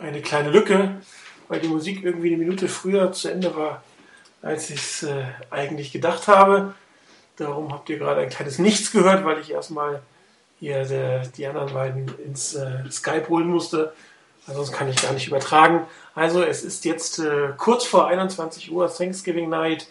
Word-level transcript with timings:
eine 0.00 0.22
kleine 0.22 0.50
Lücke, 0.50 0.96
weil 1.48 1.60
die 1.60 1.68
Musik 1.68 2.04
irgendwie 2.04 2.28
eine 2.28 2.38
Minute 2.38 2.68
früher 2.68 3.12
zu 3.12 3.28
Ende 3.28 3.54
war, 3.56 3.82
als 4.42 4.70
ich 4.70 4.80
es 4.80 5.02
äh, 5.04 5.24
eigentlich 5.50 5.92
gedacht 5.92 6.28
habe. 6.28 6.74
Darum 7.36 7.72
habt 7.72 7.88
ihr 7.90 7.98
gerade 7.98 8.20
ein 8.20 8.28
kleines 8.28 8.58
Nichts 8.58 8.92
gehört, 8.92 9.24
weil 9.24 9.40
ich 9.40 9.50
erstmal 9.50 10.02
hier 10.60 10.84
der, 10.84 11.26
die 11.26 11.46
anderen 11.46 11.72
beiden 11.72 12.08
ins 12.24 12.54
äh, 12.54 12.90
Skype 12.90 13.28
holen 13.28 13.48
musste. 13.48 13.92
Ansonsten 14.46 14.76
kann 14.76 14.88
ich 14.88 15.02
gar 15.02 15.12
nicht 15.12 15.26
übertragen. 15.26 15.86
Also 16.14 16.42
es 16.42 16.62
ist 16.62 16.84
jetzt 16.84 17.18
äh, 17.18 17.50
kurz 17.56 17.84
vor 17.86 18.06
21 18.06 18.70
Uhr 18.70 18.92
Thanksgiving 18.92 19.48
Night. 19.48 19.88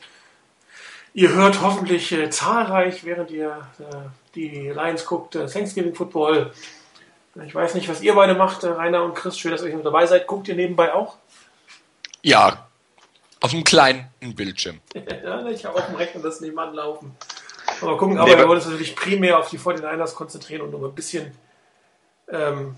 Ihr 1.14 1.34
hört 1.34 1.62
hoffentlich 1.62 2.12
äh, 2.12 2.30
zahlreich, 2.30 3.04
während 3.04 3.32
ihr 3.32 3.68
äh, 3.80 3.96
die 4.36 4.70
Lions 4.70 5.06
guckt, 5.06 5.36
äh, 5.36 5.48
Thanksgiving 5.48 5.96
Football. 5.96 6.52
Ich 7.42 7.56
weiß 7.56 7.74
nicht, 7.74 7.90
was 7.90 8.02
ihr 8.02 8.14
beide 8.14 8.36
macht, 8.36 8.64
äh, 8.64 8.68
Rainer 8.68 9.04
und 9.04 9.16
Chris. 9.16 9.40
Schön, 9.40 9.52
dass 9.52 9.64
ihr 9.64 9.76
mit 9.76 9.86
dabei 9.86 10.06
seid. 10.06 10.28
Guckt 10.28 10.48
ihr 10.48 10.56
nebenbei 10.56 10.94
auch? 10.94 11.18
Ja, 12.22 12.68
auf 13.42 13.54
einem 13.54 13.64
kleinen 13.64 14.08
Bildschirm. 14.22 14.80
ja, 14.94 15.46
ich 15.48 15.66
habe 15.66 15.76
auf 15.76 15.88
dem 15.88 15.96
Rechner 15.96 16.22
das 16.22 16.42
nebenan 16.42 16.74
laufen. 16.74 17.16
Aber 17.82 17.98
gucken, 17.98 18.18
aber 18.18 18.30
nee, 18.30 18.38
wir 18.38 18.48
wollen 18.48 18.60
uns 18.60 18.68
natürlich 18.68 18.96
primär 18.96 19.40
auf 19.40 19.50
die 19.50 19.58
49ers 19.58 20.14
konzentrieren 20.14 20.62
und 20.62 20.72
nur 20.72 20.88
ein 20.88 20.96
bisschen 20.96 21.36
ähm, 22.30 22.76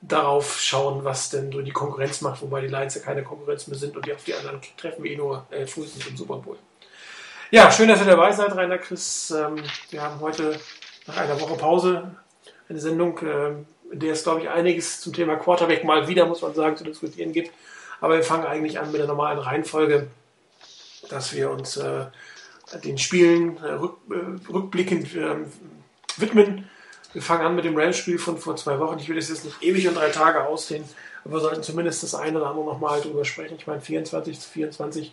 darauf 0.00 0.60
schauen, 0.60 1.04
was 1.04 1.30
denn 1.30 1.52
so 1.52 1.60
die 1.60 1.70
Konkurrenz 1.70 2.22
macht, 2.22 2.40
wobei 2.42 2.62
die 2.62 2.68
Lions 2.68 2.94
ja 2.94 3.02
keine 3.02 3.22
Konkurrenz 3.22 3.66
mehr 3.66 3.78
sind 3.78 3.96
und 3.96 4.06
die 4.06 4.14
auf 4.14 4.24
die 4.24 4.34
anderen 4.34 4.60
treffen 4.76 5.04
wir 5.04 5.10
eh 5.10 5.16
nur 5.16 5.46
äh, 5.50 5.66
frühestens 5.66 6.06
im 6.06 6.16
Super 6.16 6.36
Bowl. 6.36 6.58
Ja, 7.50 7.70
schön, 7.70 7.88
dass 7.88 8.00
ihr 8.00 8.06
dabei 8.06 8.32
seid, 8.32 8.56
Rainer, 8.56 8.78
Chris. 8.78 9.30
Ähm, 9.30 9.62
wir 9.90 10.02
haben 10.02 10.18
heute 10.20 10.58
nach 11.06 11.16
einer 11.16 11.40
Woche 11.40 11.56
Pause 11.56 12.16
eine 12.68 12.78
Sendung, 12.78 13.18
ähm, 13.22 13.66
in 13.90 14.00
der 14.00 14.12
es, 14.12 14.22
glaube 14.22 14.42
ich, 14.42 14.48
einiges 14.48 15.00
zum 15.00 15.12
Thema 15.12 15.36
Quarterback 15.36 15.84
mal 15.84 16.08
wieder, 16.08 16.26
muss 16.26 16.42
man 16.42 16.54
sagen, 16.54 16.76
zu 16.76 16.84
diskutieren 16.84 17.32
gibt. 17.32 17.52
Aber 18.00 18.16
wir 18.16 18.24
fangen 18.24 18.46
eigentlich 18.46 18.78
an 18.78 18.90
mit 18.90 19.00
der 19.00 19.06
normalen 19.06 19.38
Reihenfolge, 19.38 20.08
dass 21.08 21.32
wir 21.34 21.50
uns 21.50 21.76
äh, 21.76 22.06
den 22.82 22.98
Spielen 22.98 23.58
äh, 23.58 23.72
rück, 23.72 23.96
äh, 24.10 24.50
rückblickend 24.50 25.14
ähm, 25.14 25.46
widmen. 26.16 26.68
Wir 27.12 27.22
fangen 27.22 27.46
an 27.46 27.54
mit 27.54 27.64
dem 27.64 27.76
Rams-Spiel 27.76 28.18
von 28.18 28.38
vor 28.38 28.56
zwei 28.56 28.78
Wochen. 28.80 28.98
Ich 28.98 29.08
will 29.08 29.16
das 29.16 29.28
jetzt 29.28 29.44
nicht 29.44 29.62
ewig 29.62 29.86
und 29.86 29.94
drei 29.94 30.10
Tage 30.10 30.44
ausdehnen, 30.44 30.88
aber 31.24 31.34
wir 31.34 31.40
sollten 31.40 31.62
zumindest 31.62 32.02
das 32.02 32.14
eine 32.14 32.38
oder 32.38 32.48
andere 32.48 32.66
nochmal 32.66 33.00
drüber 33.00 33.24
sprechen. 33.24 33.56
Ich 33.56 33.66
meine, 33.66 33.80
24 33.80 34.40
zu 34.40 34.48
24 34.50 35.12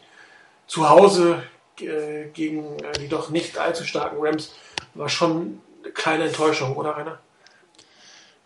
zu 0.66 0.90
Hause 0.90 1.44
äh, 1.80 2.26
gegen 2.34 2.80
äh, 2.80 2.94
die 3.00 3.08
doch 3.08 3.30
nicht 3.30 3.58
allzu 3.58 3.84
starken 3.84 4.18
Rams 4.20 4.54
war 4.94 5.10
schon 5.10 5.62
eine 5.84 5.94
kleine 5.94 6.26
Enttäuschung, 6.26 6.76
oder 6.76 6.92
Rainer? 6.92 7.20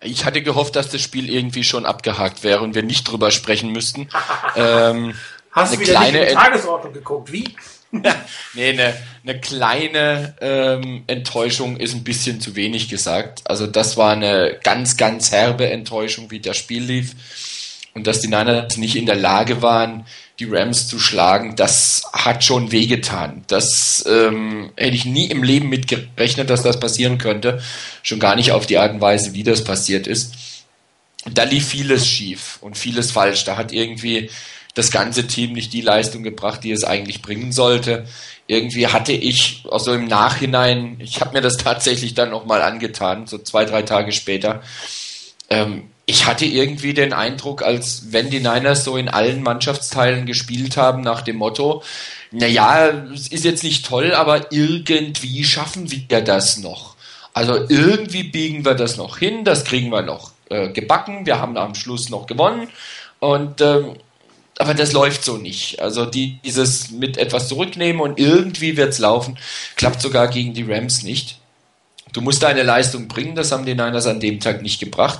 Ich 0.06 0.26
hatte 0.26 0.42
gehofft, 0.42 0.76
dass 0.76 0.90
das 0.90 1.02
Spiel 1.02 1.30
irgendwie 1.30 1.64
schon 1.64 1.86
abgehakt 1.86 2.44
wäre 2.44 2.62
und 2.62 2.76
wir 2.76 2.84
nicht 2.84 3.04
drüber 3.04 3.32
sprechen 3.32 3.72
müssten. 3.72 4.10
ähm, 4.56 5.14
Hast 5.52 5.74
du 5.74 5.80
wieder 5.80 5.94
kleine 5.94 6.20
nicht 6.20 6.32
in 6.32 6.38
die 6.38 6.44
Tagesordnung 6.44 6.94
geguckt? 6.94 7.32
Wie? 7.32 7.56
nee, 8.54 8.70
eine, 8.70 8.94
eine 9.24 9.40
kleine 9.40 10.36
ähm, 10.42 11.04
Enttäuschung 11.08 11.78
ist 11.78 11.94
ein 11.94 12.04
bisschen 12.04 12.42
zu 12.42 12.56
wenig 12.56 12.90
gesagt. 12.90 13.42
Also 13.46 13.68
das 13.68 13.96
war 13.96 14.12
eine 14.12 14.60
ganz, 14.64 14.98
ganz 14.98 15.32
herbe 15.32 15.70
Enttäuschung, 15.70 16.32
wie 16.32 16.40
das 16.40 16.58
Spiel 16.58 16.84
lief. 16.84 17.16
Und 17.94 18.08
dass 18.08 18.20
die 18.20 18.28
Niners 18.28 18.76
nicht 18.76 18.98
in 18.98 19.06
der 19.06 19.16
Lage 19.16 19.62
waren, 19.62 20.06
die 20.40 20.46
Rams 20.46 20.88
zu 20.88 21.00
schlagen, 21.00 21.56
das 21.56 22.04
hat 22.12 22.44
schon 22.44 22.72
wehgetan. 22.72 23.44
Das 23.48 24.04
ähm, 24.08 24.72
hätte 24.76 24.96
ich 24.96 25.06
nie 25.06 25.28
im 25.28 25.44
Leben 25.44 25.70
mit 25.70 25.88
gerechnet, 25.88 26.50
dass 26.50 26.62
das 26.62 26.80
passieren 26.80 27.18
könnte. 27.18 27.62
Schon 28.04 28.20
gar 28.20 28.36
nicht 28.36 28.52
auf 28.52 28.66
die 28.66 28.78
Art 28.78 28.94
und 28.94 29.02
Weise, 29.02 29.34
wie 29.34 29.44
das 29.44 29.64
passiert 29.64 30.08
ist. 30.08 30.34
Da 31.34 31.44
lief 31.44 31.70
vieles 31.70 32.08
schief 32.08 32.58
und 32.62 32.78
vieles 32.78 33.12
falsch. 33.12 33.46
Da 33.46 33.56
hat 33.56 33.72
irgendwie 33.72 34.30
das 34.74 34.92
ganze 34.92 35.26
Team 35.26 35.54
nicht 35.54 35.74
die 35.74 35.82
Leistung 35.82 36.22
gebracht, 36.22 36.64
die 36.64 36.72
es 36.72 36.84
eigentlich 36.84 37.22
bringen 37.22 37.52
sollte. 37.52 38.06
Irgendwie 38.46 38.88
hatte 38.88 39.14
ich 39.14 39.64
auch 39.72 39.80
so 39.80 39.94
im 39.94 40.06
Nachhinein, 40.06 40.98
ich 41.00 41.22
habe 41.22 41.34
mir 41.34 41.42
das 41.42 41.58
tatsächlich 41.58 42.14
dann 42.14 42.30
nochmal 42.30 42.62
angetan, 42.62 43.26
so 43.26 43.38
zwei, 43.38 43.66
drei 43.66 43.82
Tage 43.82 44.12
später. 44.12 44.62
Ähm, 45.50 45.90
ich 46.06 46.26
hatte 46.26 46.46
irgendwie 46.46 46.94
den 46.94 47.14
Eindruck, 47.14 47.64
als 47.64 48.12
wenn 48.12 48.30
die 48.30 48.40
Niners 48.40 48.84
so 48.84 48.96
in 48.98 49.10
allen 49.10 49.42
Mannschaftsteilen 49.42 50.26
gespielt 50.26 50.78
haben 50.78 51.02
nach 51.02 51.22
dem 51.22 51.38
Motto, 51.38 51.84
naja, 52.32 52.90
es 53.14 53.28
ist 53.28 53.46
jetzt 53.46 53.64
nicht 53.64 53.86
toll, 53.86 54.14
aber 54.14 54.52
irgendwie 54.52 55.44
schaffen 55.44 55.90
wir 55.90 56.22
das 56.22 56.58
noch. 56.58 56.96
Also 57.34 57.56
irgendwie 57.70 58.24
biegen 58.24 58.66
wir 58.66 58.76
das 58.76 58.98
noch 58.98 59.18
hin, 59.18 59.44
das 59.44 59.66
kriegen 59.66 59.90
wir 59.90 60.04
noch 60.04 60.32
äh, 60.50 60.70
gebacken, 60.70 61.26
wir 61.26 61.40
haben 61.40 61.58
am 61.58 61.76
Schluss 61.76 62.10
noch 62.10 62.28
gewonnen 62.28 62.70
und 63.20 63.62
ähm, 63.62 63.96
aber 64.58 64.74
das 64.74 64.94
läuft 64.94 65.26
so 65.26 65.36
nicht. 65.38 65.82
Also 65.82 66.06
die, 66.06 66.40
dieses 66.46 66.92
mit 66.92 67.18
etwas 67.18 67.50
zurücknehmen 67.50 68.02
und 68.02 68.20
irgendwie 68.20 68.78
wird's 68.78 69.00
laufen, 69.00 69.38
klappt 69.76 70.02
sogar 70.02 70.30
gegen 70.30 70.54
die 70.54 70.64
Rams 70.64 71.04
nicht. 71.04 71.40
Du 72.14 72.22
musst 72.22 72.44
deine 72.44 72.64
Leistung 72.64 73.10
bringen, 73.10 73.36
das 73.36 73.52
haben 73.52 73.66
die 73.66 73.74
Niners 73.74 74.08
an 74.08 74.22
dem 74.22 74.40
Tag 74.40 74.62
nicht 74.62 74.80
gebracht. 74.80 75.20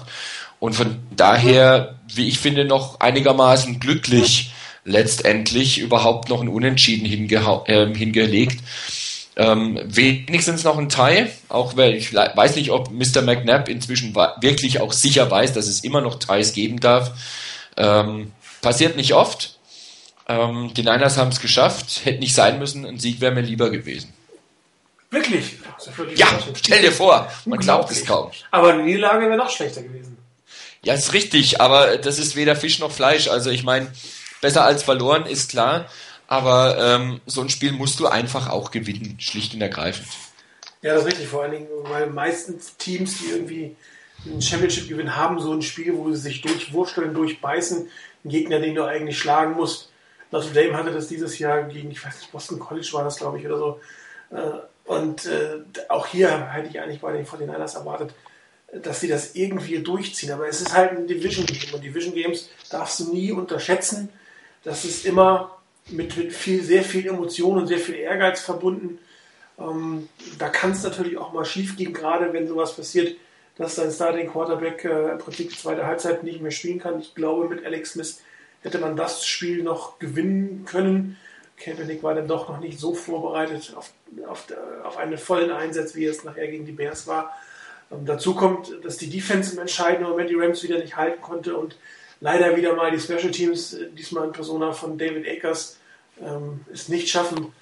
Und 0.60 0.74
von 0.74 0.98
daher, 1.16 1.96
wie 2.14 2.28
ich 2.28 2.40
finde, 2.40 2.66
noch 2.66 3.00
einigermaßen 3.00 3.80
glücklich 3.80 4.52
letztendlich 4.84 5.80
überhaupt 5.80 6.30
noch 6.30 6.42
ein 6.42 6.48
Unentschieden 6.48 7.06
äh, 7.06 7.96
hingelegt. 7.96 8.64
Ähm, 9.38 9.80
wenigstens 9.84 10.64
noch 10.64 10.78
ein 10.78 10.88
Tie, 10.88 11.26
auch 11.50 11.76
weil 11.76 11.96
ich 11.96 12.14
weiß 12.14 12.56
nicht, 12.56 12.72
ob 12.72 12.90
Mr. 12.92 13.22
McNabb 13.22 13.68
inzwischen 13.68 14.16
wirklich 14.16 14.80
auch 14.80 14.94
sicher 14.94 15.30
weiß, 15.30 15.54
dass 15.54 15.68
es 15.68 15.84
immer 15.84 16.00
noch 16.00 16.20
Ties 16.20 16.54
geben 16.54 16.80
darf. 16.80 17.12
Ähm, 17.76 18.32
Passiert 18.66 18.96
nicht 18.96 19.14
oft. 19.14 19.60
Ähm, 20.28 20.72
die 20.76 20.82
Niners 20.82 21.18
haben 21.18 21.30
es 21.30 21.40
geschafft. 21.40 22.02
Hätte 22.04 22.20
nicht 22.20 22.34
sein 22.34 22.58
müssen. 22.58 22.84
Ein 22.84 22.98
Sieg 22.98 23.22
wäre 23.22 23.32
mir 23.32 23.42
lieber 23.42 23.70
gewesen. 23.70 24.12
Wirklich? 25.12 25.58
Ja, 26.16 26.28
stell 26.56 26.82
dir 26.82 26.92
vor. 26.92 27.32
Man 27.46 27.60
glaubt 27.60 27.92
es 27.92 28.04
kaum. 28.04 28.32
Aber 28.50 28.74
eine 28.74 28.82
Niederlage 28.82 29.28
wäre 29.28 29.38
noch 29.38 29.52
schlechter 29.52 29.84
gewesen. 29.84 30.15
Ja, 30.86 30.94
ist 30.94 31.14
richtig. 31.14 31.60
Aber 31.62 31.98
das 31.98 32.20
ist 32.20 32.36
weder 32.36 32.56
Fisch 32.56 32.80
noch 32.80 32.92
Fleisch. 32.92 33.28
Also 33.28 33.50
ich 33.50 33.64
meine, 33.64 33.88
besser 34.40 34.64
als 34.64 34.84
verloren 34.84 35.26
ist 35.26 35.50
klar. 35.50 35.90
Aber 36.28 36.78
ähm, 36.80 37.22
so 37.26 37.42
ein 37.42 37.50
Spiel 37.50 37.72
musst 37.72 38.00
du 38.00 38.08
einfach 38.08 38.50
auch 38.50 38.72
gewinnen, 38.72 39.18
schlicht 39.20 39.54
und 39.54 39.62
ergreifend. 39.62 40.08
Ja, 40.82 40.94
das 40.94 41.02
ist 41.04 41.08
richtig. 41.08 41.28
Vor 41.28 41.44
allen 41.44 41.52
Dingen, 41.52 41.68
weil 41.84 42.08
meistens 42.08 42.78
Teams, 42.78 43.18
die 43.18 43.32
irgendwie 43.32 43.76
ein 44.26 44.42
Championship 44.42 44.88
gewinnen, 44.88 45.16
haben 45.16 45.40
so 45.40 45.52
ein 45.54 45.64
Spiel, 45.64 45.96
wo 45.96 46.12
sie 46.12 46.22
sich 46.22 46.42
durchwursteln, 46.42 47.14
durchbeißen, 47.14 47.90
ein 48.24 48.30
Gegner, 48.30 48.60
den 48.60 48.76
du 48.76 48.84
eigentlich 48.84 49.18
schlagen 49.18 49.54
musst. 49.54 49.90
Notre 50.32 50.52
Dame 50.54 50.78
hatte 50.78 50.92
das 50.92 51.08
dieses 51.08 51.38
Jahr 51.40 51.64
gegen, 51.64 51.92
ich 51.92 52.04
weiß 52.04 52.20
nicht, 52.20 52.32
Boston 52.32 52.60
College 52.60 52.90
war 52.94 53.04
das, 53.04 53.18
glaube 53.18 53.40
ich, 53.40 53.46
oder 53.46 53.58
so. 53.58 53.80
Äh, 54.32 54.60
und 54.86 55.26
äh, 55.26 55.62
auch 55.90 56.06
hier 56.06 56.52
hätte 56.52 56.70
ich 56.70 56.80
eigentlich 56.80 57.02
bei 57.02 57.12
den 57.12 57.26
49ers 57.26 57.76
erwartet, 57.76 58.14
dass 58.82 59.02
sie 59.02 59.08
das 59.08 59.36
irgendwie 59.36 59.80
durchziehen. 59.80 60.32
Aber 60.32 60.48
es 60.48 60.62
ist 60.62 60.74
halt 60.74 60.92
ein 60.92 61.08
Division 61.08 61.46
Game 61.46 61.74
und 61.74 61.84
Division 61.84 62.14
Games 62.14 62.50
darfst 62.70 63.00
du 63.00 63.14
nie 63.14 63.32
unterschätzen. 63.32 64.10
Das 64.64 64.86
ist 64.86 65.06
immer 65.06 65.58
mit, 65.90 66.14
viel, 66.14 66.64
sehr 66.64 66.84
viel 66.84 67.08
Emotion 67.08 67.58
und 67.58 67.68
sehr 67.68 67.80
viel 67.80 67.96
Ehrgeiz 67.96 68.42
verbunden. 68.42 69.00
Ähm, 69.60 70.10
da 70.38 70.50
kann 70.50 70.72
es 70.72 70.84
natürlich 70.84 71.18
auch 71.18 71.34
mal 71.34 71.46
schief 71.46 71.78
gehen, 71.78 71.94
gerade 71.94 72.34
wenn 72.34 72.48
sowas 72.48 72.76
passiert 72.76 73.16
dass 73.58 73.76
sein 73.76 73.92
Starting 73.92 74.30
Quarterback 74.30 74.84
äh, 74.86 75.12
im 75.12 75.18
Prinzip 75.18 75.50
die 75.50 75.58
zweite 75.58 75.86
Halbzeit 75.86 76.24
nicht 76.24 76.42
mehr 76.42 76.52
spielen 76.52 76.80
kann. 76.80 77.00
Ich 77.00 77.16
glaube, 77.16 77.48
mit 77.48 77.66
Alex 77.66 77.94
Smith 77.94 78.22
hätte 78.62 78.80
man 78.80 78.96
das 78.96 79.26
Spiel 79.26 79.64
noch 79.64 80.00
gewinnen 80.00 80.66
können. 80.66 81.18
Kaepernick 81.58 82.04
war 82.04 82.16
dann 82.16 82.28
doch 82.28 82.50
noch 82.50 82.60
nicht 82.60 82.80
so 82.80 82.94
vorbereitet 82.94 83.74
auf, 83.78 83.92
auf, 84.28 84.46
auf 84.84 84.98
einen 84.98 85.18
vollen 85.18 85.52
Einsatz, 85.52 85.96
wie 85.96 86.06
es 86.06 86.26
nachher 86.26 86.48
gegen 86.48 86.66
die 86.66 86.74
Bears 86.74 87.08
war. 87.08 87.34
Ähm, 87.92 88.06
dazu 88.06 88.36
kommt, 88.36 88.72
dass 88.84 88.98
die 88.98 89.10
Defense 89.10 89.54
im 89.54 89.60
entscheidenden 89.60 90.10
Moment 90.10 90.30
die 90.30 90.36
Rams 90.36 90.64
wieder 90.64 90.80
nicht 90.80 90.96
halten 90.96 91.22
konnte 91.22 91.56
und 91.56 91.78
leider 92.20 92.56
wieder 92.56 92.76
mal 92.76 92.92
die 92.92 93.00
Special 93.00 93.32
Teams, 93.32 93.74
äh, 93.74 93.90
diesmal 93.92 94.28
in 94.28 94.32
Persona 94.32 94.72
von 94.72 94.98
David 94.98 95.28
Akers, 95.28 95.78
ähm, 96.22 96.62
es 96.72 96.90
nicht 96.90 97.10
schaffen, 97.10 97.54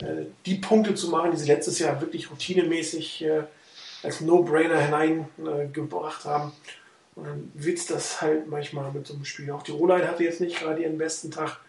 äh, 0.00 0.26
die 0.46 0.56
Punkte 0.56 0.94
zu 0.94 1.08
machen, 1.08 1.30
die 1.32 1.36
sie 1.36 1.48
letztes 1.48 1.78
Jahr 1.78 2.00
wirklich 2.00 2.30
routinemäßig 2.30 3.24
äh, 3.24 3.42
als 4.02 4.20
No-Brainer 4.20 4.80
hineingebracht 4.80 6.24
äh, 6.24 6.28
haben. 6.28 6.52
Und 7.14 7.26
dann 7.26 7.52
witzt 7.54 7.90
das 7.90 8.22
halt 8.22 8.48
manchmal 8.48 8.90
mit 8.92 9.06
so 9.06 9.14
einem 9.14 9.24
Spiel. 9.24 9.50
Auch 9.50 9.62
die 9.62 9.72
O-Line 9.72 10.08
hatte 10.08 10.24
jetzt 10.24 10.40
nicht 10.40 10.58
gerade 10.58 10.82
ihren 10.82 10.96
besten 10.96 11.30
Tag. 11.30 11.60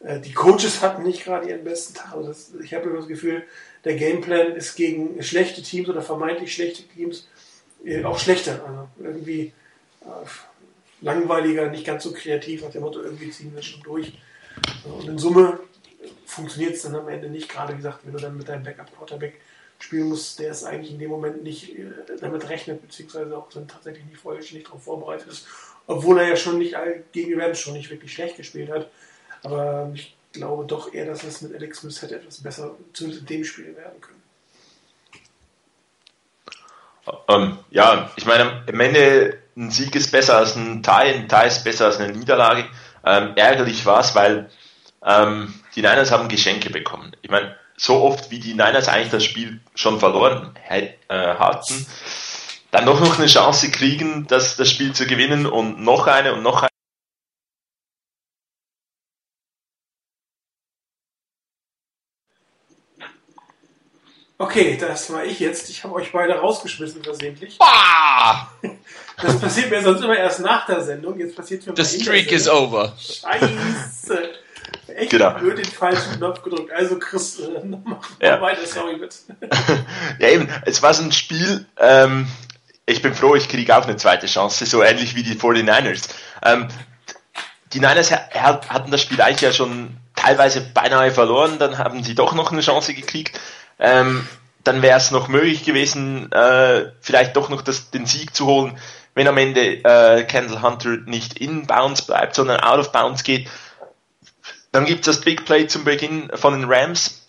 Äh, 0.00 0.20
die 0.20 0.32
Coaches 0.32 0.80
hatten 0.80 1.02
nicht 1.02 1.24
gerade 1.24 1.48
ihren 1.48 1.64
besten 1.64 1.94
Tag. 1.94 2.14
Also 2.14 2.28
das, 2.28 2.52
ich 2.62 2.72
habe 2.74 2.90
das 2.94 3.06
Gefühl, 3.06 3.44
der 3.84 3.96
Gameplan 3.96 4.56
ist 4.56 4.76
gegen 4.76 5.22
schlechte 5.22 5.62
Teams 5.62 5.88
oder 5.88 6.02
vermeintlich 6.02 6.54
schlechte 6.54 6.82
Teams 6.84 7.28
auch 8.04 8.18
schlechter. 8.18 8.60
Also 8.64 8.88
irgendwie 8.98 9.52
äh, 10.02 10.06
langweiliger, 11.00 11.70
nicht 11.70 11.86
ganz 11.86 12.04
so 12.04 12.12
kreativ, 12.12 12.62
nach 12.62 12.70
dem 12.70 12.82
Motto, 12.82 13.00
irgendwie 13.00 13.30
ziehen 13.30 13.54
wir 13.54 13.62
schon 13.62 13.82
durch. 13.82 14.12
Und 14.84 15.08
in 15.08 15.18
Summe 15.18 15.60
funktioniert 16.26 16.74
es 16.74 16.82
dann 16.82 16.96
am 16.96 17.08
Ende 17.08 17.28
nicht, 17.28 17.48
gerade 17.48 17.72
wie 17.72 17.78
gesagt, 17.78 18.00
wenn 18.04 18.12
du 18.12 18.18
dann 18.18 18.36
mit 18.36 18.48
deinem 18.48 18.64
Backup-Quarterback 18.64 19.40
spielen 19.78 20.08
muss, 20.08 20.36
der 20.36 20.50
es 20.50 20.64
eigentlich 20.64 20.92
in 20.92 20.98
dem 20.98 21.10
Moment 21.10 21.42
nicht 21.42 21.78
äh, 21.78 21.86
damit 22.20 22.48
rechnet, 22.48 22.82
beziehungsweise 22.82 23.36
auch 23.36 23.48
dann 23.50 23.68
tatsächlich 23.68 24.04
nicht 24.06 24.18
vollständig 24.18 24.66
darauf 24.66 24.82
vorbereitet 24.82 25.28
ist. 25.28 25.46
Obwohl 25.86 26.18
er 26.18 26.28
ja 26.28 26.36
schon 26.36 26.58
nicht 26.58 26.76
gegen 27.12 27.28
die 27.28 27.34
Rams 27.34 27.58
schon 27.58 27.74
nicht 27.74 27.90
wirklich 27.90 28.12
schlecht 28.12 28.36
gespielt 28.36 28.70
hat. 28.70 28.90
Aber 29.42 29.90
ich 29.94 30.16
glaube 30.32 30.66
doch 30.66 30.92
eher, 30.92 31.06
dass 31.06 31.22
es 31.22 31.40
mit 31.40 31.54
Alex 31.54 31.78
Smith 31.78 32.02
hätte 32.02 32.16
etwas 32.16 32.42
besser 32.42 32.76
zu 32.92 33.08
dem 33.08 33.44
Spiel 33.44 33.74
werden 33.76 34.00
können. 34.00 34.17
Ähm, 37.28 37.58
ja, 37.70 38.10
ich 38.16 38.26
meine, 38.26 38.64
am 38.68 38.80
Ende 38.80 39.38
ein 39.56 39.70
Sieg 39.70 39.94
ist 39.94 40.12
besser 40.12 40.36
als 40.36 40.56
ein 40.56 40.82
Tie, 40.82 40.90
ein 40.90 41.28
Tie 41.28 41.46
ist 41.46 41.64
besser 41.64 41.86
als 41.86 41.98
eine 41.98 42.12
Niederlage. 42.12 42.64
Ähm, 43.04 43.32
ärgerlich 43.36 43.84
war 43.86 44.00
es, 44.00 44.14
weil 44.14 44.50
ähm, 45.04 45.54
die 45.74 45.82
Niners 45.82 46.10
haben 46.10 46.28
Geschenke 46.28 46.70
bekommen. 46.70 47.12
Ich 47.22 47.30
meine, 47.30 47.56
so 47.76 48.02
oft 48.02 48.30
wie 48.30 48.40
die 48.40 48.54
Niners 48.54 48.88
eigentlich 48.88 49.10
das 49.10 49.24
Spiel 49.24 49.60
schon 49.74 50.00
verloren 50.00 50.54
äh, 50.68 50.88
hatten, 51.08 51.86
dann 52.70 52.86
doch 52.86 53.00
noch 53.00 53.18
eine 53.18 53.28
Chance 53.28 53.70
kriegen, 53.70 54.26
das, 54.26 54.56
das 54.56 54.70
Spiel 54.70 54.92
zu 54.92 55.06
gewinnen 55.06 55.46
und 55.46 55.80
noch 55.80 56.06
eine 56.06 56.34
und 56.34 56.42
noch 56.42 56.62
eine. 56.62 56.68
Okay, 64.40 64.78
das 64.80 65.12
war 65.12 65.24
ich 65.24 65.40
jetzt. 65.40 65.68
Ich 65.68 65.82
habe 65.82 65.94
euch 65.94 66.12
beide 66.12 66.34
rausgeschmissen 66.34 67.02
versehentlich. 67.02 67.58
Bah! 67.58 68.48
Das 69.20 69.40
passiert 69.40 69.68
mir 69.68 69.82
sonst 69.82 70.00
immer 70.00 70.16
erst 70.16 70.38
nach 70.40 70.64
der 70.64 70.80
Sendung. 70.80 71.18
Jetzt 71.18 71.34
passiert 71.34 71.66
mir 71.66 71.74
The 71.76 72.00
streak 72.00 72.30
is 72.30 72.48
over. 72.48 72.94
Scheiße. 72.96 74.30
Echt 74.94 75.10
genau. 75.10 75.32
blöd 75.32 75.58
den 75.58 75.64
falschen 75.64 76.18
Knopf 76.18 76.42
gedrückt. 76.42 76.72
Also 76.72 76.98
Chris, 77.00 77.40
äh, 77.40 77.64
mach 77.64 78.08
ja. 78.20 78.40
weiter, 78.40 78.64
sorry 78.64 78.96
bitte. 78.96 79.16
ja 80.20 80.28
eben, 80.28 80.48
es 80.66 80.82
war 80.82 80.94
so 80.94 81.02
ein 81.02 81.12
Spiel, 81.12 81.66
ähm, 81.76 82.28
ich 82.86 83.02
bin 83.02 83.14
froh, 83.14 83.34
ich 83.34 83.48
kriege 83.48 83.76
auch 83.76 83.84
eine 83.84 83.96
zweite 83.96 84.26
Chance, 84.26 84.66
so 84.66 84.82
ähnlich 84.82 85.14
wie 85.14 85.22
die 85.22 85.34
49ers. 85.34 86.08
Ähm, 86.42 86.68
die 87.72 87.80
Niners 87.80 88.12
hatten 88.12 88.90
das 88.90 89.02
Spiel 89.02 89.20
eigentlich 89.20 89.42
ja 89.42 89.52
schon 89.52 89.96
teilweise 90.16 90.60
beinahe 90.60 91.10
verloren, 91.10 91.58
dann 91.58 91.78
haben 91.78 92.02
sie 92.02 92.14
doch 92.14 92.34
noch 92.34 92.50
eine 92.50 92.60
Chance 92.60 92.94
gekriegt. 92.94 93.38
Ähm, 93.78 94.26
dann 94.64 94.82
wäre 94.82 94.98
es 94.98 95.10
noch 95.10 95.28
möglich 95.28 95.64
gewesen, 95.64 96.30
äh, 96.32 96.92
vielleicht 97.00 97.36
doch 97.36 97.48
noch 97.48 97.62
das, 97.62 97.90
den 97.90 98.06
Sieg 98.06 98.34
zu 98.34 98.46
holen, 98.46 98.78
wenn 99.14 99.26
am 99.26 99.38
Ende 99.38 99.82
äh, 99.84 100.24
Kendall 100.24 100.62
Hunter 100.62 100.98
nicht 101.06 101.38
in 101.38 101.66
Bounds 101.66 102.02
bleibt, 102.02 102.34
sondern 102.34 102.60
out 102.60 102.78
of 102.78 102.92
Bounds 102.92 103.24
geht. 103.24 103.48
Dann 104.70 104.84
gibt 104.84 105.06
es 105.06 105.16
das 105.16 105.24
Big 105.24 105.44
Play 105.44 105.66
zum 105.66 105.84
Beginn 105.84 106.30
von 106.34 106.52
den 106.52 106.70
Rams, 106.70 107.26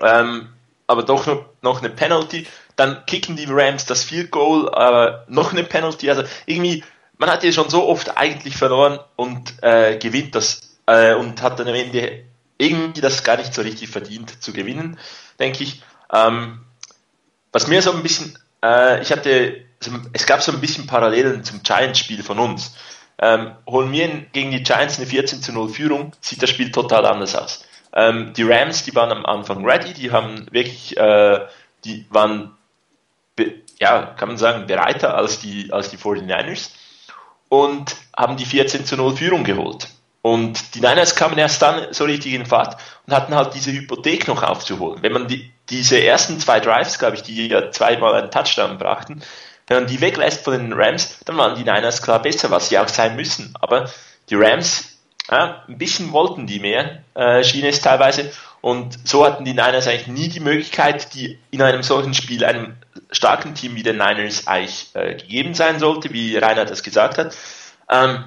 ähm, 0.00 0.48
aber 0.86 1.02
doch 1.02 1.26
noch, 1.26 1.44
noch 1.62 1.80
eine 1.80 1.90
Penalty. 1.90 2.46
Dann 2.76 3.04
kicken 3.06 3.36
die 3.36 3.46
Rams 3.48 3.84
das 3.84 4.04
Field 4.04 4.30
Goal, 4.30 4.72
aber 4.74 5.24
noch 5.28 5.52
eine 5.52 5.64
Penalty. 5.64 6.10
Also 6.10 6.24
irgendwie, 6.46 6.84
man 7.18 7.30
hat 7.30 7.44
ja 7.44 7.52
schon 7.52 7.68
so 7.68 7.86
oft 7.86 8.16
eigentlich 8.16 8.56
verloren 8.56 8.98
und 9.16 9.62
äh, 9.62 9.98
gewinnt 9.98 10.34
das 10.34 10.78
äh, 10.86 11.14
und 11.14 11.42
hat 11.42 11.58
dann 11.58 11.68
am 11.68 11.74
Ende 11.74 12.24
irgendwie 12.58 13.00
das 13.00 13.24
gar 13.24 13.36
nicht 13.36 13.52
so 13.52 13.62
richtig 13.62 13.90
verdient 13.90 14.42
zu 14.42 14.52
gewinnen, 14.52 14.98
denke 15.38 15.62
ich. 15.62 15.82
Ähm, 16.12 16.60
was 17.52 17.66
mir 17.66 17.82
so 17.82 17.92
ein 17.92 18.02
bisschen, 18.02 18.38
äh, 18.64 19.00
ich 19.02 19.12
hatte, 19.12 19.64
es 20.12 20.26
gab 20.26 20.42
so 20.42 20.52
ein 20.52 20.60
bisschen 20.60 20.86
Parallelen 20.86 21.44
zum 21.44 21.62
Giants-Spiel 21.62 22.22
von 22.22 22.38
uns. 22.38 22.74
Ähm, 23.18 23.52
holen 23.66 23.92
wir 23.92 24.08
gegen 24.32 24.50
die 24.50 24.62
Giants 24.62 24.98
eine 24.98 25.06
14 25.06 25.40
zu 25.40 25.52
0 25.52 25.70
Führung, 25.70 26.12
sieht 26.20 26.42
das 26.42 26.50
Spiel 26.50 26.70
total 26.70 27.06
anders 27.06 27.34
aus. 27.34 27.64
Ähm, 27.94 28.34
die 28.34 28.42
Rams, 28.42 28.84
die 28.84 28.94
waren 28.94 29.10
am 29.10 29.24
Anfang 29.24 29.64
ready, 29.64 29.94
die 29.94 30.10
haben 30.10 30.46
wirklich, 30.50 30.96
äh, 30.98 31.46
die 31.84 32.04
waren, 32.10 32.54
ja, 33.78 34.14
kann 34.18 34.28
man 34.28 34.36
sagen, 34.36 34.66
bereiter 34.66 35.16
als 35.16 35.38
die, 35.38 35.72
als 35.72 35.88
die 35.88 35.96
49ers 35.96 36.72
und 37.48 37.96
haben 38.14 38.36
die 38.36 38.44
14 38.44 38.84
zu 38.84 38.96
0 38.96 39.16
Führung 39.16 39.44
geholt. 39.44 39.88
Und 40.26 40.74
die 40.74 40.80
Niners 40.80 41.14
kamen 41.14 41.38
erst 41.38 41.62
dann 41.62 41.86
so 41.92 42.02
richtig 42.02 42.32
in 42.32 42.46
Fahrt 42.46 42.78
und 43.06 43.14
hatten 43.14 43.36
halt 43.36 43.54
diese 43.54 43.70
Hypothek 43.70 44.26
noch 44.26 44.42
aufzuholen. 44.42 45.00
Wenn 45.00 45.12
man 45.12 45.28
die, 45.28 45.52
diese 45.70 46.02
ersten 46.02 46.40
zwei 46.40 46.58
Drives, 46.58 46.98
glaube 46.98 47.14
ich, 47.14 47.22
die 47.22 47.46
ja 47.46 47.70
zweimal 47.70 48.12
einen 48.14 48.32
Touchdown 48.32 48.76
brachten, 48.76 49.22
wenn 49.68 49.76
man 49.76 49.86
die 49.86 50.00
weglässt 50.00 50.42
von 50.42 50.54
den 50.54 50.72
Rams, 50.72 51.20
dann 51.26 51.36
waren 51.36 51.54
die 51.54 51.62
Niners 51.62 52.02
klar 52.02 52.20
besser, 52.20 52.50
was 52.50 52.68
sie 52.68 52.76
auch 52.76 52.88
sein 52.88 53.14
müssen. 53.14 53.54
Aber 53.60 53.88
die 54.28 54.34
Rams, 54.34 54.98
ja, 55.30 55.62
ein 55.68 55.78
bisschen 55.78 56.10
wollten 56.10 56.48
die 56.48 56.58
mehr, 56.58 57.04
äh, 57.14 57.44
schien 57.44 57.64
es 57.64 57.80
teilweise. 57.80 58.32
Und 58.60 59.06
so 59.06 59.24
hatten 59.24 59.44
die 59.44 59.54
Niners 59.54 59.86
eigentlich 59.86 60.08
nie 60.08 60.28
die 60.28 60.40
Möglichkeit, 60.40 61.14
die 61.14 61.38
in 61.52 61.62
einem 61.62 61.84
solchen 61.84 62.14
Spiel 62.14 62.44
einem 62.44 62.74
starken 63.12 63.54
Team 63.54 63.76
wie 63.76 63.84
den 63.84 63.98
Niners 63.98 64.48
eigentlich 64.48 64.88
äh, 64.94 65.14
gegeben 65.14 65.54
sein 65.54 65.78
sollte, 65.78 66.12
wie 66.12 66.36
Rainer 66.36 66.64
das 66.64 66.82
gesagt 66.82 67.16
hat. 67.16 67.36
Ähm, 67.88 68.24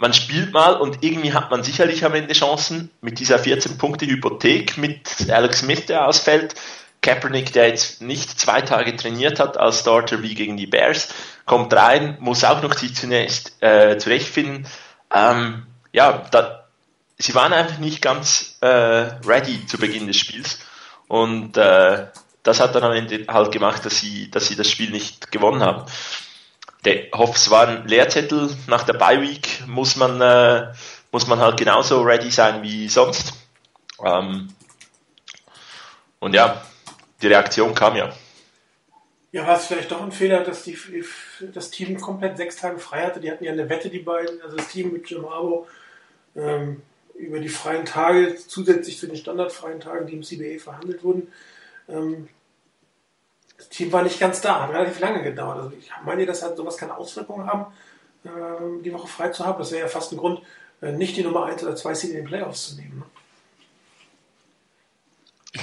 man 0.00 0.14
spielt 0.14 0.52
mal 0.52 0.76
und 0.76 1.04
irgendwie 1.04 1.34
hat 1.34 1.50
man 1.50 1.62
sicherlich 1.62 2.04
am 2.06 2.14
Ende 2.14 2.32
Chancen 2.32 2.90
mit 3.02 3.20
dieser 3.20 3.36
14-Punkte-Hypothek, 3.36 4.78
mit 4.78 5.30
Alex 5.30 5.58
Smith, 5.60 5.86
der 5.86 6.08
ausfällt, 6.08 6.54
Kaepernick, 7.02 7.52
der 7.52 7.68
jetzt 7.68 8.00
nicht 8.00 8.40
zwei 8.40 8.62
Tage 8.62 8.96
trainiert 8.96 9.38
hat 9.38 9.58
als 9.58 9.80
Starter 9.80 10.22
wie 10.22 10.34
gegen 10.34 10.56
die 10.56 10.66
Bears, 10.66 11.12
kommt 11.44 11.72
rein, 11.74 12.16
muss 12.18 12.44
auch 12.44 12.62
noch 12.62 12.72
sich 12.72 12.94
zunächst 12.94 13.62
äh, 13.62 13.98
zurechtfinden. 13.98 14.66
Ähm, 15.14 15.66
ja, 15.92 16.24
da, 16.30 16.66
sie 17.18 17.34
waren 17.34 17.52
einfach 17.52 17.78
nicht 17.78 18.00
ganz 18.00 18.56
äh, 18.62 18.66
ready 18.66 19.66
zu 19.66 19.76
Beginn 19.76 20.06
des 20.06 20.16
Spiels 20.16 20.60
und 21.08 21.58
äh, 21.58 22.06
das 22.42 22.60
hat 22.60 22.74
dann 22.74 22.84
am 22.84 22.92
Ende 22.92 23.26
halt 23.28 23.52
gemacht, 23.52 23.84
dass 23.84 23.98
sie, 23.98 24.30
dass 24.30 24.48
sie 24.48 24.56
das 24.56 24.70
Spiel 24.70 24.90
nicht 24.90 25.30
gewonnen 25.30 25.62
haben. 25.62 25.84
Der 26.84 27.10
Hoffs 27.12 27.50
war 27.50 27.68
ein 27.68 27.86
Lehrzettel. 27.86 28.50
Nach 28.66 28.84
der 28.84 28.94
Bye 28.94 29.20
Week 29.20 29.62
muss 29.66 29.96
man, 29.96 30.20
äh, 30.20 30.72
muss 31.12 31.26
man 31.26 31.38
halt 31.38 31.58
genauso 31.58 32.02
ready 32.02 32.30
sein 32.30 32.62
wie 32.62 32.88
sonst. 32.88 33.34
Ähm, 34.04 34.48
und 36.20 36.34
ja, 36.34 36.62
die 37.20 37.26
Reaktion 37.26 37.74
kam 37.74 37.96
ja. 37.96 38.12
Ja, 39.32 39.46
war 39.46 39.56
es 39.56 39.66
vielleicht 39.66 39.92
doch 39.92 40.02
ein 40.02 40.10
Fehler, 40.10 40.42
dass 40.42 40.64
die, 40.64 40.76
das 41.52 41.70
Team 41.70 42.00
komplett 42.00 42.36
sechs 42.36 42.56
Tage 42.56 42.78
frei 42.78 43.04
hatte. 43.04 43.20
Die 43.20 43.30
hatten 43.30 43.44
ja 43.44 43.52
eine 43.52 43.68
Wette, 43.68 43.88
die 43.88 44.00
beiden, 44.00 44.40
also 44.42 44.56
das 44.56 44.68
Team 44.68 44.92
mit 44.92 45.08
Jim 45.08 45.28
Harbo, 45.28 45.68
ähm, 46.34 46.82
über 47.14 47.38
die 47.38 47.48
freien 47.48 47.84
Tage 47.84 48.34
zusätzlich 48.34 48.98
zu 48.98 49.06
den 49.06 49.16
standardfreien 49.16 49.80
Tagen, 49.80 50.06
die 50.06 50.14
im 50.14 50.22
CBA 50.22 50.58
verhandelt 50.58 51.04
wurden. 51.04 51.28
Ähm, 51.88 52.28
das 53.60 53.68
Team 53.68 53.92
war 53.92 54.02
nicht 54.02 54.18
ganz 54.18 54.40
da, 54.40 54.62
hat 54.62 54.70
relativ 54.70 54.98
lange 55.00 55.22
gedauert. 55.22 55.58
Also 55.58 55.72
ich 55.78 55.90
meine, 56.02 56.24
dass 56.24 56.42
halt 56.42 56.56
sowas 56.56 56.78
keine 56.78 56.96
Auswirkungen 56.96 57.46
haben, 57.46 57.66
äh, 58.24 58.82
die 58.82 58.92
Woche 58.92 59.06
frei 59.06 59.28
zu 59.28 59.44
haben. 59.44 59.58
Das 59.58 59.70
wäre 59.70 59.82
ja 59.82 59.88
fast 59.88 60.12
ein 60.12 60.16
Grund, 60.16 60.40
äh, 60.80 60.92
nicht 60.92 61.14
die 61.16 61.22
Nummer 61.22 61.44
1 61.44 61.62
oder 61.62 61.76
2 61.76 61.94
Seed 61.94 62.10
in 62.10 62.16
den 62.16 62.24
Playoffs 62.24 62.70
zu 62.70 62.76
nehmen. 62.76 62.98
Ne? 62.98 63.04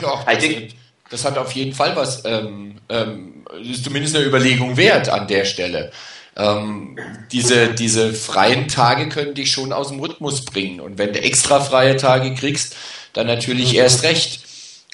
Ja, 0.01 0.31
ich 0.31 0.37
denke 0.37 0.73
das 1.09 1.25
hat 1.25 1.37
auf 1.37 1.53
jeden 1.53 1.73
Fall 1.73 1.95
was, 1.95 2.25
ähm, 2.25 2.75
ähm, 2.89 3.45
ist 3.63 3.85
zumindest 3.85 4.15
eine 4.15 4.25
Überlegung 4.25 4.77
wert 4.77 5.09
an 5.09 5.27
der 5.27 5.45
Stelle. 5.45 5.91
Ähm, 6.35 6.99
diese, 7.31 7.73
diese 7.73 8.13
freien 8.13 8.67
Tage 8.67 9.09
können 9.09 9.33
dich 9.33 9.49
schon 9.49 9.73
aus 9.73 9.87
dem 9.87 9.99
Rhythmus 9.99 10.43
bringen. 10.45 10.81
Und 10.81 10.97
wenn 10.97 11.13
du 11.13 11.21
extra 11.21 11.61
freie 11.61 11.95
Tage 11.95 12.33
kriegst, 12.35 12.75
dann 13.13 13.25
natürlich 13.25 13.73
erst 13.75 14.03
recht. 14.03 14.46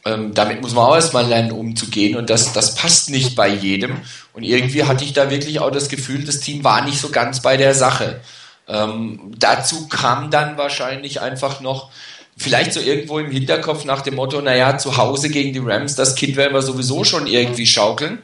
Ähm, 0.06 0.34
damit 0.34 0.62
muss 0.62 0.74
man 0.74 0.86
auch 0.86 0.96
erstmal 0.96 1.26
lernen, 1.26 1.52
umzugehen. 1.52 2.18
Und 2.18 2.30
das, 2.30 2.54
das 2.54 2.76
passt 2.76 3.10
nicht 3.10 3.36
bei 3.36 3.48
jedem. 3.48 4.02
Und 4.34 4.44
irgendwie 4.44 4.84
hatte 4.84 5.04
ich 5.04 5.14
da 5.14 5.30
wirklich 5.30 5.60
auch 5.60 5.72
das 5.72 5.90
Gefühl, 5.90 6.26
das 6.26 6.40
Team 6.40 6.64
war 6.64 6.84
nicht 6.84 7.00
so 7.00 7.10
ganz 7.10 7.42
bei 7.42 7.56
der 7.56 7.74
Sache. 7.74 8.22
Ähm, 8.68 9.32
dazu 9.38 9.88
kam 9.88 10.30
dann 10.32 10.58
wahrscheinlich 10.58 11.22
einfach 11.22 11.62
noch, 11.62 11.92
vielleicht 12.38 12.74
so 12.74 12.80
irgendwo 12.80 13.20
im 13.20 13.32
Hinterkopf 13.32 13.86
nach 13.86 14.02
dem 14.02 14.16
Motto, 14.16 14.42
naja, 14.42 14.78
zu 14.78 14.98
Hause 14.98 15.30
gegen 15.30 15.54
die 15.54 15.60
Rams, 15.60 15.96
das 15.96 16.16
Kind 16.16 16.36
werden 16.36 16.54
wir 16.54 16.62
sowieso 16.62 17.04
schon 17.04 17.28
irgendwie 17.28 17.68
schaukeln. 17.68 18.22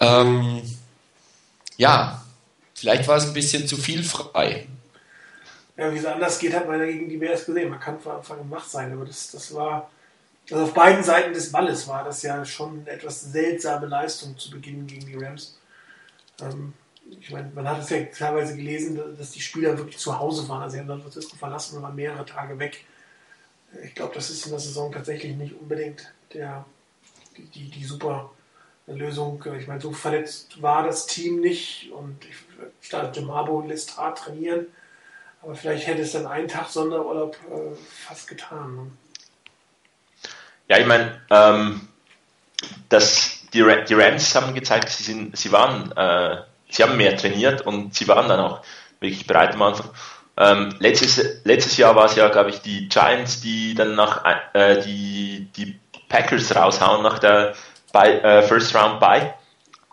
Ähm, 0.00 0.62
ja, 1.76 2.22
vielleicht 2.74 3.06
war 3.08 3.16
es 3.16 3.26
ein 3.26 3.34
bisschen 3.34 3.66
zu 3.66 3.76
viel 3.76 4.02
frei. 4.02 4.66
Ja, 5.76 5.92
wie 5.92 5.98
es 5.98 6.06
anders 6.06 6.38
geht, 6.38 6.54
hat 6.54 6.68
man 6.68 6.78
ja 6.78 6.86
gegen 6.86 7.08
die 7.08 7.16
Bears 7.16 7.46
gesehen. 7.46 7.70
Man 7.70 7.80
kann 7.80 7.98
von 7.98 8.12
Anfang 8.12 8.40
an 8.40 8.50
wach 8.50 8.64
sein, 8.64 8.92
aber 8.92 9.04
das, 9.04 9.30
das 9.30 9.54
war, 9.54 9.90
also 10.52 10.64
auf 10.64 10.74
beiden 10.74 11.02
Seiten 11.02 11.32
des 11.32 11.50
Balles 11.50 11.88
war 11.88 12.04
das 12.04 12.22
ja 12.22 12.44
schon 12.44 12.80
eine 12.80 12.90
etwas 12.90 13.20
seltsame 13.20 13.86
Leistung 13.86 14.36
zu 14.38 14.50
Beginn 14.50 14.86
gegen 14.86 15.06
die 15.06 15.16
Rams. 15.16 15.58
Ähm, 16.40 16.74
ich 17.20 17.30
meine, 17.30 17.50
man 17.54 17.68
hat 17.68 17.80
es 17.80 17.90
ja 17.90 18.04
teilweise 18.04 18.56
gelesen, 18.56 19.00
dass 19.18 19.30
die 19.30 19.40
Spieler 19.40 19.76
wirklich 19.76 19.98
zu 19.98 20.18
Hause 20.18 20.48
waren. 20.48 20.62
Also 20.62 20.74
sie 20.74 20.80
haben 20.80 20.88
San 20.88 21.02
Francisco 21.02 21.36
verlassen 21.36 21.76
und 21.76 21.82
waren 21.82 21.94
mehrere 21.94 22.24
Tage 22.24 22.58
weg 22.58 22.84
ich 23.82 23.94
glaube, 23.94 24.14
das 24.14 24.30
ist 24.30 24.44
in 24.44 24.50
der 24.50 24.60
Saison 24.60 24.92
tatsächlich 24.92 25.36
nicht 25.36 25.58
unbedingt 25.58 26.12
der, 26.34 26.64
die, 27.36 27.44
die, 27.44 27.70
die 27.70 27.84
super 27.84 28.30
Lösung. 28.86 29.42
Ich 29.58 29.66
meine, 29.66 29.80
so 29.80 29.92
verletzt 29.92 30.60
war 30.60 30.84
das 30.84 31.06
Team 31.06 31.40
nicht 31.40 31.90
und 31.92 32.24
ich 32.24 32.36
statt 32.80 33.16
Jimabo 33.16 33.62
lässt 33.62 33.96
hart 33.96 34.18
trainieren, 34.18 34.66
aber 35.40 35.54
vielleicht 35.54 35.86
hätte 35.86 36.02
es 36.02 36.12
dann 36.12 36.26
einen 36.26 36.48
Tag 36.48 36.68
Sonderurlaub 36.68 37.36
äh, 37.50 37.74
fast 38.06 38.28
getan. 38.28 38.96
Ja, 40.72 40.78
ich 40.78 40.86
meine, 40.86 41.20
ähm, 41.28 41.82
das 42.88 43.42
die, 43.52 43.62
die 43.86 43.92
Rams 43.92 44.34
haben 44.34 44.54
gezeigt, 44.54 44.88
sie 44.88 45.02
sind, 45.02 45.36
sie 45.36 45.52
waren, 45.52 45.92
äh, 45.92 46.38
sie 46.70 46.82
haben 46.82 46.96
mehr 46.96 47.14
trainiert 47.14 47.60
und 47.60 47.94
sie 47.94 48.08
waren 48.08 48.26
dann 48.26 48.40
auch 48.40 48.62
wirklich 48.98 49.26
bereit 49.26 49.52
am 49.52 49.60
Anfang. 49.60 49.90
Ähm, 50.38 50.74
letztes, 50.78 51.42
letztes 51.44 51.76
Jahr 51.76 51.94
war 51.94 52.06
es 52.06 52.16
ja, 52.16 52.26
glaube 52.28 52.48
ich, 52.48 52.62
die 52.62 52.88
Giants, 52.88 53.42
die 53.42 53.74
dann 53.74 53.96
nach 53.96 54.24
äh, 54.54 54.80
die, 54.80 55.50
die 55.54 55.78
Packers 56.08 56.56
raushauen 56.56 57.02
nach 57.02 57.18
der 57.18 57.52
by, 57.92 58.08
äh, 58.08 58.40
First 58.40 58.74
Round 58.74 58.98
Bye. 58.98 59.34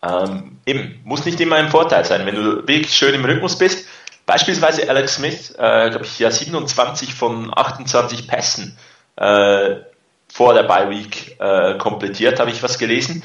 Ähm, 0.02 0.60
eben, 0.66 1.02
muss 1.04 1.26
nicht 1.26 1.42
immer 1.42 1.58
ein 1.58 1.68
Vorteil 1.68 2.06
sein, 2.06 2.26
wenn 2.26 2.36
du 2.36 2.66
wirklich 2.66 2.96
schön 2.96 3.14
im 3.14 3.26
Rhythmus 3.26 3.58
bist. 3.58 3.86
Beispielsweise 4.26 4.88
Alex 4.88 5.16
Smith, 5.16 5.52
äh, 5.58 5.90
glaube 5.90 6.06
ich, 6.06 6.20
ja 6.20 6.32
27 6.32 7.14
von 7.14 7.52
28 7.54 8.30
Pässen 8.30 8.78
äh, 9.18 9.89
vor 10.32 10.54
der 10.54 10.64
Bye 10.64 10.90
Week 10.90 11.36
äh, 11.40 11.78
komplettiert, 11.78 12.40
habe 12.40 12.52
ich 12.52 12.64
was 12.64 12.78
gelesen. 12.78 13.24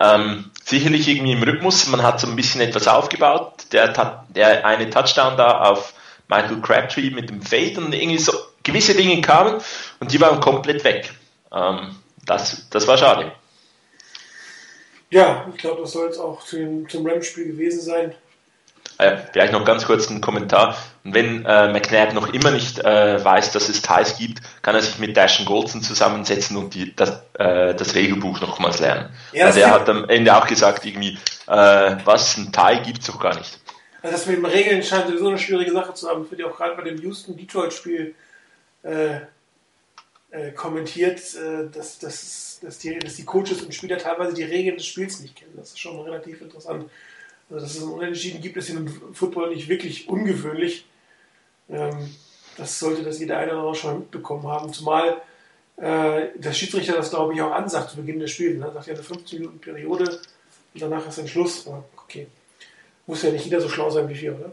Ähm, 0.00 0.50
sicherlich 0.64 1.08
irgendwie 1.08 1.32
im 1.32 1.42
Rhythmus, 1.42 1.88
man 1.88 2.02
hat 2.02 2.20
so 2.20 2.26
ein 2.26 2.36
bisschen 2.36 2.60
etwas 2.60 2.86
aufgebaut. 2.88 3.64
Der, 3.72 3.88
der 4.28 4.64
eine 4.64 4.90
Touchdown 4.90 5.36
da 5.36 5.60
auf 5.62 5.94
Michael 6.28 6.60
Crabtree 6.60 7.10
mit 7.10 7.30
dem 7.30 7.42
Fade 7.42 7.80
und 7.80 7.94
irgendwie 7.94 8.18
so 8.18 8.32
gewisse 8.62 8.94
Dinge 8.94 9.20
kamen 9.20 9.60
und 10.00 10.12
die 10.12 10.20
waren 10.20 10.40
komplett 10.40 10.84
weg. 10.84 11.12
Ähm, 11.52 11.96
das, 12.26 12.68
das 12.70 12.86
war 12.86 12.98
schade. 12.98 13.32
Ja, 15.10 15.46
ich 15.52 15.58
glaube, 15.58 15.80
das 15.82 15.92
soll 15.92 16.06
jetzt 16.06 16.18
auch 16.18 16.44
zum, 16.44 16.88
zum 16.88 17.06
Rams-Spiel 17.06 17.46
gewesen 17.46 17.80
sein. 17.80 18.14
Äh, 18.98 19.16
vielleicht 19.32 19.52
noch 19.52 19.64
ganz 19.64 19.86
kurz 19.86 20.10
ein 20.10 20.20
Kommentar. 20.20 20.76
Und 21.04 21.14
wenn 21.14 21.44
äh, 21.46 21.72
McNabb 21.72 22.14
noch 22.14 22.32
immer 22.32 22.50
nicht 22.50 22.80
äh, 22.80 23.24
weiß, 23.24 23.52
dass 23.52 23.68
es 23.68 23.80
Ties 23.80 24.16
gibt, 24.18 24.42
kann 24.62 24.74
er 24.74 24.82
sich 24.82 24.98
mit 24.98 25.16
Dashen 25.16 25.46
Goldson 25.46 25.82
zusammensetzen 25.82 26.56
und 26.56 26.74
die, 26.74 26.94
das, 26.96 27.22
äh, 27.34 27.74
das 27.74 27.94
Regelbuch 27.94 28.40
nochmals 28.40 28.80
lernen. 28.80 29.08
Ja, 29.32 29.46
also 29.46 29.60
er 29.60 29.70
hat 29.70 29.88
am 29.88 30.08
Ende 30.08 30.36
auch 30.36 30.48
gesagt, 30.48 30.84
irgendwie, 30.84 31.16
äh, 31.46 31.96
was 32.04 32.36
ein 32.36 32.50
Tie 32.52 32.82
gibt 32.84 33.00
es 33.00 33.06
doch 33.06 33.20
gar 33.20 33.36
nicht. 33.36 33.60
Also 34.02 34.16
das 34.16 34.26
mit 34.26 34.38
den 34.38 34.46
Regeln 34.46 34.82
scheint 34.82 35.06
sowieso 35.06 35.28
eine 35.28 35.38
schwierige 35.38 35.72
Sache 35.72 35.94
zu 35.94 36.08
haben. 36.08 36.24
Ich 36.24 36.28
finde 36.28 36.46
auch 36.46 36.56
gerade 36.56 36.74
bei 36.74 36.82
dem 36.82 37.00
Houston-Detroit-Spiel 37.00 38.14
äh, 38.82 39.20
äh, 40.30 40.50
kommentiert, 40.56 41.20
dass, 41.72 41.98
dass, 42.00 42.58
dass, 42.62 42.78
die, 42.78 42.98
dass 42.98 43.14
die 43.14 43.24
Coaches 43.24 43.62
und 43.62 43.72
Spieler 43.72 43.98
teilweise 43.98 44.34
die 44.34 44.42
Regeln 44.42 44.76
des 44.76 44.86
Spiels 44.86 45.20
nicht 45.20 45.36
kennen. 45.36 45.54
Das 45.56 45.68
ist 45.68 45.80
schon 45.80 46.00
relativ 46.00 46.40
interessant. 46.40 46.90
Also, 47.50 47.64
dass 47.64 47.76
es 47.76 47.82
einen 47.82 47.92
Unentschieden 47.92 48.40
gibt, 48.40 48.56
ist 48.56 48.70
im 48.70 48.88
Football 49.14 49.54
nicht 49.54 49.68
wirklich 49.68 50.08
ungewöhnlich. 50.08 50.84
Ähm, 51.70 52.14
das 52.56 52.78
sollte 52.78 53.02
das 53.02 53.20
jeder 53.20 53.38
eine 53.38 53.52
oder 53.52 53.60
andere 53.60 53.74
schon 53.74 53.98
mitbekommen 54.00 54.46
haben. 54.46 54.72
Zumal 54.72 55.22
äh, 55.76 56.26
der 56.34 56.52
Schiedsrichter 56.52 56.94
das, 56.94 57.10
glaube 57.10 57.34
ich, 57.34 57.40
auch 57.40 57.52
ansagt 57.52 57.90
zu 57.90 57.96
Beginn 57.96 58.18
des 58.18 58.32
Spiels. 58.32 58.60
Er 58.60 58.72
sagt 58.72 58.86
ja 58.88 58.94
eine 58.94 59.02
15 59.02 59.38
Minuten 59.38 59.60
Periode 59.60 60.20
und 60.74 60.82
danach 60.82 61.06
ist 61.06 61.18
ein 61.18 61.28
Schluss. 61.28 61.66
Okay. 61.96 62.26
Muss 63.06 63.22
ja 63.22 63.30
nicht 63.30 63.44
jeder 63.44 63.60
so 63.60 63.68
schlau 63.68 63.88
sein 63.90 64.08
wie 64.08 64.20
wir, 64.20 64.34
oder? 64.38 64.52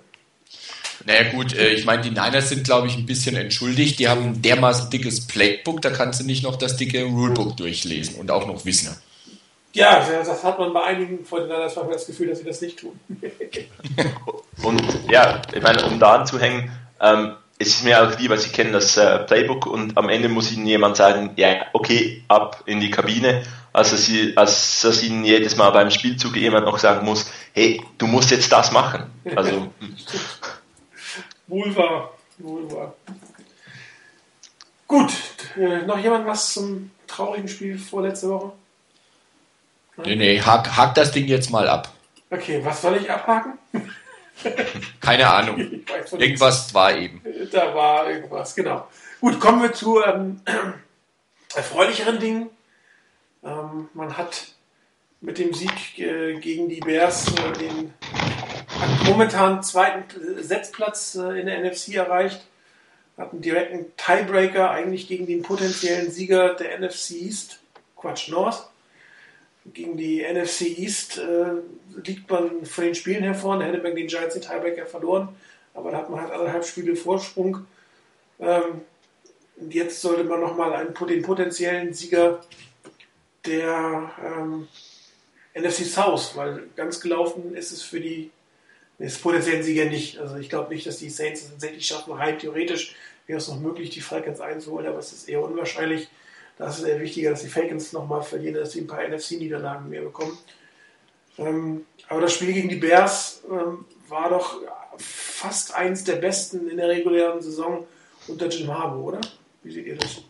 Naja 1.06 1.32
gut, 1.32 1.54
äh, 1.54 1.74
ich 1.74 1.86
meine, 1.86 2.04
die 2.04 2.10
Niners 2.10 2.50
sind, 2.50 2.64
glaube 2.64 2.88
ich, 2.88 2.96
ein 2.96 3.06
bisschen 3.06 3.36
entschuldigt. 3.36 4.00
Die 4.00 4.08
haben 4.08 4.24
ein 4.24 4.42
dermaßen 4.42 4.90
dickes 4.90 5.28
Playbook, 5.28 5.82
da 5.82 5.90
kannst 5.90 6.22
du 6.22 6.26
nicht 6.26 6.44
noch 6.44 6.56
das 6.56 6.78
dicke 6.78 7.04
Rulebook 7.04 7.58
durchlesen 7.58 8.16
und 8.16 8.32
auch 8.32 8.48
noch 8.48 8.66
wissen. 8.66 8.96
Ja, 9.76 10.00
das 10.10 10.44
hat 10.44 10.58
man 10.58 10.72
bei 10.72 10.84
einigen 10.84 11.26
von 11.26 11.42
den 11.42 11.50
Niners 11.50 11.76
manchmal 11.76 11.96
das 11.96 12.08
Gefühl, 12.08 12.30
dass 12.30 12.40
sie 12.40 12.46
das 12.46 12.62
nicht 12.62 12.80
tun. 12.80 12.98
und 14.64 14.82
ja, 15.12 15.42
ich 15.54 15.62
meine, 15.62 15.86
um 15.86 16.00
da 16.00 16.16
anzuhängen, 16.16 16.72
ähm, 17.02 17.36
es 17.60 17.68
ist 17.68 17.84
mir 17.84 18.02
auch 18.02 18.18
lieber, 18.18 18.38
Sie 18.38 18.50
kennen 18.50 18.72
das 18.72 18.96
äh, 18.96 19.20
Playbook 19.20 19.66
und 19.66 19.98
am 19.98 20.08
Ende 20.08 20.30
muss 20.30 20.52
Ihnen 20.52 20.66
jemand 20.66 20.96
sagen, 20.96 21.32
ja, 21.36 21.66
okay, 21.74 22.24
ab 22.30 22.64
in 22.66 22.80
die 22.80 22.90
Kabine, 22.90 23.44
als 23.74 23.92
dass, 23.92 24.06
Sie, 24.06 24.36
als 24.38 24.82
dass 24.82 25.04
Ihnen 25.04 25.26
jedes 25.26 25.58
Mal 25.58 25.72
beim 25.72 25.92
Spielzug 25.92 26.38
jemand 26.38 26.66
noch 26.66 26.80
sagen 26.80 27.06
muss, 27.06 27.30
hey, 27.54 27.82
du 27.98 28.08
musst 28.08 28.32
jetzt 28.32 28.52
das 28.54 28.72
machen. 28.72 29.12
Also 29.36 29.70
Wohl 31.48 31.76
wahr. 31.76 32.14
Wohl 32.38 32.72
wahr. 32.72 32.96
Gut, 34.88 35.12
äh, 35.58 35.86
noch 35.86 36.00
jemand 36.00 36.26
was 36.28 36.54
zum 36.54 36.92
traurigen 37.08 37.50
Spiel 37.50 37.78
vorletzte 37.78 38.30
Woche? 38.30 38.54
Nee, 39.98 40.16
nee, 40.16 40.40
hack, 40.40 40.76
hack 40.76 40.96
das 40.96 41.12
Ding 41.12 41.26
jetzt 41.26 41.50
mal 41.52 41.68
ab. 41.68 41.94
Okay, 42.30 42.60
was 42.64 42.82
soll 42.82 42.98
ich 42.98 43.10
abhaken? 43.10 43.54
Keine 45.00 45.30
Ahnung. 45.30 45.84
Irgendwas 46.12 46.74
war 46.74 46.96
eben. 46.96 47.22
Da 47.52 47.74
war 47.74 48.10
irgendwas, 48.10 48.56
genau. 48.56 48.88
Gut, 49.22 49.40
kommen 49.40 49.62
wir 49.62 49.74
zu 49.74 50.04
ähm, 50.04 50.42
erfreulicheren 51.56 52.20
Dingen. 52.20 52.50
Ähm, 53.44 53.90
man 53.94 54.18
hat 54.18 54.48
mit 55.22 55.38
dem 55.38 55.54
Sieg 55.54 55.98
äh, 55.98 56.40
gegen 56.40 56.70
die 56.70 56.82
Bears 56.82 57.28
äh, 57.30 57.54
den 57.58 57.94
momentan 59.06 59.64
zweiten 59.64 60.04
Setzplatz 60.44 61.16
äh, 61.16 61.40
in 61.40 61.46
der 61.46 61.60
NFC 61.64 61.96
erreicht. 61.96 62.46
Hat 63.18 63.32
einen 63.32 63.42
direkten 63.42 63.96
Tiebreaker 63.96 64.72
eigentlich 64.72 65.08
gegen 65.08 65.26
den 65.26 65.42
potenziellen 65.42 66.12
Sieger 66.12 66.54
der 66.56 66.78
NFC 66.80 67.12
East, 67.12 67.60
Quatsch 67.96 68.30
North. 68.30 68.68
Gegen 69.74 69.98
die 69.98 70.22
NFC 70.22 70.78
East 70.78 71.18
äh, 71.18 71.62
liegt 72.06 72.30
man 72.30 72.66
von 72.66 72.84
den 72.84 72.96
Spielen 72.96 73.24
hervor. 73.24 73.58
Da 73.60 73.66
hätte 73.66 73.82
man 73.82 73.96
den 73.96 74.08
Giants 74.08 74.36
den 74.36 74.44
Tiebreaker 74.44 74.86
verloren, 74.86 75.30
aber 75.74 75.92
da 75.92 75.98
hat 75.98 76.10
man 76.10 76.22
halt 76.22 76.32
anderthalb 76.32 76.66
Spiele 76.66 76.96
Vorsprung. 76.96 77.66
Ähm, 78.40 78.82
und 79.58 79.74
jetzt 79.74 80.02
sollte 80.02 80.24
man 80.24 80.42
nochmal 80.42 80.94
den 81.08 81.22
potenziellen 81.22 81.94
Sieger 81.94 82.42
der 83.46 84.12
ähm, 84.24 84.68
NFC 85.56 85.86
South, 85.86 86.36
weil 86.36 86.64
ganz 86.76 87.00
gelaufen 87.00 87.56
ist 87.56 87.72
es 87.72 87.82
für 87.82 88.00
die 88.00 88.32
des 89.00 89.18
potenziellen 89.18 89.64
Sieger 89.64 89.86
nicht. 89.86 90.20
Also 90.20 90.38
ich 90.38 90.50
glaube 90.50 90.74
nicht, 90.74 90.86
dass 90.86 90.98
die 90.98 91.10
Saints 91.10 91.44
es 91.44 91.50
tatsächlich 91.52 91.86
schaffen. 91.86 92.14
Rein 92.14 92.40
theoretisch 92.40 92.96
wäre 93.28 93.40
es 93.40 93.48
noch 93.48 93.60
möglich, 93.60 93.90
die 93.90 94.02
Falcons 94.02 94.40
einzuholen, 94.40 94.88
aber 94.88 95.00
es 95.00 95.12
ist 95.12 95.28
eher 95.28 95.42
unwahrscheinlich. 95.42 96.08
Da 96.58 96.70
ist 96.70 96.80
es 96.80 96.84
eher 96.86 97.00
wichtiger, 97.00 97.32
dass 97.32 97.42
die 97.42 97.50
Falcons 97.50 97.92
nochmal 97.94 98.22
verlieren, 98.22 98.56
dass 98.56 98.72
sie 98.72 98.82
ein 98.82 98.88
paar 98.88 99.06
NFC-Niederlagen 99.08 99.90
mehr 99.90 100.02
bekommen. 100.02 100.38
Ähm, 101.38 101.86
aber 102.08 102.22
das 102.22 102.34
Spiel 102.34 102.54
gegen 102.54 102.70
die 102.70 102.76
Bears 102.76 103.42
ähm, 103.50 103.86
war 104.08 104.30
doch 104.30 104.62
fast 104.98 105.76
eins 105.76 106.04
der 106.04 106.16
besten 106.16 106.70
in 106.70 106.78
der 106.78 106.88
regulären 106.88 107.42
Saison 107.42 107.86
unter 108.28 108.48
Jim 108.48 108.74
Harbour, 108.74 109.04
oder? 109.04 109.22
Wie 109.64 109.72
seht 109.72 109.86
ihr 109.86 109.98
das? 109.98 110.22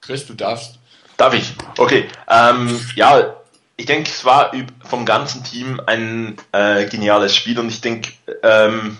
Chris, 0.00 0.26
du 0.26 0.34
darfst. 0.34 0.78
Darf 1.16 1.34
ich? 1.34 1.52
Okay. 1.76 2.08
Ähm, 2.28 2.80
ja, 2.96 3.36
ich 3.76 3.86
denke, 3.86 4.10
es 4.10 4.24
war 4.24 4.52
vom 4.88 5.04
ganzen 5.04 5.44
Team 5.44 5.80
ein 5.86 6.36
äh, 6.52 6.86
geniales 6.86 7.34
Spiel 7.34 7.58
und 7.58 7.68
ich 7.68 7.80
denke, 7.80 8.12
ähm, 8.42 8.96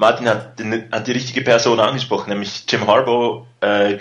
Martin 0.00 0.30
hat, 0.30 0.58
den, 0.58 0.90
hat, 0.90 1.06
die 1.06 1.12
richtige 1.12 1.42
Person 1.42 1.78
angesprochen, 1.78 2.30
nämlich 2.30 2.64
Jim 2.66 2.86
Harbaugh 2.86 3.46
äh, 3.60 3.98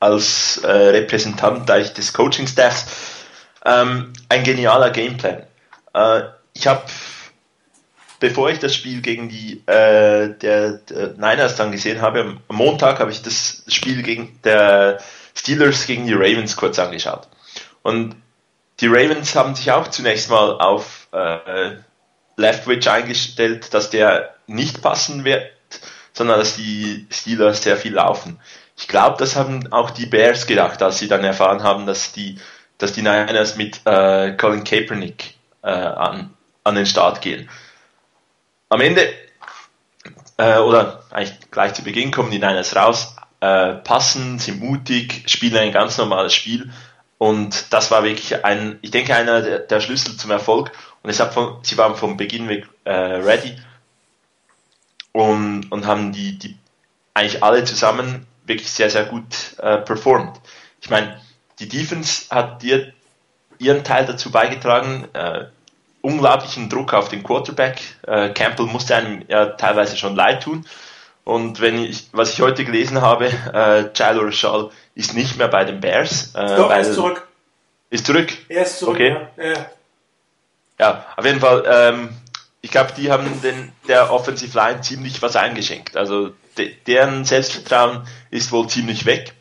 als 0.00 0.56
äh, 0.64 0.66
Repräsentant 0.66 1.68
des 1.68 2.14
Coaching-Staffs. 2.14 2.86
Ähm, 3.62 4.14
ein 4.30 4.42
genialer 4.42 4.88
Gameplan. 4.88 5.42
Äh, 5.92 6.22
ich 6.54 6.66
habe, 6.66 6.80
bevor 8.20 8.48
ich 8.48 8.58
das 8.58 8.74
Spiel 8.74 9.02
gegen 9.02 9.28
die 9.28 9.62
äh, 9.66 10.30
der, 10.30 10.78
der, 10.88 11.08
Niners 11.18 11.56
dann 11.56 11.72
gesehen 11.72 12.00
habe, 12.00 12.38
am 12.48 12.56
Montag 12.56 12.98
habe 12.98 13.10
ich 13.10 13.20
das 13.20 13.64
Spiel 13.68 14.02
gegen 14.02 14.40
der 14.44 14.98
Steelers 15.34 15.86
gegen 15.86 16.06
die 16.06 16.14
Ravens 16.14 16.56
kurz 16.56 16.78
angeschaut. 16.78 17.28
Und 17.82 18.16
die 18.80 18.86
Ravens 18.86 19.36
haben 19.36 19.54
sich 19.54 19.70
auch 19.72 19.88
zunächst 19.88 20.30
mal 20.30 20.58
auf 20.58 21.08
äh, 21.12 21.72
Leftwich 22.36 22.88
eingestellt, 22.88 23.74
dass 23.74 23.90
der 23.90 24.32
nicht 24.52 24.82
passen 24.82 25.24
wird, 25.24 25.50
sondern 26.12 26.38
dass 26.38 26.56
die 26.56 27.06
Steelers 27.10 27.62
sehr 27.62 27.76
viel 27.76 27.94
laufen. 27.94 28.38
Ich 28.76 28.88
glaube, 28.88 29.16
das 29.18 29.36
haben 29.36 29.72
auch 29.72 29.90
die 29.90 30.06
Bears 30.06 30.46
gedacht, 30.46 30.82
als 30.82 30.98
sie 30.98 31.08
dann 31.08 31.24
erfahren 31.24 31.62
haben, 31.62 31.86
dass 31.86 32.12
die, 32.12 32.38
dass 32.78 32.92
die 32.92 33.02
Niners 33.02 33.56
mit 33.56 33.80
äh, 33.86 34.32
Colin 34.36 34.64
Kaepernick 34.64 35.34
äh, 35.62 35.70
an, 35.70 36.34
an 36.64 36.74
den 36.74 36.86
Start 36.86 37.20
gehen. 37.20 37.48
Am 38.68 38.80
Ende, 38.80 39.12
äh, 40.38 40.58
oder 40.58 41.04
eigentlich 41.10 41.50
gleich 41.50 41.74
zu 41.74 41.82
Beginn, 41.82 42.10
kommen 42.10 42.30
die 42.30 42.38
Niners 42.38 42.74
raus, 42.74 43.16
äh, 43.40 43.74
passen, 43.74 44.38
sind 44.38 44.60
mutig, 44.60 45.24
spielen 45.26 45.56
ein 45.56 45.72
ganz 45.72 45.98
normales 45.98 46.34
Spiel 46.34 46.72
und 47.22 47.72
das 47.72 47.92
war 47.92 48.02
wirklich 48.02 48.44
ein, 48.44 48.80
ich 48.82 48.90
denke, 48.90 49.14
einer 49.14 49.42
der, 49.42 49.60
der 49.60 49.80
Schlüssel 49.80 50.16
zum 50.16 50.32
Erfolg. 50.32 50.72
Und 51.04 51.10
es 51.10 51.20
hat 51.20 51.32
von, 51.32 51.58
sie 51.62 51.78
waren 51.78 51.94
vom 51.94 52.16
Beginn 52.16 52.48
weg 52.48 52.66
äh, 52.82 52.90
ready 52.92 53.56
und, 55.12 55.70
und 55.70 55.86
haben 55.86 56.12
die, 56.12 56.38
die 56.38 56.56
eigentlich 57.14 57.42
alle 57.42 57.64
zusammen 57.64 58.26
wirklich 58.44 58.70
sehr, 58.70 58.90
sehr 58.90 59.04
gut 59.04 59.56
äh, 59.58 59.78
performt. 59.78 60.40
Ich 60.80 60.90
meine, 60.90 61.20
die 61.58 61.68
Defense 61.68 62.26
hat 62.30 62.62
dir 62.62 62.92
ihren 63.58 63.84
Teil 63.84 64.06
dazu 64.06 64.30
beigetragen, 64.30 65.08
äh, 65.12 65.46
unglaublichen 66.00 66.68
Druck 66.68 66.94
auf 66.94 67.08
den 67.08 67.22
Quarterback. 67.22 67.80
Äh, 68.06 68.30
Campbell 68.30 68.66
musste 68.66 68.96
einem 68.96 69.24
ja 69.28 69.46
teilweise 69.46 69.96
schon 69.96 70.16
leid 70.16 70.42
tun. 70.42 70.66
Und 71.24 71.60
wenn 71.60 71.84
ich, 71.84 72.08
was 72.12 72.32
ich 72.32 72.40
heute 72.40 72.64
gelesen 72.64 73.00
habe, 73.00 73.26
äh, 73.26 73.90
Jalo 73.94 74.22
Rashal 74.22 74.70
ist 74.96 75.14
nicht 75.14 75.38
mehr 75.38 75.48
bei 75.48 75.64
den 75.64 75.80
Bears. 75.80 76.34
Äh, 76.34 76.56
Doch, 76.56 76.70
er 76.70 76.80
ist 76.80 76.94
zurück. 76.94 77.28
Ist 77.90 78.06
zurück? 78.06 78.32
Er 78.48 78.62
ist 78.62 78.78
zurück, 78.78 78.96
okay. 78.96 79.16
ja. 79.36 79.66
Ja, 80.80 81.06
auf 81.16 81.24
jeden 81.24 81.38
Fall, 81.38 81.62
ähm, 81.64 82.08
ich 82.62 82.70
glaube, 82.70 82.92
die 82.96 83.10
haben 83.10 83.42
den, 83.42 83.72
der 83.88 84.12
Offensive 84.12 84.56
Line 84.56 84.80
ziemlich 84.80 85.20
was 85.20 85.34
eingeschenkt. 85.34 85.96
Also 85.96 86.30
de, 86.56 86.72
deren 86.86 87.24
Selbstvertrauen 87.24 88.06
ist 88.30 88.52
wohl 88.52 88.68
ziemlich 88.68 89.04
weg. 89.04 89.34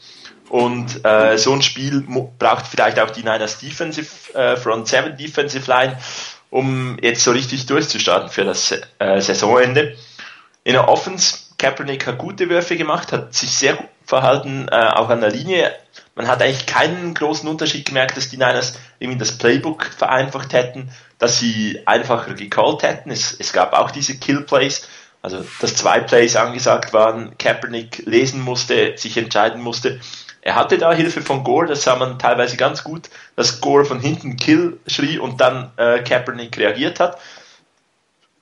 Und 0.50 1.06
äh, 1.06 1.38
so 1.38 1.54
ein 1.54 1.62
Spiel 1.62 2.06
braucht 2.38 2.68
vielleicht 2.68 3.00
auch 3.00 3.12
die 3.12 3.22
Niners 3.22 3.60
Defensive, 3.60 4.34
äh, 4.34 4.58
Front 4.58 4.88
7 4.88 5.16
Defensive 5.16 5.70
Line, 5.72 5.98
um 6.50 6.98
jetzt 7.02 7.24
so 7.24 7.32
richtig 7.32 7.68
durchzustarten 7.68 8.30
für 8.30 8.44
das 8.44 8.72
äh, 9.00 9.22
Saisonende. 9.22 9.96
In 10.64 10.74
der 10.74 10.90
Offense, 10.90 11.38
Kaepernick 11.58 12.08
hat 12.08 12.18
gute 12.18 12.50
Würfe 12.50 12.76
gemacht, 12.76 13.14
hat 13.14 13.34
sich 13.34 13.52
sehr 13.52 13.76
gut 13.76 13.88
verhalten, 14.04 14.68
äh, 14.70 14.76
auch 14.76 15.10
an 15.10 15.22
der 15.22 15.32
Linie. 15.32 15.74
Man 16.16 16.28
hat 16.28 16.42
eigentlich 16.42 16.66
keinen 16.66 17.14
großen 17.14 17.48
Unterschied 17.48 17.86
gemerkt, 17.86 18.18
dass 18.18 18.30
die 18.30 18.38
Niners 18.38 18.78
irgendwie 19.00 19.20
das 19.20 19.38
Playbook 19.38 19.86
vereinfacht 19.86 20.54
hätten, 20.54 20.90
dass 21.20 21.40
sie 21.40 21.82
einfacher 21.86 22.34
gecallt 22.34 22.84
hätten. 22.84 23.12
Es, 23.12 23.34
es 23.40 23.54
gab 23.54 23.74
auch 23.74 23.92
diese 23.92 24.18
Kill 24.18 24.42
Plays, 24.42 24.88
also 25.22 25.46
dass 25.62 25.76
zwei 25.76 26.00
Plays 26.00 26.36
angesagt 26.36 26.94
waren, 26.94 27.38
Kaepernick 27.38 28.04
lesen 28.06 28.42
musste, 28.42 28.98
sich 28.98 29.18
entscheiden 29.18 29.62
musste, 29.62 30.00
er 30.42 30.56
hatte 30.56 30.78
da 30.78 30.92
Hilfe 30.92 31.22
von 31.22 31.44
Gore, 31.44 31.68
das 31.68 31.84
sah 31.84 31.96
man 31.96 32.18
teilweise 32.18 32.58
ganz 32.58 32.84
gut, 32.84 33.10
dass 33.36 33.62
Gore 33.62 33.86
von 33.86 34.00
hinten 34.00 34.38
Kill 34.38 34.80
schrie 34.88 35.20
und 35.20 35.40
dann 35.40 35.72
äh, 35.78 36.00
Kaepernick 36.00 36.58
reagiert 36.58 37.00
hat. 37.00 37.20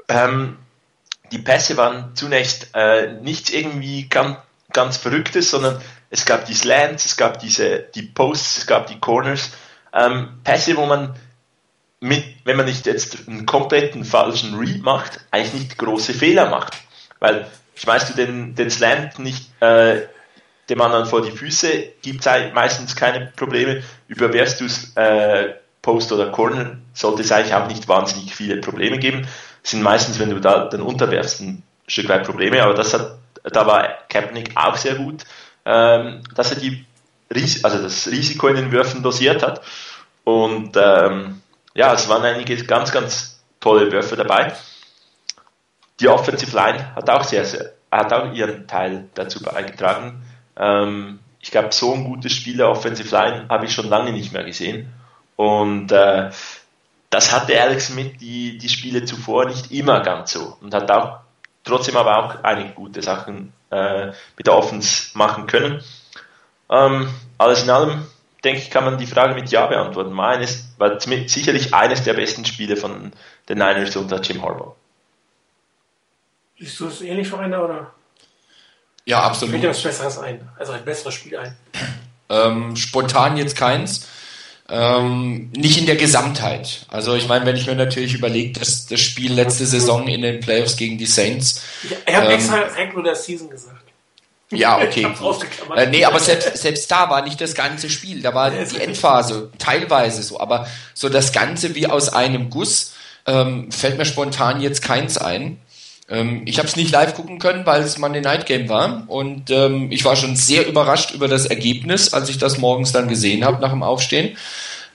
Ähm, 0.08 0.58
die 1.32 1.40
Pässe 1.40 1.76
waren 1.76 2.16
zunächst 2.16 2.70
äh, 2.74 3.14
nichts 3.22 3.50
irgendwie 3.50 4.08
ganz, 4.08 4.38
ganz 4.72 4.98
Verrücktes, 4.98 5.52
sondern 5.52 5.82
es 6.10 6.26
gab 6.26 6.46
die 6.46 6.54
Slants, 6.54 7.06
es 7.06 7.18
gab 7.18 7.40
diese, 7.40 7.80
die 7.94 8.04
Posts, 8.04 8.58
es 8.58 8.68
gab 8.68 8.88
die 8.88 9.00
Corners. 9.00 9.52
Ähm, 9.94 10.40
Pässe, 10.44 10.76
wo 10.78 10.86
man 10.86 11.16
mit, 12.00 12.24
wenn 12.46 12.58
man 12.58 12.66
nicht 12.66 12.86
jetzt 12.86 13.28
einen 13.28 13.46
kompletten 13.46 14.06
falschen 14.06 14.58
Read 14.58 14.82
macht, 14.82 15.20
eigentlich 15.32 15.54
nicht 15.54 15.78
große 15.78 16.14
Fehler 16.14 16.50
macht. 16.50 16.74
Weil 17.20 17.48
schmeißt 17.76 18.10
du 18.10 18.14
den, 18.14 18.56
den 18.56 18.72
Slant 18.72 19.20
nicht 19.20 19.50
äh, 19.62 20.08
dem 20.70 20.82
anderen 20.82 21.06
vor 21.06 21.22
die 21.22 21.32
Füße, 21.32 21.94
gibt 22.02 22.26
es 22.26 22.54
meistens 22.54 22.96
keine 22.96 23.32
Probleme. 23.36 23.84
Überwehrst 24.08 24.62
du 24.62 24.66
es 24.66 24.96
äh, 24.96 25.56
Post 25.82 26.12
oder 26.12 26.32
Corner, 26.32 26.78
sollte 26.94 27.22
es 27.22 27.32
eigentlich 27.32 27.54
auch 27.54 27.68
nicht 27.68 27.88
wahnsinnig 27.88 28.36
viele 28.36 28.58
Probleme 28.58 29.00
geben. 29.00 29.28
Das 29.62 29.72
sind 29.72 29.82
meistens, 29.82 30.20
wenn 30.20 30.30
du 30.30 30.40
da 30.40 30.66
dann 30.66 30.82
unterwerfst, 30.82 31.42
ein 31.42 31.64
Stück 31.88 32.10
weit 32.10 32.26
Probleme, 32.26 32.62
aber 32.62 32.74
das 32.74 32.94
hat, 32.94 33.18
da 33.44 33.66
war 33.66 33.88
Kaepernick 34.10 34.52
auch 34.56 34.78
sehr 34.78 34.96
gut, 34.96 35.26
ähm, 35.70 36.22
dass 36.34 36.52
er 36.52 36.60
die 36.60 36.86
also 37.62 37.84
das 37.84 38.08
Risiko 38.08 38.48
in 38.48 38.56
den 38.56 38.72
Würfen 38.72 39.04
dosiert 39.04 39.44
hat. 39.44 39.62
Und 40.24 40.76
ähm, 40.76 41.42
ja, 41.76 41.94
es 41.94 42.10
waren 42.10 42.24
einige 42.24 42.58
ganz, 42.66 42.92
ganz 42.92 43.44
tolle 43.60 43.92
Würfe 43.92 44.16
dabei. 44.16 44.54
Die 46.00 46.08
Offensive 46.08 46.56
Line 46.56 46.96
hat 46.96 47.08
auch 47.10 47.24
sehr, 47.24 47.46
sehr 47.46 47.74
hat 47.92 48.12
auch 48.14 48.34
ihren 48.34 48.68
Teil 48.68 49.10
dazu 49.14 49.42
beigetragen. 49.44 50.24
Ähm, 50.58 51.20
ich 51.40 51.52
glaube, 51.52 51.72
so 51.72 51.94
ein 51.94 52.04
gutes 52.04 52.34
Spiel 52.34 52.58
der 52.58 52.70
Offensive 52.70 53.16
Line 53.16 53.46
habe 53.48 53.66
ich 53.66 53.74
schon 53.74 53.90
lange 53.90 54.12
nicht 54.12 54.34
mehr 54.34 54.44
gesehen. 54.44 54.92
Und 55.36 55.92
äh, 55.92 56.32
das 57.12 57.32
hatte 57.32 57.60
Alex 57.62 57.88
Smith 57.88 58.18
die, 58.20 58.58
die 58.58 58.70
Spiele 58.70 59.06
zuvor 59.06 59.46
nicht 59.46 59.72
immer 59.72 60.02
ganz 60.02 60.32
so 60.32 60.58
und 60.62 60.74
hat 60.74 60.90
auch 60.90 61.20
trotzdem 61.64 61.96
aber 61.96 62.18
auch 62.18 62.44
einige 62.44 62.72
gute 62.72 63.02
Sachen 63.02 63.54
äh, 63.72 64.08
mit 64.38 64.48
der 64.48 64.56
Offense 64.56 65.18
machen 65.18 65.48
können. 65.48 65.84
Ähm, 66.70 67.10
alles 67.38 67.64
in 67.64 67.70
allem, 67.70 68.06
denke 68.44 68.62
ich, 68.62 68.70
kann 68.70 68.86
man 68.86 68.98
die 68.98 69.08
Frage 69.08 69.34
mit 69.34 69.50
Ja 69.50 69.66
beantworten. 69.68 70.12
Meines 70.12 70.70
war 70.78 71.00
sicherlich 71.00 71.74
eines 71.74 72.04
der 72.04 72.14
besten 72.14 72.46
Spiele 72.46 72.78
von 72.78 73.12
den 73.48 73.58
Niners 73.58 73.96
unter 73.96 74.22
Jim 74.22 74.42
Harbaugh. 74.42 74.76
Siehst 76.58 76.80
du 76.80 76.88
es 76.88 77.02
ähnlich, 77.02 77.28
Vereiner, 77.28 77.64
oder? 77.64 77.94
Ja, 79.06 79.24
absolut. 79.24 79.52
Fällt 79.54 79.64
dir 79.64 79.70
was 79.70 79.82
Besseres 79.82 80.18
ein, 80.20 80.48
also 80.58 80.74
ein 80.74 80.84
besseres 80.86 81.14
Spiel 81.14 81.38
ein? 81.38 81.58
Ähm, 82.30 82.76
spontan 82.76 83.38
jetzt 83.38 83.58
keins. 83.58 84.08
Ähm, 84.72 85.50
nicht 85.56 85.80
in 85.80 85.86
der 85.86 85.96
Gesamtheit. 85.96 86.86
Also 86.90 87.16
ich 87.16 87.28
meine, 87.28 87.46
wenn 87.46 87.56
ich 87.56 87.66
mir 87.66 87.76
natürlich 87.76 88.14
überlege, 88.14 88.60
dass 88.60 88.86
das 88.86 89.00
Spiel 89.00 89.34
letzte 89.34 89.66
Saison 89.66 90.08
in 90.08 90.22
den 90.22 90.40
Playoffs 90.42 90.78
gegen 90.78 90.98
die 90.98 91.08
Saints. 91.08 91.64
Ich 91.84 92.16
habe 92.16 92.28
ähm, 92.28 92.32
extra 92.34 92.58
Regular 92.78 93.16
Season 93.16 93.50
gesagt. 93.50 93.84
Ja, 94.52 94.78
okay. 94.78 95.08
Äh, 95.76 95.88
nee, 95.88 96.04
aber 96.04 96.20
selbst, 96.20 96.58
selbst 96.58 96.90
da 96.90 97.10
war 97.10 97.24
nicht 97.24 97.40
das 97.40 97.54
ganze 97.54 97.90
Spiel. 97.90 98.22
Da 98.22 98.34
war 98.34 98.52
die 98.66 98.80
Endphase 98.80 99.52
teilweise 99.60 100.24
so. 100.24 100.40
Aber 100.40 100.68
so 100.94 101.10
das 101.10 101.32
Ganze 101.32 101.76
wie 101.76 101.88
aus 101.88 102.10
einem 102.10 102.50
Guss 102.50 102.94
ähm, 103.28 103.72
fällt 103.72 103.98
mir 103.98 104.06
spontan 104.06 104.62
jetzt 104.62 104.82
keins 104.82 105.18
ein. 105.18 105.60
Ähm, 106.10 106.42
ich 106.46 106.58
habe 106.58 106.68
es 106.68 106.76
nicht 106.76 106.92
live 106.92 107.14
gucken 107.14 107.40
können, 107.40 107.66
weil 107.66 107.82
es 107.82 107.98
Monday 107.98 108.22
Night 108.22 108.46
Game 108.46 108.68
war 108.68 109.04
und 109.08 109.50
ähm, 109.52 109.92
ich 109.92 110.04
war 110.06 110.16
schon 110.16 110.36
sehr 110.36 110.68
überrascht 110.68 111.12
über 111.12 111.28
das 111.28 111.46
Ergebnis, 111.46 112.14
als 112.14 112.30
ich 112.30 112.38
das 112.38 112.58
morgens 112.58 112.92
dann 112.92 113.08
gesehen 113.08 113.46
habe 113.46 113.62
nach 113.62 113.72
dem 113.72 113.84
Aufstehen. 113.84 114.36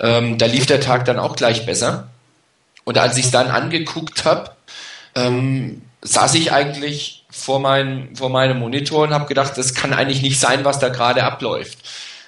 Ähm, 0.01 0.39
da 0.39 0.47
lief 0.47 0.67
der 0.67 0.81
Tag 0.81 1.05
dann 1.05 1.19
auch 1.19 1.37
gleich 1.37 1.67
besser. 1.67 2.09
Und 2.85 2.99
als 2.99 3.17
ich 3.17 3.27
es 3.27 3.31
dann 3.31 3.49
angeguckt 3.49 4.25
habe, 4.25 4.51
ähm, 5.15 5.83
saß 6.03 6.35
ich 6.35 6.53
eigentlich 6.53 7.25
vor, 7.31 7.61
mein, 7.61 8.15
vor 8.15 8.29
meinem 8.29 8.59
Monitor 8.59 9.05
und 9.05 9.15
habe 9.15 9.27
gedacht, 9.27 9.57
das 9.57 9.75
kann 9.75 9.93
eigentlich 9.93 10.23
nicht 10.23 10.39
sein, 10.39 10.65
was 10.65 10.79
da 10.79 10.89
gerade 10.89 11.25
abläuft. 11.25 11.79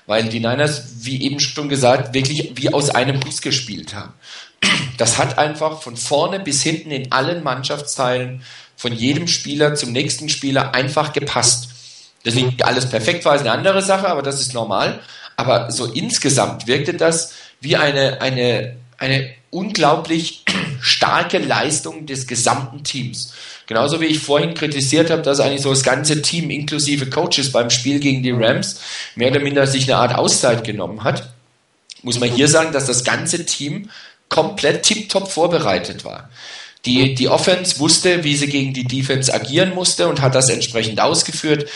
Weil 0.06 0.24
die 0.28 0.40
Niners, 0.40 1.04
wie 1.04 1.22
eben 1.22 1.40
schon 1.40 1.68
gesagt, 1.68 2.14
wirklich 2.14 2.52
wie 2.54 2.72
aus 2.72 2.90
einem 2.90 3.20
Bus 3.20 3.42
gespielt 3.42 3.94
haben. 3.94 4.14
Das 4.96 5.18
hat 5.18 5.36
einfach 5.36 5.82
von 5.82 5.96
vorne 5.96 6.40
bis 6.40 6.62
hinten 6.62 6.90
in 6.90 7.12
allen 7.12 7.42
Mannschaftsteilen 7.42 8.42
von 8.76 8.92
jedem 8.92 9.26
Spieler 9.26 9.74
zum 9.74 9.92
nächsten 9.92 10.28
Spieler 10.28 10.74
einfach 10.74 11.12
gepasst. 11.12 11.70
Das 12.24 12.34
nicht 12.34 12.64
alles 12.64 12.88
perfekt 12.88 13.24
war, 13.24 13.34
ist 13.34 13.42
eine 13.42 13.52
andere 13.52 13.82
Sache, 13.82 14.08
aber 14.08 14.22
das 14.22 14.40
ist 14.40 14.52
normal. 14.52 15.00
Aber 15.36 15.70
so 15.70 15.86
insgesamt 15.86 16.66
wirkte 16.66 16.94
das 16.94 17.32
wie 17.60 17.76
eine, 17.76 18.20
eine, 18.20 18.76
eine 18.98 19.30
unglaublich 19.50 20.44
starke 20.80 21.38
Leistung 21.38 22.06
des 22.06 22.26
gesamten 22.26 22.84
Teams. 22.84 23.32
Genauso 23.66 24.00
wie 24.00 24.06
ich 24.06 24.20
vorhin 24.20 24.54
kritisiert 24.54 25.10
habe, 25.10 25.22
dass 25.22 25.40
eigentlich 25.40 25.62
so 25.62 25.70
das 25.70 25.82
ganze 25.82 26.22
Team 26.22 26.50
inklusive 26.50 27.10
Coaches 27.10 27.50
beim 27.50 27.70
Spiel 27.70 27.98
gegen 27.98 28.22
die 28.22 28.30
Rams 28.30 28.80
mehr 29.16 29.30
oder 29.30 29.40
minder 29.40 29.66
sich 29.66 29.84
eine 29.84 30.00
Art 30.00 30.14
Auszeit 30.14 30.62
genommen 30.64 31.02
hat, 31.02 31.30
muss 32.02 32.20
man 32.20 32.30
hier 32.30 32.46
sagen, 32.46 32.72
dass 32.72 32.86
das 32.86 33.02
ganze 33.02 33.44
Team 33.44 33.90
komplett 34.28 34.84
tiptop 34.84 35.30
vorbereitet 35.30 36.04
war. 36.04 36.30
Die, 36.86 37.14
die 37.14 37.28
Offense 37.28 37.78
wusste, 37.80 38.24
wie 38.24 38.36
sie 38.36 38.46
gegen 38.46 38.72
die 38.72 38.84
Defense 38.84 39.34
agieren 39.34 39.74
musste 39.74 40.08
und 40.08 40.22
hat 40.22 40.34
das 40.34 40.48
entsprechend 40.48 41.00
ausgeführt. 41.00 41.68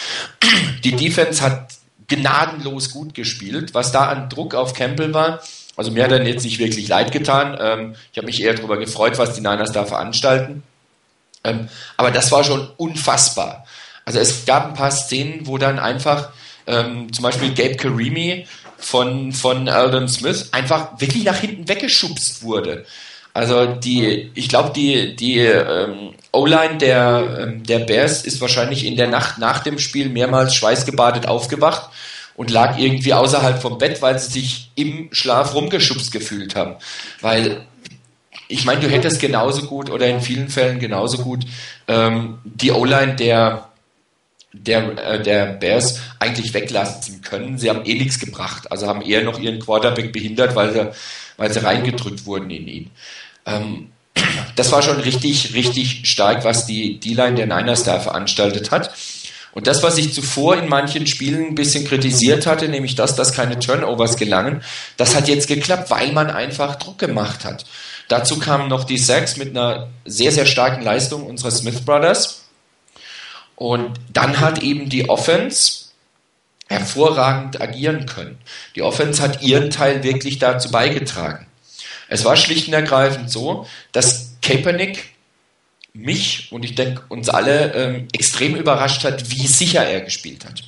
Die 0.84 0.92
Defense 0.92 1.42
hat 1.42 1.74
gnadenlos 2.06 2.90
gut 2.90 3.14
gespielt. 3.14 3.74
Was 3.74 3.92
da 3.92 4.08
an 4.08 4.28
Druck 4.28 4.54
auf 4.54 4.72
Campbell 4.72 5.12
war, 5.12 5.42
also 5.76 5.90
mir 5.90 6.04
hat 6.04 6.12
er 6.12 6.24
jetzt 6.26 6.44
nicht 6.44 6.58
wirklich 6.58 6.88
leid 6.88 7.10
getan. 7.10 7.56
Ähm, 7.60 7.94
ich 8.12 8.18
habe 8.18 8.26
mich 8.26 8.42
eher 8.42 8.54
darüber 8.54 8.76
gefreut, 8.76 9.18
was 9.18 9.34
die 9.34 9.40
Niners 9.40 9.72
da 9.72 9.84
veranstalten. 9.84 10.62
Ähm, 11.42 11.68
aber 11.96 12.10
das 12.10 12.30
war 12.30 12.44
schon 12.44 12.68
unfassbar. 12.76 13.66
Also 14.04 14.18
es 14.18 14.44
gab 14.44 14.66
ein 14.66 14.74
paar 14.74 14.90
Szenen, 14.90 15.46
wo 15.46 15.58
dann 15.58 15.78
einfach 15.78 16.30
ähm, 16.66 17.12
zum 17.12 17.22
Beispiel 17.22 17.54
Gabe 17.54 17.76
Karimi 17.76 18.46
von, 18.76 19.32
von 19.32 19.68
Aldon 19.68 20.08
Smith 20.08 20.50
einfach 20.52 21.00
wirklich 21.00 21.24
nach 21.24 21.38
hinten 21.38 21.68
weggeschubst 21.68 22.42
wurde. 22.42 22.84
Also 23.32 23.66
die, 23.66 24.30
ich 24.34 24.48
glaube, 24.48 24.72
die, 24.74 25.14
die 25.14 25.38
ähm, 25.38 26.14
O-Line 26.32 26.78
der, 26.78 27.38
ähm, 27.40 27.62
der 27.64 27.80
Bears 27.80 28.24
ist 28.24 28.40
wahrscheinlich 28.40 28.84
in 28.84 28.96
der 28.96 29.08
Nacht 29.08 29.38
nach 29.38 29.60
dem 29.60 29.78
Spiel 29.78 30.08
mehrmals 30.08 30.54
schweißgebadet 30.54 31.26
aufgewacht 31.26 31.90
und 32.34 32.50
lag 32.50 32.78
irgendwie 32.78 33.14
außerhalb 33.14 33.60
vom 33.60 33.78
Bett, 33.78 34.02
weil 34.02 34.18
sie 34.18 34.40
sich 34.40 34.70
im 34.74 35.08
Schlaf 35.12 35.54
rumgeschubst 35.54 36.10
gefühlt 36.10 36.56
haben. 36.56 36.76
Weil 37.20 37.66
ich 38.48 38.64
meine, 38.64 38.80
du 38.80 38.88
hättest 38.88 39.20
genauso 39.20 39.66
gut 39.66 39.90
oder 39.90 40.08
in 40.08 40.20
vielen 40.20 40.48
Fällen 40.48 40.80
genauso 40.80 41.18
gut 41.18 41.44
ähm, 41.86 42.38
die 42.44 42.72
O-Line 42.72 43.14
der 43.14 43.70
der, 44.52 44.98
äh, 44.98 45.22
der 45.22 45.46
Bears 45.46 46.00
eigentlich 46.18 46.52
weglassen 46.54 47.22
können. 47.22 47.58
Sie 47.58 47.70
haben 47.70 47.84
eh 47.84 47.94
nichts 47.94 48.18
gebracht, 48.18 48.70
also 48.70 48.86
haben 48.86 49.02
eher 49.02 49.22
noch 49.22 49.38
ihren 49.38 49.60
Quarterback 49.60 50.12
behindert, 50.12 50.56
weil 50.56 50.72
sie, 50.72 50.90
weil 51.36 51.52
sie 51.52 51.62
reingedrückt 51.62 52.26
wurden 52.26 52.50
in 52.50 52.66
ihn. 52.66 52.90
Ähm, 53.46 53.92
das 54.56 54.72
war 54.72 54.82
schon 54.82 55.00
richtig, 55.00 55.54
richtig 55.54 56.02
stark, 56.04 56.44
was 56.44 56.66
die 56.66 56.98
D-Line 57.00 57.36
der 57.36 57.46
Niners 57.46 57.84
da 57.84 58.00
veranstaltet 58.00 58.70
hat. 58.70 58.92
Und 59.52 59.66
das, 59.66 59.82
was 59.82 59.98
ich 59.98 60.12
zuvor 60.12 60.56
in 60.56 60.68
manchen 60.68 61.06
Spielen 61.06 61.48
ein 61.48 61.54
bisschen 61.54 61.84
kritisiert 61.84 62.46
hatte, 62.46 62.68
nämlich 62.68 62.94
das, 62.94 63.16
dass 63.16 63.32
keine 63.32 63.58
Turnovers 63.58 64.16
gelangen, 64.16 64.62
das 64.96 65.16
hat 65.16 65.28
jetzt 65.28 65.48
geklappt, 65.48 65.90
weil 65.90 66.12
man 66.12 66.30
einfach 66.30 66.76
Druck 66.76 66.98
gemacht 66.98 67.44
hat. 67.44 67.64
Dazu 68.08 68.38
kamen 68.38 68.68
noch 68.68 68.84
die 68.84 68.98
Sacks 68.98 69.36
mit 69.36 69.50
einer 69.50 69.88
sehr, 70.04 70.32
sehr 70.32 70.46
starken 70.46 70.82
Leistung 70.82 71.24
unserer 71.24 71.50
Smith 71.50 71.80
Brothers. 71.84 72.44
Und 73.56 73.98
dann 74.12 74.40
hat 74.40 74.62
eben 74.62 74.88
die 74.88 75.08
Offense 75.08 75.86
hervorragend 76.68 77.60
agieren 77.60 78.06
können. 78.06 78.38
Die 78.76 78.82
Offense 78.82 79.20
hat 79.20 79.42
ihren 79.42 79.70
Teil 79.70 80.02
wirklich 80.04 80.38
dazu 80.38 80.70
beigetragen. 80.70 81.46
Es 82.10 82.24
war 82.24 82.36
schlicht 82.36 82.66
und 82.66 82.74
ergreifend 82.74 83.30
so, 83.30 83.66
dass 83.92 84.34
Kaepernick 84.42 85.14
mich 85.92 86.48
und 86.50 86.64
ich 86.64 86.74
denke 86.74 87.02
uns 87.08 87.28
alle 87.28 87.72
ähm, 87.72 88.08
extrem 88.12 88.56
überrascht 88.56 89.04
hat, 89.04 89.30
wie 89.30 89.46
sicher 89.46 89.84
er 89.84 90.02
gespielt 90.02 90.44
hat. 90.44 90.62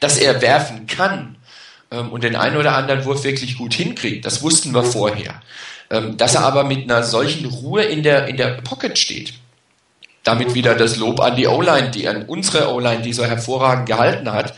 Dass 0.00 0.18
er 0.18 0.42
werfen 0.42 0.86
kann 0.86 1.36
ähm, 1.90 2.10
und 2.10 2.24
den 2.24 2.34
einen 2.34 2.56
oder 2.56 2.76
anderen 2.76 3.04
Wurf 3.04 3.22
wirklich 3.22 3.56
gut 3.56 3.72
hinkriegt, 3.74 4.26
das 4.26 4.42
wussten 4.42 4.74
wir 4.74 4.82
vorher. 4.82 5.40
Ähm, 5.90 6.16
dass 6.16 6.34
er 6.34 6.42
aber 6.42 6.64
mit 6.64 6.90
einer 6.90 7.04
solchen 7.04 7.46
Ruhe 7.46 7.84
in 7.84 8.02
der, 8.02 8.26
in 8.26 8.36
der 8.36 8.62
Pocket 8.62 8.98
steht, 8.98 9.34
damit 10.24 10.54
wieder 10.54 10.74
das 10.74 10.96
Lob 10.96 11.20
an 11.20 11.36
die 11.36 11.46
O-Line, 11.46 11.90
die 11.90 12.08
an 12.08 12.24
unsere 12.24 12.72
O-Line, 12.72 13.02
die 13.02 13.12
so 13.12 13.24
hervorragend 13.24 13.86
gehalten 13.86 14.32
hat, 14.32 14.54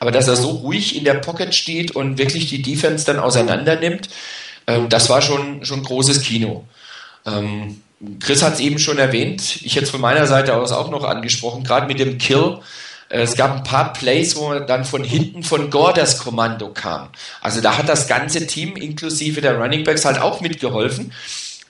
aber 0.00 0.10
dass 0.10 0.26
er 0.26 0.36
so 0.36 0.50
ruhig 0.50 0.96
in 0.96 1.04
der 1.04 1.14
Pocket 1.14 1.54
steht 1.54 1.92
und 1.92 2.18
wirklich 2.18 2.48
die 2.48 2.62
Defense 2.62 3.04
dann 3.04 3.20
auseinander 3.20 3.76
nimmt, 3.76 4.08
ähm, 4.68 4.88
das 4.88 5.08
war 5.08 5.22
schon, 5.22 5.64
schon 5.64 5.82
großes 5.82 6.22
Kino. 6.22 6.64
Ähm, 7.26 7.80
Chris 8.20 8.42
hat 8.42 8.54
es 8.54 8.60
eben 8.60 8.78
schon 8.78 8.98
erwähnt, 8.98 9.62
ich 9.62 9.74
hätte 9.74 9.86
es 9.86 9.90
von 9.90 10.00
meiner 10.00 10.26
Seite 10.26 10.54
aus 10.54 10.70
auch 10.70 10.90
noch 10.90 11.02
angesprochen, 11.02 11.64
gerade 11.64 11.88
mit 11.88 11.98
dem 11.98 12.18
Kill. 12.18 12.58
Äh, 13.08 13.22
es 13.22 13.34
gab 13.34 13.56
ein 13.56 13.64
paar 13.64 13.92
Plays, 13.94 14.36
wo 14.36 14.54
dann 14.60 14.84
von 14.84 15.02
hinten 15.02 15.42
von 15.42 15.70
Gore 15.70 15.94
das 15.94 16.18
Kommando 16.18 16.68
kam. 16.68 17.08
Also 17.40 17.60
da 17.60 17.78
hat 17.78 17.88
das 17.88 18.06
ganze 18.06 18.46
Team 18.46 18.76
inklusive 18.76 19.40
der 19.40 19.58
Running 19.58 19.82
Backs 19.84 20.04
halt 20.04 20.20
auch 20.20 20.40
mitgeholfen. 20.40 21.12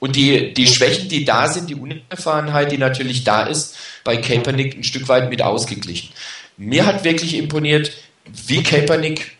Und 0.00 0.14
die, 0.14 0.52
die 0.54 0.66
Schwächen, 0.66 1.08
die 1.08 1.24
da 1.24 1.48
sind, 1.48 1.70
die 1.70 1.74
Unerfahrenheit, 1.74 2.70
die 2.70 2.78
natürlich 2.78 3.24
da 3.24 3.42
ist, 3.42 3.76
bei 4.04 4.16
Kaepernick 4.16 4.76
ein 4.76 4.84
Stück 4.84 5.08
weit 5.08 5.30
mit 5.30 5.42
ausgeglichen. 5.42 6.10
Mir 6.56 6.86
hat 6.86 7.04
wirklich 7.04 7.34
imponiert, 7.34 7.92
wie 8.24 8.62
Kaepernick 8.62 9.36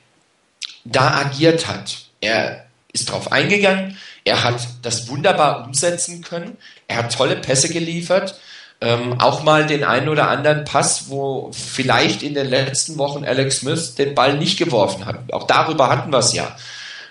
da 0.85 1.15
agiert 1.15 1.69
hat. 1.69 1.99
Er 2.21 2.68
ist 2.93 3.11
drauf 3.11 3.33
eingegangen, 3.33 3.97
er 4.25 4.45
hat 4.45 4.67
das 4.83 5.09
wunderbar 5.09 5.65
umsetzen 5.65 6.23
können, 6.23 6.57
er 6.87 6.99
hat 6.99 7.15
tolle 7.15 7.37
Pässe 7.37 7.69
geliefert, 7.69 8.39
ähm, 8.81 9.21
auch 9.21 9.43
mal 9.43 9.67
den 9.67 9.85
einen 9.85 10.09
oder 10.09 10.29
anderen 10.29 10.65
Pass, 10.65 11.09
wo 11.09 11.51
vielleicht 11.53 12.23
in 12.23 12.35
den 12.35 12.49
letzten 12.49 12.97
Wochen 12.99 13.25
Alex 13.25 13.59
Smith 13.59 13.95
den 13.97 14.15
Ball 14.15 14.39
nicht 14.39 14.59
geworfen 14.59 15.05
hat. 15.05 15.33
Auch 15.33 15.47
darüber 15.47 15.89
hatten 15.89 16.11
wir 16.11 16.19
es 16.19 16.33
ja. 16.33 16.57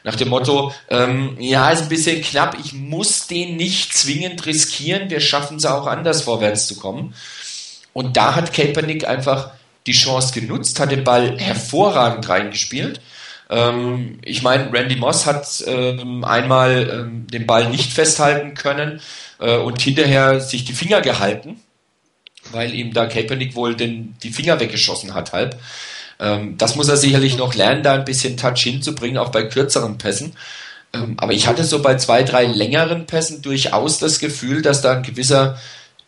Nach 0.04 0.16
dem 0.16 0.30
Motto, 0.30 0.74
ähm, 0.90 1.36
ja, 1.38 1.70
ist 1.70 1.84
ein 1.84 1.90
bisschen 1.90 2.22
knapp, 2.22 2.58
ich 2.64 2.72
muss 2.72 3.28
den 3.28 3.58
nicht 3.58 3.94
zwingend 3.94 4.46
riskieren, 4.46 5.10
wir 5.10 5.20
schaffen 5.20 5.58
es 5.58 5.66
auch 5.66 5.86
anders 5.86 6.22
vorwärts 6.22 6.68
zu 6.68 6.78
kommen. 6.78 7.14
Und 7.92 8.16
da 8.16 8.36
hat 8.36 8.54
Kaepernick 8.54 9.06
einfach 9.06 9.52
die 9.86 9.92
Chance 9.92 10.40
genutzt, 10.40 10.80
hat 10.80 10.92
den 10.92 11.04
Ball 11.04 11.38
hervorragend 11.38 12.30
reingespielt. 12.30 13.02
Ähm, 13.50 14.20
ich 14.24 14.44
meine, 14.44 14.72
Randy 14.74 14.96
Moss 14.96 15.26
hat 15.26 15.64
ähm, 15.66 16.24
einmal 16.24 16.90
ähm, 16.90 17.28
den 17.28 17.48
Ball 17.48 17.70
nicht 17.70 17.94
festhalten 17.94 18.54
können 18.54 19.02
äh, 19.40 19.58
und 19.58 19.82
hinterher 19.82 20.42
sich 20.42 20.66
die 20.66 20.74
Finger 20.74 21.02
gehalten, 21.02 21.62
weil 22.52 22.74
ihm 22.74 22.94
da 22.94 23.06
Kaepernick 23.06 23.56
wohl 23.56 23.76
den, 23.76 24.16
die 24.24 24.32
Finger 24.32 24.60
weggeschossen 24.60 25.14
hat 25.14 25.34
halb. 25.34 25.58
Ähm, 26.20 26.58
das 26.58 26.76
muss 26.76 26.90
er 26.90 26.98
sicherlich 26.98 27.38
noch 27.38 27.56
lernen, 27.56 27.84
da 27.84 27.94
ein 27.94 28.06
bisschen 28.06 28.38
Touch 28.38 28.60
hinzubringen, 28.60 29.18
auch 29.18 29.30
bei 29.30 29.44
kürzeren 29.44 29.98
Pässen. 29.98 30.36
Ähm, 30.94 31.16
aber 31.18 31.34
ich 31.34 31.48
hatte 31.48 31.64
so 31.64 31.82
bei 31.82 31.96
zwei, 31.96 32.24
drei 32.24 32.46
längeren 32.46 33.06
Pässen 33.06 33.42
durchaus 33.42 34.00
das 34.00 34.20
Gefühl, 34.20 34.62
dass 34.62 34.82
da 34.82 34.94
ein 34.94 35.04
gewisser 35.04 35.58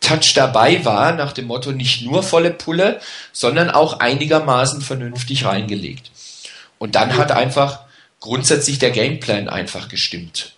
Touch 0.01 0.33
dabei 0.33 0.83
war, 0.85 1.13
nach 1.13 1.33
dem 1.33 1.47
Motto 1.47 1.71
nicht 1.71 2.03
nur 2.05 2.23
volle 2.23 2.51
Pulle, 2.51 2.99
sondern 3.33 3.69
auch 3.69 3.99
einigermaßen 3.99 4.81
vernünftig 4.81 5.45
reingelegt. 5.45 6.11
Und 6.79 6.95
dann 6.95 7.15
hat 7.15 7.31
einfach 7.31 7.81
grundsätzlich 8.19 8.79
der 8.79 8.91
Gameplan 8.91 9.47
einfach 9.47 9.89
gestimmt. 9.89 10.53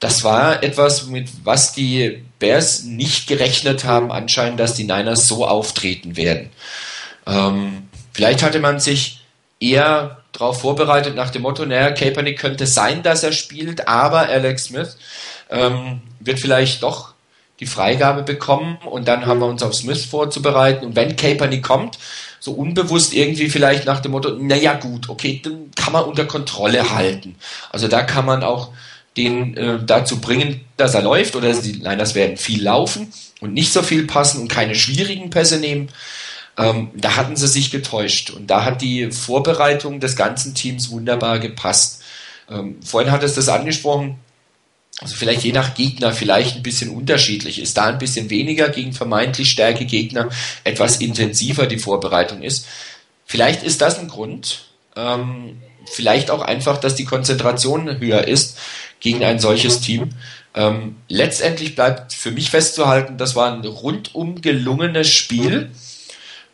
Das 0.00 0.24
war 0.24 0.62
etwas, 0.62 1.06
mit 1.06 1.28
was 1.44 1.72
die 1.72 2.24
Bears 2.38 2.84
nicht 2.84 3.28
gerechnet 3.28 3.84
haben, 3.84 4.12
anscheinend, 4.12 4.60
dass 4.60 4.74
die 4.74 4.84
Niners 4.84 5.26
so 5.26 5.46
auftreten 5.46 6.16
werden. 6.16 6.50
Ähm, 7.26 7.88
vielleicht 8.12 8.42
hatte 8.42 8.60
man 8.60 8.80
sich 8.80 9.20
eher 9.60 10.18
darauf 10.32 10.60
vorbereitet 10.60 11.16
nach 11.16 11.30
dem 11.30 11.42
Motto, 11.42 11.66
naja, 11.66 11.90
Kaepernick 11.90 12.38
könnte 12.38 12.66
sein, 12.66 13.02
dass 13.02 13.24
er 13.24 13.32
spielt, 13.32 13.88
aber 13.88 14.20
Alex 14.28 14.66
Smith 14.66 14.96
ähm, 15.50 16.00
wird 16.20 16.38
vielleicht 16.38 16.82
doch 16.82 17.14
die 17.58 17.66
Freigabe 17.66 18.22
bekommen 18.22 18.78
und 18.84 19.08
dann 19.08 19.26
haben 19.26 19.40
wir 19.40 19.46
uns 19.46 19.64
auf 19.64 19.74
Smith 19.74 20.04
vorzubereiten. 20.04 20.86
Und 20.86 20.96
wenn 20.96 21.16
Kaepernick 21.16 21.64
kommt, 21.64 21.98
so 22.40 22.52
unbewusst 22.52 23.14
irgendwie 23.14 23.48
vielleicht 23.48 23.84
nach 23.84 24.00
dem 24.00 24.12
Motto, 24.12 24.30
naja 24.30 24.74
gut, 24.74 25.08
okay, 25.08 25.40
dann 25.42 25.70
kann 25.74 25.92
man 25.92 26.04
unter 26.04 26.24
Kontrolle 26.24 26.90
halten. 26.90 27.36
Also 27.70 27.88
da 27.88 28.02
kann 28.02 28.26
man 28.26 28.42
auch 28.42 28.70
den 29.16 29.56
äh, 29.56 29.78
dazu 29.84 30.20
bringen, 30.20 30.60
dass 30.76 30.94
er 30.94 31.02
läuft 31.02 31.34
oder 31.36 31.52
die 31.52 31.72
Niners 31.72 32.14
werden 32.14 32.36
viel 32.36 32.62
laufen 32.62 33.12
und 33.40 33.52
nicht 33.52 33.72
so 33.72 33.82
viel 33.82 34.06
passen 34.06 34.40
und 34.40 34.48
keine 34.48 34.74
schwierigen 34.74 35.30
Pässe 35.30 35.58
nehmen. 35.58 35.88
Ähm, 36.56 36.90
da 36.94 37.16
hatten 37.16 37.36
sie 37.36 37.48
sich 37.48 37.70
getäuscht 37.70 38.30
und 38.30 38.48
da 38.48 38.64
hat 38.64 38.80
die 38.80 39.10
Vorbereitung 39.10 40.00
des 40.00 40.16
ganzen 40.16 40.54
Teams 40.54 40.90
wunderbar 40.90 41.38
gepasst. 41.38 42.02
Ähm, 42.50 42.76
vorhin 42.84 43.10
hat 43.10 43.22
es 43.22 43.34
das 43.34 43.48
angesprochen, 43.48 44.18
also 45.00 45.14
vielleicht 45.14 45.44
je 45.44 45.52
nach 45.52 45.74
Gegner 45.74 46.12
vielleicht 46.12 46.56
ein 46.56 46.62
bisschen 46.62 46.90
unterschiedlich 46.90 47.60
ist. 47.60 47.76
Da 47.76 47.84
ein 47.84 47.98
bisschen 47.98 48.30
weniger 48.30 48.68
gegen 48.68 48.92
vermeintlich 48.92 49.50
stärke 49.50 49.84
Gegner, 49.84 50.28
etwas 50.64 50.96
intensiver 50.96 51.66
die 51.66 51.78
Vorbereitung 51.78 52.42
ist. 52.42 52.66
Vielleicht 53.24 53.62
ist 53.62 53.80
das 53.80 53.98
ein 53.98 54.08
Grund. 54.08 54.64
Ähm, 54.96 55.60
vielleicht 55.86 56.30
auch 56.30 56.42
einfach, 56.42 56.78
dass 56.78 56.96
die 56.96 57.04
Konzentration 57.04 58.00
höher 58.00 58.26
ist 58.26 58.58
gegen 59.00 59.24
ein 59.24 59.38
solches 59.38 59.80
Team. 59.80 60.10
Ähm, 60.54 60.96
letztendlich 61.08 61.76
bleibt 61.76 62.12
für 62.12 62.32
mich 62.32 62.50
festzuhalten, 62.50 63.18
das 63.18 63.36
war 63.36 63.52
ein 63.52 63.64
rundum 63.64 64.40
gelungenes 64.40 65.08
Spiel, 65.08 65.70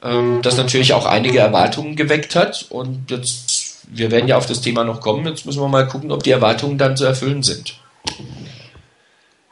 ähm, 0.03 0.41
das 0.43 0.59
natürlich 0.59 0.93
auch 0.93 1.07
einige 1.07 1.39
Erwartungen 1.39 1.97
geweckt 1.97 2.35
hat. 2.35 2.67
Und 2.69 3.11
jetzt, 3.11 3.79
wir 3.89 4.11
werden 4.11 4.29
ja 4.29 4.37
auf 4.37 4.47
das 4.47 4.61
Thema 4.61 4.85
noch 4.85 5.01
kommen. 5.01 5.27
Jetzt 5.27 5.47
müssen 5.47 5.63
wir 5.63 5.69
mal 5.69 5.89
gucken, 5.89 6.13
ob 6.13 6.23
die 6.23 6.33
Erwartungen 6.33 6.77
dann 6.77 6.99
zu 6.99 7.07
erfüllen 7.07 7.43
sind. 7.43 7.77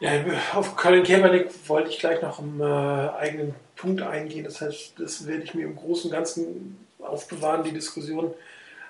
Ja, 0.03 0.11
auf 0.55 0.75
Colin 0.75 1.05
Kaepernick 1.05 1.51
wollte 1.69 1.91
ich 1.91 2.01
gleich 2.01 2.21
noch 2.23 2.41
einen 2.41 2.61
äh, 2.61 3.11
eigenen 3.17 3.55
Punkt 3.77 4.03
eingehen. 4.03 4.43
Das 4.43 4.61
heißt, 4.61 4.95
das 4.99 5.29
werde 5.29 5.45
ich 5.45 5.55
mir 5.55 5.65
im 5.65 5.77
Großen 5.77 6.11
und 6.11 6.17
Ganzen 6.17 6.85
aufbewahren, 6.99 7.63
die 7.63 7.71
Diskussion. 7.71 8.35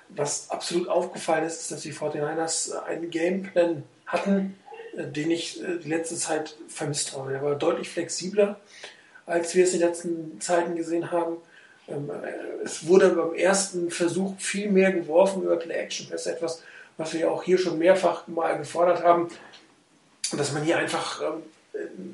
Was 0.09 0.49
absolut 0.49 0.87
aufgefallen 0.87 1.45
ist, 1.45 1.61
ist, 1.61 1.71
dass 1.71 1.81
die 1.81 1.93
49ers 1.93 2.81
einen 2.85 3.11
Gameplan 3.11 3.83
hatten, 4.07 4.57
äh, 4.97 5.05
den 5.05 5.29
ich 5.29 5.61
äh, 5.61 5.77
die 5.77 5.89
letzte 5.89 6.15
Zeit 6.15 6.57
vermisst 6.67 7.15
habe. 7.15 7.31
Der 7.31 7.43
war 7.43 7.53
deutlich 7.53 7.89
flexibler, 7.89 8.59
als 9.27 9.53
wir 9.53 9.65
es 9.65 9.73
in 9.75 9.81
den 9.81 9.89
letzten 9.89 10.41
Zeiten 10.41 10.75
gesehen 10.75 11.11
haben. 11.11 11.37
Ähm, 11.87 12.09
äh, 12.09 12.63
es 12.63 12.87
wurde 12.87 13.09
beim 13.09 13.35
ersten 13.35 13.91
Versuch 13.91 14.39
viel 14.39 14.71
mehr 14.71 14.91
geworfen 14.91 15.43
über 15.43 15.57
Play-Action-Pässe, 15.57 16.31
etwas, 16.31 16.63
was 16.97 17.13
wir 17.13 17.31
auch 17.31 17.43
hier 17.43 17.59
schon 17.59 17.77
mehrfach 17.77 18.27
mal 18.27 18.57
gefordert 18.57 19.03
haben 19.03 19.29
dass 20.37 20.53
man 20.53 20.63
hier 20.63 20.77
einfach 20.77 21.21
ähm, 21.21 21.43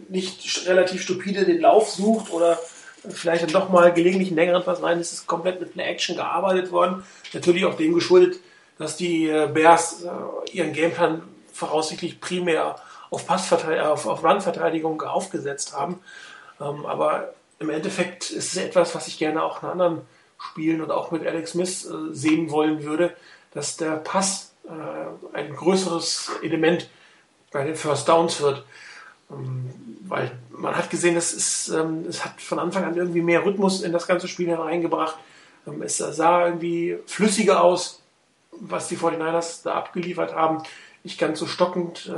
nicht 0.09 0.67
relativ 0.67 1.01
stupide 1.01 1.45
den 1.45 1.61
Lauf 1.61 1.89
sucht 1.89 2.31
oder 2.31 2.59
vielleicht 3.07 3.43
dann 3.43 3.51
doch 3.51 3.69
mal 3.69 3.93
gelegentlich 3.93 4.29
einen 4.29 4.37
längeren 4.37 4.63
Pass 4.63 4.81
rein. 4.83 4.99
Es 4.99 5.13
ist 5.13 5.27
komplett 5.27 5.59
mit 5.59 5.73
Play-Action 5.73 6.15
gearbeitet 6.15 6.71
worden. 6.71 7.03
Natürlich 7.33 7.65
auch 7.65 7.75
dem 7.75 7.93
geschuldet, 7.93 8.39
dass 8.77 8.97
die 8.97 9.27
äh, 9.27 9.49
Bears 9.53 10.03
äh, 10.03 10.51
ihren 10.51 10.73
Gameplan 10.73 11.21
voraussichtlich 11.53 12.21
primär 12.21 12.77
auf, 13.09 13.25
Passverteidigung, 13.25 13.87
auf, 13.87 14.05
auf 14.05 14.23
Run-Verteidigung 14.23 15.01
aufgesetzt 15.01 15.73
haben. 15.75 15.99
Ähm, 16.59 16.85
aber 16.85 17.33
im 17.59 17.69
Endeffekt 17.69 18.31
ist 18.31 18.53
es 18.53 18.57
etwas, 18.57 18.95
was 18.95 19.07
ich 19.07 19.17
gerne 19.17 19.43
auch 19.43 19.63
in 19.63 19.69
anderen 19.69 20.01
Spielen 20.37 20.81
und 20.81 20.91
auch 20.91 21.11
mit 21.11 21.27
Alex 21.27 21.51
Smith 21.51 21.85
äh, 21.85 22.13
sehen 22.13 22.49
wollen 22.51 22.83
würde, 22.83 23.13
dass 23.53 23.77
der 23.77 23.91
Pass 23.97 24.47
ein 25.33 25.55
größeres 25.55 26.29
Element 26.43 26.87
bei 27.51 27.63
den 27.63 27.75
First 27.75 28.07
Downs 28.07 28.41
wird. 28.41 28.63
Ähm, 29.31 29.69
weil 30.01 30.31
man 30.51 30.75
hat 30.75 30.89
gesehen, 30.89 31.15
es, 31.15 31.33
ist, 31.33 31.69
ähm, 31.69 32.05
es 32.07 32.25
hat 32.25 32.41
von 32.41 32.59
Anfang 32.59 32.83
an 32.83 32.95
irgendwie 32.95 33.21
mehr 33.21 33.45
Rhythmus 33.45 33.81
in 33.81 33.91
das 33.91 34.07
ganze 34.07 34.27
Spiel 34.27 34.47
hereingebracht. 34.47 35.17
Ähm, 35.67 35.81
es 35.81 35.97
sah 35.97 36.45
irgendwie 36.45 36.97
flüssiger 37.05 37.63
aus, 37.63 38.01
was 38.51 38.87
die 38.87 38.97
49ers 38.97 39.63
da 39.63 39.75
abgeliefert 39.75 40.33
haben. 40.33 40.63
Nicht 41.03 41.19
ganz 41.19 41.39
so 41.39 41.47
stockend. 41.47 42.11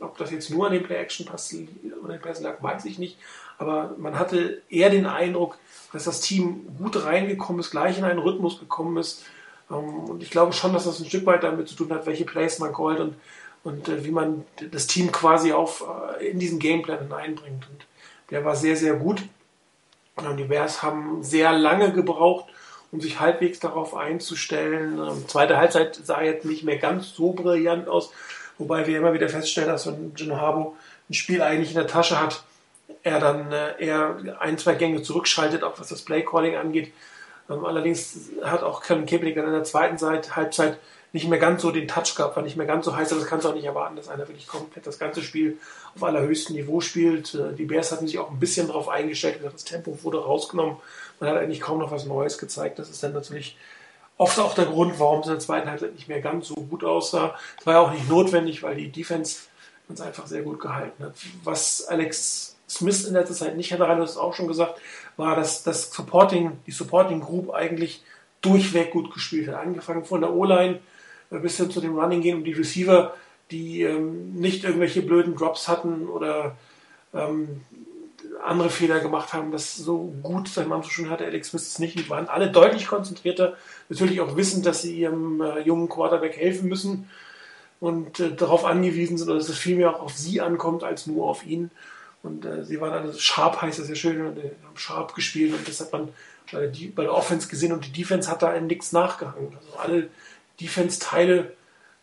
Ob 0.00 0.18
das 0.18 0.30
jetzt 0.30 0.50
nur 0.50 0.66
an 0.66 0.72
den 0.74 0.82
Play-Action-Pass 0.82 1.54
oder 2.02 2.14
den 2.14 2.20
Pass 2.20 2.40
lag, 2.40 2.62
weiß 2.62 2.84
ich 2.84 2.98
nicht. 2.98 3.16
Aber 3.56 3.94
man 3.96 4.18
hatte 4.18 4.60
eher 4.68 4.90
den 4.90 5.06
Eindruck, 5.06 5.56
dass 5.92 6.04
das 6.04 6.20
Team 6.20 6.66
gut 6.76 7.02
reingekommen 7.02 7.60
ist, 7.60 7.70
gleich 7.70 7.96
in 7.96 8.04
einen 8.04 8.18
Rhythmus 8.18 8.58
gekommen 8.58 8.96
ist. 8.98 9.22
Und 9.68 10.22
ich 10.22 10.30
glaube 10.30 10.52
schon, 10.52 10.72
dass 10.72 10.84
das 10.84 11.00
ein 11.00 11.06
Stück 11.06 11.24
weit 11.24 11.42
damit 11.42 11.68
zu 11.68 11.76
tun 11.76 11.90
hat, 11.90 12.06
welche 12.06 12.24
Plays 12.24 12.58
man 12.58 12.74
callt 12.74 13.00
und 13.00 13.14
und 13.64 13.88
äh, 13.88 14.04
wie 14.04 14.10
man 14.10 14.44
das 14.70 14.86
Team 14.86 15.10
quasi 15.10 15.52
auf, 15.52 15.84
äh, 16.20 16.28
in 16.28 16.38
diesen 16.38 16.58
Gameplan 16.58 17.00
hineinbringt. 17.00 17.66
Und 17.68 17.86
der 18.30 18.44
war 18.44 18.54
sehr, 18.54 18.76
sehr 18.76 18.94
gut. 18.94 19.22
Die 20.38 20.44
Bears 20.44 20.82
haben 20.82 21.24
sehr 21.24 21.52
lange 21.52 21.92
gebraucht, 21.92 22.46
um 22.92 23.00
sich 23.00 23.18
halbwegs 23.18 23.58
darauf 23.58 23.96
einzustellen. 23.96 24.98
Ähm, 24.98 25.26
zweite 25.26 25.56
Halbzeit 25.56 25.96
sah 25.96 26.22
jetzt 26.22 26.44
nicht 26.44 26.62
mehr 26.62 26.78
ganz 26.78 27.14
so 27.14 27.32
brillant 27.32 27.88
aus, 27.88 28.12
wobei 28.58 28.86
wir 28.86 28.98
immer 28.98 29.12
wieder 29.12 29.28
feststellen, 29.28 29.70
dass 29.70 29.88
wenn 29.88 30.12
Jim 30.14 30.36
Harbo 30.36 30.76
ein 31.10 31.14
Spiel 31.14 31.42
eigentlich 31.42 31.70
in 31.70 31.76
der 31.76 31.88
Tasche 31.88 32.20
hat, 32.20 32.44
er 33.02 33.18
dann 33.18 33.50
äh, 33.50 33.84
eher 33.84 34.36
ein, 34.38 34.56
zwei 34.56 34.74
Gänge 34.74 35.02
zurückschaltet, 35.02 35.64
auch 35.64 35.80
was 35.80 35.88
das 35.88 36.02
Playcalling 36.02 36.54
angeht. 36.54 36.92
Ähm, 37.50 37.64
allerdings 37.64 38.30
hat 38.42 38.62
auch 38.62 38.82
Kevin 38.82 39.06
Kaepernick 39.06 39.34
dann 39.34 39.46
in 39.46 39.52
der 39.52 39.64
zweiten 39.64 39.98
Seite, 39.98 40.36
Halbzeit 40.36 40.78
nicht 41.14 41.28
mehr 41.28 41.38
ganz 41.38 41.62
so 41.62 41.70
den 41.70 41.86
Touch 41.86 42.16
gehabt, 42.16 42.34
war 42.34 42.42
nicht 42.42 42.56
mehr 42.56 42.66
ganz 42.66 42.84
so 42.84 42.96
heiß, 42.96 43.12
aber 43.12 43.20
das 43.20 43.30
kannst 43.30 43.44
du 43.44 43.50
auch 43.50 43.54
nicht 43.54 43.64
erwarten, 43.64 43.94
dass 43.94 44.08
einer 44.08 44.26
wirklich 44.26 44.48
komplett 44.48 44.84
das 44.84 44.98
ganze 44.98 45.22
Spiel 45.22 45.58
auf 45.94 46.02
allerhöchstem 46.02 46.56
Niveau 46.56 46.80
spielt. 46.80 47.34
Äh, 47.36 47.54
die 47.54 47.66
Bears 47.66 47.92
hatten 47.92 48.08
sich 48.08 48.18
auch 48.18 48.32
ein 48.32 48.40
bisschen 48.40 48.66
darauf 48.66 48.88
eingestellt, 48.88 49.38
das 49.40 49.62
Tempo 49.62 49.96
wurde 50.02 50.18
rausgenommen. 50.18 50.76
Man 51.20 51.30
hat 51.30 51.36
eigentlich 51.36 51.60
kaum 51.60 51.78
noch 51.78 51.92
was 51.92 52.04
Neues 52.04 52.36
gezeigt. 52.36 52.80
Das 52.80 52.90
ist 52.90 53.00
dann 53.04 53.12
natürlich 53.12 53.56
oft 54.16 54.40
auch 54.40 54.56
der 54.56 54.66
Grund, 54.66 54.98
warum 54.98 55.20
es 55.20 55.26
in 55.26 55.34
der 55.34 55.40
zweiten 55.40 55.70
Halbzeit 55.70 55.94
nicht 55.94 56.08
mehr 56.08 56.20
ganz 56.20 56.48
so 56.48 56.54
gut 56.56 56.82
aussah. 56.82 57.36
Es 57.60 57.64
war 57.64 57.74
ja 57.74 57.80
auch 57.80 57.92
nicht 57.92 58.08
notwendig, 58.08 58.64
weil 58.64 58.74
die 58.74 58.90
Defense 58.90 59.42
uns 59.88 60.00
einfach 60.00 60.26
sehr 60.26 60.42
gut 60.42 60.58
gehalten 60.58 61.04
hat. 61.04 61.14
Was 61.44 61.86
Alex 61.86 62.56
Smith 62.68 63.04
in 63.04 63.12
letzter 63.12 63.36
Zeit 63.36 63.56
nicht 63.56 63.72
hatte, 63.72 63.86
hast 63.86 64.10
es 64.10 64.16
auch 64.16 64.34
schon 64.34 64.48
gesagt, 64.48 64.80
war, 65.16 65.36
dass 65.36 65.62
das 65.62 65.92
Supporting, 65.92 66.58
die 66.66 66.72
Supporting 66.72 67.20
Group 67.20 67.54
eigentlich 67.54 68.02
durchweg 68.40 68.90
gut 68.90 69.14
gespielt 69.14 69.46
hat. 69.46 69.54
Angefangen 69.54 70.04
von 70.04 70.20
der 70.20 70.34
O-Line 70.34 70.80
bis 71.38 71.56
hin 71.56 71.70
zu 71.70 71.80
dem 71.80 71.98
Running 71.98 72.22
Game 72.22 72.38
und 72.38 72.44
die 72.44 72.52
Receiver, 72.52 73.14
die 73.50 73.82
ähm, 73.82 74.34
nicht 74.34 74.64
irgendwelche 74.64 75.02
blöden 75.02 75.36
Drops 75.36 75.68
hatten 75.68 76.08
oder 76.08 76.56
ähm, 77.12 77.60
andere 78.44 78.70
Fehler 78.70 79.00
gemacht 79.00 79.32
haben, 79.32 79.52
das 79.52 79.76
so 79.76 80.12
gut 80.22 80.48
sein 80.48 80.68
Mann 80.68 80.82
so 80.82 80.90
schön 80.90 81.10
hatte, 81.10 81.24
Alex 81.24 81.48
Smith 81.48 81.62
es 81.62 81.78
nicht. 81.78 81.98
Die 81.98 82.08
waren 82.10 82.28
alle 82.28 82.50
deutlich 82.50 82.86
konzentrierter, 82.86 83.56
natürlich 83.88 84.20
auch 84.20 84.36
wissend, 84.36 84.66
dass 84.66 84.82
sie 84.82 84.94
ihrem 84.94 85.40
äh, 85.40 85.60
jungen 85.60 85.88
Quarterback 85.88 86.36
helfen 86.36 86.68
müssen 86.68 87.08
und 87.80 88.20
äh, 88.20 88.34
darauf 88.34 88.64
angewiesen 88.64 89.18
sind, 89.18 89.28
dass 89.28 89.48
es 89.48 89.58
vielmehr 89.58 89.94
auch 89.94 90.00
auf 90.00 90.16
sie 90.16 90.40
ankommt, 90.40 90.84
als 90.84 91.06
nur 91.06 91.28
auf 91.28 91.46
ihn. 91.46 91.70
Und 92.22 92.44
äh, 92.44 92.64
sie 92.64 92.80
waren 92.80 92.92
alle, 92.92 93.14
Sharp 93.14 93.60
heißt 93.60 93.78
das 93.78 93.88
ja 93.88 93.94
schön, 93.94 94.20
und, 94.26 94.38
äh, 94.38 94.52
haben 94.64 94.76
Sharp 94.76 95.14
gespielt 95.14 95.54
und 95.54 95.66
das 95.68 95.80
hat 95.80 95.92
man 95.92 96.08
bei 96.50 96.66
der, 96.66 96.88
bei 96.94 97.02
der 97.02 97.14
Offense 97.14 97.48
gesehen 97.48 97.72
und 97.72 97.86
die 97.86 97.92
Defense 97.92 98.30
hat 98.30 98.42
da 98.42 98.54
in 98.54 98.66
nichts 98.66 98.92
nachgehangen. 98.92 99.54
Also 99.56 99.78
alle 99.78 100.08
Defense-Teile 100.60 101.52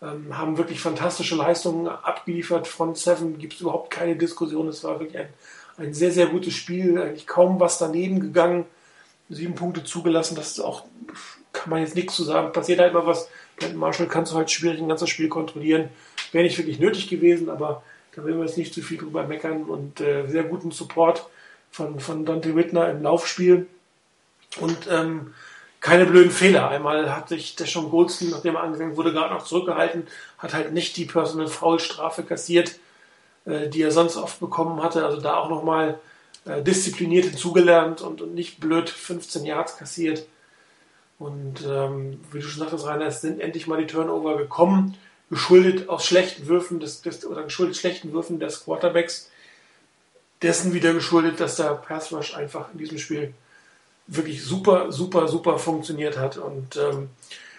ähm, 0.02 0.38
haben 0.38 0.58
wirklich 0.58 0.80
fantastische 0.80 1.36
Leistungen 1.36 1.88
abgeliefert. 1.88 2.68
Front 2.68 2.98
Seven 2.98 3.38
gibt 3.38 3.54
es 3.54 3.62
überhaupt 3.62 3.92
keine 3.92 4.16
Diskussion. 4.16 4.68
Es 4.68 4.84
war 4.84 5.00
wirklich 5.00 5.18
ein, 5.18 5.30
ein 5.78 5.94
sehr, 5.94 6.12
sehr 6.12 6.28
gutes 6.28 6.54
Spiel. 6.54 7.00
Eigentlich 7.00 7.28
kaum 7.28 7.60
was 7.60 7.78
daneben 7.78 8.20
gegangen. 8.20 8.66
Sieben 9.30 9.56
Punkte 9.56 9.84
zugelassen. 9.84 10.36
Das 10.36 10.52
ist 10.52 10.60
auch, 10.60 10.86
kann 11.54 11.70
man 11.70 11.82
jetzt 11.82 11.96
nichts 11.96 12.16
zu 12.16 12.24
sagen. 12.24 12.52
Passiert 12.52 12.80
halt 12.80 12.94
mal 12.94 13.06
was. 13.06 13.30
Brandon 13.58 13.80
Marshall 13.80 14.08
kannst 14.08 14.32
du 14.32 14.38
halt 14.38 14.52
schwierig 14.52 14.80
ein 14.80 14.90
ganzes 14.90 15.10
Spiel 15.10 15.30
kontrollieren. 15.30 15.90
Wäre 16.32 16.44
nicht 16.44 16.58
wirklich 16.58 16.80
nötig 16.80 17.08
gewesen, 17.08 17.50
aber 17.50 17.84
da 18.16 18.24
will 18.24 18.36
wir 18.36 18.46
jetzt 18.46 18.58
nicht 18.58 18.74
zu 18.74 18.82
viel 18.82 18.98
drüber 18.98 19.26
meckern. 19.28 19.64
Und 19.64 20.02
äh, 20.02 20.26
sehr 20.28 20.44
guten 20.44 20.72
Support 20.72 21.30
von, 21.70 22.00
von 22.00 22.26
Dante 22.26 22.56
Whitner 22.56 22.90
im 22.90 23.04
Laufspiel. 23.04 23.68
Und 24.60 24.90
ähm, 24.90 25.34
keine 25.82 26.06
blöden 26.06 26.32
Fehler. 26.32 26.70
Einmal 26.70 27.14
hat 27.14 27.30
sich 27.30 27.56
der 27.56 27.66
schon 27.66 27.90
Goldstein, 27.90 28.30
nachdem 28.30 28.56
er 28.56 28.64
angefangen 28.64 28.96
wurde, 28.96 29.12
gerade 29.12 29.34
noch 29.34 29.44
zurückgehalten, 29.44 30.08
hat 30.38 30.54
halt 30.54 30.72
nicht 30.72 30.96
die 30.96 31.06
Personal 31.06 31.48
Foul 31.48 31.80
Strafe 31.80 32.24
kassiert, 32.24 32.76
äh, 33.46 33.68
die 33.68 33.82
er 33.82 33.92
sonst 33.92 34.16
oft 34.16 34.40
bekommen 34.40 34.82
hatte. 34.82 35.04
Also 35.04 35.20
da 35.20 35.38
auch 35.38 35.50
nochmal 35.50 36.00
äh, 36.46 36.62
diszipliniert 36.62 37.26
hinzugelernt 37.26 38.02
und, 38.02 38.22
und 38.22 38.36
nicht 38.36 38.60
blöd 38.60 38.90
15 38.90 39.44
Yards 39.44 39.78
kassiert. 39.78 40.28
Und 41.18 41.66
ähm, 41.68 42.20
wie 42.32 42.40
du 42.40 42.46
schon 42.46 42.60
sagtest, 42.60 42.86
Rainer, 42.86 43.08
es 43.08 43.22
sind 43.22 43.42
endlich 43.42 43.66
mal 43.66 43.80
die 43.80 43.88
Turnover 43.88 44.38
gekommen, 44.38 44.98
geschuldet 45.32 45.90
aus 45.90 46.06
schlechten 46.06 46.48
Würfen 46.48 46.80
des, 46.80 47.02
des 47.02 47.26
oder 47.26 47.44
geschuldet 47.44 47.76
schlechten 47.76 48.14
Würfen 48.14 48.40
des 48.40 48.64
Quarterbacks. 48.64 49.30
Dessen 50.44 50.74
wieder 50.74 50.94
geschuldet, 50.94 51.40
dass 51.40 51.56
der 51.56 51.76
Pass 51.76 52.12
Rush 52.12 52.36
einfach 52.36 52.72
in 52.72 52.80
diesem 52.80 52.98
Spiel 52.98 53.34
wirklich 54.12 54.44
super, 54.44 54.92
super, 54.92 55.28
super 55.28 55.58
funktioniert 55.58 56.18
hat. 56.18 56.38
Und 56.38 56.76
ähm, 56.76 57.10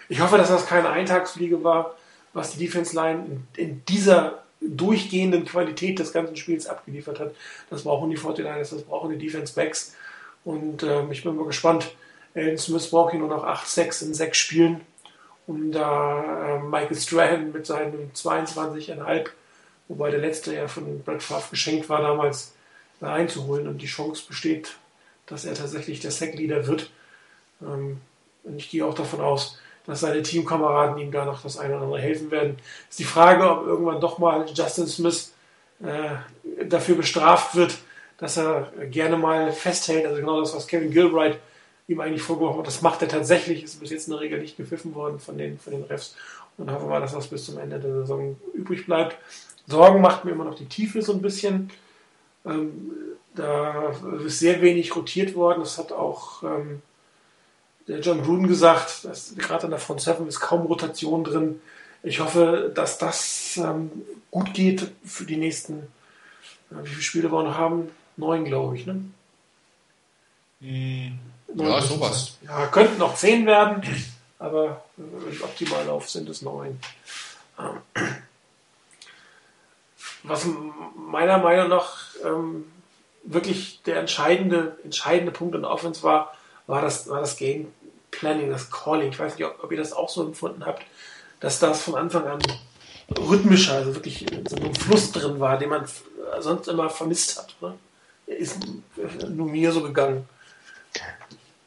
ich 0.07 0.21
hoffe, 0.21 0.37
dass 0.37 0.49
das 0.49 0.67
keine 0.67 0.89
Eintagsfliege 0.89 1.63
war, 1.63 1.95
was 2.33 2.51
die 2.51 2.59
Defense 2.59 2.95
Line 2.95 3.25
in, 3.25 3.63
in, 3.63 3.85
dieser 3.85 4.43
durchgehenden 4.61 5.45
Qualität 5.45 5.99
des 5.99 6.13
ganzen 6.13 6.37
Spiels 6.37 6.67
abgeliefert 6.67 7.19
hat. 7.19 7.35
Das 7.69 7.83
brauchen 7.83 8.09
die 8.09 8.17
49ers, 8.17 8.69
das 8.71 8.83
brauchen 8.83 9.09
die 9.09 9.17
Defense 9.17 9.53
Backs. 9.53 9.95
Und 10.45 10.83
ähm, 10.83 11.11
ich 11.11 11.23
bin 11.23 11.35
mal 11.35 11.45
gespannt. 11.45 11.95
Alan 12.35 12.57
Smith 12.57 12.89
braucht 12.89 13.11
hier 13.11 13.19
nur 13.19 13.29
noch 13.29 13.45
8-6 13.45 14.05
in 14.05 14.13
6 14.13 14.37
Spielen, 14.37 14.81
um 15.47 15.71
da 15.71 16.57
äh, 16.57 16.59
Michael 16.59 16.97
Strahan 16.97 17.51
mit 17.51 17.65
seinen 17.65 18.11
22,5, 18.13 19.29
wobei 19.87 20.11
der 20.11 20.19
letzte 20.19 20.55
ja 20.55 20.67
von 20.67 21.01
Brett 21.03 21.21
Favre 21.21 21.49
geschenkt 21.49 21.89
war 21.89 22.01
damals, 22.01 22.53
da 22.99 23.13
einzuholen. 23.13 23.67
Und 23.67 23.81
die 23.81 23.87
Chance 23.87 24.23
besteht 24.27 24.75
dass 25.27 25.45
er 25.45 25.53
tatsächlich 25.53 25.99
der 25.99 26.11
Sackleader 26.11 26.67
wird. 26.67 26.89
Ähm, 27.61 28.01
und 28.43 28.57
ich 28.57 28.69
gehe 28.69 28.85
auch 28.85 28.93
davon 28.93 29.21
aus, 29.21 29.57
dass 29.85 30.01
seine 30.01 30.21
Teamkameraden 30.21 30.97
ihm 30.97 31.11
da 31.11 31.25
noch 31.25 31.41
das 31.41 31.57
eine 31.57 31.75
oder 31.75 31.83
andere 31.83 32.01
helfen 32.01 32.31
werden. 32.31 32.57
Ist 32.89 32.99
die 32.99 33.03
Frage, 33.03 33.49
ob 33.49 33.65
irgendwann 33.65 34.01
doch 34.01 34.17
mal 34.17 34.45
Justin 34.53 34.87
Smith 34.87 35.33
äh, 35.81 36.65
dafür 36.65 36.95
bestraft 36.95 37.55
wird, 37.55 37.77
dass 38.17 38.37
er 38.37 38.71
gerne 38.89 39.17
mal 39.17 39.51
festhält. 39.51 40.05
Also 40.05 40.21
genau 40.21 40.39
das, 40.39 40.55
was 40.55 40.67
Kevin 40.67 40.91
Gilbright 40.91 41.39
ihm 41.87 41.99
eigentlich 41.99 42.21
vorgeworfen 42.21 42.59
hat. 42.59 42.67
Das 42.67 42.81
macht 42.81 43.01
er 43.01 43.09
tatsächlich. 43.09 43.63
Ist 43.63 43.79
bis 43.79 43.89
jetzt 43.89 44.07
in 44.07 44.13
der 44.13 44.21
Regel 44.21 44.39
nicht 44.39 44.55
gepfiffen 44.55 44.95
worden 44.95 45.19
von 45.19 45.37
den, 45.37 45.59
von 45.59 45.73
den 45.73 45.83
Refs. 45.83 46.15
Und 46.57 46.71
hoffen 46.71 46.89
wir, 46.89 46.99
dass 46.99 47.13
das 47.13 47.27
bis 47.27 47.45
zum 47.45 47.57
Ende 47.57 47.79
der 47.79 47.93
Saison 47.93 48.37
übrig 48.53 48.85
bleibt. 48.85 49.17
Sorgen 49.67 50.01
macht 50.01 50.23
mir 50.23 50.31
immer 50.31 50.45
noch 50.45 50.55
die 50.55 50.67
Tiefe 50.67 51.01
so 51.01 51.13
ein 51.13 51.21
bisschen. 51.21 51.71
Ähm, 52.45 52.91
da 53.35 53.93
ist 54.25 54.39
sehr 54.39 54.61
wenig 54.61 54.95
rotiert 54.95 55.35
worden. 55.35 55.61
Das 55.61 55.77
hat 55.77 55.91
auch 55.91 56.43
ähm, 56.43 56.81
der 57.87 57.99
John 57.99 58.23
Gruden 58.23 58.47
gesagt, 58.47 59.05
dass 59.05 59.35
gerade 59.35 59.65
an 59.65 59.71
der 59.71 59.79
Front 59.79 60.01
7 60.01 60.27
ist 60.27 60.39
kaum 60.39 60.65
Rotation 60.65 61.23
drin. 61.23 61.61
Ich 62.03 62.19
hoffe, 62.19 62.71
dass 62.73 62.97
das 62.97 63.57
ähm, 63.57 63.91
gut 64.29 64.53
geht 64.53 64.91
für 65.05 65.25
die 65.25 65.37
nächsten, 65.37 65.79
äh, 66.69 66.83
wie 66.83 66.89
viele 66.89 67.01
Spiele 67.01 67.31
wir 67.31 67.43
noch 67.43 67.57
haben? 67.57 67.89
Neun, 68.17 68.45
glaube 68.45 68.77
ich, 68.77 68.85
ne? 68.85 69.03
Hm, 70.59 71.19
ja, 71.55 71.81
sowas. 71.81 72.37
Ja, 72.45 72.67
könnten 72.67 72.99
noch 72.99 73.15
zehn 73.15 73.45
werden, 73.45 73.81
aber 74.39 74.83
wenn 74.97 75.33
ich 75.33 75.43
optimal 75.43 75.89
auf 75.89 76.09
sind 76.09 76.29
es 76.29 76.41
neun. 76.41 76.79
Was 80.23 80.47
meiner 80.95 81.37
Meinung 81.37 81.69
nach 81.69 81.97
ähm, 82.23 82.65
wirklich 83.23 83.81
der 83.83 83.97
entscheidende, 83.97 84.77
entscheidende 84.83 85.31
Punkt 85.31 85.55
in 85.55 85.65
Offense 85.65 86.03
war, 86.03 86.33
war 86.67 86.81
das, 86.81 87.09
war 87.09 87.19
das 87.19 87.37
Game 87.37 87.67
Planning, 88.11 88.49
das 88.49 88.69
Calling. 88.71 89.09
Ich 89.09 89.19
weiß 89.19 89.37
nicht, 89.37 89.45
ob, 89.45 89.63
ob 89.63 89.71
ihr 89.71 89.77
das 89.77 89.93
auch 89.93 90.09
so 90.09 90.23
empfunden 90.23 90.65
habt, 90.65 90.83
dass 91.39 91.59
das 91.59 91.81
von 91.81 91.95
Anfang 91.95 92.25
an 92.27 92.39
rhythmischer, 93.17 93.73
also 93.73 93.95
wirklich 93.95 94.25
so 94.47 94.55
ein 94.55 94.75
Fluss 94.75 95.11
drin 95.11 95.39
war, 95.39 95.57
den 95.57 95.69
man 95.69 95.85
sonst 96.39 96.67
immer 96.67 96.89
vermisst 96.89 97.37
hat. 97.37 97.55
Oder? 97.59 97.75
Ist 98.25 98.59
nur 99.29 99.49
mir 99.49 99.71
so 99.71 99.81
gegangen. 99.81 100.27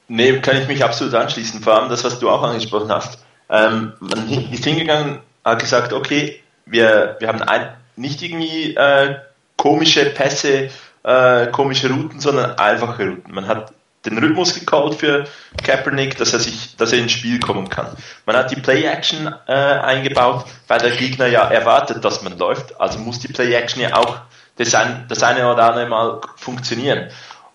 Nee, 0.08 0.40
kann 0.40 0.56
ich 0.56 0.68
mich 0.68 0.84
absolut 0.84 1.14
anschließen. 1.14 1.60
Vor 1.60 1.74
allem 1.74 1.88
das, 1.88 2.04
was 2.04 2.18
du 2.18 2.30
auch 2.30 2.42
angesprochen 2.42 2.90
hast. 2.90 3.18
Ähm, 3.48 3.92
man 4.00 4.28
ist 4.52 4.64
hingegangen, 4.64 5.20
hat 5.44 5.60
gesagt, 5.60 5.92
okay, 5.92 6.40
wir, 6.64 7.16
wir 7.18 7.28
haben 7.28 7.42
ein, 7.42 7.74
nicht 7.96 8.22
irgendwie 8.22 8.74
äh, 8.74 9.16
komische 9.56 10.06
Pässe 10.06 10.70
äh, 11.06 11.46
komische 11.52 11.88
Routen, 11.88 12.20
sondern 12.20 12.58
einfache 12.58 13.04
Routen. 13.04 13.32
Man 13.32 13.46
hat 13.46 13.72
den 14.04 14.18
Rhythmus 14.18 14.54
gecallt 14.54 14.94
für 14.94 15.26
Kaepernick, 15.62 16.16
dass 16.16 16.32
er 16.32 16.40
sich, 16.40 16.76
dass 16.76 16.92
er 16.92 16.98
ins 16.98 17.12
Spiel 17.12 17.40
kommen 17.40 17.68
kann. 17.68 17.96
Man 18.24 18.36
hat 18.36 18.50
die 18.50 18.56
Play-Action 18.56 19.32
äh, 19.46 19.52
eingebaut, 19.52 20.44
weil 20.68 20.80
der 20.80 20.90
Gegner 20.90 21.26
ja 21.26 21.48
erwartet, 21.48 22.04
dass 22.04 22.22
man 22.22 22.36
läuft. 22.38 22.80
Also 22.80 22.98
muss 22.98 23.20
die 23.20 23.28
Play-Action 23.28 23.82
ja 23.82 23.96
auch 23.96 24.18
das, 24.56 24.74
ein, 24.74 25.06
das 25.08 25.22
eine 25.22 25.50
oder 25.50 25.64
andere 25.64 25.86
Mal 25.86 26.20
funktionieren. 26.36 27.10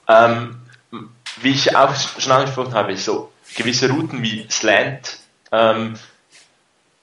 Ähm, 0.08 0.62
wie 1.42 1.52
ich 1.52 1.76
auch 1.76 1.94
schon 1.96 2.32
angesprochen 2.32 2.74
habe, 2.74 2.96
so 2.98 3.32
gewisse 3.56 3.90
Routen 3.90 4.22
wie 4.22 4.46
Slant 4.50 5.18
ähm, 5.52 5.96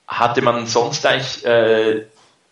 hatte 0.07 0.41
man 0.41 0.67
sonst 0.67 1.05
eigentlich 1.05 1.45
äh, 1.45 2.07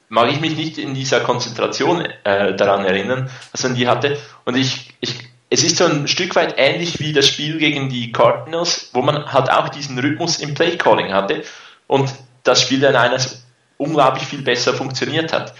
mag 0.08 0.30
ich 0.30 0.40
mich 0.40 0.56
nicht 0.56 0.78
in 0.78 0.94
dieser 0.94 1.20
Konzentration 1.20 2.06
äh, 2.24 2.54
daran 2.54 2.84
erinnern, 2.84 3.30
dass 3.52 3.62
man 3.64 3.74
die 3.74 3.88
hatte. 3.88 4.18
Und 4.44 4.56
ich, 4.56 4.94
ich, 5.00 5.18
es 5.50 5.64
ist 5.64 5.76
so 5.76 5.84
ein 5.84 6.08
Stück 6.08 6.36
weit 6.36 6.54
ähnlich 6.58 6.98
wie 7.00 7.12
das 7.12 7.26
Spiel 7.26 7.58
gegen 7.58 7.88
die 7.88 8.12
Cardinals, 8.12 8.90
wo 8.92 9.02
man 9.02 9.32
halt 9.32 9.50
auch 9.50 9.68
diesen 9.68 9.98
Rhythmus 9.98 10.38
im 10.38 10.54
Playcalling 10.54 11.12
hatte 11.12 11.42
und 11.86 12.10
das 12.42 12.62
Spiel 12.62 12.80
dann 12.80 12.96
eines 12.96 13.44
unglaublich 13.76 14.24
viel 14.24 14.42
besser 14.42 14.74
funktioniert 14.74 15.32
hat. 15.32 15.54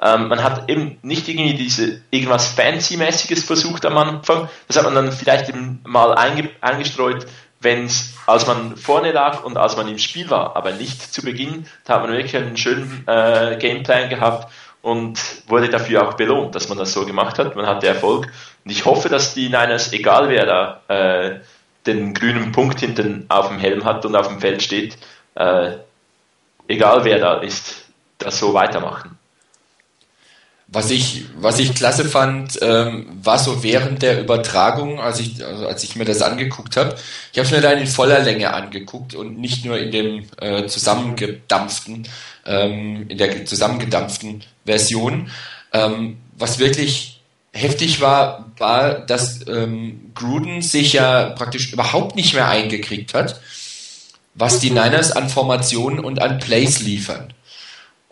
Ähm, 0.00 0.28
man 0.28 0.42
hat 0.42 0.68
eben 0.68 0.98
nicht 1.02 1.28
irgendwie 1.28 1.54
diese 1.54 2.02
irgendwas 2.10 2.48
Fancy-mäßiges 2.48 3.44
versucht 3.44 3.86
am 3.86 3.96
Anfang. 3.96 4.48
Das 4.66 4.76
hat 4.76 4.84
man 4.84 4.96
dann 4.96 5.12
vielleicht 5.12 5.48
eben 5.48 5.80
mal 5.84 6.14
einge 6.14 6.50
eingestreut, 6.60 7.26
wenn 7.62 7.86
es, 7.86 8.14
als 8.26 8.46
man 8.46 8.76
vorne 8.76 9.12
lag 9.12 9.44
und 9.44 9.56
als 9.56 9.76
man 9.76 9.88
im 9.88 9.98
Spiel 9.98 10.28
war, 10.30 10.56
aber 10.56 10.72
nicht 10.72 11.14
zu 11.14 11.22
Beginn. 11.22 11.66
Da 11.84 11.94
hat 11.94 12.02
man 12.02 12.12
wirklich 12.12 12.36
einen 12.36 12.56
schönen 12.56 13.04
äh, 13.06 13.56
Gameplan 13.58 14.08
gehabt 14.08 14.52
und 14.82 15.18
wurde 15.48 15.68
dafür 15.68 16.06
auch 16.06 16.14
belohnt, 16.14 16.54
dass 16.54 16.68
man 16.68 16.78
das 16.78 16.92
so 16.92 17.06
gemacht 17.06 17.38
hat. 17.38 17.56
Man 17.56 17.66
hatte 17.66 17.86
Erfolg. 17.86 18.26
Und 18.64 18.70
ich 18.70 18.84
hoffe, 18.84 19.08
dass 19.08 19.34
die 19.34 19.46
Niners, 19.46 19.92
egal 19.92 20.28
wer 20.28 20.46
da 20.46 20.80
äh, 20.88 21.40
den 21.86 22.14
grünen 22.14 22.52
Punkt 22.52 22.80
hinten 22.80 23.26
auf 23.28 23.48
dem 23.48 23.58
Helm 23.58 23.84
hat 23.84 24.04
und 24.04 24.16
auf 24.16 24.28
dem 24.28 24.40
Feld 24.40 24.62
steht, 24.62 24.98
äh, 25.34 25.76
egal 26.68 27.04
wer 27.04 27.18
da 27.18 27.34
ist, 27.38 27.86
das 28.18 28.38
so 28.38 28.54
weitermachen. 28.54 29.18
Was 30.74 30.90
ich, 30.90 31.24
was 31.38 31.58
ich 31.58 31.74
klasse 31.74 32.06
fand, 32.06 32.58
ähm, 32.62 33.06
war 33.22 33.38
so 33.38 33.62
während 33.62 34.00
der 34.00 34.18
Übertragung, 34.18 35.00
als 35.00 35.20
ich, 35.20 35.44
also 35.44 35.66
als 35.66 35.84
ich 35.84 35.96
mir 35.96 36.06
das 36.06 36.22
angeguckt 36.22 36.78
habe, 36.78 36.96
ich 37.30 37.38
habe 37.38 37.46
es 37.46 37.52
mir 37.52 37.60
dann 37.60 37.76
in 37.76 37.86
voller 37.86 38.20
Länge 38.20 38.54
angeguckt 38.54 39.14
und 39.14 39.38
nicht 39.38 39.66
nur 39.66 39.78
in 39.78 39.90
dem 39.90 40.24
äh, 40.40 40.66
zusammengedampften, 40.66 42.08
ähm, 42.46 43.04
in 43.08 43.18
der 43.18 43.44
zusammengedampften 43.44 44.44
Version. 44.64 45.30
Ähm, 45.74 46.16
was 46.38 46.58
wirklich 46.58 47.20
heftig 47.52 48.00
war, 48.00 48.50
war, 48.56 49.00
dass 49.00 49.46
ähm, 49.46 50.12
Gruden 50.14 50.62
sich 50.62 50.94
ja 50.94 51.30
praktisch 51.30 51.72
überhaupt 51.72 52.16
nicht 52.16 52.32
mehr 52.32 52.48
eingekriegt 52.48 53.12
hat, 53.14 53.40
was 54.34 54.58
die 54.58 54.70
Niners 54.70 55.12
an 55.12 55.28
Formationen 55.28 56.00
und 56.00 56.20
an 56.20 56.38
Plays 56.38 56.80
liefern. 56.80 57.34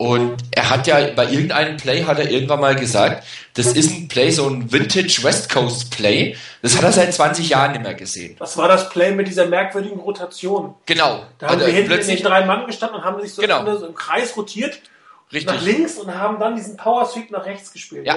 Und 0.00 0.38
er 0.52 0.70
hat 0.70 0.86
ja 0.86 1.08
bei 1.14 1.26
irgendeinem 1.30 1.76
Play 1.76 2.04
hat 2.04 2.18
er 2.18 2.30
irgendwann 2.30 2.60
mal 2.60 2.74
gesagt, 2.74 3.22
das 3.52 3.66
ist 3.66 3.90
ein 3.90 4.08
Play, 4.08 4.30
so 4.30 4.48
ein 4.48 4.72
Vintage 4.72 5.18
West 5.22 5.50
Coast 5.52 5.90
Play. 5.90 6.36
Das 6.62 6.74
hat 6.74 6.84
er 6.84 6.92
seit 6.92 7.12
20 7.12 7.50
Jahren 7.50 7.72
nicht 7.72 7.82
mehr 7.82 7.92
gesehen. 7.92 8.34
Das 8.38 8.56
war 8.56 8.66
das 8.66 8.88
Play 8.88 9.12
mit 9.12 9.28
dieser 9.28 9.44
merkwürdigen 9.44 10.00
Rotation. 10.00 10.74
Genau. 10.86 11.22
Da 11.38 11.48
haben 11.48 11.54
Also 11.56 11.66
wir 11.66 11.74
hinten 11.74 11.88
plötzlich- 11.90 12.16
in 12.16 12.22
den 12.22 12.30
drei 12.30 12.46
Mann 12.46 12.66
gestanden 12.66 12.96
und 12.98 13.04
haben 13.04 13.20
sich 13.20 13.34
so, 13.34 13.42
Genau. 13.42 13.76
so 13.76 13.84
im 13.88 13.94
Kreis 13.94 14.34
rotiert 14.38 14.80
Richtig. 15.34 15.52
nach 15.54 15.60
links 15.60 15.98
und 15.98 16.14
haben 16.14 16.40
dann 16.40 16.56
diesen 16.56 16.78
Power 16.78 17.04
Sweep 17.04 17.30
nach 17.30 17.44
rechts 17.44 17.70
gespielt. 17.70 18.06
Ja. 18.06 18.16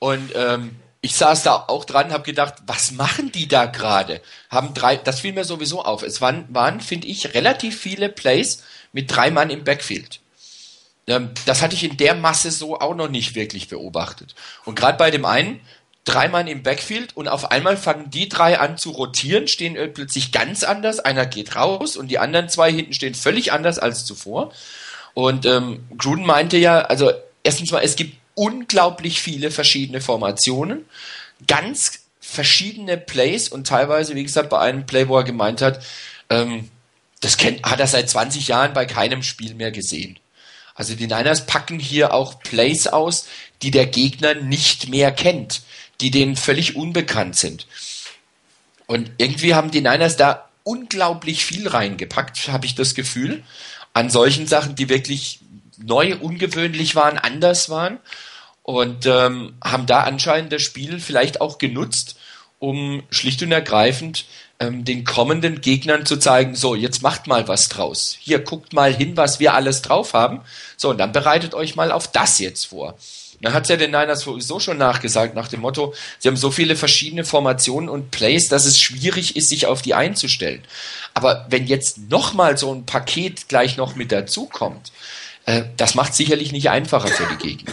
Und 0.00 0.32
ähm, 0.34 0.76
ich 1.00 1.16
saß 1.16 1.44
da 1.44 1.64
auch 1.68 1.86
dran, 1.86 2.12
habe 2.12 2.24
gedacht, 2.24 2.56
was 2.66 2.92
machen 2.92 3.32
die 3.32 3.48
da 3.48 3.64
gerade? 3.64 4.20
Haben 4.50 4.74
drei, 4.74 4.96
das 4.96 5.20
fiel 5.20 5.32
mir 5.32 5.44
sowieso 5.44 5.82
auf. 5.82 6.02
Es 6.02 6.20
waren, 6.20 6.44
waren 6.50 6.82
finde 6.82 7.06
ich, 7.06 7.32
relativ 7.32 7.80
viele 7.80 8.10
Plays 8.10 8.62
mit 8.92 9.10
drei 9.16 9.30
Mann 9.30 9.48
im 9.48 9.64
Backfield. 9.64 10.20
Ähm, 11.10 11.30
das 11.46 11.62
hatte 11.62 11.74
ich 11.74 11.84
in 11.84 11.96
der 11.96 12.14
Masse 12.14 12.50
so 12.50 12.78
auch 12.78 12.94
noch 12.94 13.08
nicht 13.08 13.34
wirklich 13.34 13.68
beobachtet. 13.68 14.34
Und 14.64 14.76
gerade 14.76 14.98
bei 14.98 15.10
dem 15.10 15.24
einen, 15.24 15.60
drei 16.04 16.28
Mann 16.28 16.46
im 16.46 16.62
Backfield 16.62 17.16
und 17.16 17.28
auf 17.28 17.50
einmal 17.50 17.76
fangen 17.76 18.10
die 18.10 18.28
drei 18.28 18.58
an 18.58 18.78
zu 18.78 18.90
rotieren, 18.90 19.48
stehen 19.48 19.76
äh, 19.76 19.88
plötzlich 19.88 20.32
ganz 20.32 20.62
anders. 20.62 21.00
Einer 21.00 21.26
geht 21.26 21.56
raus 21.56 21.96
und 21.96 22.08
die 22.08 22.18
anderen 22.18 22.48
zwei 22.48 22.72
hinten 22.72 22.94
stehen 22.94 23.14
völlig 23.14 23.52
anders 23.52 23.78
als 23.78 24.04
zuvor. 24.04 24.52
Und 25.14 25.44
ähm, 25.44 25.84
Gruden 25.98 26.24
meinte 26.24 26.56
ja, 26.56 26.80
also 26.82 27.12
erstens 27.42 27.72
mal, 27.72 27.82
es 27.82 27.96
gibt 27.96 28.16
unglaublich 28.34 29.20
viele 29.20 29.50
verschiedene 29.50 30.00
Formationen, 30.00 30.86
ganz 31.46 32.04
verschiedene 32.20 32.96
Plays 32.96 33.48
und 33.48 33.66
teilweise, 33.66 34.14
wie 34.14 34.22
gesagt, 34.22 34.50
bei 34.50 34.60
einem 34.60 34.86
Play, 34.86 35.08
wo 35.08 35.18
er 35.18 35.24
gemeint 35.24 35.60
hat, 35.60 35.84
ähm, 36.30 36.70
das 37.20 37.36
kennt, 37.36 37.64
hat 37.64 37.80
er 37.80 37.86
seit 37.86 38.08
20 38.08 38.48
Jahren 38.48 38.72
bei 38.72 38.86
keinem 38.86 39.22
Spiel 39.22 39.54
mehr 39.54 39.72
gesehen. 39.72 40.18
Also 40.80 40.94
die 40.94 41.08
Niners 41.08 41.44
packen 41.44 41.78
hier 41.78 42.14
auch 42.14 42.40
Plays 42.40 42.86
aus, 42.86 43.26
die 43.60 43.70
der 43.70 43.84
Gegner 43.84 44.32
nicht 44.32 44.88
mehr 44.88 45.12
kennt, 45.12 45.60
die 46.00 46.10
denen 46.10 46.36
völlig 46.36 46.74
unbekannt 46.74 47.36
sind. 47.36 47.66
Und 48.86 49.10
irgendwie 49.18 49.54
haben 49.54 49.70
die 49.70 49.82
Niners 49.82 50.16
da 50.16 50.48
unglaublich 50.62 51.44
viel 51.44 51.68
reingepackt, 51.68 52.48
habe 52.48 52.64
ich 52.64 52.76
das 52.76 52.94
Gefühl, 52.94 53.44
an 53.92 54.08
solchen 54.08 54.46
Sachen, 54.46 54.74
die 54.74 54.88
wirklich 54.88 55.40
neu, 55.76 56.16
ungewöhnlich 56.16 56.96
waren, 56.96 57.18
anders 57.18 57.68
waren 57.68 57.98
und 58.62 59.04
ähm, 59.04 59.56
haben 59.62 59.84
da 59.84 60.04
anscheinend 60.04 60.50
das 60.50 60.62
Spiel 60.62 60.98
vielleicht 60.98 61.42
auch 61.42 61.58
genutzt, 61.58 62.16
um 62.58 63.02
schlicht 63.10 63.42
und 63.42 63.52
ergreifend 63.52 64.24
ähm, 64.60 64.84
den 64.84 65.04
kommenden 65.04 65.62
Gegnern 65.62 66.06
zu 66.06 66.18
zeigen, 66.18 66.54
so, 66.54 66.74
jetzt 66.74 67.02
macht 67.02 67.26
mal 67.26 67.48
was 67.48 67.68
draus. 67.68 68.16
Hier, 68.20 68.38
guckt 68.38 68.72
mal 68.74 68.94
hin, 68.94 69.16
was 69.16 69.40
wir 69.40 69.54
alles 69.54 69.82
drauf 69.82 70.12
haben. 70.12 70.42
So, 70.76 70.90
und 70.90 70.98
dann 70.98 71.12
bereitet 71.12 71.54
euch 71.54 71.76
mal 71.76 71.90
auf 71.90 72.08
das 72.08 72.38
jetzt 72.38 72.66
vor. 72.66 72.94
Dann 73.40 73.54
hat 73.54 73.70
ja 73.70 73.76
den 73.76 73.90
Niners 73.90 74.20
sowieso 74.20 74.60
schon 74.60 74.76
nachgesagt, 74.76 75.34
nach 75.34 75.48
dem 75.48 75.60
Motto, 75.60 75.94
sie 76.18 76.28
haben 76.28 76.36
so 76.36 76.50
viele 76.50 76.76
verschiedene 76.76 77.24
Formationen 77.24 77.88
und 77.88 78.10
Plays, 78.10 78.48
dass 78.48 78.66
es 78.66 78.78
schwierig 78.78 79.34
ist, 79.34 79.48
sich 79.48 79.64
auf 79.64 79.80
die 79.80 79.94
einzustellen. 79.94 80.62
Aber 81.14 81.46
wenn 81.48 81.66
jetzt 81.66 82.10
nochmal 82.10 82.58
so 82.58 82.72
ein 82.74 82.84
Paket 82.84 83.48
gleich 83.48 83.78
noch 83.78 83.94
mit 83.94 84.12
dazukommt, 84.12 84.92
äh, 85.46 85.62
das 85.78 85.94
macht 85.94 86.14
sicherlich 86.14 86.52
nicht 86.52 86.68
einfacher 86.68 87.08
für 87.08 87.26
die 87.34 87.48
Gegner. 87.48 87.72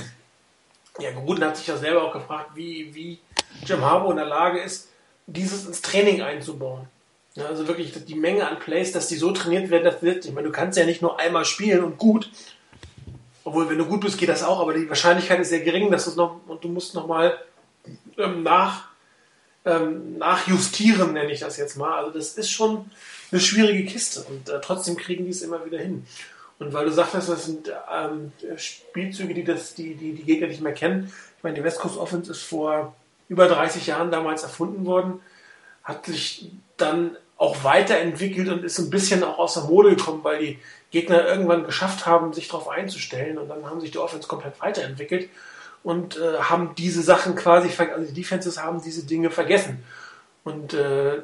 Ja, 0.99 1.11
Gruden 1.11 1.43
hat 1.43 1.57
sich 1.57 1.67
ja 1.67 1.75
selber 1.75 2.03
auch 2.03 2.13
gefragt, 2.13 2.51
wie, 2.55 2.95
wie 2.95 3.19
Jim 3.65 3.81
Harbaugh 3.81 4.11
in 4.11 4.17
der 4.17 4.25
Lage 4.25 4.59
ist, 4.59 4.86
dieses 5.27 5.65
ins 5.65 5.81
Training 5.81 6.21
einzubauen. 6.21 6.87
Ja, 7.35 7.45
also 7.45 7.67
wirklich 7.67 7.93
die 8.05 8.15
Menge 8.15 8.47
an 8.47 8.57
Plays, 8.57 8.91
dass 8.93 9.07
die 9.07 9.15
so 9.15 9.31
trainiert 9.31 9.69
werden, 9.69 9.83
dass 9.83 10.01
wird. 10.01 10.25
Ich 10.25 10.33
meine, 10.33 10.47
du 10.47 10.51
kannst 10.51 10.77
ja 10.77 10.85
nicht 10.85 11.03
nur 11.03 11.19
einmal 11.19 11.45
spielen 11.45 11.83
und 11.83 11.97
gut. 11.99 12.31
Obwohl, 13.43 13.69
wenn 13.69 13.77
du 13.77 13.85
gut 13.85 14.01
bist, 14.01 14.17
geht 14.17 14.29
das 14.29 14.43
auch, 14.43 14.59
aber 14.59 14.73
die 14.73 14.89
Wahrscheinlichkeit 14.89 15.39
ist 15.39 15.49
sehr 15.49 15.59
gering, 15.59 15.91
dass 15.91 16.05
du 16.05 16.09
es 16.09 16.15
noch 16.15 16.41
und 16.47 16.63
du 16.63 16.67
musst 16.69 16.95
nochmal 16.95 17.37
ähm, 18.17 18.43
nach, 18.43 18.87
ähm, 19.65 20.17
nachjustieren, 20.17 21.13
nenne 21.13 21.31
ich 21.31 21.41
das 21.41 21.57
jetzt 21.57 21.77
mal. 21.77 21.99
Also 21.99 22.11
das 22.11 22.33
ist 22.33 22.49
schon 22.49 22.89
eine 23.31 23.39
schwierige 23.39 23.85
Kiste 23.85 24.23
und 24.23 24.49
äh, 24.49 24.59
trotzdem 24.61 24.97
kriegen 24.97 25.25
die 25.25 25.31
es 25.31 25.43
immer 25.43 25.63
wieder 25.65 25.77
hin. 25.79 26.07
Und 26.59 26.73
weil 26.73 26.85
du 26.85 26.91
sagtest, 26.91 27.29
das 27.29 27.45
sind 27.45 27.71
ähm, 27.93 28.31
Spielzüge, 28.57 29.33
die, 29.33 29.43
das, 29.43 29.75
die, 29.75 29.93
die 29.93 30.13
die 30.13 30.23
Gegner 30.23 30.47
nicht 30.47 30.61
mehr 30.61 30.73
kennen. 30.73 31.13
Ich 31.37 31.43
meine, 31.43 31.55
die 31.55 31.63
West 31.63 31.79
Coast 31.79 31.97
Offense 31.97 32.31
ist 32.31 32.41
vor 32.41 32.95
über 33.29 33.47
30 33.47 33.87
Jahren 33.87 34.11
damals 34.11 34.43
erfunden 34.43 34.85
worden, 34.85 35.21
hat 35.83 36.05
sich 36.05 36.51
dann 36.77 37.17
auch 37.37 37.63
weiterentwickelt 37.63 38.49
und 38.49 38.63
ist 38.63 38.79
ein 38.79 38.89
bisschen 38.89 39.23
auch 39.23 39.37
aus 39.37 39.53
der 39.55 39.63
Mode 39.63 39.95
gekommen, 39.95 40.23
weil 40.23 40.39
die 40.39 40.59
Gegner 40.91 41.25
irgendwann 41.25 41.65
geschafft 41.65 42.05
haben, 42.05 42.33
sich 42.33 42.47
darauf 42.47 42.67
einzustellen 42.67 43.37
und 43.37 43.47
dann 43.49 43.69
haben 43.69 43.81
sich 43.81 43.91
die 43.91 43.99
Offense 43.99 44.27
komplett 44.27 44.59
weiterentwickelt 44.59 45.29
und 45.83 46.17
äh, 46.17 46.39
haben 46.39 46.73
diese 46.75 47.01
Sachen 47.01 47.35
quasi, 47.35 47.69
also 47.77 48.05
die 48.07 48.21
Defenses 48.21 48.61
haben 48.61 48.81
diese 48.81 49.05
Dinge 49.05 49.29
vergessen. 49.29 49.83
Und 50.43 50.73
äh, 50.73 51.21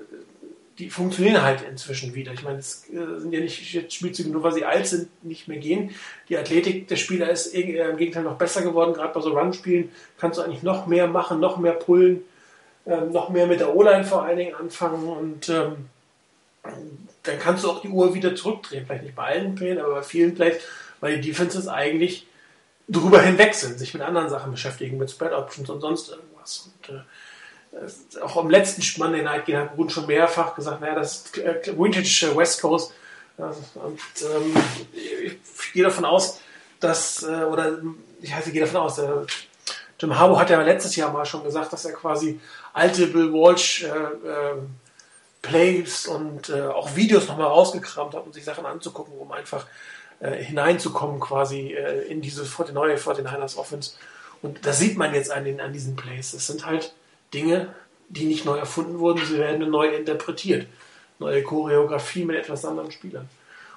die 0.79 0.89
funktionieren 0.89 1.41
halt 1.41 1.61
inzwischen 1.61 2.15
wieder. 2.15 2.33
Ich 2.33 2.43
meine, 2.43 2.57
es 2.57 2.89
äh, 2.89 3.19
sind 3.19 3.31
ja 3.31 3.39
nicht 3.39 3.73
jetzt 3.73 3.93
Spielzüge, 3.93 4.29
nur 4.29 4.43
weil 4.43 4.53
sie 4.53 4.65
alt 4.65 4.87
sind, 4.87 5.23
nicht 5.23 5.47
mehr 5.47 5.59
gehen. 5.59 5.93
Die 6.29 6.37
Athletik 6.37 6.87
der 6.87 6.95
Spieler 6.95 7.29
ist 7.29 7.53
äh, 7.53 7.89
im 7.89 7.97
Gegenteil 7.97 8.23
noch 8.23 8.37
besser 8.37 8.61
geworden. 8.61 8.93
Gerade 8.93 9.13
bei 9.13 9.21
so 9.21 9.37
Run-Spielen 9.37 9.91
kannst 10.17 10.37
du 10.37 10.41
eigentlich 10.41 10.63
noch 10.63 10.87
mehr 10.87 11.07
machen, 11.07 11.39
noch 11.39 11.57
mehr 11.57 11.73
pullen, 11.73 12.23
ähm, 12.85 13.11
noch 13.11 13.29
mehr 13.29 13.45
mit 13.45 13.59
der 13.59 13.75
O-Line 13.75 14.03
vor 14.03 14.23
allen 14.23 14.37
Dingen 14.37 14.55
anfangen 14.55 15.07
und 15.07 15.49
ähm, 15.49 15.89
dann 17.23 17.39
kannst 17.39 17.63
du 17.63 17.69
auch 17.69 17.81
die 17.81 17.89
Uhr 17.89 18.13
wieder 18.13 18.35
zurückdrehen. 18.35 18.85
Vielleicht 18.85 19.03
nicht 19.03 19.15
bei 19.15 19.25
allen 19.25 19.55
Plays, 19.55 19.79
aber 19.79 19.95
bei 19.95 20.03
vielen 20.03 20.33
Plays, 20.33 20.55
weil 20.99 21.19
die 21.19 21.29
Defenses 21.29 21.67
eigentlich 21.67 22.25
drüber 22.87 23.21
hinweg 23.21 23.53
sind, 23.53 23.79
sich 23.79 23.93
mit 23.93 24.03
anderen 24.03 24.29
Sachen 24.29 24.51
beschäftigen, 24.51 24.97
mit 24.97 25.11
Spread 25.11 25.33
Options 25.33 25.69
und 25.69 25.81
sonst 25.81 26.09
irgendwas. 26.09 26.69
Und, 26.81 26.95
äh, 26.95 27.01
auch 28.21 28.37
am 28.37 28.49
letzten 28.49 28.83
Monday 29.01 29.21
Night 29.21 29.45
Game 29.45 29.69
Gruden 29.69 29.89
schon 29.89 30.05
mehrfach 30.05 30.55
gesagt, 30.55 30.81
naja, 30.81 30.95
das 30.95 31.25
ist 31.25 31.37
äh, 31.37 31.77
Vintage 31.77 32.27
äh, 32.31 32.35
West 32.35 32.61
Coast. 32.61 32.93
Und 33.37 33.99
ähm, 34.21 34.55
ich 34.93 35.73
gehe 35.73 35.83
davon 35.83 36.05
aus, 36.05 36.39
dass, 36.79 37.23
äh, 37.23 37.43
oder 37.43 37.79
ich 38.21 38.33
heiße, 38.33 38.51
gehe 38.51 38.61
davon 38.61 38.81
aus, 38.81 38.99
äh, 38.99 39.07
Jim 39.99 40.17
Harbaugh 40.17 40.39
hat 40.39 40.49
ja 40.49 40.61
letztes 40.61 40.95
Jahr 40.95 41.11
mal 41.11 41.25
schon 41.25 41.43
gesagt, 41.43 41.71
dass 41.73 41.85
er 41.85 41.93
quasi 41.93 42.39
alte 42.73 43.07
Bill 43.07 43.31
Walsh 43.31 43.83
äh, 43.83 43.87
äh, 43.87 44.57
Plays 45.41 46.07
und 46.07 46.49
äh, 46.49 46.67
auch 46.67 46.95
Videos 46.95 47.27
nochmal 47.27 47.47
rausgekramt 47.47 48.13
hat, 48.13 48.25
um 48.25 48.33
sich 48.33 48.43
Sachen 48.43 48.65
anzugucken, 48.65 49.17
um 49.17 49.31
einfach 49.31 49.65
hineinzukommen 50.19 51.19
quasi 51.19 51.75
in 52.07 52.21
diese 52.21 52.45
40 52.45 52.73
neue 52.73 52.95
49ers 52.95 53.57
Offense. 53.57 53.95
Und 54.41 54.65
das 54.65 54.79
sieht 54.79 54.95
man 54.95 55.13
jetzt 55.13 55.29
an, 55.29 55.43
den, 55.43 55.59
an 55.59 55.73
diesen 55.73 55.97
Plays. 55.97 56.33
Es 56.33 56.47
sind 56.47 56.65
halt 56.65 56.93
Dinge, 57.33 57.73
die 58.09 58.25
nicht 58.25 58.45
neu 58.45 58.57
erfunden 58.57 58.99
wurden, 58.99 59.25
sie 59.25 59.37
werden 59.37 59.69
neu 59.69 59.87
interpretiert. 59.87 60.67
Neue 61.19 61.43
Choreografie 61.43 62.25
mit 62.25 62.35
etwas 62.35 62.65
anderen 62.65 62.91
Spielern. 62.91 63.29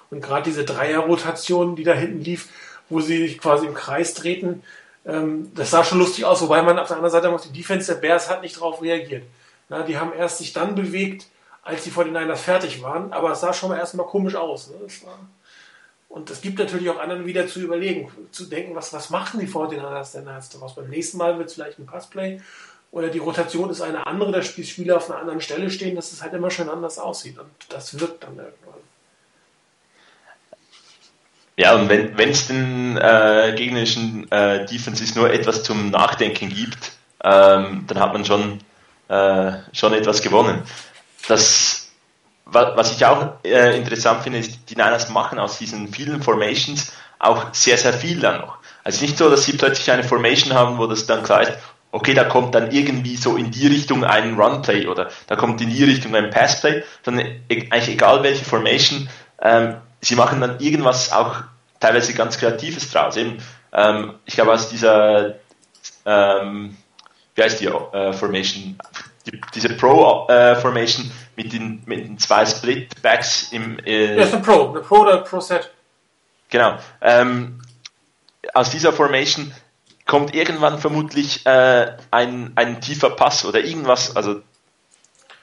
Und 0.09 0.21
gerade 0.21 0.43
diese 0.43 0.65
Dreier-Rotation, 0.65 1.75
die 1.75 1.83
da 1.83 1.93
hinten 1.93 2.21
lief, 2.21 2.49
wo 2.89 3.01
sie 3.01 3.17
sich 3.17 3.39
quasi 3.39 3.65
im 3.65 3.73
Kreis 3.73 4.13
treten, 4.13 4.63
ähm, 5.05 5.51
das 5.55 5.71
sah 5.71 5.83
schon 5.83 5.99
lustig 5.99 6.25
aus, 6.25 6.41
wobei 6.41 6.61
man 6.61 6.79
auf 6.79 6.87
der 6.87 6.97
anderen 6.97 7.11
Seite 7.11 7.29
muss, 7.29 7.43
die 7.43 7.57
Defense 7.57 7.93
der 7.93 7.99
Bears 7.99 8.29
hat 8.29 8.41
nicht 8.41 8.57
darauf 8.57 8.81
reagiert. 8.81 9.23
Na, 9.69 9.83
die 9.83 9.97
haben 9.97 10.13
erst 10.13 10.37
sich 10.37 10.53
dann 10.53 10.75
bewegt, 10.75 11.27
als 11.63 11.83
die 11.83 11.91
49ers 11.91 12.37
fertig 12.37 12.81
waren, 12.81 13.11
aber 13.11 13.31
es 13.31 13.41
sah 13.41 13.53
schon 13.53 13.69
mal 13.69 13.77
erstmal 13.77 14.05
komisch 14.05 14.35
aus. 14.35 14.69
Ne? 14.69 14.75
Das 14.83 15.05
war, 15.05 15.19
Und 16.07 16.29
es 16.29 16.39
gibt 16.39 16.59
natürlich 16.59 16.89
auch 16.89 16.99
anderen 16.99 17.25
wieder 17.25 17.47
zu 17.47 17.59
überlegen, 17.59 18.09
zu 18.31 18.45
denken, 18.45 18.75
was, 18.75 18.93
was 18.93 19.09
machen 19.09 19.41
die 19.41 19.47
49ers 19.47 20.13
denn? 20.13 20.25
Beim 20.75 20.89
nächsten 20.89 21.17
Mal 21.17 21.37
wird 21.37 21.49
es 21.49 21.55
vielleicht 21.55 21.79
ein 21.79 21.85
Passplay 21.85 22.39
oder 22.91 23.09
die 23.09 23.19
Rotation 23.19 23.69
ist 23.69 23.81
eine 23.81 24.07
andere, 24.07 24.31
dass 24.31 24.55
die 24.55 24.63
Spieler 24.63 24.97
auf 24.97 25.09
einer 25.09 25.19
anderen 25.19 25.41
Stelle 25.41 25.69
stehen, 25.69 25.95
dass 25.95 26.13
es 26.13 26.21
halt 26.21 26.33
immer 26.33 26.49
schön 26.49 26.69
anders 26.69 26.97
aussieht. 26.99 27.37
Und 27.37 27.49
das 27.69 27.99
wirkt 27.99 28.23
dann 28.23 28.37
irgendwann. 28.37 28.77
Ja, 31.57 31.73
und 31.73 31.89
wenn 31.89 32.29
es 32.29 32.47
den 32.47 32.97
äh, 32.97 33.53
gegnerischen 33.57 34.31
äh, 34.31 34.65
Defenses 34.67 35.15
nur 35.15 35.31
etwas 35.33 35.63
zum 35.63 35.89
Nachdenken 35.89 36.49
gibt, 36.49 36.91
ähm, 37.23 37.85
dann 37.87 37.99
hat 37.99 38.13
man 38.13 38.23
schon, 38.25 38.59
äh, 39.07 39.53
schon 39.73 39.93
etwas 39.93 40.21
gewonnen. 40.21 40.61
Das, 41.27 41.89
was 42.45 42.91
ich 42.95 43.03
auch 43.03 43.43
äh, 43.43 43.75
interessant 43.75 44.21
finde, 44.21 44.37
ist, 44.37 44.69
die 44.69 44.75
Niners 44.75 45.09
machen 45.09 45.39
aus 45.39 45.57
diesen 45.57 45.87
vielen 45.91 46.21
Formations 46.21 46.93
auch 47.17 47.51
sehr, 47.53 47.77
sehr 47.77 47.93
viel 47.93 48.19
dann 48.19 48.41
noch. 48.41 48.59
Also 48.83 49.03
nicht 49.03 49.17
so, 49.17 49.29
dass 49.29 49.43
sie 49.43 49.53
plötzlich 49.53 49.89
eine 49.91 50.03
Formation 50.03 50.53
haben, 50.53 50.77
wo 50.77 50.85
das 50.85 51.07
dann 51.07 51.23
klar 51.23 51.41
ist, 51.41 51.53
okay, 51.91 52.13
da 52.13 52.25
kommt 52.25 52.53
dann 52.55 52.71
irgendwie 52.71 53.15
so 53.15 53.37
in 53.37 53.51
die 53.51 53.67
Richtung 53.67 54.03
ein 54.03 54.35
Runplay 54.35 54.87
oder 54.87 55.09
da 55.27 55.35
kommt 55.35 55.61
in 55.61 55.69
die 55.69 55.83
Richtung 55.83 56.15
ein 56.15 56.29
Passplay, 56.29 56.83
sondern 57.03 57.25
e-, 57.49 57.67
eigentlich 57.69 57.89
egal 57.89 58.23
welche 58.23 58.45
Formation, 58.45 59.09
ähm, 59.41 59.77
sie 60.01 60.15
machen 60.15 60.41
dann 60.41 60.59
irgendwas 60.59 61.11
auch 61.11 61.43
teilweise 61.79 62.13
ganz 62.13 62.37
Kreatives 62.37 62.91
draus. 62.91 63.17
Eben, 63.17 63.37
ähm, 63.73 64.15
ich 64.25 64.35
glaube, 64.35 64.53
aus 64.53 64.69
dieser, 64.69 65.35
ähm, 66.05 66.77
wie 67.35 67.43
heißt 67.43 67.59
die 67.61 67.67
äh, 67.67 68.13
Formation? 68.13 68.77
Die, 69.25 69.41
diese 69.53 69.69
Pro-Formation 69.69 71.05
äh, 71.05 71.09
mit, 71.35 71.51
den, 71.51 71.83
mit 71.85 72.05
den 72.05 72.17
zwei 72.17 72.45
Split-Backs 72.45 73.51
im. 73.51 73.77
Äh, 73.79 74.15
das 74.15 74.27
ist 74.27 74.33
eine 74.35 74.43
Pro, 74.43 74.69
eine 74.69 74.79
Pro 74.79 74.95
oder 74.99 75.17
Pro-Set. 75.17 75.71
Genau. 76.49 76.77
Ähm, 77.01 77.59
aus 78.53 78.69
dieser 78.69 78.93
Formation 78.93 79.53
kommt 80.07 80.33
irgendwann 80.33 80.79
vermutlich 80.79 81.45
äh, 81.45 81.91
ein, 82.11 82.53
ein 82.55 82.81
tiefer 82.81 83.09
Pass 83.11 83.45
oder 83.45 83.59
irgendwas. 83.59 84.15
Also 84.15 84.41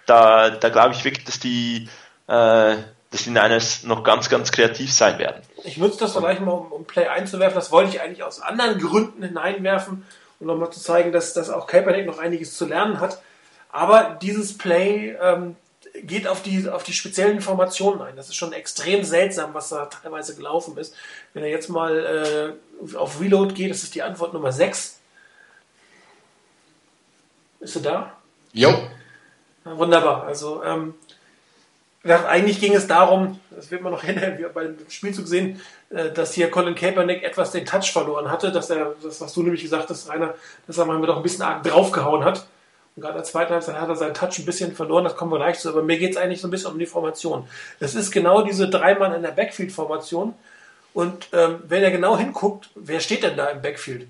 da, 0.06 0.50
da 0.50 0.68
glaube 0.70 0.94
ich 0.94 1.04
wirklich, 1.04 1.24
dass 1.24 1.38
die, 1.38 1.88
äh, 2.26 2.76
dass 3.10 3.24
die 3.24 3.30
Niners 3.30 3.84
noch 3.84 4.02
ganz, 4.02 4.28
ganz 4.28 4.50
kreativ 4.50 4.92
sein 4.92 5.18
werden. 5.18 5.42
Ich 5.64 5.76
nutze 5.76 6.00
das 6.00 6.16
vielleicht 6.16 6.40
mal, 6.40 6.52
um, 6.52 6.72
um 6.72 6.84
Play 6.84 7.06
einzuwerfen. 7.06 7.54
Das 7.54 7.70
wollte 7.70 7.90
ich 7.90 8.00
eigentlich 8.00 8.22
aus 8.22 8.40
anderen 8.40 8.80
Gründen 8.80 9.22
hineinwerfen, 9.22 10.04
um 10.40 10.46
nochmal 10.46 10.70
zu 10.70 10.80
zeigen, 10.80 11.12
dass, 11.12 11.34
dass 11.34 11.50
auch 11.50 11.66
Kaepernick 11.66 12.06
noch 12.06 12.18
einiges 12.18 12.56
zu 12.56 12.66
lernen 12.66 13.00
hat. 13.00 13.22
Aber 13.70 14.18
dieses 14.20 14.56
Play 14.56 15.16
ähm, 15.20 15.56
geht 16.02 16.26
auf 16.26 16.42
die, 16.42 16.68
auf 16.68 16.82
die 16.82 16.92
speziellen 16.92 17.36
Informationen 17.36 18.02
ein. 18.02 18.16
Das 18.16 18.28
ist 18.28 18.34
schon 18.34 18.52
extrem 18.52 19.04
seltsam, 19.04 19.54
was 19.54 19.68
da 19.68 19.86
teilweise 19.86 20.34
gelaufen 20.34 20.76
ist. 20.76 20.94
Wenn 21.32 21.44
er 21.44 21.50
jetzt 21.50 21.68
mal 21.68 22.56
äh, 22.84 22.96
auf 22.96 23.20
Reload 23.20 23.54
geht, 23.54 23.70
das 23.70 23.84
ist 23.84 23.94
die 23.94 24.02
Antwort 24.02 24.34
Nummer 24.34 24.52
6. 24.52 24.98
Bist 27.60 27.76
du 27.76 27.80
da? 27.80 28.16
Jo. 28.52 28.70
wunderbar. 29.64 30.24
Also 30.24 30.62
ähm, 30.64 30.94
eigentlich 32.04 32.60
ging 32.60 32.74
es 32.74 32.86
darum, 32.86 33.40
das 33.50 33.70
wird 33.70 33.82
man 33.82 33.92
noch 33.92 34.02
hinterher 34.04 34.48
beim 34.48 34.76
Spielzug 34.88 35.26
sehen, 35.26 35.60
äh, 35.90 36.10
dass 36.10 36.34
hier 36.34 36.50
Colin 36.50 36.74
Kaepernick 36.74 37.22
etwas 37.22 37.52
den 37.52 37.64
Touch 37.64 37.92
verloren 37.92 38.30
hatte, 38.30 38.52
dass 38.52 38.68
er, 38.68 38.94
das 39.02 39.20
was 39.20 39.32
du 39.32 39.42
nämlich 39.42 39.62
gesagt 39.62 39.88
hast, 39.90 40.08
Rainer, 40.08 40.34
dass 40.66 40.76
er 40.76 40.86
mal 40.86 41.00
doch 41.06 41.16
ein 41.16 41.22
bisschen 41.22 41.42
arg 41.42 41.62
draufgehauen 41.62 42.24
hat. 42.24 42.46
Und 42.96 43.02
gerade 43.02 43.14
der 43.14 43.24
zweiten 43.24 43.52
Halbzeit 43.52 43.80
hat 43.80 43.88
er 43.88 43.96
seinen 43.96 44.14
Touch 44.14 44.38
ein 44.38 44.44
bisschen 44.44 44.74
verloren, 44.74 45.04
das 45.04 45.16
kommen 45.16 45.32
wir 45.32 45.38
gleich 45.38 45.58
zu, 45.58 45.68
aber 45.68 45.82
mir 45.82 45.98
geht 45.98 46.12
es 46.12 46.16
eigentlich 46.16 46.40
so 46.40 46.46
ein 46.46 46.50
bisschen 46.50 46.70
um 46.70 46.78
die 46.78 46.86
Formation. 46.86 47.48
Es 47.80 47.94
ist 47.94 48.12
genau 48.12 48.42
diese 48.42 48.68
drei 48.68 48.94
Mann 48.94 49.12
in 49.14 49.22
der 49.22 49.32
Backfield-Formation. 49.32 50.34
Und 50.92 51.28
ähm, 51.32 51.60
wenn 51.66 51.82
er 51.82 51.90
genau 51.90 52.16
hinguckt, 52.16 52.70
wer 52.76 53.00
steht 53.00 53.24
denn 53.24 53.36
da 53.36 53.46
im 53.46 53.60
Backfield? 53.60 54.06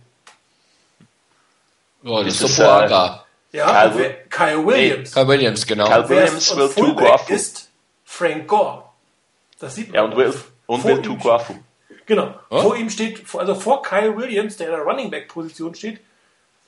Oh, 2.05 2.23
das 2.23 2.41
ist 2.43 2.59
Boaga. 2.59 3.25
Ja, 3.53 3.89
Kyle, 3.89 3.99
wer, 3.99 4.15
Kyle 4.29 4.67
Williams. 4.67 5.13
Kyle 5.13 5.29
Williams, 5.29 5.67
genau. 5.67 5.87
Kyle 5.87 6.09
Williams 6.09 6.57
will 6.57 6.69
Fullback 6.69 7.31
ist 7.31 7.71
Frank 8.05 8.47
Gore. 8.49 8.83
Das 9.61 9.77
sieht 9.77 9.89
man. 9.89 9.95
Ja, 9.95 10.03
und 10.03 10.17
Will, 10.17 10.35
und 10.67 10.85
Will 10.85 11.01
Tuguafu. 11.01 11.55
Genau. 12.05 12.35
Oh? 12.51 12.61
Vor 12.61 12.77
ihm 12.77 12.91
steht, 12.91 13.23
also 13.35 13.55
vor 13.55 13.83
Kyle 13.83 14.15
Williams, 14.17 14.57
der 14.57 14.67
in 14.67 14.73
der 14.73 14.83
Running 14.83 15.11
Back 15.11 15.29
Position 15.29 15.75
steht, 15.75 16.01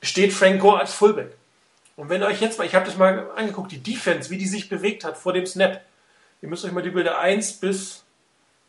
steht 0.01 0.33
Frank 0.33 0.61
Gore 0.61 0.79
als 0.79 0.93
Fullback. 0.93 1.35
Und 1.97 2.09
wenn 2.09 2.23
euch 2.23 2.39
jetzt 2.39 2.59
mal, 2.59 2.65
ich 2.65 2.75
habe 2.75 2.85
das 2.85 2.95
mal 2.95 3.31
angeguckt, 3.35 3.71
die 3.71 3.81
Defense, 3.81 4.29
wie 4.29 4.37
die 4.37 4.47
sich 4.47 4.69
bewegt 4.69 5.03
hat 5.03 5.17
vor 5.17 5.33
dem 5.33 5.45
Snap. 5.45 5.81
Ihr 6.41 6.47
müsst 6.47 6.63
euch 6.63 6.71
mal 6.71 6.83
die 6.83 6.91
Bilder 6.91 7.19
1 7.19 7.53
bis 7.53 8.03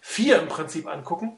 4 0.01 0.41
im 0.41 0.49
Prinzip 0.49 0.89
angucken. 0.89 1.37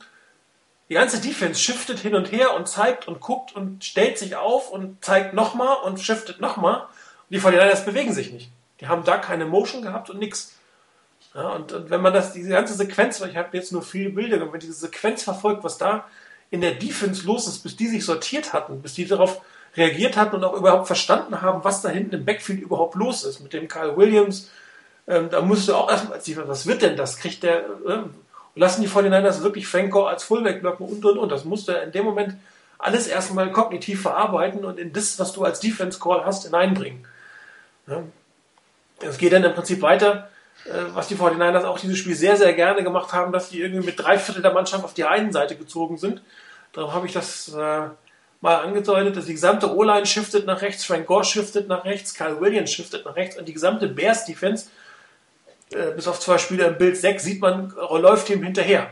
Die 0.88 0.94
ganze 0.94 1.20
Defense 1.20 1.60
shiftet 1.60 1.98
hin 1.98 2.14
und 2.14 2.30
her 2.30 2.54
und 2.54 2.68
zeigt 2.68 3.08
und 3.08 3.20
guckt 3.20 3.54
und 3.54 3.84
stellt 3.84 4.18
sich 4.18 4.36
auf 4.36 4.70
und 4.70 5.04
zeigt 5.04 5.34
nochmal 5.34 5.78
und 5.84 6.00
shiftet 6.00 6.40
nochmal. 6.40 6.82
Und 6.82 6.88
die 7.30 7.40
49ers 7.40 7.84
bewegen 7.84 8.12
sich 8.12 8.32
nicht. 8.32 8.50
Die 8.80 8.86
haben 8.86 9.04
da 9.04 9.18
keine 9.18 9.44
Motion 9.44 9.82
gehabt 9.82 10.10
und 10.10 10.20
nichts. 10.20 10.54
Ja, 11.34 11.48
und, 11.50 11.72
und, 11.72 11.90
wenn 11.90 12.00
man 12.00 12.12
das, 12.12 12.32
diese 12.32 12.50
ganze 12.50 12.74
Sequenz, 12.74 13.20
ich 13.20 13.36
habe 13.36 13.56
jetzt 13.56 13.72
nur 13.72 13.82
viele 13.82 14.10
Bilder, 14.10 14.40
wenn 14.40 14.50
man 14.50 14.60
diese 14.60 14.74
Sequenz 14.74 15.24
verfolgt, 15.24 15.64
was 15.64 15.76
da 15.76 16.06
in 16.50 16.60
der 16.60 16.74
Defense 16.74 17.26
los 17.26 17.48
ist, 17.48 17.62
bis 17.64 17.76
die 17.76 17.88
sich 17.88 18.04
sortiert 18.04 18.52
hatten, 18.52 18.80
bis 18.80 18.94
die 18.94 19.06
darauf 19.06 19.40
reagiert 19.76 20.16
hatten 20.16 20.36
und 20.36 20.44
auch 20.44 20.54
überhaupt 20.54 20.86
verstanden 20.86 21.42
haben, 21.42 21.64
was 21.64 21.82
da 21.82 21.88
hinten 21.88 22.16
im 22.16 22.24
Backfield 22.24 22.60
überhaupt 22.60 22.94
los 22.94 23.24
ist 23.24 23.40
mit 23.40 23.52
dem 23.52 23.68
Kyle 23.68 23.96
Williams, 23.96 24.50
ähm, 25.06 25.28
da 25.30 25.40
musst 25.40 25.68
du 25.68 25.74
auch 25.74 25.90
erstmal 25.90 26.20
was 26.48 26.66
wird 26.66 26.82
denn 26.82 26.96
das? 26.96 27.16
Kriegt 27.16 27.42
der, 27.42 27.60
äh, 27.60 27.98
lassen 28.54 28.82
die 28.82 28.88
49ers 28.88 29.42
wirklich 29.42 29.66
Franco 29.66 30.06
als 30.06 30.24
Fullback 30.24 30.60
blocken 30.60 30.86
und 30.86 31.04
und 31.04 31.18
und. 31.18 31.32
Das 31.32 31.44
musst 31.44 31.68
du 31.68 31.72
in 31.72 31.92
dem 31.92 32.04
Moment 32.04 32.34
alles 32.78 33.06
erstmal 33.06 33.50
kognitiv 33.52 34.02
verarbeiten 34.02 34.64
und 34.64 34.78
in 34.78 34.92
das, 34.92 35.18
was 35.18 35.32
du 35.32 35.44
als 35.44 35.60
Defense 35.60 35.98
Call 35.98 36.24
hast, 36.24 36.44
hineinbringen. 36.44 37.06
Ja. 37.86 38.02
Es 39.02 39.18
geht 39.18 39.32
dann 39.32 39.44
im 39.44 39.54
Prinzip 39.54 39.82
weiter 39.82 40.30
äh, 40.66 40.94
was 40.94 41.08
die 41.08 41.16
49ers 41.16 41.64
auch 41.64 41.78
dieses 41.78 41.98
Spiel 41.98 42.14
sehr, 42.14 42.36
sehr 42.36 42.52
gerne 42.52 42.82
gemacht 42.82 43.12
haben, 43.12 43.32
dass 43.32 43.48
die 43.48 43.60
irgendwie 43.60 43.86
mit 43.86 43.98
drei 43.98 44.18
Viertel 44.18 44.42
der 44.42 44.52
Mannschaft 44.52 44.84
auf 44.84 44.94
die 44.94 45.04
einen 45.04 45.32
Seite 45.32 45.56
gezogen 45.56 45.96
sind. 45.96 46.22
Darum 46.72 46.92
habe 46.92 47.06
ich 47.06 47.12
das 47.12 47.48
äh, 47.48 47.88
mal 48.40 48.56
angedeutet, 48.56 49.16
dass 49.16 49.26
die 49.26 49.32
gesamte 49.32 49.74
O-Line 49.74 50.06
shiftet 50.06 50.46
nach 50.46 50.62
rechts, 50.62 50.84
Frank 50.84 51.06
Gore 51.06 51.24
shiftet 51.24 51.68
nach 51.68 51.84
rechts, 51.84 52.14
Kyle 52.14 52.40
Williams 52.40 52.72
shiftet 52.72 53.04
nach 53.04 53.16
rechts 53.16 53.36
und 53.36 53.46
die 53.46 53.52
gesamte 53.52 53.86
Bears-Defense, 53.86 54.66
äh, 55.72 55.92
bis 55.92 56.08
auf 56.08 56.20
zwei 56.20 56.38
Spieler 56.38 56.68
im 56.68 56.78
Bild 56.78 56.96
6, 56.96 57.22
sieht 57.22 57.40
man, 57.40 57.72
läuft 57.76 58.30
ihm 58.30 58.42
hinterher. 58.42 58.90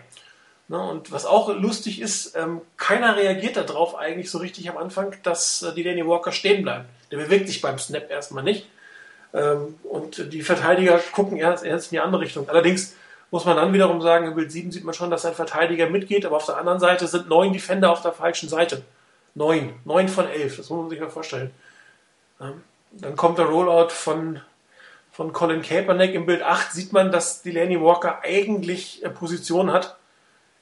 Ne, 0.71 0.79
und 0.79 1.11
was 1.11 1.25
auch 1.25 1.49
lustig 1.49 1.99
ist, 1.99 2.37
ähm, 2.37 2.61
keiner 2.77 3.17
reagiert 3.17 3.57
darauf 3.57 3.97
eigentlich 3.97 4.31
so 4.31 4.37
richtig 4.37 4.69
am 4.69 4.77
Anfang, 4.77 5.17
dass 5.23 5.63
äh, 5.63 5.73
die 5.73 5.83
Danny 5.83 6.07
Walker 6.07 6.31
stehen 6.31 6.63
bleibt. 6.63 6.85
Der 7.11 7.17
bewegt 7.17 7.49
sich 7.49 7.63
beim 7.63 7.79
Snap 7.79 8.11
erstmal 8.11 8.45
nicht. 8.45 8.69
Ähm, 9.33 9.77
und 9.83 10.31
die 10.31 10.43
Verteidiger 10.43 11.01
gucken 11.13 11.39
erst, 11.39 11.65
erst 11.65 11.87
in 11.87 11.97
die 11.97 12.01
andere 12.01 12.21
Richtung. 12.21 12.51
Allerdings 12.51 12.95
muss 13.31 13.47
man 13.47 13.57
dann 13.57 13.73
wiederum 13.73 14.03
sagen, 14.03 14.27
in 14.27 14.35
Bild 14.35 14.53
7 14.53 14.71
sieht 14.71 14.85
man 14.85 14.93
schon, 14.93 15.11
dass 15.11 15.25
ein 15.25 15.33
Verteidiger 15.33 15.89
mitgeht, 15.89 16.27
aber 16.27 16.37
auf 16.37 16.45
der 16.45 16.59
anderen 16.59 16.81
Seite 16.81 17.07
sind 17.07 17.31
neun 17.31 17.55
Defender 17.55 17.91
auf 17.91 18.03
der 18.03 18.13
falschen 18.13 18.51
Seite. 18.51 18.83
Neun. 19.35 19.75
Neun 19.85 20.09
von 20.09 20.29
elf. 20.29 20.57
Das 20.57 20.71
muss 20.71 20.81
man 20.81 20.91
sich 20.91 21.01
mal 21.01 21.11
vorstellen. 21.11 21.51
Ähm, 22.41 22.63
dann 22.93 23.17
kommt 23.17 23.39
der 23.39 23.47
Rollout 23.47 23.91
von, 23.91 24.41
von 25.13 25.33
Colin 25.33 25.63
Kaepernick. 25.63 26.15
Im 26.15 26.27
Bild 26.27 26.43
8 26.43 26.73
sieht 26.73 26.93
man, 26.93 27.13
dass 27.13 27.43
Delaney 27.43 27.81
Walker 27.81 28.21
eigentlich 28.23 29.05
äh, 29.05 29.11
Position 29.11 29.73
hat 29.73 29.99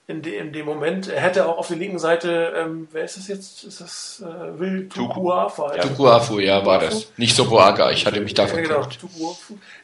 in, 0.08 0.22
de, 0.22 0.38
in 0.38 0.52
dem 0.52 0.66
Moment. 0.66 1.08
Er 1.08 1.20
hätte 1.20 1.46
auch 1.46 1.58
auf 1.58 1.68
der 1.68 1.76
linken 1.76 1.98
Seite, 1.98 2.52
ähm, 2.56 2.88
wer 2.92 3.04
ist 3.04 3.16
das 3.16 3.28
jetzt? 3.28 3.64
Ist 3.64 3.80
das 3.80 4.22
äh, 4.24 4.58
Will 4.58 4.88
Tukuafu? 4.88 5.66
Ja, 5.74 5.82
Tukuafu, 5.82 6.38
ja, 6.38 6.64
war 6.64 6.78
das. 6.78 7.12
Nicht 7.16 7.34
so 7.34 7.48
Boaga, 7.48 7.90
ich 7.90 8.06
hatte 8.06 8.20
mich 8.20 8.34
da 8.34 8.46
verguckt. 8.46 8.70
Ja, 8.70 9.08
genau, 9.16 9.36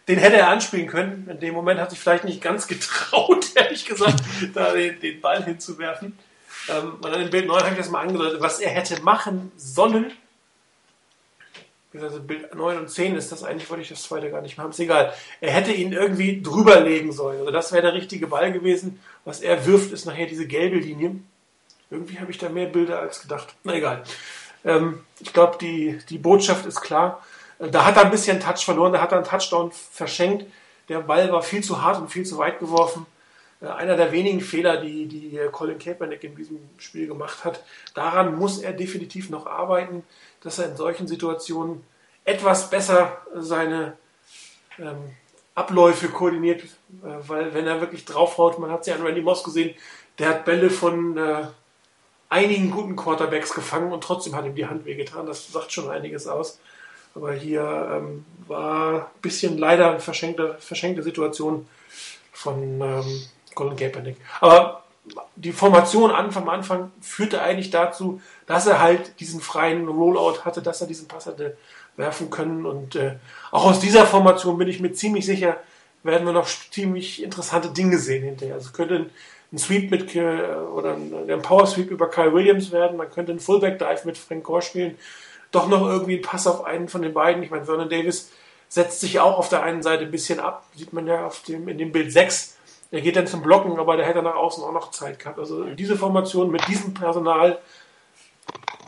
Den 0.07 0.19
hätte 0.19 0.37
er 0.37 0.49
anspielen 0.49 0.87
können. 0.87 1.29
In 1.29 1.41
dem 1.41 1.55
Moment 1.55 1.81
hat 1.81 1.91
sich 1.91 1.99
vielleicht 1.99 2.25
nicht 2.25 2.41
ganz 2.41 2.69
getraut, 2.69 3.47
ehrlich 3.57 3.85
gesagt, 3.85 4.23
da 4.55 4.73
den, 4.73 5.01
den, 5.01 5.21
Ball 5.21 5.43
hinzuwerfen. 5.45 6.17
Ähm, 6.69 6.95
und 6.95 7.05
dann 7.05 7.21
im 7.21 7.31
Bild 7.31 7.47
9 7.47 7.61
habe 7.61 7.73
ich 7.73 7.79
das 7.79 7.91
mal 7.91 8.01
angedeutet, 8.01 8.41
was 8.41 8.61
er 8.61 8.71
hätte 8.71 9.03
machen 9.03 9.53
sollen, 9.57 10.13
also 12.01 12.21
Bild 12.21 12.55
9 12.55 12.79
und 12.79 12.89
10 12.89 13.17
ist 13.17 13.33
das 13.33 13.45
eigentlich, 13.45 13.69
wollte 13.69 13.83
ich 13.83 13.91
das 13.91 14.03
zweite 14.03 14.31
gar 14.31 14.41
nicht 14.41 14.57
machen, 14.57 14.71
ist 14.71 14.81
egal. 14.81 15.13
Er 15.41 15.53
hätte 15.53 15.73
ihn 15.73 15.93
irgendwie 15.93 16.41
drüber 16.41 16.81
legen 16.81 17.13
sollen. 17.13 17.41
Also 17.41 17.51
das 17.51 17.73
wäre 17.73 17.83
der 17.83 17.93
richtige 17.93 18.27
Ball 18.29 18.53
gewesen. 18.53 19.01
Was 19.25 19.41
er 19.41 19.67
wirft, 19.67 19.93
ist 19.93 20.07
nachher 20.07 20.27
diese 20.27 20.47
gelbe 20.47 20.77
Linie. 20.77 21.17
Irgendwie 21.91 22.19
habe 22.19 22.31
ich 22.31 22.39
da 22.39 22.49
mehr 22.49 22.67
Bilder 22.67 23.01
als 23.01 23.21
gedacht. 23.21 23.55
Na 23.65 23.75
egal. 23.75 24.03
Ähm, 24.65 25.01
ich 25.21 25.33
glaube, 25.33 25.59
die, 25.61 25.99
die 26.09 26.19
Botschaft 26.19 26.65
ist 26.65 26.81
klar. 26.81 27.23
Äh, 27.59 27.69
da 27.69 27.85
hat 27.85 27.97
er 27.97 28.05
ein 28.05 28.11
bisschen 28.11 28.41
Touch 28.41 28.65
verloren, 28.65 28.93
da 28.93 29.03
hat 29.03 29.13
er 29.13 29.19
einen 29.19 29.27
Touchdown 29.27 29.71
verschenkt. 29.73 30.47
Der 30.89 31.01
Ball 31.01 31.31
war 31.31 31.43
viel 31.43 31.63
zu 31.63 31.83
hart 31.83 32.01
und 32.01 32.11
viel 32.11 32.25
zu 32.25 32.39
weit 32.39 32.59
geworfen. 32.59 33.07
Äh, 33.63 33.69
einer 33.69 33.97
der 33.97 34.13
wenigen 34.13 34.41
Fehler, 34.41 34.79
die, 34.79 35.07
die 35.07 35.39
Colin 35.51 35.79
Kaepernick 35.79 36.25
in 36.25 36.35
diesem 36.35 36.59
Spiel 36.79 37.07
gemacht 37.07 37.45
hat. 37.45 37.63
Daran 37.95 38.37
muss 38.37 38.59
er 38.59 38.73
definitiv 38.73 39.31
noch 39.31 39.47
arbeiten 39.47 40.03
dass 40.43 40.59
er 40.59 40.69
in 40.69 40.77
solchen 40.77 41.07
Situationen 41.07 41.85
etwas 42.25 42.71
besser 42.71 43.23
seine 43.35 43.97
ähm, 44.79 45.17
Abläufe 45.55 46.09
koordiniert, 46.09 46.63
äh, 46.63 46.69
weil 47.27 47.55
wenn 47.55 47.67
er 47.67 47.81
wirklich 47.81 48.05
draufhaut, 48.05 48.59
man 48.59 48.71
hat 48.71 48.83
es 48.83 48.87
ja 48.89 48.95
an 48.95 49.03
Randy 49.03 49.23
Moss 49.23 49.45
gesehen, 49.45 49.75
der 50.19 50.29
hat 50.29 50.45
Bälle 50.45 50.71
von 50.71 51.17
äh, 51.17 51.47
einigen 52.29 52.71
guten 52.71 52.97
Quarterbacks 52.97 53.55
gefangen 53.55 53.93
und 53.93 54.05
trotzdem 54.05 54.35
hat 54.35 54.45
ihm 54.45 54.55
die 54.55 54.67
Hand 54.67 54.85
wehgetan. 54.85 55.27
Das 55.27 55.51
sagt 55.53 55.73
schon 55.73 55.91
einiges 55.91 56.27
aus. 56.27 56.59
Aber 57.15 57.33
hier 57.33 57.91
ähm, 57.93 58.25
war 58.47 58.95
ein 58.95 59.21
bisschen 59.21 59.59
leider 59.59 59.91
eine 59.91 60.01
verschenkte, 60.01 60.57
verschenkte 60.59 61.03
Situation 61.03 61.69
von 62.33 62.81
ähm, 62.81 63.23
Colin 63.55 63.77
Kaepernick. 63.77 64.17
Aber 64.41 64.83
die 65.37 65.53
Formation 65.53 66.11
an, 66.11 66.31
vom 66.31 66.49
Anfang 66.49 66.93
führte 67.01 67.43
eigentlich 67.43 67.71
dazu, 67.71 68.21
dass 68.47 68.67
er 68.67 68.81
halt 68.81 69.19
diesen 69.21 69.41
freien 69.41 69.89
Rollout 69.89 70.45
hatte, 70.45 70.63
dass 70.63 70.81
er 70.81 70.87
diesen 70.87 71.09
Pass 71.09 71.27
hatte 71.27 71.57
werfen 71.97 72.31
können. 72.31 72.67
Und 72.67 72.97
äh, 72.97 73.17
auch 73.51 73.65
aus 73.65 73.81
dieser 73.81 74.07
Formation 74.07 74.59
bin 74.59 74.69
ich 74.69 74.81
mir 74.81 74.93
ziemlich 74.93 75.27
sicher, 75.27 75.59
werden 76.03 76.27
wir 76.27 76.33
noch 76.33 76.49
ziemlich 76.71 77.23
interessante 77.23 77.69
Dinge 77.69 77.99
sehen 77.99 78.25
hinterher. 78.25 78.55
Also 78.55 78.73
könnte 78.73 78.95
ein, 79.53 79.59
Sweep 79.59 79.91
mit 79.91 80.15
äh, 80.15 80.45
oder 80.75 80.95
ein, 80.95 81.31
ein 81.31 81.43
Power 81.43 81.67
Sweep 81.67 81.91
über 81.91 82.09
Kyle 82.09 82.33
Williams 82.33 82.73
werden, 82.73 82.97
man 82.97 83.11
könnte 83.11 83.33
einen 83.33 83.41
Fullback 83.41 83.79
Dive 83.79 84.01
mit 84.07 84.17
Frank 84.17 84.45
Gore 84.45 84.63
spielen, 84.63 84.97
doch 85.51 85.69
noch 85.69 85.87
irgendwie 85.87 86.17
ein 86.17 86.23
Pass 86.23 86.47
auf 86.47 86.65
einen 86.65 86.89
von 86.89 87.03
den 87.03 87.13
beiden. 87.13 87.43
Ich 87.43 87.51
meine, 87.51 87.67
Vernon 87.67 87.91
Davis 87.91 88.31
setzt 88.71 89.01
sich 89.01 89.21
auch 89.21 89.37
auf 89.37 89.51
der 89.51 89.63
einen 89.63 89.83
Seite 89.83 90.05
ein 90.05 90.11
bisschen 90.11 90.41
ab, 90.41 90.65
sieht 90.75 90.95
man 90.95 91.07
ja 91.07 91.27
auf 91.27 91.43
dem, 91.43 91.69
in 91.69 91.77
dem 91.77 91.93
Bild 91.93 92.11
6. 92.11 92.57
Er 92.93 93.01
geht 93.01 93.17
dann 93.17 93.27
zum 93.27 93.43
Blocken, 93.43 93.79
aber 93.79 93.97
der 93.97 94.07
hätte 94.07 94.23
nach 94.23 94.37
außen 94.37 94.63
auch 94.63 94.73
noch 94.73 94.91
Zeit 94.91 95.19
gehabt. 95.19 95.39
Also 95.39 95.65
diese 95.65 95.97
Formation 95.97 96.51
mit 96.51 96.69
diesem 96.69 96.95
Personal 96.95 97.59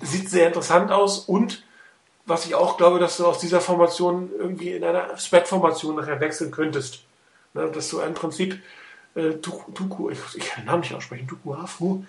sieht 0.02 0.28
sehr 0.28 0.46
interessant 0.46 0.92
aus 0.92 1.20
und 1.20 1.64
was 2.26 2.46
ich 2.46 2.54
auch 2.54 2.76
glaube, 2.76 2.98
dass 2.98 3.16
du 3.16 3.26
aus 3.26 3.38
dieser 3.38 3.60
Formation 3.60 4.30
irgendwie 4.38 4.72
in 4.72 4.84
einer 4.84 5.16
Spread-Formation 5.16 5.96
nachher 5.96 6.20
wechseln 6.20 6.50
könntest. 6.50 7.00
Ne, 7.54 7.70
dass 7.70 7.88
du 7.88 8.00
im 8.00 8.14
Prinzip 8.14 8.60
äh, 9.14 9.34
Tuku, 9.34 10.10
ich, 10.10 10.18
ich 10.34 10.46
kann 10.46 10.64
den 10.64 10.66
Namen 10.66 10.80
nicht 10.80 10.94
aussprechen, 10.94 11.28
Tuku 11.28 11.56
Hafu, 11.56 12.04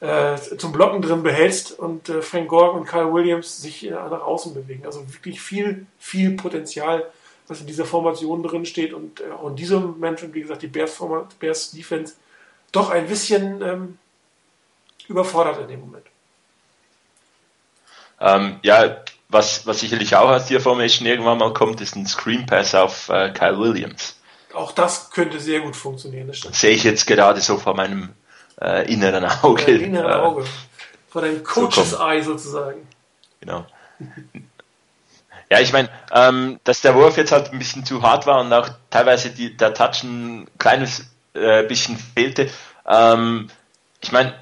äh, 0.00 0.36
zum 0.36 0.72
Blocken 0.72 1.00
drin 1.00 1.22
behältst 1.22 1.78
und 1.78 2.08
äh, 2.08 2.22
Frank 2.22 2.48
Gore 2.48 2.72
und 2.72 2.86
Kyle 2.86 3.12
Williams 3.12 3.62
sich 3.62 3.86
äh, 3.86 3.90
nach 3.90 4.22
außen 4.22 4.52
bewegen. 4.52 4.84
Also 4.84 5.00
wirklich 5.12 5.40
viel, 5.40 5.86
viel 5.98 6.32
Potenzial, 6.36 7.06
was 7.48 7.60
in 7.60 7.66
dieser 7.66 7.84
Formation 7.84 8.42
drin 8.42 8.66
steht 8.66 8.92
und 8.92 9.20
äh, 9.20 9.30
auch 9.30 9.48
in 9.48 9.56
diesem 9.56 9.82
Moment, 9.82 10.34
wie 10.34 10.40
gesagt, 10.40 10.62
die 10.62 10.68
Bears, 10.68 11.00
Bears 11.38 11.72
Defense 11.72 12.14
doch 12.70 12.90
ein 12.90 13.06
bisschen 13.06 13.62
ähm, 13.62 13.98
überfordert 15.08 15.60
in 15.60 15.68
dem 15.68 15.80
Moment. 15.80 16.06
Ähm, 18.20 18.60
ja, 18.62 19.02
was, 19.28 19.66
was 19.66 19.80
sicherlich 19.80 20.14
auch 20.14 20.30
aus 20.30 20.46
der 20.46 20.60
Formation 20.60 21.06
irgendwann 21.06 21.38
mal 21.38 21.52
kommt, 21.52 21.80
ist 21.80 21.96
ein 21.96 22.06
Screen 22.06 22.46
Pass 22.46 22.74
auf 22.74 23.08
äh, 23.08 23.30
Kyle 23.30 23.58
Williams. 23.58 24.16
Auch 24.54 24.72
das 24.72 25.10
könnte 25.10 25.40
sehr 25.40 25.60
gut 25.60 25.74
funktionieren. 25.74 26.28
Das 26.28 26.40
Sehe 26.60 26.72
ich 26.72 26.84
jetzt 26.84 27.06
gerade 27.06 27.40
so 27.40 27.58
vor 27.58 27.74
meinem 27.74 28.10
äh, 28.60 28.90
inneren 28.92 29.24
Auge. 29.24 29.72
Ja, 29.72 29.78
inneren 29.78 30.10
äh, 30.10 30.14
Auge. 30.14 30.44
Vor 31.08 31.22
deinem 31.22 31.42
Coaches 31.42 31.90
so 31.90 31.98
Eye 31.98 32.22
sozusagen. 32.22 32.86
Genau. 33.40 33.66
Ja, 35.52 35.60
ich 35.60 35.74
meine, 35.74 35.90
ähm, 36.14 36.60
dass 36.64 36.80
der 36.80 36.94
Wurf 36.94 37.18
jetzt 37.18 37.30
halt 37.30 37.52
ein 37.52 37.58
bisschen 37.58 37.84
zu 37.84 38.00
hart 38.00 38.26
war 38.26 38.40
und 38.40 38.50
auch 38.54 38.70
teilweise 38.88 39.28
die, 39.28 39.54
der 39.54 39.74
Touch 39.74 40.02
ein 40.02 40.48
kleines 40.56 41.10
äh, 41.34 41.62
bisschen 41.64 41.98
fehlte. 41.98 42.48
Ähm, 42.88 43.50
ich 44.00 44.12
meine, 44.12 44.32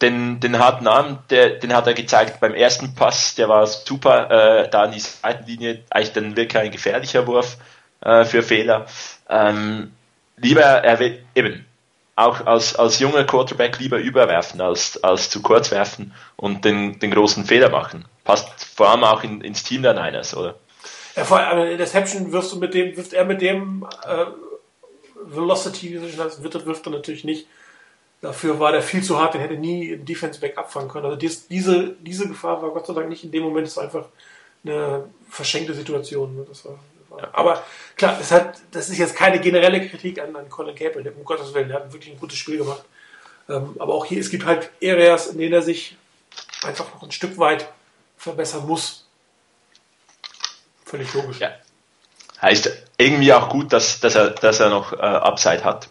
den, 0.00 0.38
den 0.38 0.60
harten 0.60 0.86
Arm, 0.86 1.18
der, 1.28 1.58
den 1.58 1.74
hat 1.74 1.88
er 1.88 1.94
gezeigt 1.94 2.38
beim 2.38 2.54
ersten 2.54 2.94
Pass, 2.94 3.34
der 3.34 3.48
war 3.48 3.66
super, 3.66 4.30
äh, 4.30 4.70
da 4.70 4.82
an 4.82 4.92
die 4.92 5.00
Seitenlinie, 5.00 5.82
eigentlich 5.90 6.12
dann 6.12 6.36
wirklich 6.36 6.62
ein 6.62 6.70
gefährlicher 6.70 7.26
Wurf 7.26 7.56
äh, 8.02 8.24
für 8.24 8.44
Fehler. 8.44 8.86
Ähm, 9.28 9.90
lieber, 10.36 10.62
er 10.62 11.00
will 11.00 11.24
eben, 11.34 11.66
auch 12.16 12.44
als, 12.46 12.74
als 12.74 12.98
junger 12.98 13.24
Quarterback 13.24 13.78
lieber 13.78 13.98
überwerfen 13.98 14.60
als, 14.60 15.02
als 15.02 15.30
zu 15.30 15.42
kurz 15.42 15.70
werfen 15.70 16.12
und 16.36 16.64
den, 16.64 16.98
den 16.98 17.10
großen 17.10 17.44
Fehler 17.44 17.70
machen. 17.70 18.04
Passt 18.24 18.48
vor 18.76 18.90
allem 18.90 19.04
auch 19.04 19.24
in, 19.24 19.40
ins 19.40 19.62
Team 19.62 19.82
der 19.82 19.94
Niners, 19.94 20.36
oder? 20.36 20.56
Ja, 21.16 21.24
vor 21.24 21.38
allem 21.38 21.66
in 21.66 21.72
Interception 21.72 22.32
wirfst 22.32 22.52
du 22.52 22.58
mit 22.58 22.74
dem, 22.74 22.96
wirft 22.96 23.12
er 23.12 23.24
mit 23.24 23.40
dem 23.40 23.86
äh, 24.06 24.26
Velocity, 25.24 26.00
wie 26.02 26.16
das 26.16 26.42
wird, 26.42 26.66
wirft 26.66 26.86
er 26.86 26.92
natürlich 26.92 27.24
nicht. 27.24 27.46
Dafür 28.20 28.60
war 28.60 28.72
der 28.72 28.82
viel 28.82 29.02
zu 29.02 29.18
hart, 29.18 29.34
den 29.34 29.40
hätte 29.40 29.54
nie 29.54 29.92
ein 29.94 30.04
Defense 30.04 30.40
Back 30.40 30.58
abfangen 30.58 30.90
können. 30.90 31.06
Also 31.06 31.16
dies, 31.16 31.48
diese, 31.48 31.96
diese 32.00 32.28
Gefahr 32.28 32.60
war 32.62 32.70
Gott 32.70 32.86
sei 32.86 32.92
Dank 32.92 33.08
nicht 33.08 33.24
in 33.24 33.30
dem 33.30 33.42
Moment, 33.42 33.66
es 33.66 33.76
war 33.76 33.84
einfach 33.84 34.06
eine 34.64 35.04
verschenkte 35.28 35.72
Situation. 35.74 36.44
Das 36.48 36.64
war. 36.66 36.78
Ja. 37.16 37.28
Aber 37.32 37.64
klar, 37.96 38.16
das, 38.18 38.30
hat, 38.30 38.60
das 38.70 38.88
ist 38.88 38.98
jetzt 38.98 39.16
keine 39.16 39.40
generelle 39.40 39.88
Kritik 39.88 40.20
an, 40.20 40.34
an 40.36 40.48
Colin 40.48 40.74
Campbell, 40.74 41.12
um 41.16 41.24
Gottes 41.24 41.52
Willen, 41.54 41.68
der 41.68 41.78
hat 41.78 41.92
wirklich 41.92 42.12
ein 42.12 42.20
gutes 42.20 42.38
Spiel 42.38 42.58
gemacht. 42.58 42.84
Ähm, 43.48 43.76
aber 43.78 43.94
auch 43.94 44.04
hier, 44.04 44.20
es 44.20 44.30
gibt 44.30 44.44
halt 44.44 44.70
Areas, 44.82 45.26
in 45.28 45.38
denen 45.38 45.52
er 45.52 45.62
sich 45.62 45.96
einfach 46.62 46.94
noch 46.94 47.02
ein 47.02 47.12
Stück 47.12 47.36
weit 47.38 47.68
verbessern 48.16 48.66
muss. 48.66 49.06
Völlig 50.84 51.12
logisch. 51.14 51.40
Ja. 51.40 51.50
Heißt 52.40 52.70
irgendwie 52.96 53.32
auch 53.32 53.48
gut, 53.48 53.72
dass, 53.72 54.00
dass, 54.00 54.14
er, 54.14 54.30
dass 54.30 54.60
er 54.60 54.70
noch 54.70 54.92
äh, 54.92 54.96
Upside 54.96 55.64
hat 55.64 55.88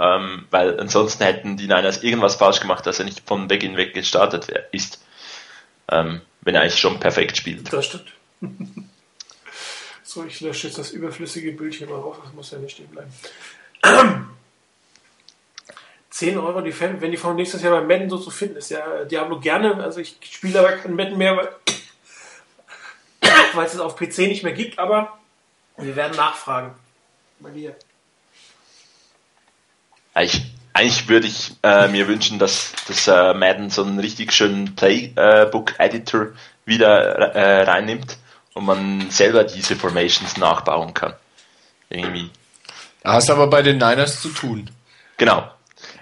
ähm, 0.00 0.46
weil 0.50 0.80
ansonsten 0.80 1.22
hätten 1.24 1.58
die 1.58 1.66
Niners 1.66 2.02
irgendwas 2.02 2.36
falsch 2.36 2.60
gemacht, 2.60 2.86
dass 2.86 2.98
er 2.98 3.04
nicht 3.04 3.20
von 3.26 3.48
Beginn 3.48 3.76
weg 3.76 3.92
gestartet 3.92 4.48
ist, 4.72 5.04
ähm, 5.90 6.22
wenn 6.40 6.54
er 6.54 6.62
eigentlich 6.62 6.80
schon 6.80 6.98
perfekt 6.98 7.36
spielt. 7.36 7.70
Das 7.70 7.84
stimmt. 7.84 8.12
so, 10.10 10.24
ich 10.24 10.40
lösche 10.40 10.66
jetzt 10.66 10.78
das 10.78 10.90
überflüssige 10.90 11.52
Bildchen 11.52 11.88
mal 11.88 12.00
raus, 12.00 12.16
das 12.22 12.32
muss 12.32 12.50
ja 12.50 12.58
nicht 12.58 12.72
stehen 12.72 12.88
bleiben. 12.88 13.12
10 16.10 16.36
Euro, 16.36 16.60
die 16.60 16.72
Fan, 16.72 17.00
wenn 17.00 17.12
die 17.12 17.16
von 17.16 17.36
nächstes 17.36 17.62
Jahr 17.62 17.80
bei 17.80 17.86
Madden 17.86 18.10
so 18.10 18.18
zu 18.18 18.30
finden 18.30 18.56
ist, 18.56 18.70
ja 18.70 19.04
Diablo 19.04 19.38
gerne, 19.38 19.76
also 19.82 20.00
ich 20.00 20.16
spiele 20.22 20.58
aber 20.58 20.72
kein 20.72 20.96
Madden 20.96 21.16
mehr, 21.16 21.36
weil, 21.36 21.48
es 23.64 23.74
es 23.74 23.80
auf 23.80 23.94
PC 23.94 24.18
nicht 24.18 24.42
mehr 24.42 24.52
gibt, 24.52 24.80
aber 24.80 25.16
wir 25.76 25.94
werden 25.94 26.16
nachfragen. 26.16 26.74
Bei 27.38 27.50
dir. 27.50 27.76
Eigentlich, 30.12 30.42
eigentlich 30.72 31.08
würde 31.08 31.28
ich 31.28 31.52
äh, 31.62 31.86
mir 31.88 32.08
wünschen, 32.08 32.40
dass, 32.40 32.72
dass 32.88 33.06
äh, 33.06 33.32
Madden 33.32 33.70
so 33.70 33.84
einen 33.84 34.00
richtig 34.00 34.32
schönen 34.32 34.74
Playbook-Editor 34.74 36.32
wieder 36.66 37.34
äh, 37.34 37.62
reinnimmt 37.62 38.18
und 38.54 38.64
man 38.64 39.10
selber 39.10 39.44
diese 39.44 39.76
Formations 39.76 40.36
nachbauen 40.36 40.94
kann. 40.94 41.14
Irgendwie. 41.88 42.30
Da 43.02 43.14
hast 43.14 43.28
du 43.28 43.32
aber 43.32 43.48
bei 43.48 43.62
den 43.62 43.78
Niners 43.78 44.20
zu 44.20 44.28
tun. 44.28 44.70
Genau. 45.16 45.50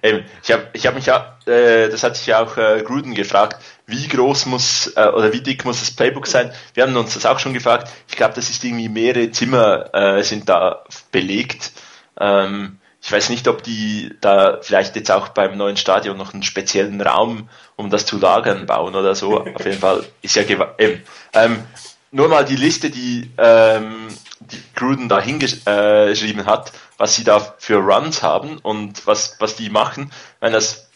Eben, 0.02 0.24
ich 0.42 0.52
habe 0.52 0.68
ich 0.72 0.86
hab 0.86 0.94
mich 0.94 1.06
ja, 1.06 1.38
äh, 1.46 1.88
das 1.88 2.02
hat 2.02 2.16
sich 2.16 2.26
ja 2.26 2.42
auch 2.42 2.56
äh, 2.56 2.82
Gruden 2.84 3.14
gefragt, 3.14 3.62
wie 3.86 4.08
groß 4.08 4.46
muss 4.46 4.92
äh, 4.96 5.08
oder 5.08 5.32
wie 5.32 5.40
dick 5.40 5.64
muss 5.64 5.80
das 5.80 5.90
Playbook 5.90 6.26
sein? 6.26 6.52
Wir 6.74 6.84
haben 6.84 6.96
uns 6.96 7.14
das 7.14 7.26
auch 7.26 7.38
schon 7.38 7.54
gefragt. 7.54 7.90
Ich 8.08 8.16
glaube, 8.16 8.34
das 8.34 8.50
ist 8.50 8.64
irgendwie 8.64 8.88
mehrere 8.88 9.30
Zimmer 9.30 9.94
äh, 9.94 10.22
sind 10.22 10.48
da 10.48 10.84
belegt. 11.10 11.72
Ähm, 12.18 12.78
ich 13.00 13.12
weiß 13.12 13.30
nicht, 13.30 13.46
ob 13.46 13.62
die 13.62 14.14
da 14.20 14.58
vielleicht 14.60 14.96
jetzt 14.96 15.10
auch 15.10 15.28
beim 15.28 15.56
neuen 15.56 15.76
Stadion 15.76 16.16
noch 16.16 16.34
einen 16.34 16.42
speziellen 16.42 17.00
Raum, 17.00 17.48
um 17.76 17.90
das 17.90 18.06
zu 18.06 18.18
lagern, 18.18 18.66
bauen 18.66 18.94
oder 18.94 19.14
so. 19.14 19.40
Auf 19.40 19.64
jeden 19.64 19.78
Fall 19.78 20.04
ist 20.20 20.34
ja 20.34 20.42
eben. 20.42 21.02
Ähm, 21.32 21.64
nur 22.10 22.28
mal 22.28 22.44
die 22.44 22.56
Liste, 22.56 22.90
die, 22.90 23.30
ähm, 23.36 24.08
die 24.40 24.62
Gruden 24.74 25.08
da 25.08 25.20
hingeschrieben 25.20 26.46
hat, 26.46 26.72
was 26.96 27.16
sie 27.16 27.24
da 27.24 27.40
für 27.58 27.76
Runs 27.76 28.22
haben 28.22 28.58
und 28.58 29.06
was, 29.06 29.36
was 29.40 29.56
die 29.56 29.70
machen. 29.70 30.12
Meine, 30.40 30.54
das 30.54 30.88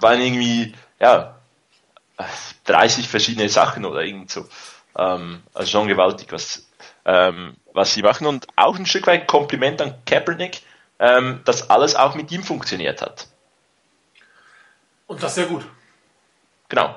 waren 0.00 0.20
irgendwie, 0.20 0.74
ja, 0.98 1.36
30 2.64 3.08
verschiedene 3.08 3.48
Sachen 3.48 3.84
oder 3.84 4.02
irgend 4.02 4.30
so. 4.30 4.48
Ähm, 4.96 5.42
also 5.54 5.70
schon 5.70 5.88
gewaltig, 5.88 6.32
was, 6.32 6.66
ähm, 7.04 7.56
was 7.72 7.94
sie 7.94 8.02
machen. 8.02 8.26
Und 8.26 8.46
auch 8.56 8.76
ein 8.76 8.86
Stück 8.86 9.06
weit 9.06 9.26
Kompliment 9.26 9.80
an 9.80 9.94
Kaepernick, 10.06 10.62
ähm, 10.98 11.40
dass 11.44 11.70
alles 11.70 11.94
auch 11.96 12.14
mit 12.14 12.30
ihm 12.30 12.42
funktioniert 12.42 13.02
hat. 13.02 13.28
Und 15.06 15.22
das 15.22 15.34
sehr 15.34 15.46
gut. 15.46 15.64
Genau. 16.68 16.94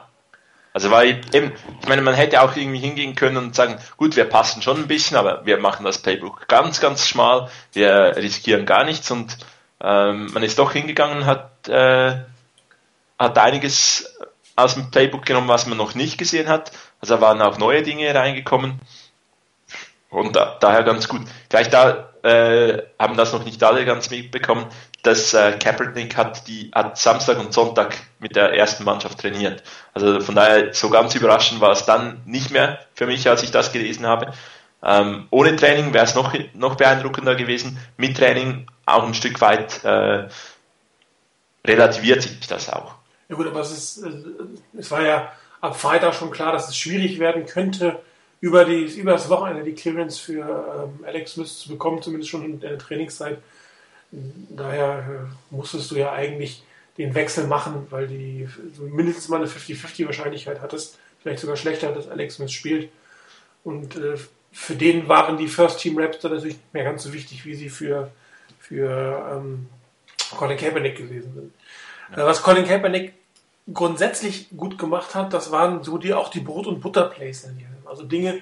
Also 0.74 0.90
weil 0.90 1.22
eben, 1.34 1.54
ich 1.82 1.88
meine, 1.88 2.02
man 2.02 2.16
hätte 2.16 2.42
auch 2.42 2.56
irgendwie 2.56 2.80
hingehen 2.80 3.16
können 3.16 3.38
und 3.38 3.56
sagen, 3.56 3.78
gut, 3.96 4.16
wir 4.16 4.26
passen 4.26 4.64
schon 4.64 4.78
ein 4.78 4.88
bisschen, 4.88 5.16
aber 5.16 5.46
wir 5.46 5.60
machen 5.60 5.86
das 5.86 6.00
Playbook 6.00 6.48
ganz, 6.48 6.82
ganz 6.82 7.08
schmal, 7.08 7.50
wir 7.74 8.16
riskieren 8.16 8.66
gar 8.66 8.84
nichts 8.84 9.12
und 9.12 9.38
ähm, 9.80 10.32
man 10.34 10.42
ist 10.42 10.58
doch 10.58 10.72
hingegangen 10.72 11.28
hat, 11.28 11.70
äh, 11.70 12.16
hat 13.20 13.38
einiges 13.38 14.18
aus 14.56 14.74
dem 14.74 14.90
Playbook 14.90 15.26
genommen, 15.26 15.48
was 15.48 15.68
man 15.68 15.78
noch 15.78 15.94
nicht 15.94 16.18
gesehen 16.18 16.50
hat. 16.50 16.72
Also 17.00 17.22
waren 17.22 17.42
auch 17.42 17.58
neue 17.58 17.84
Dinge 17.84 18.14
reingekommen 18.14 18.80
und 20.10 20.36
da, 20.36 20.58
daher 20.60 20.84
ganz 20.84 21.08
gut. 21.08 21.22
Gleich 21.50 21.70
da 21.70 22.13
äh, 22.24 22.82
haben 22.98 23.18
das 23.18 23.34
noch 23.34 23.44
nicht 23.44 23.62
alle 23.64 23.86
ganz 23.86 24.10
mitbekommen, 24.10 24.66
dass 25.04 25.34
äh, 25.34 25.52
Kaepernick 25.60 26.16
hat, 26.16 26.48
die, 26.48 26.72
hat 26.74 26.98
Samstag 26.98 27.38
und 27.38 27.54
Sonntag 27.54 27.98
mit 28.20 28.36
der 28.36 28.54
ersten 28.54 28.86
Mannschaft 28.86 29.20
trainiert. 29.20 29.62
Also 29.94 30.22
von 30.22 30.36
daher 30.36 30.74
so 30.74 30.90
ganz 30.90 31.14
überraschend 31.16 31.60
war 31.60 31.72
es 31.72 31.86
dann 31.86 32.22
nicht 32.26 32.52
mehr 32.52 32.80
für 32.94 33.06
mich, 33.06 33.30
als 33.30 33.44
ich 33.44 33.52
das 33.52 33.74
gelesen 33.74 34.08
habe. 34.08 34.34
Ähm, 34.82 35.28
ohne 35.32 35.56
Training 35.56 35.94
wäre 35.94 36.06
es 36.06 36.16
noch, 36.16 36.34
noch 36.54 36.76
beeindruckender 36.76 37.36
gewesen. 37.36 37.78
Mit 37.98 38.18
Training 38.18 38.68
auch 38.86 39.04
ein 39.04 39.14
Stück 39.14 39.42
weit 39.42 39.84
äh, 39.84 40.28
relativiert 41.66 42.22
sich 42.22 42.48
das 42.48 42.72
auch. 42.72 42.96
Ja 43.28 43.36
gut, 43.36 43.48
aber 43.48 43.60
es, 43.60 43.72
ist, 43.72 44.06
es 44.78 44.92
war 44.92 45.02
ja 45.02 45.32
ab 45.60 45.80
Freitag 45.80 46.14
schon 46.14 46.32
klar, 46.32 46.54
dass 46.54 46.70
es 46.70 46.78
schwierig 46.78 47.20
werden 47.20 47.46
könnte, 47.46 48.02
über, 48.44 48.66
die, 48.66 48.84
über 49.00 49.14
das 49.14 49.30
Wochenende 49.30 49.64
die 49.64 49.72
Clearance 49.72 50.20
für 50.20 50.42
ähm, 50.42 51.06
Alex 51.06 51.32
Smith 51.32 51.60
zu 51.60 51.70
bekommen, 51.70 52.02
zumindest 52.02 52.30
schon 52.30 52.44
in 52.44 52.60
der 52.60 52.78
Trainingszeit. 52.78 53.38
Daher 54.12 54.98
äh, 55.00 55.56
musstest 55.56 55.90
du 55.90 55.96
ja 55.96 56.12
eigentlich 56.12 56.62
den 56.98 57.16
Wechsel 57.16 57.48
machen, 57.48 57.88
weil 57.90 58.06
die 58.06 58.50
so 58.76 58.84
mindestens 58.84 59.30
mal 59.30 59.38
eine 59.38 59.46
50-50 59.46 60.08
Wahrscheinlichkeit 60.08 60.60
hattest, 60.60 61.00
vielleicht 61.22 61.40
sogar 61.40 61.56
schlechter, 61.56 61.94
dass 61.94 62.10
Alex 62.10 62.36
Smith 62.36 62.52
spielt. 62.52 62.90
Und 63.64 63.96
äh, 63.96 64.18
für 64.52 64.76
den 64.76 65.08
waren 65.08 65.38
die 65.38 65.48
First 65.48 65.80
Team 65.80 65.98
Raps 65.98 66.20
dann 66.20 66.34
natürlich 66.34 66.58
nicht 66.58 66.74
mehr 66.74 66.84
ganz 66.84 67.04
so 67.04 67.14
wichtig, 67.14 67.46
wie 67.46 67.56
sie 67.56 67.70
für, 67.70 68.12
für 68.60 69.26
ähm, 69.38 69.70
Colin 70.36 70.58
Kaepernick 70.58 70.98
gewesen 70.98 71.34
sind. 71.34 71.54
Ja. 72.12 72.24
Äh, 72.24 72.26
was 72.26 72.44
Colin 72.44 72.66
Kaepernick 72.66 73.14
grundsätzlich 73.74 74.50
gut 74.58 74.78
gemacht 74.78 75.16
hat, 75.16 75.34
das 75.34 75.50
waren 75.50 75.82
so 75.82 75.98
die 75.98 76.14
auch 76.14 76.28
die 76.28 76.42
Brot- 76.42 76.68
und 76.68 76.82
Butter-Plays. 76.82 77.48
Also 77.94 78.04
Dinge, 78.04 78.42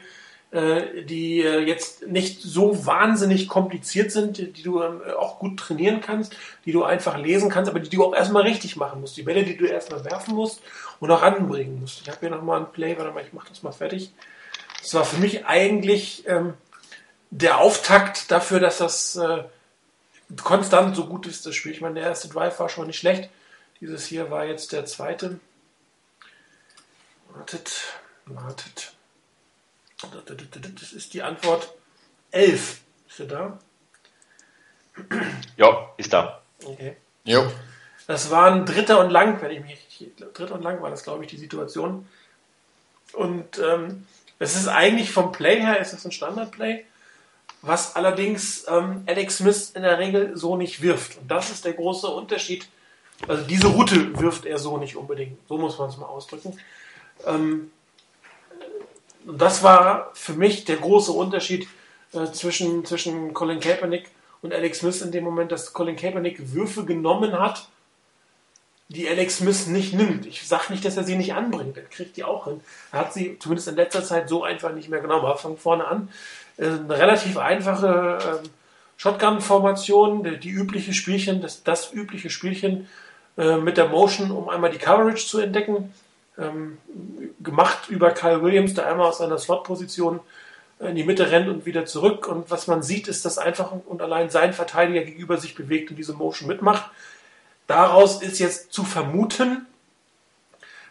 äh, 0.51 1.03
die 1.03 1.41
äh, 1.41 1.59
jetzt 1.59 2.07
nicht 2.07 2.41
so 2.41 2.85
wahnsinnig 2.85 3.47
kompliziert 3.47 4.11
sind, 4.11 4.37
die 4.37 4.63
du 4.63 4.81
ähm, 4.81 5.01
auch 5.17 5.39
gut 5.39 5.57
trainieren 5.57 6.01
kannst, 6.01 6.35
die 6.65 6.73
du 6.73 6.83
einfach 6.83 7.17
lesen 7.17 7.49
kannst, 7.49 7.69
aber 7.69 7.79
die 7.79 7.89
du 7.89 8.03
auch 8.03 8.13
erstmal 8.13 8.43
richtig 8.43 8.75
machen 8.75 8.99
musst. 8.99 9.15
Die 9.15 9.23
Bälle, 9.23 9.45
die 9.45 9.55
du 9.55 9.65
erstmal 9.65 10.03
werfen 10.03 10.35
musst 10.35 10.61
und 10.99 11.09
auch 11.09 11.21
anbringen 11.21 11.79
musst. 11.79 12.01
Ich 12.01 12.09
habe 12.09 12.19
hier 12.19 12.29
nochmal 12.29 12.59
ein 12.59 12.71
Play, 12.73 12.97
warte 12.97 13.13
mal, 13.13 13.23
ich 13.23 13.31
mache 13.31 13.47
das 13.47 13.63
mal 13.63 13.71
fertig. 13.71 14.11
Das 14.81 14.93
war 14.93 15.05
für 15.05 15.21
mich 15.21 15.45
eigentlich 15.45 16.27
ähm, 16.27 16.55
der 17.29 17.59
Auftakt 17.59 18.29
dafür, 18.29 18.59
dass 18.59 18.79
das 18.79 19.15
äh, 19.15 19.45
konstant 20.43 20.97
so 20.97 21.05
gut 21.05 21.27
ist, 21.27 21.45
das 21.45 21.55
Spiel. 21.55 21.71
Ich 21.71 21.79
meine, 21.79 21.95
der 21.95 22.09
erste 22.09 22.27
Drive 22.27 22.59
war 22.59 22.67
schon 22.67 22.87
nicht 22.87 22.99
schlecht. 22.99 23.29
Dieses 23.79 24.05
hier 24.05 24.29
war 24.29 24.45
jetzt 24.45 24.73
der 24.73 24.85
zweite. 24.85 25.39
Wartet, 27.33 27.83
wartet. 28.25 28.93
Das 30.79 30.93
ist 30.93 31.13
die 31.13 31.21
Antwort 31.21 31.73
11. 32.31 32.81
Ist 33.07 33.19
er 33.19 33.25
da? 33.25 33.59
Ja, 35.57 35.93
ist 35.97 36.13
da. 36.13 36.41
Okay. 36.63 36.95
Jo. 37.23 37.51
Das 38.07 38.29
war 38.29 38.51
ein 38.51 38.65
dritter 38.65 38.99
und 38.99 39.09
lang, 39.09 39.41
wenn 39.41 39.51
ich 39.51 39.61
mich. 39.61 39.77
Dritter 40.33 40.55
und 40.55 40.63
lang 40.63 40.81
war 40.81 40.89
das, 40.89 41.03
glaube 41.03 41.23
ich, 41.23 41.29
die 41.29 41.37
Situation. 41.37 42.07
Und 43.13 43.59
ähm, 43.59 44.07
es 44.39 44.55
ist 44.55 44.67
eigentlich 44.67 45.11
vom 45.11 45.31
Play 45.31 45.61
her, 45.61 45.79
ist 45.79 45.93
das 45.93 46.05
ein 46.05 46.11
Standardplay, 46.11 46.85
was 47.61 47.95
allerdings 47.95 48.65
ähm, 48.67 49.03
Alex 49.05 49.37
Smith 49.37 49.71
in 49.75 49.83
der 49.83 49.99
Regel 49.99 50.35
so 50.35 50.57
nicht 50.57 50.81
wirft. 50.81 51.19
Und 51.19 51.29
das 51.29 51.51
ist 51.51 51.65
der 51.65 51.73
große 51.73 52.07
Unterschied. 52.07 52.67
Also 53.27 53.43
diese 53.43 53.67
Route 53.67 54.17
wirft 54.19 54.45
er 54.45 54.57
so 54.57 54.77
nicht 54.77 54.95
unbedingt. 54.95 55.37
So 55.47 55.57
muss 55.57 55.77
man 55.77 55.89
es 55.89 55.97
mal 55.97 56.07
ausdrücken. 56.07 56.57
Ähm, 57.25 57.71
das 59.25 59.63
war 59.63 60.11
für 60.13 60.33
mich 60.33 60.65
der 60.65 60.77
große 60.77 61.11
Unterschied 61.11 61.67
äh, 62.13 62.31
zwischen, 62.31 62.85
zwischen 62.85 63.33
Colin 63.33 63.59
Kaepernick 63.59 64.09
und 64.41 64.53
Alex 64.53 64.79
Smith 64.79 65.01
in 65.01 65.11
dem 65.11 65.23
Moment, 65.23 65.51
dass 65.51 65.73
Colin 65.73 65.95
Kaepernick 65.95 66.53
Würfe 66.53 66.85
genommen 66.85 67.37
hat, 67.37 67.67
die 68.89 69.07
Alex 69.07 69.37
Smith 69.37 69.67
nicht 69.67 69.93
nimmt. 69.93 70.25
Ich 70.25 70.45
sage 70.45 70.65
nicht, 70.69 70.83
dass 70.83 70.97
er 70.97 71.03
sie 71.03 71.15
nicht 71.15 71.33
anbringt, 71.33 71.77
er 71.77 71.83
kriegt 71.83 72.17
die 72.17 72.25
auch 72.25 72.45
hin. 72.45 72.59
Er 72.91 72.99
hat 72.99 73.13
sie 73.13 73.39
zumindest 73.39 73.69
in 73.69 73.75
letzter 73.75 74.03
Zeit 74.03 74.27
so 74.27 74.43
einfach 74.43 74.73
nicht 74.73 74.89
mehr 74.89 74.99
genommen. 74.99 75.25
Aber 75.25 75.37
von 75.37 75.57
vorne 75.57 75.87
an 75.87 76.09
äh, 76.57 76.65
eine 76.65 76.97
relativ 76.97 77.37
einfache 77.37 78.41
äh, 78.43 78.47
Shotgun-Formation, 78.97 80.23
die, 80.23 80.37
die, 80.37 80.49
übliche 80.49 80.93
Spielchen, 80.93 81.41
das, 81.41 81.63
das 81.63 81.93
übliche 81.93 82.29
Spielchen 82.29 82.89
äh, 83.37 83.55
mit 83.57 83.77
der 83.77 83.87
Motion, 83.87 84.31
um 84.31 84.49
einmal 84.49 84.71
die 84.71 84.77
Coverage 84.77 85.25
zu 85.25 85.39
entdecken 85.39 85.93
ähm, 86.41 86.77
gemacht 87.41 87.89
über 87.89 88.11
Kyle 88.11 88.41
Williams, 88.41 88.73
der 88.73 88.87
einmal 88.87 89.07
aus 89.07 89.19
seiner 89.19 89.37
Slot-Position 89.37 90.19
in 90.79 90.95
die 90.95 91.03
Mitte 91.03 91.29
rennt 91.29 91.47
und 91.47 91.65
wieder 91.65 91.85
zurück. 91.85 92.27
Und 92.27 92.49
was 92.49 92.67
man 92.67 92.81
sieht, 92.81 93.07
ist, 93.07 93.23
dass 93.23 93.37
einfach 93.37 93.71
und 93.71 94.01
allein 94.01 94.29
sein 94.29 94.53
Verteidiger 94.53 95.03
gegenüber 95.03 95.37
sich 95.37 95.55
bewegt 95.55 95.91
und 95.91 95.97
diese 95.97 96.13
Motion 96.13 96.47
mitmacht. 96.47 96.89
Daraus 97.67 98.21
ist 98.21 98.39
jetzt 98.39 98.73
zu 98.73 98.83
vermuten, 98.83 99.67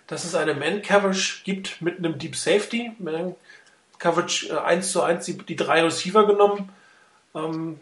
dass 0.06 0.24
es 0.24 0.34
eine 0.34 0.54
Man-Coverage 0.54 1.42
gibt 1.44 1.82
mit 1.82 1.98
einem 1.98 2.18
Deep 2.18 2.36
Safety. 2.36 2.92
Man-Coverage 2.98 4.48
äh, 4.48 4.58
1 4.58 4.92
zu 4.92 5.02
1 5.02 5.24
die, 5.26 5.38
die 5.38 5.56
drei 5.56 5.82
Receiver 5.82 6.26
genommen. 6.26 6.70
Ähm, 7.34 7.80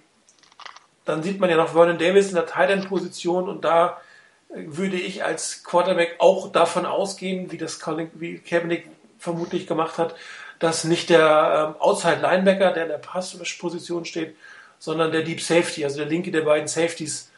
dann 1.04 1.22
sieht 1.22 1.40
man 1.40 1.48
ja 1.48 1.56
noch 1.56 1.72
Vernon 1.72 1.98
Davis 1.98 2.28
in 2.28 2.34
der 2.34 2.46
Tight 2.46 2.70
End 2.70 2.88
Position 2.88 3.48
und 3.48 3.64
da 3.64 4.00
würde 4.48 4.96
ich 4.96 5.24
als 5.24 5.62
Quarterback 5.62 6.16
auch 6.18 6.50
davon 6.50 6.86
ausgehen, 6.86 7.52
wie 7.52 7.58
das 7.58 7.80
Colin, 7.80 8.10
wie 8.14 8.38
Kaepernick 8.38 8.88
vermutlich 9.18 9.66
gemacht 9.66 9.98
hat, 9.98 10.14
dass 10.58 10.84
nicht 10.84 11.10
der 11.10 11.74
ähm, 11.76 11.80
Outside 11.80 12.20
Linebacker, 12.20 12.72
der 12.72 12.84
in 12.84 12.88
der 12.88 12.98
Pass-Position 12.98 14.04
steht, 14.04 14.36
sondern 14.78 15.12
der 15.12 15.22
Deep 15.22 15.40
Safety, 15.40 15.84
also 15.84 15.98
der 15.98 16.06
linke 16.06 16.30
der 16.30 16.42
beiden 16.42 16.68
Safeties, 16.68 17.30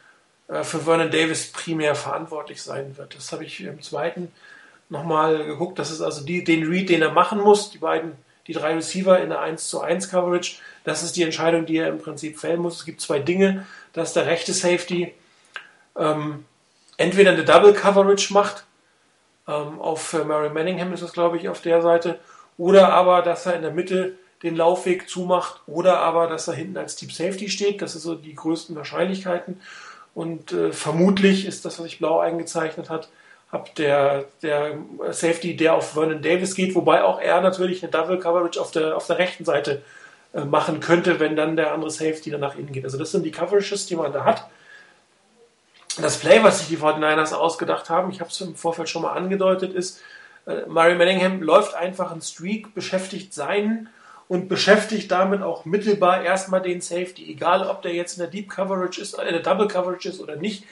äh, 0.47 0.63
für 0.63 0.79
Vernon 0.79 1.11
Davis 1.11 1.51
primär 1.51 1.95
verantwortlich 1.95 2.61
sein 2.61 2.97
wird. 2.97 3.15
Das 3.15 3.31
habe 3.31 3.45
ich 3.45 3.61
im 3.61 3.81
zweiten 3.81 4.31
nochmal 4.89 5.45
geguckt. 5.45 5.79
Das 5.79 5.91
ist 5.91 6.01
also 6.01 6.23
die, 6.23 6.43
den 6.43 6.67
Read, 6.67 6.89
den 6.89 7.01
er 7.01 7.11
machen 7.11 7.39
muss, 7.39 7.71
die 7.71 7.77
beiden, 7.77 8.13
die 8.47 8.53
drei 8.53 8.73
Receiver 8.73 9.19
in 9.19 9.29
der 9.29 9.39
1 9.39 9.69
zu 9.69 9.81
1 9.81 10.09
Coverage. 10.09 10.57
Das 10.83 11.03
ist 11.03 11.15
die 11.15 11.23
Entscheidung, 11.23 11.65
die 11.65 11.77
er 11.77 11.87
im 11.87 11.99
Prinzip 11.99 12.39
fällen 12.39 12.61
muss. 12.61 12.77
Es 12.77 12.85
gibt 12.85 13.01
zwei 13.01 13.19
Dinge. 13.19 13.65
Das 13.93 14.09
ist 14.09 14.15
der 14.15 14.25
rechte 14.25 14.53
Safety. 14.53 15.13
Ähm, 15.97 16.45
entweder 17.01 17.31
eine 17.31 17.45
Double 17.45 17.73
Coverage 17.73 18.33
macht, 18.33 18.65
ähm, 19.47 19.79
auf 19.79 20.13
äh, 20.13 20.23
Mary 20.23 20.49
Manningham 20.49 20.93
ist 20.93 21.01
es, 21.01 21.13
glaube 21.13 21.37
ich, 21.37 21.49
auf 21.49 21.61
der 21.61 21.81
Seite, 21.81 22.19
oder 22.57 22.93
aber, 22.93 23.21
dass 23.21 23.45
er 23.45 23.55
in 23.55 23.61
der 23.61 23.71
Mitte 23.71 24.17
den 24.43 24.55
Laufweg 24.55 25.09
zumacht, 25.09 25.61
oder 25.67 25.99
aber, 25.99 26.27
dass 26.27 26.47
er 26.47 26.53
hinten 26.53 26.77
als 26.77 26.95
Deep 26.95 27.11
Safety 27.11 27.49
steht. 27.49 27.81
Das 27.81 27.93
sind 27.93 28.01
so 28.01 28.15
die 28.15 28.35
größten 28.35 28.75
Wahrscheinlichkeiten. 28.75 29.61
Und 30.13 30.51
äh, 30.51 30.71
vermutlich 30.71 31.45
ist 31.45 31.65
das, 31.65 31.79
was 31.79 31.85
ich 31.85 31.99
blau 31.99 32.19
eingezeichnet 32.19 32.89
hat, 32.89 33.09
hab 33.51 33.75
der, 33.75 34.25
der 34.41 34.77
Safety, 35.11 35.55
der 35.55 35.75
auf 35.75 35.93
Vernon 35.93 36.21
Davis 36.21 36.55
geht, 36.55 36.73
wobei 36.73 37.03
auch 37.03 37.19
er 37.19 37.41
natürlich 37.41 37.83
eine 37.83 37.91
Double 37.91 38.17
Coverage 38.17 38.59
auf 38.59 38.71
der, 38.71 38.95
auf 38.95 39.07
der 39.07 39.17
rechten 39.17 39.45
Seite 39.45 39.81
äh, 40.33 40.45
machen 40.45 40.79
könnte, 40.79 41.19
wenn 41.19 41.35
dann 41.35 41.55
der 41.55 41.73
andere 41.73 41.91
Safety 41.91 42.31
dann 42.31 42.41
nach 42.41 42.55
innen 42.55 42.71
geht. 42.71 42.85
Also 42.85 42.97
das 42.97 43.11
sind 43.11 43.23
die 43.25 43.31
Coverages, 43.31 43.85
die 43.87 43.95
man 43.95 44.13
da 44.13 44.23
hat 44.23 44.47
das 45.97 46.19
Play, 46.19 46.43
was 46.43 46.59
sich 46.59 46.67
die 46.67 46.77
49ers 46.77 47.33
ausgedacht 47.33 47.89
haben, 47.89 48.11
ich 48.11 48.19
habe 48.19 48.29
es 48.29 48.39
im 48.41 48.55
Vorfeld 48.55 48.89
schon 48.89 49.01
mal 49.01 49.13
angedeutet, 49.13 49.73
ist, 49.73 49.99
äh, 50.45 50.65
Murray 50.67 50.95
Manningham 50.95 51.41
läuft 51.41 51.75
einfach 51.75 52.11
einen 52.11 52.21
Streak, 52.21 52.73
beschäftigt 52.73 53.33
seinen 53.33 53.89
und 54.27 54.47
beschäftigt 54.47 55.11
damit 55.11 55.41
auch 55.41 55.65
mittelbar 55.65 56.23
erstmal 56.23 56.61
den 56.61 56.81
Safety, 56.81 57.29
egal 57.29 57.67
ob 57.67 57.81
der 57.81 57.93
jetzt 57.93 58.13
in 58.13 58.19
der 58.19 58.29
Deep 58.29 58.49
Coverage 58.49 59.01
ist, 59.01 59.15
äh, 59.15 59.23
in 59.23 59.33
der 59.33 59.43
Double 59.43 59.67
Coverage 59.67 60.07
ist 60.07 60.19
oder 60.19 60.35
nicht. 60.35 60.63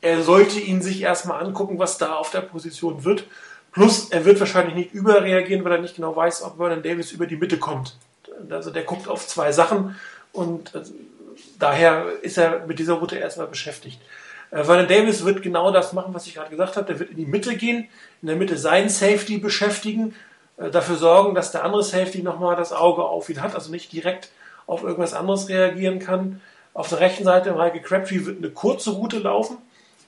Er 0.00 0.22
sollte 0.22 0.58
ihn 0.58 0.82
sich 0.82 1.02
erstmal 1.02 1.42
angucken, 1.42 1.78
was 1.78 1.98
da 1.98 2.14
auf 2.14 2.30
der 2.30 2.40
Position 2.40 3.04
wird. 3.04 3.24
Plus, 3.72 4.10
er 4.10 4.24
wird 4.24 4.38
wahrscheinlich 4.40 4.74
nicht 4.74 4.92
überreagieren, 4.94 5.64
weil 5.64 5.72
er 5.72 5.80
nicht 5.80 5.96
genau 5.96 6.14
weiß, 6.14 6.42
ob 6.42 6.56
Vernon 6.56 6.82
Davis 6.82 7.12
über 7.12 7.26
die 7.26 7.36
Mitte 7.36 7.58
kommt. 7.58 7.96
Also 8.50 8.70
der 8.70 8.82
guckt 8.82 9.08
auf 9.08 9.26
zwei 9.26 9.52
Sachen 9.52 9.96
und 10.32 10.74
äh, 10.74 10.82
daher 11.58 12.06
ist 12.22 12.38
er 12.38 12.66
mit 12.66 12.78
dieser 12.78 12.94
Route 12.94 13.16
erstmal 13.16 13.46
beschäftigt. 13.46 13.98
Äh, 14.52 14.64
Vernon 14.64 14.86
Davis 14.86 15.24
wird 15.24 15.42
genau 15.42 15.72
das 15.72 15.92
machen, 15.92 16.14
was 16.14 16.26
ich 16.28 16.34
gerade 16.34 16.50
gesagt 16.50 16.76
habe. 16.76 16.86
Der 16.86 17.00
wird 17.00 17.10
in 17.10 17.16
die 17.16 17.26
Mitte 17.26 17.56
gehen, 17.56 17.88
in 18.20 18.28
der 18.28 18.36
Mitte 18.36 18.56
seinen 18.56 18.88
Safety 18.88 19.38
beschäftigen, 19.38 20.14
äh, 20.58 20.70
dafür 20.70 20.96
sorgen, 20.96 21.34
dass 21.34 21.50
der 21.50 21.64
andere 21.64 21.82
Safety 21.82 22.22
nochmal 22.22 22.54
das 22.54 22.72
Auge 22.72 23.02
auf 23.02 23.28
ihn 23.28 23.42
hat, 23.42 23.54
also 23.54 23.72
nicht 23.72 23.92
direkt 23.92 24.28
auf 24.66 24.84
irgendwas 24.84 25.14
anderes 25.14 25.48
reagieren 25.48 25.98
kann. 25.98 26.40
Auf 26.74 26.88
der 26.88 27.00
rechten 27.00 27.24
Seite, 27.24 27.52
Michael 27.52 27.80
Crabtree 27.80 28.24
wird 28.24 28.38
eine 28.38 28.50
kurze 28.50 28.90
Route 28.90 29.18
laufen, 29.18 29.58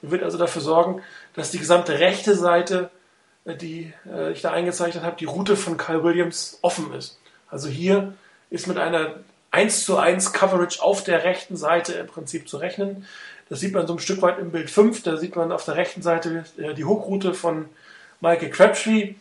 er 0.02 0.10
wird 0.10 0.22
also 0.22 0.38
dafür 0.38 0.62
sorgen, 0.62 1.02
dass 1.34 1.50
die 1.50 1.58
gesamte 1.58 1.98
rechte 1.98 2.36
Seite, 2.36 2.90
äh, 3.44 3.56
die 3.56 3.92
ich 4.32 4.42
da 4.42 4.52
eingezeichnet 4.52 5.02
habe, 5.02 5.16
die 5.18 5.24
Route 5.24 5.56
von 5.56 5.76
Kyle 5.76 6.04
Williams 6.04 6.58
offen 6.62 6.92
ist. 6.92 7.18
Also 7.48 7.68
hier 7.68 8.14
ist 8.50 8.66
mit 8.66 8.78
einer 8.78 9.16
1 9.50 9.84
zu 9.84 9.96
1 9.96 10.32
Coverage 10.32 10.82
auf 10.82 11.04
der 11.04 11.24
rechten 11.24 11.56
Seite 11.56 11.92
im 11.94 12.06
Prinzip 12.06 12.48
zu 12.48 12.56
rechnen. 12.56 13.06
Das 13.48 13.60
sieht 13.60 13.74
man 13.74 13.86
so 13.86 13.94
ein 13.94 13.98
Stück 13.98 14.22
weit 14.22 14.38
im 14.38 14.50
Bild 14.50 14.70
5. 14.70 15.02
Da 15.02 15.16
sieht 15.16 15.36
man 15.36 15.52
auf 15.52 15.64
der 15.64 15.76
rechten 15.76 16.02
Seite 16.02 16.44
äh, 16.58 16.74
die 16.74 16.84
Hookroute 16.84 17.34
von 17.34 17.66
Michael 18.20 18.50
Crabtree. 18.50 19.14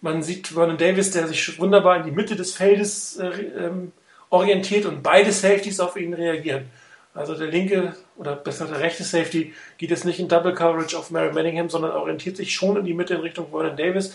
Man 0.00 0.22
sieht 0.22 0.48
Vernon 0.48 0.76
Davis, 0.76 1.10
der 1.10 1.26
sich 1.26 1.58
wunderbar 1.58 1.96
in 1.96 2.04
die 2.04 2.10
Mitte 2.10 2.36
des 2.36 2.54
Feldes 2.54 3.16
äh, 3.16 3.28
ähm, 3.58 3.92
orientiert 4.30 4.86
und 4.86 5.02
beide 5.02 5.32
Safeties 5.32 5.80
auf 5.80 5.96
ihn 5.96 6.14
reagieren. 6.14 6.66
Also 7.14 7.34
der 7.34 7.46
linke 7.46 7.94
oder 8.16 8.34
besser 8.34 8.66
der 8.66 8.80
rechte 8.80 9.04
Safety 9.04 9.54
geht 9.78 9.90
jetzt 9.90 10.04
nicht 10.04 10.18
in 10.18 10.28
Double 10.28 10.52
Coverage 10.52 10.98
auf 10.98 11.10
Mary 11.10 11.32
Manningham, 11.32 11.70
sondern 11.70 11.92
orientiert 11.92 12.36
sich 12.36 12.52
schon 12.52 12.76
in 12.76 12.84
die 12.84 12.94
Mitte 12.94 13.14
in 13.14 13.20
Richtung 13.20 13.50
Vernon 13.50 13.76
Davis 13.76 14.14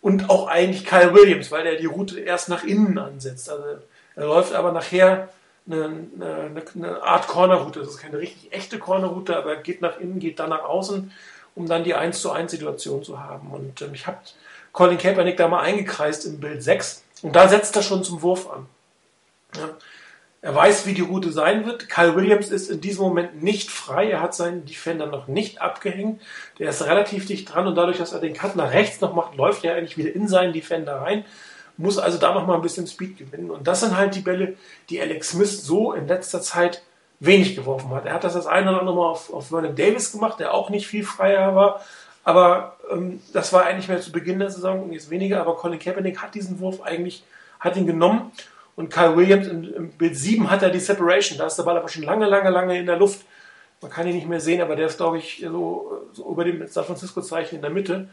und 0.00 0.30
auch 0.30 0.46
eigentlich 0.46 0.84
Kyle 0.84 1.12
Williams, 1.12 1.50
weil 1.50 1.66
er 1.66 1.76
die 1.76 1.86
Route 1.86 2.20
erst 2.20 2.48
nach 2.48 2.64
innen 2.64 2.98
ansetzt. 2.98 3.50
Also 3.50 3.64
er 4.14 4.24
läuft 4.24 4.54
aber 4.54 4.72
nachher 4.72 5.28
eine, 5.70 6.06
eine, 6.20 6.62
eine 6.74 7.02
Art 7.02 7.28
Cornerroute. 7.28 7.80
Das 7.80 7.90
ist 7.90 7.98
keine 7.98 8.18
richtig 8.18 8.52
echte 8.52 8.78
Cornerroute, 8.78 9.36
aber 9.36 9.56
geht 9.56 9.82
nach 9.82 9.98
innen, 9.98 10.18
geht 10.18 10.38
dann 10.38 10.50
nach 10.50 10.64
außen, 10.64 11.12
um 11.54 11.66
dann 11.66 11.84
die 11.84 11.94
1 11.94 12.20
zu 12.20 12.30
1 12.30 12.50
Situation 12.50 13.02
zu 13.02 13.20
haben. 13.20 13.50
Und 13.50 13.82
ähm, 13.82 13.94
ich 13.94 14.06
habe 14.06 14.18
Colin 14.72 14.98
Kaepernick 14.98 15.36
da 15.36 15.48
mal 15.48 15.60
eingekreist 15.60 16.26
im 16.26 16.40
Bild 16.40 16.62
6 16.62 17.04
und 17.22 17.34
da 17.34 17.48
setzt 17.48 17.74
er 17.76 17.82
schon 17.82 18.04
zum 18.04 18.22
Wurf 18.22 18.48
an. 18.50 18.66
Ja. 19.56 19.70
Er 20.40 20.54
weiß, 20.54 20.86
wie 20.86 20.94
die 20.94 21.02
Route 21.02 21.32
sein 21.32 21.66
wird. 21.66 21.88
Kyle 21.88 22.14
Williams 22.14 22.50
ist 22.50 22.70
in 22.70 22.80
diesem 22.80 23.02
Moment 23.02 23.42
nicht 23.42 23.70
frei. 23.70 24.08
Er 24.08 24.20
hat 24.20 24.36
seinen 24.36 24.64
Defender 24.64 25.06
noch 25.06 25.26
nicht 25.26 25.60
abgehängt. 25.60 26.22
Der 26.60 26.70
ist 26.70 26.86
relativ 26.86 27.26
dicht 27.26 27.52
dran 27.52 27.66
und 27.66 27.74
dadurch, 27.74 27.98
dass 27.98 28.12
er 28.12 28.20
den 28.20 28.34
Cut 28.34 28.54
nach 28.54 28.72
rechts 28.72 29.00
noch 29.00 29.14
macht, 29.14 29.34
läuft 29.34 29.64
er 29.64 29.74
eigentlich 29.74 29.98
wieder 29.98 30.14
in 30.14 30.28
seinen 30.28 30.52
Defender 30.52 31.00
rein. 31.00 31.24
Muss 31.78 31.98
also 31.98 32.18
da 32.18 32.34
noch 32.34 32.46
mal 32.46 32.56
ein 32.56 32.62
bisschen 32.62 32.86
Speed 32.86 33.16
gewinnen. 33.16 33.50
Und 33.50 33.66
das 33.66 33.80
sind 33.80 33.96
halt 33.96 34.14
die 34.14 34.20
Bälle, 34.20 34.56
die 34.90 35.00
Alex 35.00 35.30
Smith 35.30 35.62
so 35.62 35.92
in 35.92 36.06
letzter 36.06 36.42
Zeit 36.42 36.82
wenig 37.20 37.56
geworfen 37.56 37.90
hat. 37.90 38.04
Er 38.04 38.14
hat 38.14 38.24
das 38.24 38.34
das 38.34 38.46
eine 38.46 38.70
oder 38.70 38.80
andere 38.80 38.96
Mal 38.96 39.08
auf, 39.08 39.32
auf 39.32 39.48
Vernon 39.48 39.74
Davis 39.74 40.12
gemacht, 40.12 40.38
der 40.40 40.52
auch 40.52 40.70
nicht 40.70 40.86
viel 40.86 41.04
freier 41.04 41.54
war. 41.54 41.80
Aber 42.24 42.76
ähm, 42.90 43.22
das 43.32 43.52
war 43.52 43.64
eigentlich 43.64 43.88
mehr 43.88 44.00
zu 44.00 44.12
Beginn 44.12 44.38
der 44.38 44.50
Saison 44.50 44.82
und 44.82 44.92
jetzt 44.92 45.08
weniger. 45.08 45.40
Aber 45.40 45.56
Colin 45.56 45.78
Kaepernick 45.78 46.20
hat 46.20 46.34
diesen 46.34 46.60
Wurf 46.60 46.82
eigentlich, 46.82 47.24
hat 47.58 47.76
ihn 47.76 47.86
genommen 47.86 48.32
und 48.78 48.90
Kyle 48.92 49.16
Williams 49.16 49.48
im, 49.48 49.74
im 49.74 49.90
Bild 49.90 50.16
7 50.16 50.48
hat 50.48 50.62
er 50.62 50.70
die 50.70 50.78
Separation. 50.78 51.36
Da 51.36 51.46
ist 51.46 51.56
der 51.56 51.64
Ball 51.64 51.76
aber 51.76 51.88
schon 51.88 52.04
lange, 52.04 52.26
lange, 52.26 52.50
lange 52.50 52.78
in 52.78 52.86
der 52.86 52.96
Luft. 52.96 53.24
Man 53.80 53.90
kann 53.90 54.06
ihn 54.06 54.14
nicht 54.14 54.28
mehr 54.28 54.40
sehen, 54.40 54.60
aber 54.60 54.76
der 54.76 54.86
ist, 54.86 54.98
glaube 54.98 55.18
ich, 55.18 55.44
so, 55.44 56.06
so 56.12 56.30
über 56.30 56.44
dem 56.44 56.64
San 56.68 56.84
Francisco-Zeichen 56.84 57.56
in 57.56 57.62
der 57.62 57.70
Mitte. 57.70 58.08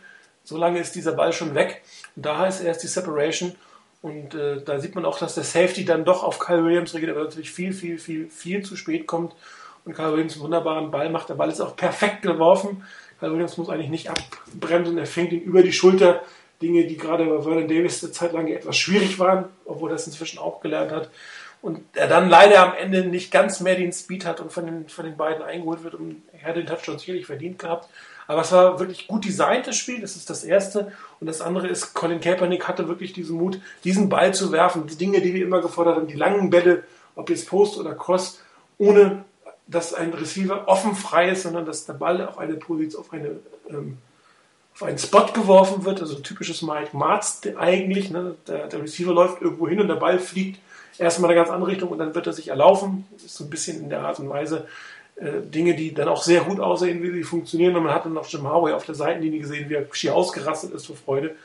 So 0.46 0.58
lange 0.58 0.80
ist 0.80 0.96
dieser 0.96 1.12
Ball 1.12 1.34
schon 1.34 1.56
weg. 1.56 1.82
Und 2.16 2.26
da 2.26 2.48
ist 2.48 2.62
erst 2.62 2.84
die 2.84 2.88
Separation. 2.88 3.56
Und 4.02 4.36
äh, 4.36 4.62
da 4.64 4.80
sieht 4.80 4.96
man 4.96 5.04
auch, 5.04 5.18
dass 5.18 5.36
der 5.36 5.44
Safety 5.44 5.84
dann 5.84 6.06
doch 6.06 6.24
auf 6.24 6.40
Kyle 6.40 6.64
Williams 6.64 6.94
reagiert, 6.94 7.16
aber 7.16 7.26
natürlich 7.26 7.52
viel, 7.52 7.74
viel, 7.74 7.98
viel, 7.98 8.30
viel 8.30 8.64
zu 8.64 8.76
spät 8.76 9.08
kommt. 9.08 9.34
Und 9.84 9.96
Kyle 9.96 10.14
Williams 10.14 10.36
einen 10.36 10.44
wunderbaren 10.44 10.92
Ball 10.92 11.10
macht. 11.10 11.30
Der 11.30 11.34
Ball 11.34 11.50
ist 11.50 11.60
auch 11.60 11.76
perfekt 11.76 12.22
geworfen. 12.22 12.84
Kyle 13.20 13.32
Williams 13.32 13.58
muss 13.58 13.70
eigentlich 13.70 13.90
nicht 13.90 14.10
abbremsen. 14.10 14.98
Er 14.98 15.08
fängt 15.08 15.32
ihn 15.32 15.42
über 15.42 15.64
die 15.64 15.74
Schulter 15.74 16.22
Dinge, 16.62 16.86
die 16.86 16.98
gerade 16.98 17.26
bei 17.26 17.42
Vernon 17.42 17.68
Davis 17.68 18.04
eine 18.04 18.14
Zeit 18.14 18.34
lang 18.34 18.48
etwas 18.48 18.78
schwierig 18.78 19.20
waren, 19.20 19.46
obwohl 19.66 19.90
er 19.92 19.96
es 19.96 20.08
inzwischen 20.08 20.40
auch 20.40 20.62
gelernt 20.62 20.92
hat. 20.92 21.10
Und 21.62 21.82
er 21.94 22.08
dann 22.08 22.30
leider 22.30 22.60
am 22.62 22.74
Ende 22.76 23.06
nicht 23.06 23.32
ganz 23.32 23.60
mehr 23.60 23.76
den 23.76 23.92
Speed 23.92 24.26
hat 24.26 24.40
und 24.40 24.52
von 24.52 24.66
den, 24.66 24.88
von 24.88 25.06
den 25.06 25.18
beiden 25.18 25.44
eingeholt 25.44 25.84
wird. 25.84 25.96
Und 25.96 26.22
er 26.40 26.50
hat 26.50 26.56
den 26.58 26.68
Touchdown 26.68 27.00
sicherlich 27.00 27.26
verdient 27.26 27.58
gehabt. 27.58 27.90
Aber 28.28 28.42
es 28.42 28.52
war 28.52 28.80
wirklich 28.80 29.08
gut 29.08 29.26
designtes 29.26 29.76
Spiel, 29.78 30.02
das 30.02 30.16
ist 30.16 30.30
das 30.30 30.44
Erste. 30.44 30.92
Und 31.20 31.28
das 31.28 31.42
andere 31.42 31.68
ist, 31.68 31.94
Colin 31.94 32.20
Kaepernick 32.20 32.68
hatte 32.68 32.88
wirklich 32.88 33.14
diesen 33.14 33.38
Mut, 33.38 33.60
diesen 33.84 34.10
Ball 34.10 34.34
zu 34.34 34.52
werfen. 34.52 34.88
Die 34.88 34.96
Dinge, 34.96 35.22
die 35.22 35.34
wir 35.34 35.44
immer 35.44 35.62
gefordert 35.62 35.96
haben, 35.98 36.08
die 36.08 36.16
langen 36.16 36.50
Bälle, 36.50 36.84
ob 37.16 37.30
jetzt 37.30 37.48
Post 37.48 37.78
oder 37.78 37.94
Cross, 37.94 38.42
ohne 38.78 39.26
dass 39.68 39.94
ein 39.94 40.14
Receiver 40.14 40.68
offen 40.68 40.96
frei 40.96 41.30
ist, 41.30 41.44
sondern 41.44 41.66
dass 41.66 41.86
der 41.86 41.94
Ball 41.94 42.26
auf 42.28 42.38
eine 42.38 42.56
Position, 42.56 43.02
auf 43.02 43.14
eine 43.14 43.40
ähm, 43.70 43.98
auf 44.76 44.84
einen 44.84 44.98
Spot 44.98 45.28
geworfen 45.34 45.86
wird, 45.86 46.02
also 46.02 46.16
typisches 46.16 46.62
Mike 46.62 46.90
Marz 46.92 47.42
eigentlich. 47.58 48.12
Ne? 48.12 48.36
Der, 48.46 48.68
der, 48.68 48.84
Receiver 48.84 49.14
läuft 49.14 49.42
irgendwo 49.42 49.70
hin 49.70 49.80
und 49.80 49.88
der 49.88 49.96
Ball 49.96 50.20
fliegt 50.20 50.60
erstmal 50.98 51.32
in 51.32 51.38
eine 51.38 51.46
ganz 51.46 51.54
andere 51.54 51.72
Richtung 51.72 51.90
und 51.90 51.98
dann 51.98 52.14
wird 52.14 52.28
er 52.28 52.34
sich 52.34 52.50
erlaufen. 52.50 53.06
Ist 53.16 53.36
so 53.36 53.46
ein 53.46 53.50
bisschen 53.50 53.82
in 53.82 53.90
der 53.90 54.02
Art 54.02 54.20
und 54.20 54.30
Weise 54.30 54.68
Dinge, 55.20 55.76
die 55.76 55.94
dann 55.94 56.10
auch 56.10 56.24
sehr 56.24 56.42
gut 56.42 56.60
aussehen, 56.60 57.02
wie 57.02 57.12
sie 57.12 57.24
funktionieren. 57.24 57.76
Und 57.76 57.84
man 57.84 57.94
hat 57.94 58.06
dann 58.06 58.14
noch 58.14 58.28
Jim 58.28 58.50
Howey 58.50 58.74
auf 58.74 58.86
der 58.86 58.96
Seitenlinie 58.96 59.40
gesehen, 59.40 59.70
wie 59.70 59.76
er 59.76 59.86
schier 59.94 60.16
ausgerastet 60.16 60.74
ist 60.74 60.88
vor 60.88 60.96
Freude. 60.96 61.36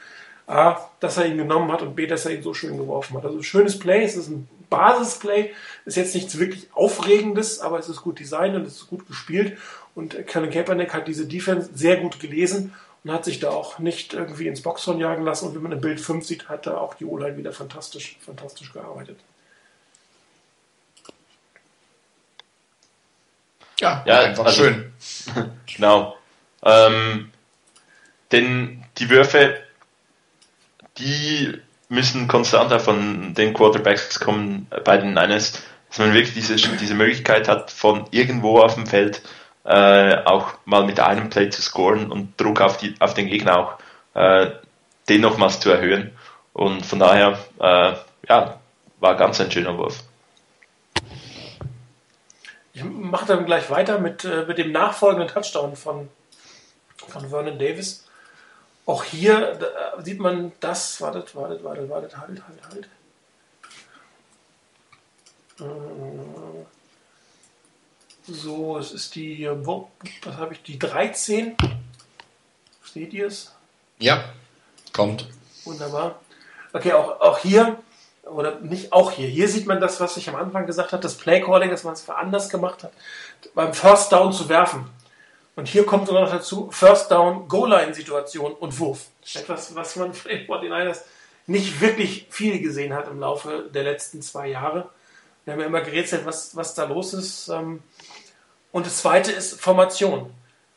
A, 0.46 0.78
dass 0.98 1.16
er 1.16 1.26
ihn 1.26 1.36
genommen 1.36 1.70
hat 1.70 1.80
und 1.82 1.94
B, 1.94 2.08
dass 2.08 2.26
er 2.26 2.32
ihn 2.32 2.42
so 2.42 2.52
schön 2.52 2.76
geworfen 2.76 3.16
hat. 3.16 3.24
Also 3.24 3.40
schönes 3.42 3.78
Play, 3.78 4.02
es 4.02 4.16
ist 4.16 4.28
ein 4.28 4.48
Basisplay, 4.68 5.50
ist 5.84 5.96
jetzt 5.96 6.14
nichts 6.14 6.38
wirklich 6.38 6.68
Aufregendes, 6.72 7.60
aber 7.60 7.78
es 7.78 7.88
ist 7.88 8.02
gut 8.02 8.18
designt 8.18 8.56
und 8.56 8.66
es 8.66 8.76
ist 8.76 8.88
gut 8.88 9.06
gespielt. 9.06 9.56
Und 9.94 10.26
Colin 10.26 10.50
Kaepernick 10.50 10.92
hat 10.92 11.06
diese 11.06 11.26
Defense 11.26 11.70
sehr 11.74 11.98
gut 11.98 12.18
gelesen 12.18 12.72
und 13.04 13.12
hat 13.12 13.24
sich 13.24 13.38
da 13.38 13.50
auch 13.50 13.78
nicht 13.78 14.12
irgendwie 14.12 14.48
ins 14.48 14.62
Boxhorn 14.62 14.98
jagen 14.98 15.24
lassen. 15.24 15.46
Und 15.48 15.54
wie 15.54 15.60
man 15.60 15.70
im 15.70 15.80
Bild 15.80 16.00
5 16.00 16.26
sieht, 16.26 16.48
hat 16.48 16.66
da 16.66 16.78
auch 16.78 16.94
die 16.94 17.04
O-Line 17.04 17.36
wieder 17.36 17.52
fantastisch, 17.52 18.18
fantastisch 18.20 18.72
gearbeitet. 18.72 19.18
Ja, 23.80 24.02
ja 24.06 24.20
einfach 24.20 24.46
also, 24.46 24.64
schön. 24.64 24.92
genau. 25.76 26.16
Ähm, 26.62 27.30
denn 28.32 28.84
die 28.98 29.10
Würfe, 29.10 29.56
die 30.98 31.58
müssen 31.88 32.28
konstanter 32.28 32.78
von 32.78 33.34
den 33.34 33.54
Quarterbacks 33.54 34.20
kommen 34.20 34.66
bei 34.84 34.98
den 34.98 35.14
Niners, 35.14 35.62
dass 35.88 35.98
man 35.98 36.14
wirklich 36.14 36.34
diese, 36.34 36.54
diese 36.54 36.94
Möglichkeit 36.94 37.48
hat, 37.48 37.70
von 37.70 38.04
irgendwo 38.10 38.60
auf 38.60 38.74
dem 38.74 38.86
Feld 38.86 39.22
äh, 39.64 40.16
auch 40.24 40.54
mal 40.64 40.84
mit 40.84 41.00
einem 41.00 41.30
Play 41.30 41.50
zu 41.50 41.62
scoren 41.62 42.10
und 42.10 42.40
Druck 42.40 42.60
auf, 42.60 42.76
die, 42.76 42.94
auf 43.00 43.14
den 43.14 43.26
Gegner 43.26 43.58
auch 43.58 43.78
äh, 44.14 44.50
den 45.08 45.20
nochmals 45.20 45.58
zu 45.60 45.70
erhöhen. 45.70 46.12
Und 46.52 46.86
von 46.86 46.98
daher, 46.98 47.38
äh, 47.58 47.92
ja, 48.28 48.60
war 49.00 49.16
ganz 49.16 49.40
ein 49.40 49.50
schöner 49.50 49.76
Wurf. 49.76 50.04
Ich 52.72 52.84
mache 52.84 53.26
dann 53.26 53.46
gleich 53.46 53.68
weiter 53.70 53.98
mit, 53.98 54.24
äh, 54.24 54.44
mit 54.46 54.58
dem 54.58 54.72
nachfolgenden 54.72 55.28
Touchdown 55.28 55.76
von, 55.76 56.08
von 56.96 57.28
Vernon 57.28 57.58
Davis. 57.58 58.06
Auch 58.86 59.04
hier 59.04 59.58
sieht 60.02 60.18
man 60.20 60.52
das, 60.60 61.00
wartet, 61.00 61.34
wartet, 61.34 61.62
wartet, 61.64 61.88
wartet, 61.88 62.16
halt, 62.16 62.42
halt, 62.46 62.68
halt. 62.68 62.88
Äh, 65.60 66.64
so, 68.26 68.78
es 68.78 68.92
ist 68.92 69.14
die, 69.14 69.48
was 69.48 70.36
habe 70.36 70.54
ich, 70.54 70.62
die 70.62 70.78
13. 70.78 71.56
Seht 72.84 73.12
ihr 73.12 73.26
es? 73.26 73.52
Ja, 73.98 74.24
kommt. 74.92 75.28
Wunderbar. 75.64 76.20
Okay, 76.72 76.92
auch, 76.92 77.20
auch 77.20 77.38
hier, 77.38 77.78
oder 78.30 78.60
nicht 78.60 78.92
auch 78.92 79.12
hier, 79.12 79.28
hier 79.28 79.48
sieht 79.48 79.66
man 79.66 79.80
das, 79.80 80.00
was 80.00 80.16
ich 80.16 80.28
am 80.28 80.36
Anfang 80.36 80.66
gesagt 80.66 80.92
habe, 80.92 81.02
das 81.02 81.16
Playcalling, 81.16 81.70
dass 81.70 81.84
man 81.84 81.94
es 81.94 82.08
anders 82.08 82.48
gemacht 82.48 82.84
hat, 82.84 82.92
beim 83.54 83.74
First 83.74 84.12
Down 84.12 84.32
zu 84.32 84.48
werfen. 84.48 84.88
Und 85.56 85.66
hier 85.66 85.84
kommt 85.84 86.06
sogar 86.06 86.22
noch 86.22 86.30
dazu, 86.30 86.70
First 86.70 87.10
Down, 87.10 87.48
Goal-Line-Situation 87.48 88.52
und 88.52 88.78
Wurf. 88.78 89.06
Etwas, 89.34 89.74
was 89.74 89.96
man 89.96 90.14
vor 90.14 90.60
den 90.60 90.70
Niners 90.70 91.04
nicht 91.46 91.80
wirklich 91.80 92.26
viel 92.30 92.60
gesehen 92.60 92.94
hat 92.94 93.08
im 93.08 93.20
Laufe 93.20 93.68
der 93.74 93.82
letzten 93.82 94.22
zwei 94.22 94.48
Jahre. 94.48 94.88
Wir 95.44 95.52
haben 95.52 95.60
ja 95.60 95.66
immer 95.66 95.80
gerätselt, 95.80 96.24
was, 96.24 96.54
was 96.54 96.74
da 96.74 96.84
los 96.84 97.12
ist. 97.12 97.48
Ähm, 97.48 97.82
und 98.72 98.86
das 98.86 98.98
zweite 98.98 99.32
ist 99.32 99.60
Formation. 99.60 100.32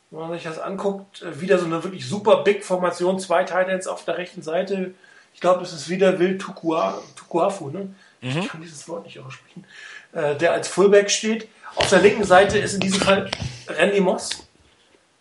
Wenn 0.10 0.20
man 0.20 0.34
sich 0.34 0.44
das 0.44 0.60
anguckt, 0.60 1.22
äh, 1.22 1.40
wieder 1.40 1.60
so 1.60 1.66
eine 1.66 1.84
wirklich 1.84 2.08
super 2.08 2.44
Big 2.44 2.64
Formation, 2.64 3.20
zwei 3.20 3.44
Titans 3.44 3.88
auf 3.88 4.04
der 4.06 4.18
rechten 4.18 4.42
Seite. 4.42 4.96
Ich 5.34 5.42
glaube, 5.42 5.62
das 5.62 5.74
ist 5.74 5.90
wieder 5.90 6.20
Will 6.20 6.38
Tukuafu, 6.38 7.70
ne? 7.70 7.94
Mhm. 8.22 8.38
Ich 8.40 8.48
kann 8.48 8.62
dieses 8.62 8.88
Wort 8.88 9.06
nicht 9.06 9.20
aussprechen. 9.20 9.66
Äh, 10.14 10.36
der 10.36 10.54
als 10.54 10.68
Fullback 10.68 11.10
steht. 11.10 11.48
Auf 11.76 11.90
der 11.90 12.00
linken 12.00 12.24
Seite 12.24 12.60
ist 12.60 12.76
in 12.76 12.80
diesem 12.80 13.02
Fall 13.02 13.32
Randy 13.68 14.00
Moss 14.00 14.48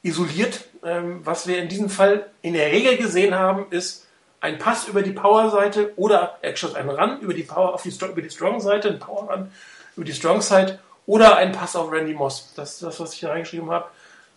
isoliert. 0.02 0.64
Ähm, 0.84 1.20
was 1.24 1.46
wir 1.46 1.58
in 1.58 1.68
diesem 1.68 1.88
Fall 1.88 2.26
in 2.42 2.54
der 2.54 2.70
Regel 2.70 2.96
gesehen 2.96 3.34
haben, 3.34 3.66
ist 3.70 4.06
ein 4.40 4.58
Pass 4.58 4.88
über 4.88 5.02
die 5.02 5.12
Power-Seite 5.12 5.92
oder 5.96 6.38
er 6.42 6.50
geschoss 6.50 6.74
einen 6.74 6.90
Run 6.90 7.20
über 7.20 7.32
die 7.32 7.44
Power 7.44 7.74
auf 7.74 7.82
die, 7.82 7.90
über 7.90 8.22
die 8.22 8.30
Strong-Seite, 8.30 8.88
ein 8.88 8.98
Power-Run 8.98 9.50
über 9.96 10.04
die 10.04 10.12
Strong-Side 10.12 10.78
oder 11.06 11.36
ein 11.36 11.52
Pass 11.52 11.76
auf 11.76 11.90
Randy 11.90 12.12
Moss. 12.12 12.52
Das 12.56 12.74
ist 12.74 12.82
das, 12.82 13.00
was 13.00 13.14
ich 13.14 13.20
hier 13.20 13.30
reingeschrieben 13.30 13.70
habe. 13.70 13.86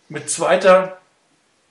Mit 0.08 0.30
zweiter, 0.30 0.98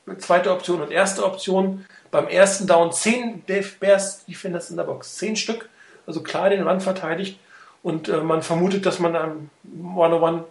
mit 0.05 0.21
zweiter 0.21 0.53
Option 0.53 0.81
und 0.81 0.91
erster 0.91 1.25
Option. 1.25 1.85
Beim 2.16 2.30
ersten 2.30 2.66
Down 2.66 2.93
10 2.93 3.45
Dave 3.45 3.68
Bears 3.78 4.24
Defenders 4.24 4.70
in 4.70 4.78
der 4.78 4.86
Box. 4.86 5.18
10 5.18 5.36
Stück. 5.36 5.68
Also 6.07 6.24
klar 6.24 6.49
den 6.49 6.66
Run 6.66 6.80
verteidigt. 6.80 7.38
Und 7.84 8.07
äh, 8.07 8.22
man 8.22 8.41
vermutet, 8.41 8.86
dass 8.86 8.99
man 8.99 9.18
am 9.18 9.49
101 9.89 10.45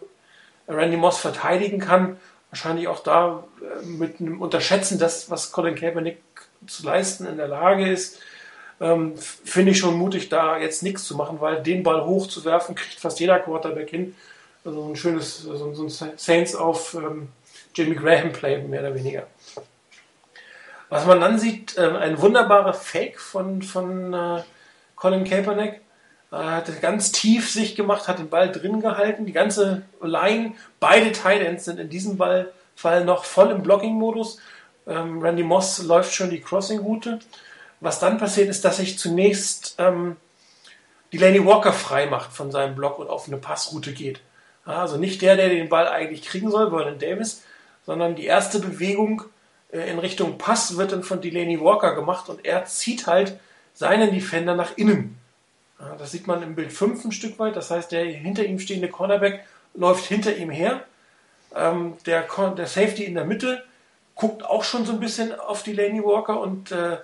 Randy 0.69 0.99
Moss 0.99 1.17
verteidigen 1.17 1.79
kann. 1.79 2.19
Wahrscheinlich 2.51 2.87
auch 2.87 3.03
da 3.03 3.45
äh, 3.63 3.87
mit 3.87 4.21
einem 4.21 4.43
Unterschätzen 4.43 4.99
das, 4.99 5.31
was 5.31 5.53
Colin 5.53 5.75
Kaepernick 5.75 6.19
zu 6.67 6.85
leisten 6.85 7.25
in 7.25 7.39
der 7.39 7.49
Lage 7.49 7.89
ist. 7.89 8.19
Ähm, 8.79 9.17
Finde 9.17 9.73
ich 9.73 9.79
schon 9.79 9.97
mutig, 9.97 10.29
da 10.29 10.59
jetzt 10.59 10.83
nichts 10.83 11.05
zu 11.05 11.17
machen, 11.17 11.41
weil 11.41 11.63
den 11.63 11.83
Ball 11.83 12.05
hochzuwerfen, 12.05 12.75
kriegt 12.75 13.01
fast 13.01 13.21
jeder 13.21 13.39
Quarterback 13.39 13.89
hin. 13.89 14.15
Also 14.67 14.87
ein 14.87 14.97
schönes, 14.97 15.39
so, 15.39 15.73
so 15.73 15.85
ein 15.85 16.19
Saints 16.19 16.55
auf 16.55 16.93
ähm, 16.93 17.29
Jimmy 17.75 17.95
Graham 17.95 18.33
Play, 18.35 18.59
mehr 18.59 18.81
oder 18.81 18.95
weniger. 18.95 19.27
Was 20.95 21.07
man 21.07 21.21
dann 21.21 21.41
sieht, 21.41 21.77
äh, 21.77 21.89
ein 21.89 22.21
wunderbarer 22.21 22.73
Fake 22.73 23.19
von, 23.19 23.63
von 23.63 24.15
äh, 24.15 24.45
Colin 24.95 25.25
Kaepernick. 25.25 25.81
Er 26.31 26.53
hat 26.53 26.81
ganz 26.81 27.11
tief 27.11 27.51
sich 27.51 27.75
gemacht, 27.75 28.07
hat 28.07 28.21
den 28.21 28.29
Ball 28.29 28.53
drin 28.53 28.81
gehalten, 28.81 29.27
die 29.27 29.33
ganze 29.33 29.83
Line, 30.01 30.55
beide 30.79 31.11
Titans 31.11 31.65
sind 31.65 31.81
in 31.81 31.89
diesem 31.89 32.17
Ball, 32.17 32.53
Fall 32.77 33.05
noch 33.05 33.25
voll 33.25 33.51
im 33.51 33.65
Blocking-Modus. 33.65 34.39
Ähm, 34.87 35.21
Randy 35.21 35.43
Moss 35.43 35.83
läuft 35.83 36.15
schon 36.15 36.31
die 36.31 36.41
Crossing-Route. 36.41 37.19
Was 37.81 37.99
dann 37.99 38.19
passiert 38.19 38.49
ist, 38.49 38.65
dass 38.65 38.77
sich 38.77 38.97
zunächst 38.97 39.75
ähm, 39.79 40.15
Delaney 41.13 41.45
Walker 41.45 41.73
frei 41.73 42.07
macht 42.07 42.33
von 42.33 42.53
seinem 42.53 42.77
Block 42.77 43.01
und 43.01 43.11
auf 43.11 43.27
eine 43.27 43.39
Passroute 43.39 43.93
geht. 43.95 44.21
Also 44.65 44.97
nicht 44.97 45.23
der, 45.23 45.35
der 45.35 45.49
den 45.49 45.69
Ball 45.69 45.89
eigentlich 45.89 46.23
kriegen 46.23 46.53
soll, 46.53 46.71
Vernon 46.71 47.01
Davis, 47.01 47.43
sondern 47.85 48.15
die 48.15 48.27
erste 48.27 48.61
Bewegung 48.61 49.23
äh, 49.23 49.34
in 49.75 49.99
Richtung 49.99 50.39
Pass 50.39 50.77
wird 50.77 50.93
dann 50.93 51.03
von 51.03 51.21
Delaney 51.21 51.61
Walker 51.61 51.95
gemacht 51.95 52.29
und 52.29 52.45
er 52.45 52.65
zieht 52.65 53.07
halt 53.07 53.39
seinen 53.75 54.13
Defender 54.13 54.55
nach 54.55 54.77
innen. 54.77 55.19
Das 55.99 56.13
sieht 56.13 56.27
man 56.27 56.43
im 56.43 56.55
Bild 56.55 56.73
5 56.73 57.05
ein 57.05 57.13
Stück 57.13 57.39
weit. 57.39 57.57
Das 57.57 57.71
heißt, 57.71 57.93
der 57.93 58.05
hinter 58.05 58.45
ihm 58.45 58.59
stehende 58.59 58.89
Cornerback 58.89 59.45
läuft 59.75 60.05
hinter 60.07 60.37
ihm 60.37 60.51
her. 60.51 60.85
Ähm, 61.55 61.95
der, 62.07 62.27
der 62.57 62.67
Safety 62.67 63.05
in 63.05 63.15
der 63.15 63.25
Mitte 63.25 63.65
guckt 64.15 64.45
auch 64.45 64.65
schon 64.65 64.87
so 64.87 64.93
ein 64.93 65.01
bisschen 65.01 65.39
auf 65.39 65.63
Delaney 65.63 66.03
Walker 66.03 66.41
und 66.41 66.71
äh, 66.71 66.99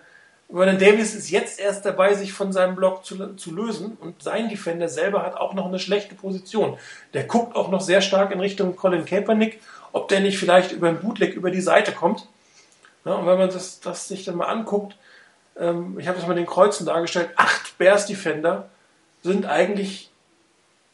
Vernon 0.53 0.79
Davis 0.79 1.15
ist 1.15 1.31
jetzt 1.31 1.61
erst 1.61 1.85
dabei, 1.85 2.15
sich 2.15 2.33
von 2.33 2.53
seinem 2.53 2.75
Block 2.75 3.05
zu, 3.05 3.35
zu, 3.35 3.55
lösen 3.55 3.97
und 4.01 4.23
sein 4.23 4.49
Defender 4.49 4.89
selber 4.89 5.23
hat 5.23 5.37
auch 5.37 5.55
noch 5.55 5.67
eine 5.67 5.79
schlechte 5.79 6.17
Position. 6.17 6.77
Der 7.15 7.25
guckt 7.25 7.55
auch 7.55 7.71
noch 7.71 7.81
sehr 7.81 8.01
stark 8.01 8.33
in 8.33 8.41
Richtung 8.41 8.75
Colin 8.75 9.05
Kaepernick, 9.05 9.61
ob 9.93 10.09
der 10.09 10.21
nicht 10.21 10.39
vielleicht 10.39 10.73
über 10.73 10.89
einen 10.89 11.01
Bootleg 11.01 11.35
über 11.35 11.51
die 11.53 11.61
Seite 11.61 11.93
kommt. 11.93 12.27
Ja, 13.05 13.15
und 13.15 13.27
wenn 13.27 13.39
man 13.39 13.49
das, 13.49 13.81
das, 13.81 14.09
sich 14.09 14.25
dann 14.25 14.37
mal 14.37 14.47
anguckt, 14.47 14.97
ähm, 15.59 15.99
ich 15.99 16.07
habe 16.07 16.19
das 16.19 16.27
mal 16.27 16.35
den 16.35 16.47
Kreuzen 16.47 16.87
dargestellt, 16.87 17.31
acht 17.37 17.79
Bears 17.79 18.07
Defender 18.07 18.69
sind 19.23 19.47
eigentlich 19.47 20.11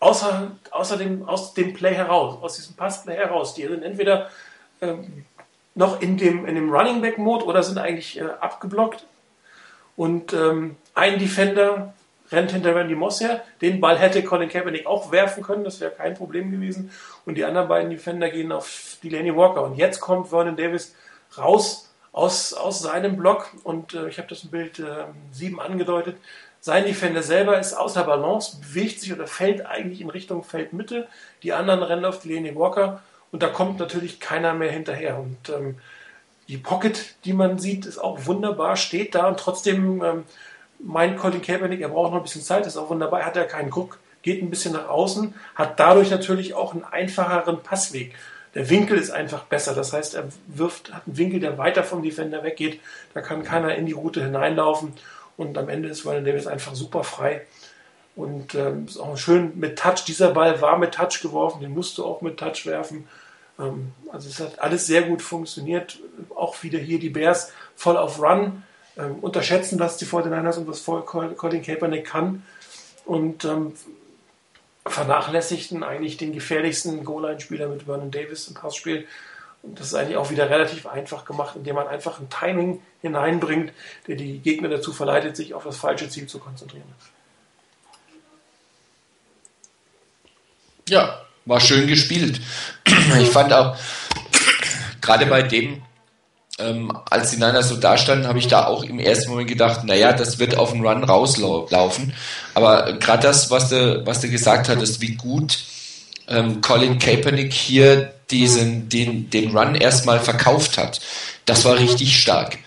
außer, 0.00 0.52
außer 0.70 0.96
dem, 0.96 1.28
aus 1.28 1.54
dem 1.54 1.72
Play 1.72 1.94
heraus, 1.94 2.38
aus 2.42 2.56
diesem 2.56 2.76
Passplay 2.76 3.16
heraus. 3.16 3.54
Die 3.54 3.66
sind 3.66 3.82
entweder 3.82 4.30
ähm, 4.80 5.24
noch 5.74 6.00
in 6.00 6.16
dem, 6.16 6.46
in 6.46 6.54
dem 6.54 6.72
Running 6.72 7.00
Back 7.00 7.18
Mode 7.18 7.44
oder 7.44 7.62
sind 7.62 7.78
eigentlich 7.78 8.18
äh, 8.18 8.24
abgeblockt 8.40 9.06
und 9.96 10.32
ähm, 10.32 10.76
ein 10.94 11.18
Defender 11.18 11.94
rennt 12.30 12.50
hinter 12.50 12.74
Randy 12.74 12.94
Moss 12.94 13.20
her. 13.20 13.42
Den 13.60 13.80
Ball 13.80 13.98
hätte 13.98 14.22
Colin 14.22 14.48
Kaepernick 14.48 14.86
auch 14.86 15.12
werfen 15.12 15.42
können, 15.42 15.64
das 15.64 15.80
wäre 15.80 15.92
kein 15.92 16.14
Problem 16.14 16.50
gewesen. 16.50 16.90
Und 17.24 17.36
die 17.36 17.44
anderen 17.44 17.68
beiden 17.68 17.90
Defender 17.90 18.30
gehen 18.30 18.52
auf 18.52 18.98
Delaney 19.02 19.34
Walker. 19.34 19.62
Und 19.62 19.76
jetzt 19.76 20.00
kommt 20.00 20.28
Vernon 20.28 20.56
Davis 20.56 20.94
raus 21.38 21.85
aus, 22.16 22.54
aus 22.54 22.80
seinem 22.80 23.16
Block. 23.16 23.50
Und 23.62 23.94
äh, 23.94 24.08
ich 24.08 24.18
habe 24.18 24.28
das 24.28 24.44
im 24.44 24.50
Bild 24.50 24.78
äh, 24.78 25.04
7 25.32 25.60
angedeutet. 25.60 26.16
Sein 26.60 26.84
Defender 26.84 27.22
selber 27.22 27.60
ist 27.60 27.74
außer 27.74 28.02
Balance, 28.04 28.56
bewegt 28.60 29.00
sich 29.00 29.12
oder 29.12 29.26
fällt 29.26 29.66
eigentlich 29.66 30.00
in 30.00 30.10
Richtung 30.10 30.42
Feldmitte. 30.42 31.06
Die 31.42 31.52
anderen 31.52 31.82
rennen 31.82 32.06
auf 32.06 32.20
Delaney 32.20 32.56
Walker. 32.56 33.02
Und 33.30 33.42
da 33.42 33.48
kommt 33.48 33.78
natürlich 33.78 34.18
keiner 34.18 34.54
mehr 34.54 34.72
hinterher. 34.72 35.18
Und 35.18 35.50
ähm, 35.50 35.76
die 36.48 36.56
Pocket, 36.56 37.14
die 37.24 37.34
man 37.34 37.58
sieht, 37.58 37.84
ist 37.84 37.98
auch 37.98 38.24
wunderbar, 38.24 38.76
steht 38.76 39.14
da 39.14 39.28
und 39.28 39.38
trotzdem 39.38 40.02
ähm, 40.02 40.24
meint 40.78 41.18
Colin 41.18 41.42
Kaepernick, 41.42 41.80
er 41.80 41.88
braucht 41.88 42.12
noch 42.12 42.20
ein 42.20 42.22
bisschen 42.22 42.42
Zeit, 42.42 42.66
ist 42.66 42.76
auch 42.76 42.88
wunderbar, 42.88 43.26
hat 43.26 43.36
er 43.36 43.44
keinen 43.44 43.70
Guck, 43.70 43.98
geht 44.22 44.42
ein 44.42 44.50
bisschen 44.50 44.72
nach 44.72 44.88
außen, 44.88 45.34
hat 45.54 45.78
dadurch 45.78 46.10
natürlich 46.10 46.54
auch 46.54 46.72
einen 46.72 46.84
einfacheren 46.84 47.62
Passweg. 47.62 48.14
Der 48.56 48.70
Winkel 48.70 48.96
ist 48.96 49.10
einfach 49.10 49.44
besser, 49.44 49.74
das 49.74 49.92
heißt, 49.92 50.14
er 50.14 50.28
wirft, 50.46 50.94
hat 50.94 51.02
einen 51.06 51.18
Winkel, 51.18 51.40
der 51.40 51.58
weiter 51.58 51.84
vom 51.84 52.02
Defender 52.02 52.42
weggeht, 52.42 52.80
da 53.12 53.20
kann 53.20 53.44
keiner 53.44 53.74
in 53.74 53.84
die 53.84 53.92
Route 53.92 54.24
hineinlaufen 54.24 54.94
und 55.36 55.58
am 55.58 55.68
Ende 55.68 55.90
ist 55.90 56.00
Vernon 56.00 56.24
Davis 56.24 56.46
einfach 56.46 56.74
super 56.74 57.04
frei. 57.04 57.42
Und 58.14 58.54
ähm, 58.54 58.86
ist 58.86 58.96
auch 58.96 59.18
schön 59.18 59.52
mit 59.58 59.78
Touch. 59.78 60.06
Dieser 60.06 60.30
Ball 60.30 60.62
war 60.62 60.78
mit 60.78 60.94
Touch 60.94 61.20
geworfen, 61.20 61.60
den 61.60 61.74
musst 61.74 61.98
du 61.98 62.06
auch 62.06 62.22
mit 62.22 62.38
Touch 62.38 62.64
werfen. 62.64 63.06
Ähm, 63.58 63.92
also 64.10 64.30
es 64.30 64.40
hat 64.40 64.58
alles 64.58 64.86
sehr 64.86 65.02
gut 65.02 65.20
funktioniert. 65.20 65.98
Auch 66.34 66.62
wieder 66.62 66.78
hier 66.78 66.98
die 66.98 67.10
Bears 67.10 67.52
voll 67.74 67.98
auf 67.98 68.18
Run. 68.22 68.62
Ähm, 68.96 69.16
unterschätzen, 69.20 69.78
was 69.78 69.98
die 69.98 70.06
49ers 70.06 70.56
und 70.56 70.66
was 70.66 70.82
Colin 71.36 71.62
Kaepernick 71.62 72.06
kann. 72.06 72.42
Und 73.04 73.44
ähm, 73.44 73.74
vernachlässigten 74.86 75.82
eigentlich 75.82 76.16
den 76.16 76.32
gefährlichsten 76.32 77.04
Goal-Line-Spieler 77.04 77.68
mit 77.68 77.84
Vernon 77.84 78.10
Davis 78.10 78.48
im 78.48 78.54
Passspiel. 78.54 79.06
Und 79.62 79.80
das 79.80 79.88
ist 79.88 79.94
eigentlich 79.94 80.16
auch 80.16 80.30
wieder 80.30 80.48
relativ 80.48 80.86
einfach 80.86 81.24
gemacht, 81.24 81.56
indem 81.56 81.74
man 81.74 81.88
einfach 81.88 82.20
ein 82.20 82.28
Timing 82.30 82.82
hineinbringt, 83.02 83.72
der 84.06 84.16
die 84.16 84.38
Gegner 84.38 84.68
dazu 84.68 84.92
verleitet, 84.92 85.36
sich 85.36 85.54
auf 85.54 85.64
das 85.64 85.76
falsche 85.76 86.08
Ziel 86.08 86.26
zu 86.26 86.38
konzentrieren. 86.38 86.84
Ja, 90.88 91.22
war 91.44 91.60
schön 91.60 91.86
gespielt. 91.86 92.40
Ich 93.20 93.30
fand 93.30 93.52
auch, 93.52 93.76
gerade 95.00 95.26
bei 95.26 95.42
dem, 95.42 95.82
ähm, 96.58 96.96
als 97.10 97.30
die 97.30 97.36
Niners 97.36 97.68
so 97.68 97.76
dastanden, 97.76 98.26
habe 98.26 98.38
ich 98.38 98.48
da 98.48 98.66
auch 98.66 98.82
im 98.82 98.98
ersten 98.98 99.30
Moment 99.30 99.48
gedacht, 99.48 99.84
naja, 99.84 100.12
das 100.12 100.38
wird 100.38 100.56
auf 100.56 100.72
den 100.72 100.86
Run 100.86 101.04
rauslaufen. 101.04 102.14
Aber 102.54 102.94
gerade 102.94 103.22
das, 103.22 103.50
was 103.50 103.68
du, 103.68 104.06
was 104.06 104.20
du 104.20 104.30
gesagt 104.30 104.68
hattest, 104.68 105.00
wie 105.00 105.16
gut 105.16 105.58
ähm, 106.28 106.60
Colin 106.60 106.98
Kaepernick 106.98 107.52
hier 107.52 108.12
diesen, 108.30 108.88
den, 108.88 109.30
den 109.30 109.56
Run 109.56 109.74
erstmal 109.74 110.20
verkauft 110.20 110.78
hat, 110.78 111.00
das 111.44 111.64
war 111.64 111.78
richtig 111.78 112.18
stark. 112.18 112.58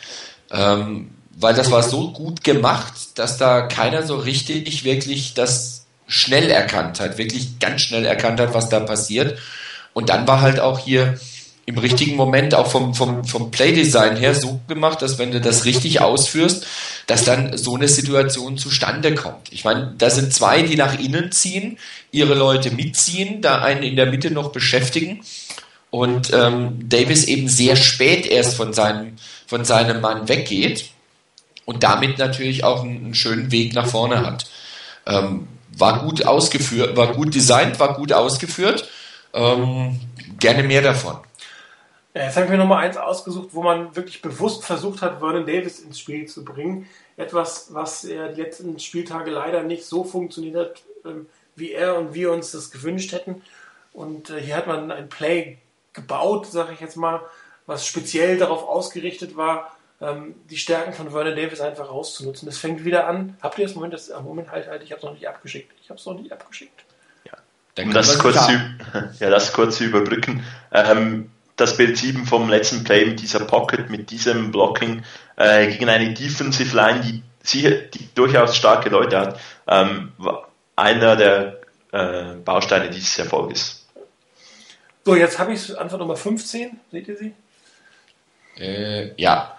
Ähm, 0.52 1.12
weil 1.32 1.56
das 1.56 1.72
war 1.72 1.84
so 1.84 2.12
gut 2.12 2.44
gemacht, 2.44 2.94
dass 3.16 3.38
da 3.38 3.62
keiner 3.62 4.04
so 4.04 4.18
richtig 4.18 4.84
wirklich 4.84 5.34
das 5.34 5.86
schnell 6.08 6.50
erkannt 6.50 7.00
hat, 7.00 7.18
wirklich 7.18 7.60
ganz 7.60 7.82
schnell 7.82 8.06
erkannt 8.06 8.40
hat, 8.40 8.54
was 8.54 8.70
da 8.70 8.80
passiert. 8.82 9.40
Und 9.94 10.10
dann 10.10 10.28
war 10.28 10.42
halt 10.42 10.60
auch 10.60 10.80
hier 10.80 11.20
im 11.70 11.78
richtigen 11.78 12.16
Moment 12.16 12.56
auch 12.56 12.66
vom, 12.66 12.96
vom, 12.96 13.24
vom 13.24 13.52
Playdesign 13.52 14.18
her 14.18 14.34
so 14.34 14.60
gemacht, 14.68 15.04
dass 15.04 15.20
wenn 15.20 15.30
du 15.30 15.40
das 15.40 15.66
richtig 15.66 16.02
ausführst, 16.02 16.66
dass 17.06 17.26
dann 17.26 17.56
so 17.60 17.76
eine 17.76 17.88
Situation 17.88 18.58
zustande 18.58 19.14
kommt. 19.14 19.54
Ich 19.54 19.66
meine, 19.66 19.94
da 19.96 20.10
sind 20.10 20.34
zwei, 20.34 20.64
die 20.64 20.76
nach 20.76 20.98
innen 20.98 21.32
ziehen, 21.32 21.78
ihre 22.10 22.34
Leute 22.34 22.72
mitziehen, 22.72 23.44
da 23.44 23.62
einen 23.62 23.84
in 23.84 23.96
der 23.96 24.08
Mitte 24.08 24.32
noch 24.32 24.52
beschäftigen 24.52 25.22
und 25.92 26.34
ähm, 26.34 26.90
Davis 26.90 27.26
eben 27.26 27.48
sehr 27.48 27.76
spät 27.76 28.26
erst 28.26 28.56
von 28.56 28.74
seinem, 28.74 29.18
von 29.46 29.64
seinem 29.64 30.02
Mann 30.02 30.28
weggeht 30.28 30.90
und 31.66 31.84
damit 31.84 32.18
natürlich 32.18 32.64
auch 32.64 32.82
einen, 32.84 33.06
einen 33.06 33.14
schönen 33.14 33.52
Weg 33.52 33.76
nach 33.76 33.86
vorne 33.86 34.26
hat. 34.26 34.48
Ähm, 35.06 35.48
war 35.78 36.00
gut 36.00 36.26
ausgeführt, 36.26 36.98
war 36.98 37.14
gut 37.14 37.36
designt, 37.36 37.80
war 37.80 37.94
gut 37.94 38.12
ausgeführt. 38.12 38.90
Ähm, 39.36 40.00
gerne 40.40 40.64
mehr 40.64 40.82
davon. 40.82 41.20
Ja, 42.20 42.26
jetzt 42.26 42.36
habe 42.36 42.48
ich 42.48 42.52
mir 42.52 42.58
nochmal 42.58 42.84
eins 42.84 42.98
ausgesucht, 42.98 43.52
wo 43.54 43.64
man 43.64 43.96
wirklich 43.96 44.22
bewusst 44.22 44.66
versucht 44.66 45.02
hat, 45.02 45.20
Vernon 45.20 45.46
Davis 45.46 45.80
ins 45.80 46.02
Spiel 46.02 46.26
zu 46.26 46.44
bringen. 46.44 46.86
Etwas, 47.16 47.74
was 47.74 48.04
er 48.04 48.28
die 48.28 48.42
letzten 48.42 48.78
Spieltage 48.78 49.32
leider 49.32 49.64
nicht 49.64 49.86
so 49.86 50.04
funktioniert 50.04 50.58
hat, 50.58 50.82
ähm, 51.06 51.28
wie 51.56 51.72
er 51.72 51.98
und 51.98 52.14
wir 52.14 52.34
uns 52.34 52.52
das 52.52 52.72
gewünscht 52.72 53.14
hätten. 53.14 53.42
Und 53.94 54.32
äh, 54.32 54.42
hier 54.42 54.58
hat 54.58 54.68
man 54.68 54.92
ein 54.92 55.08
Play 55.08 55.60
gebaut, 55.94 56.48
sage 56.48 56.74
ich 56.74 56.82
jetzt 56.82 56.98
mal, 56.98 57.22
was 57.68 57.88
speziell 57.88 58.38
darauf 58.38 58.68
ausgerichtet 58.68 59.38
war, 59.38 59.72
ähm, 60.02 60.36
die 60.50 60.58
Stärken 60.58 60.92
von 60.92 61.12
Vernon 61.12 61.38
Davis 61.38 61.62
einfach 61.62 61.88
rauszunutzen. 61.88 62.48
Das 62.48 62.58
fängt 62.58 62.84
wieder 62.84 63.08
an. 63.08 63.38
Habt 63.42 63.60
ihr 63.60 63.66
das 63.66 63.76
Moment? 63.76 63.94
Das, 63.94 64.10
Moment, 64.10 64.52
halt, 64.52 64.68
halt, 64.68 64.84
ich 64.84 64.92
habe 64.92 65.00
es 65.00 65.06
noch 65.06 65.14
nicht 65.14 65.30
abgeschickt. 65.30 65.72
Ich 65.82 65.90
habe 65.90 65.98
es 65.98 66.06
noch 66.06 66.20
nicht 66.20 66.34
abgeschickt. 66.34 66.84
Ja. 67.24 67.82
um 67.82 67.94
das 67.94 68.20
kurz, 68.20 68.46
zu, 68.46 68.52
ja, 69.22 69.30
das 69.30 69.54
kurz 69.54 69.78
zu 69.78 69.86
überbrücken. 69.86 70.44
Ähm, 70.74 71.32
das 71.60 71.78
Bild 71.78 71.98
7 71.98 72.26
vom 72.26 72.50
letzten 72.50 72.84
Play 72.84 73.06
mit 73.06 73.22
dieser 73.22 73.42
Pocket, 73.42 73.90
mit 73.90 74.12
diesem 74.12 74.52
Blocking 74.52 75.04
äh, 75.36 75.68
gegen 75.68 75.90
eine 75.90 76.14
Defensive 76.14 76.76
Line, 76.76 77.02
die, 77.02 77.24
sicher, 77.44 77.72
die 77.72 78.08
durchaus 78.16 78.56
starke 78.56 78.90
Leute 78.90 79.20
hat, 79.20 79.40
ähm, 79.68 80.12
einer 80.76 81.16
der 81.16 81.60
äh, 81.92 82.36
Bausteine 82.44 82.90
dieses 82.90 83.18
Erfolges. 83.20 83.88
So, 85.06 85.16
jetzt 85.16 85.40
habe 85.40 85.54
ich 85.54 85.78
Antwort 85.78 86.02
Nummer 86.02 86.16
15. 86.16 86.80
Seht 86.92 87.08
ihr 87.08 87.18
sie? 87.18 87.34
Äh, 88.58 89.12
ja. 89.16 89.58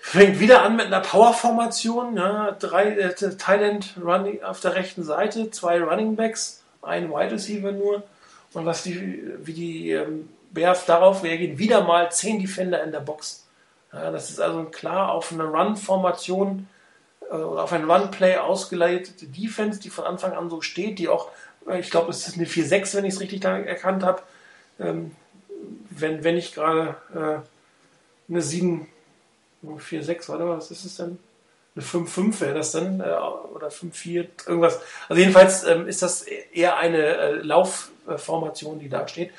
Fängt 0.00 0.38
wieder 0.38 0.62
an 0.62 0.76
mit 0.76 0.86
einer 0.86 1.00
Power-Formation. 1.00 2.16
Ja, 2.16 2.52
drei 2.52 2.90
äh, 2.90 3.14
Thailand 3.14 3.94
Running 4.02 4.42
auf 4.42 4.60
der 4.60 4.74
rechten 4.74 5.02
Seite, 5.02 5.50
zwei 5.50 5.82
Running 5.82 6.14
Backs, 6.14 6.62
ein 6.82 7.10
Wide 7.10 7.32
Receiver 7.32 7.72
nur. 7.72 8.02
Und 8.52 8.66
was 8.66 8.84
die, 8.84 9.22
wie 9.42 9.52
die 9.52 9.90
ähm, 9.90 10.28
Bears 10.54 10.86
darauf 10.86 11.22
reagieren, 11.22 11.58
wieder 11.58 11.82
mal 11.82 12.10
zehn 12.12 12.40
Defender 12.40 12.82
in 12.82 12.92
der 12.92 13.00
Box. 13.00 13.46
Ja, 13.92 14.10
das 14.10 14.30
ist 14.30 14.40
also 14.40 14.64
klar 14.64 15.12
auf 15.12 15.32
eine 15.32 15.44
Run-Formation 15.44 16.68
äh, 17.30 17.34
auf 17.34 17.72
ein 17.72 17.90
Run-Play 17.90 18.36
ausgeleitete 18.36 19.26
Defense, 19.26 19.80
die 19.80 19.90
von 19.90 20.04
Anfang 20.04 20.32
an 20.32 20.50
so 20.50 20.60
steht, 20.60 20.98
die 20.98 21.08
auch, 21.08 21.30
äh, 21.68 21.80
ich 21.80 21.90
glaube, 21.90 22.10
es 22.10 22.28
ist 22.28 22.36
eine 22.36 22.46
4-6, 22.46 22.96
wenn 22.96 23.04
ich 23.04 23.14
es 23.14 23.20
richtig 23.20 23.44
erkannt 23.44 24.02
habe. 24.02 24.22
Ähm, 24.78 25.12
wenn, 25.90 26.24
wenn 26.24 26.36
ich 26.36 26.54
gerade 26.54 26.96
äh, 27.14 28.30
eine 28.30 28.42
7 28.42 28.86
4-6, 29.64 30.28
warte 30.28 30.44
mal, 30.44 30.56
was 30.58 30.70
ist 30.70 30.84
es 30.84 30.96
denn? 30.96 31.18
Eine 31.76 31.84
5-5 31.84 32.40
wäre 32.40 32.54
das 32.54 32.72
dann, 32.72 33.00
äh, 33.00 33.04
oder 33.52 33.68
5-4, 33.68 34.28
irgendwas. 34.46 34.80
Also 35.08 35.20
jedenfalls 35.20 35.64
ähm, 35.64 35.88
ist 35.88 36.02
das 36.02 36.22
eher 36.22 36.76
eine 36.76 36.98
äh, 36.98 37.32
Laufformation, 37.42 38.78
die 38.78 38.88
da 38.88 39.08
steht. 39.08 39.32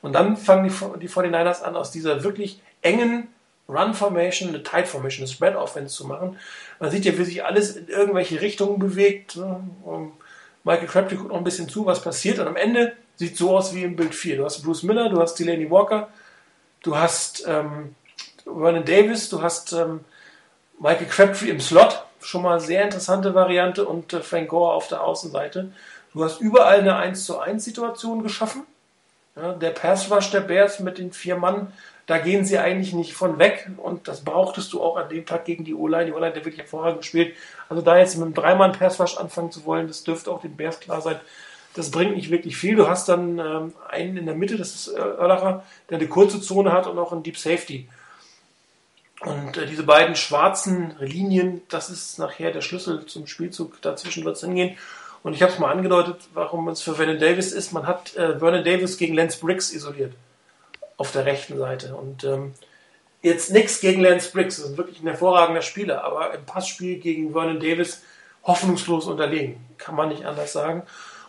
Und 0.00 0.14
dann 0.14 0.36
fangen 0.36 0.64
die, 0.64 0.98
die 1.00 1.08
49ers 1.08 1.62
an, 1.62 1.76
aus 1.76 1.90
dieser 1.90 2.24
wirklich 2.24 2.60
engen 2.80 3.28
Run 3.68 3.94
Formation, 3.94 4.48
eine 4.48 4.62
Tight 4.62 4.88
Formation, 4.88 5.24
eine 5.24 5.32
Spread 5.32 5.54
Offense 5.56 5.94
zu 5.94 6.06
machen. 6.06 6.38
Man 6.80 6.90
sieht 6.90 7.04
ja, 7.04 7.16
wie 7.16 7.24
sich 7.24 7.44
alles 7.44 7.76
in 7.76 7.88
irgendwelche 7.88 8.40
Richtungen 8.40 8.78
bewegt. 8.78 9.36
Ne? 9.36 9.60
Michael 10.64 10.88
Crabtree 10.88 11.16
guckt 11.16 11.30
noch 11.30 11.38
ein 11.38 11.44
bisschen 11.44 11.68
zu, 11.68 11.86
was 11.86 12.02
passiert. 12.02 12.38
Und 12.38 12.48
am 12.48 12.56
Ende 12.56 12.94
sieht 13.16 13.36
so 13.36 13.56
aus 13.56 13.74
wie 13.74 13.84
im 13.84 13.96
Bild 13.96 14.14
4. 14.14 14.38
Du 14.38 14.44
hast 14.44 14.62
Bruce 14.62 14.82
Miller, 14.82 15.08
du 15.08 15.20
hast 15.20 15.36
Delaney 15.36 15.70
Walker, 15.70 16.08
du 16.82 16.96
hast 16.96 17.44
ähm, 17.46 17.94
Vernon 18.44 18.84
Davis, 18.84 19.28
du 19.28 19.42
hast 19.42 19.72
ähm, 19.72 20.00
Michael 20.82 21.06
Crabtree 21.06 21.50
im 21.50 21.60
Slot. 21.60 22.02
Schon 22.20 22.42
mal 22.42 22.58
sehr 22.58 22.82
interessante 22.82 23.34
Variante 23.34 23.86
und 23.86 24.12
äh, 24.12 24.20
Frank 24.20 24.48
Gore 24.48 24.74
auf 24.74 24.88
der 24.88 25.04
Außenseite. 25.04 25.70
Du 26.12 26.24
hast 26.24 26.40
überall 26.40 26.80
eine 26.80 26.96
1 26.96 27.24
zu 27.24 27.38
1 27.38 27.64
Situation 27.64 28.24
geschaffen. 28.24 28.62
Ja, 29.36 29.52
der 29.52 29.70
Pass 29.70 30.10
Rush 30.10 30.30
der 30.32 30.40
Bears 30.40 30.80
mit 30.80 30.98
den 30.98 31.12
vier 31.12 31.36
Mann, 31.36 31.72
da 32.06 32.18
gehen 32.18 32.44
sie 32.44 32.58
eigentlich 32.58 32.92
nicht 32.92 33.14
von 33.14 33.38
weg 33.38 33.70
und 33.76 34.08
das 34.08 34.22
brauchtest 34.22 34.72
du 34.72 34.82
auch 34.82 34.96
an 34.96 35.08
dem 35.08 35.24
Tag 35.24 35.44
gegen 35.44 35.64
die 35.64 35.74
O-Line. 35.74 36.06
Die 36.06 36.12
O-Line 36.12 36.34
hat 36.34 36.34
wirklich 36.34 36.58
hervorragend 36.58 37.02
gespielt. 37.02 37.36
Also 37.68 37.80
da 37.80 37.96
jetzt 37.96 38.16
mit 38.16 38.24
einem 38.24 38.34
Dreimann 38.34 38.72
Pass 38.72 39.00
Rush 39.00 39.16
anfangen 39.16 39.52
zu 39.52 39.64
wollen, 39.64 39.86
das 39.86 40.02
dürfte 40.02 40.32
auch 40.32 40.40
den 40.40 40.56
Bears 40.56 40.80
klar 40.80 41.00
sein. 41.00 41.20
Das 41.74 41.92
bringt 41.92 42.16
nicht 42.16 42.30
wirklich 42.30 42.56
viel. 42.56 42.74
Du 42.74 42.88
hast 42.88 43.08
dann 43.08 43.38
ähm, 43.38 43.72
einen 43.88 44.16
in 44.16 44.26
der 44.26 44.34
Mitte, 44.34 44.58
das 44.58 44.74
ist 44.74 44.88
Erlacher, 44.88 45.62
der 45.88 45.98
eine 45.98 46.08
kurze 46.08 46.40
Zone 46.40 46.72
hat 46.72 46.88
und 46.88 46.98
auch 46.98 47.12
einen 47.12 47.22
Deep 47.22 47.38
Safety. 47.38 47.88
Und 49.24 49.56
äh, 49.56 49.66
diese 49.66 49.84
beiden 49.84 50.16
schwarzen 50.16 50.94
Linien, 50.98 51.62
das 51.68 51.90
ist 51.90 52.18
nachher 52.18 52.50
der 52.50 52.60
Schlüssel 52.60 53.06
zum 53.06 53.26
Spielzug. 53.26 53.80
Dazwischen 53.82 54.24
wird 54.24 54.36
es 54.36 54.42
hingehen. 54.42 54.76
Und 55.22 55.34
ich 55.34 55.42
habe 55.42 55.52
es 55.52 55.58
mal 55.58 55.70
angedeutet, 55.70 56.16
warum 56.34 56.68
es 56.68 56.82
für 56.82 56.94
Vernon 56.94 57.18
Davis 57.18 57.52
ist. 57.52 57.72
Man 57.72 57.86
hat 57.86 58.16
äh, 58.16 58.38
Vernon 58.38 58.64
Davis 58.64 58.98
gegen 58.98 59.14
Lance 59.14 59.38
Briggs 59.40 59.72
isoliert 59.72 60.14
auf 60.96 61.12
der 61.12 61.24
rechten 61.24 61.56
Seite. 61.56 61.94
Und 61.94 62.24
ähm, 62.24 62.54
jetzt 63.22 63.52
nichts 63.52 63.80
gegen 63.80 64.02
Lance 64.02 64.30
Briggs, 64.32 64.56
das 64.56 64.70
ist 64.70 64.76
wirklich 64.76 65.00
ein 65.00 65.06
hervorragender 65.06 65.62
Spieler, 65.62 66.02
aber 66.02 66.34
im 66.34 66.44
Passspiel 66.44 66.98
gegen 66.98 67.32
Vernon 67.32 67.60
Davis 67.60 68.02
hoffnungslos 68.42 69.06
unterlegen, 69.06 69.64
kann 69.78 69.94
man 69.94 70.08
nicht 70.08 70.24
anders 70.24 70.52
sagen. 70.52 70.82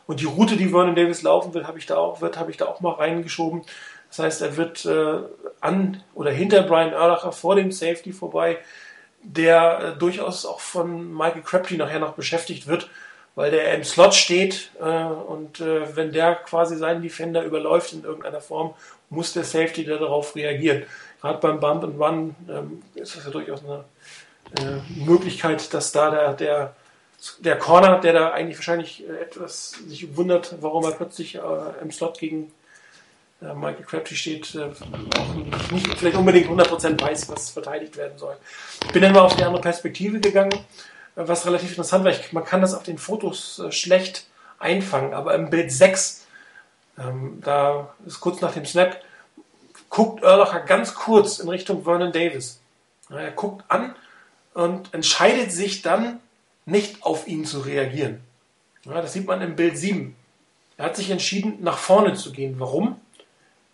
Und 0.07 0.19
die 0.19 0.25
Route, 0.25 0.57
die 0.57 0.69
Vernon 0.69 0.95
Davis 0.95 1.21
laufen 1.21 1.53
will, 1.53 1.67
habe 1.67 1.77
ich 1.77 1.85
da 1.85 1.95
habe 1.95 2.51
ich 2.51 2.57
da 2.57 2.65
auch 2.65 2.81
mal 2.81 2.93
reingeschoben. 2.93 3.61
Das 4.15 4.19
heißt, 4.19 4.41
er 4.43 4.57
wird 4.57 4.85
äh, 4.85 5.19
an 5.59 6.03
oder 6.13 6.31
hinter 6.31 6.63
Brian 6.63 6.93
Erlacher 6.93 7.31
vor 7.31 7.55
dem 7.55 7.71
Safety 7.71 8.13
vorbei, 8.13 8.59
der 9.23 9.79
äh, 9.79 9.99
durchaus 9.99 10.45
auch 10.45 10.59
von 10.59 11.13
Michael 11.13 11.41
Crabtree 11.41 11.77
nachher 11.77 11.99
noch 11.99 12.13
beschäftigt 12.13 12.67
wird 12.67 12.89
weil 13.35 13.51
der 13.51 13.73
im 13.73 13.83
Slot 13.83 14.13
steht 14.13 14.71
äh, 14.79 15.05
und 15.05 15.59
äh, 15.59 15.95
wenn 15.95 16.11
der 16.11 16.35
quasi 16.35 16.77
seinen 16.77 17.01
Defender 17.01 17.43
überläuft 17.43 17.93
in 17.93 18.03
irgendeiner 18.03 18.41
Form, 18.41 18.73
muss 19.09 19.33
der 19.33 19.43
Safety 19.43 19.85
darauf 19.85 20.35
reagieren. 20.35 20.83
Gerade 21.21 21.39
beim 21.39 21.59
Bump 21.59 21.83
and 21.83 21.99
Run 21.99 22.35
ähm, 22.49 22.83
ist 22.95 23.15
das 23.15 23.25
ja 23.25 23.31
durchaus 23.31 23.61
eine 23.63 23.85
äh, 24.59 25.03
Möglichkeit, 25.05 25.73
dass 25.73 25.91
da 25.91 26.11
der, 26.11 26.33
der, 26.33 26.75
der 27.39 27.57
Corner, 27.57 27.99
der 27.99 28.13
da 28.13 28.31
eigentlich 28.31 28.57
wahrscheinlich 28.57 29.07
äh, 29.07 29.21
etwas 29.21 29.71
sich 29.87 30.15
wundert, 30.15 30.55
warum 30.61 30.83
er 30.83 30.91
plötzlich 30.91 31.35
äh, 31.35 31.41
im 31.81 31.91
Slot 31.91 32.19
gegen 32.19 32.51
Michael 33.55 33.83
Crabtree 33.85 34.15
steht, 34.15 34.57
auch 34.57 35.71
nicht 35.71 35.87
vielleicht 35.97 36.17
unbedingt 36.17 36.47
100% 36.47 37.01
weiß, 37.01 37.29
was 37.29 37.49
verteidigt 37.49 37.97
werden 37.97 38.17
soll. 38.17 38.37
Ich 38.85 38.91
bin 38.91 39.01
dann 39.01 39.13
mal 39.13 39.21
auf 39.21 39.35
die 39.35 39.43
andere 39.43 39.61
Perspektive 39.61 40.19
gegangen 40.19 40.53
was 41.15 41.45
relativ 41.45 41.69
interessant 41.69 42.03
war. 42.03 42.11
Ich, 42.11 42.33
man 42.33 42.45
kann 42.45 42.61
das 42.61 42.73
auf 42.73 42.83
den 42.83 42.97
Fotos 42.97 43.59
äh, 43.59 43.71
schlecht 43.71 44.27
einfangen, 44.59 45.13
aber 45.13 45.35
im 45.35 45.49
Bild 45.49 45.71
6, 45.71 46.25
ähm, 46.97 47.39
da 47.43 47.93
ist 48.05 48.19
kurz 48.19 48.41
nach 48.41 48.53
dem 48.53 48.65
Snap, 48.65 49.01
guckt 49.89 50.23
Erlacher 50.23 50.61
ganz 50.61 50.95
kurz 50.95 51.39
in 51.39 51.49
Richtung 51.49 51.83
Vernon 51.83 52.11
Davis. 52.11 52.59
Er 53.09 53.31
guckt 53.31 53.63
an 53.67 53.95
und 54.53 54.93
entscheidet 54.93 55.51
sich 55.51 55.81
dann 55.81 56.19
nicht 56.65 57.03
auf 57.03 57.27
ihn 57.27 57.45
zu 57.45 57.59
reagieren. 57.59 58.21
Ja, 58.85 59.01
das 59.01 59.13
sieht 59.13 59.27
man 59.27 59.41
im 59.41 59.55
Bild 59.55 59.77
7. 59.77 60.15
Er 60.77 60.85
hat 60.85 60.95
sich 60.95 61.11
entschieden, 61.11 61.57
nach 61.61 61.77
vorne 61.77 62.15
zu 62.15 62.31
gehen. 62.31 62.55
Warum? 62.57 62.99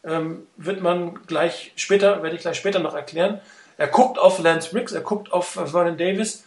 Ähm, 0.04 0.48
wird 0.56 0.82
man 0.82 1.20
gleich 1.28 1.74
später, 1.76 2.24
werde 2.24 2.36
ich 2.36 2.42
gleich 2.42 2.58
später 2.58 2.80
noch 2.80 2.96
erklären. 2.96 3.42
Er 3.78 3.88
guckt 3.88 4.18
auf 4.18 4.40
Lance 4.40 4.72
Briggs, 4.72 4.92
er 4.92 5.02
guckt 5.02 5.32
auf 5.32 5.48
Vernon 5.48 5.98
Davis 5.98 6.46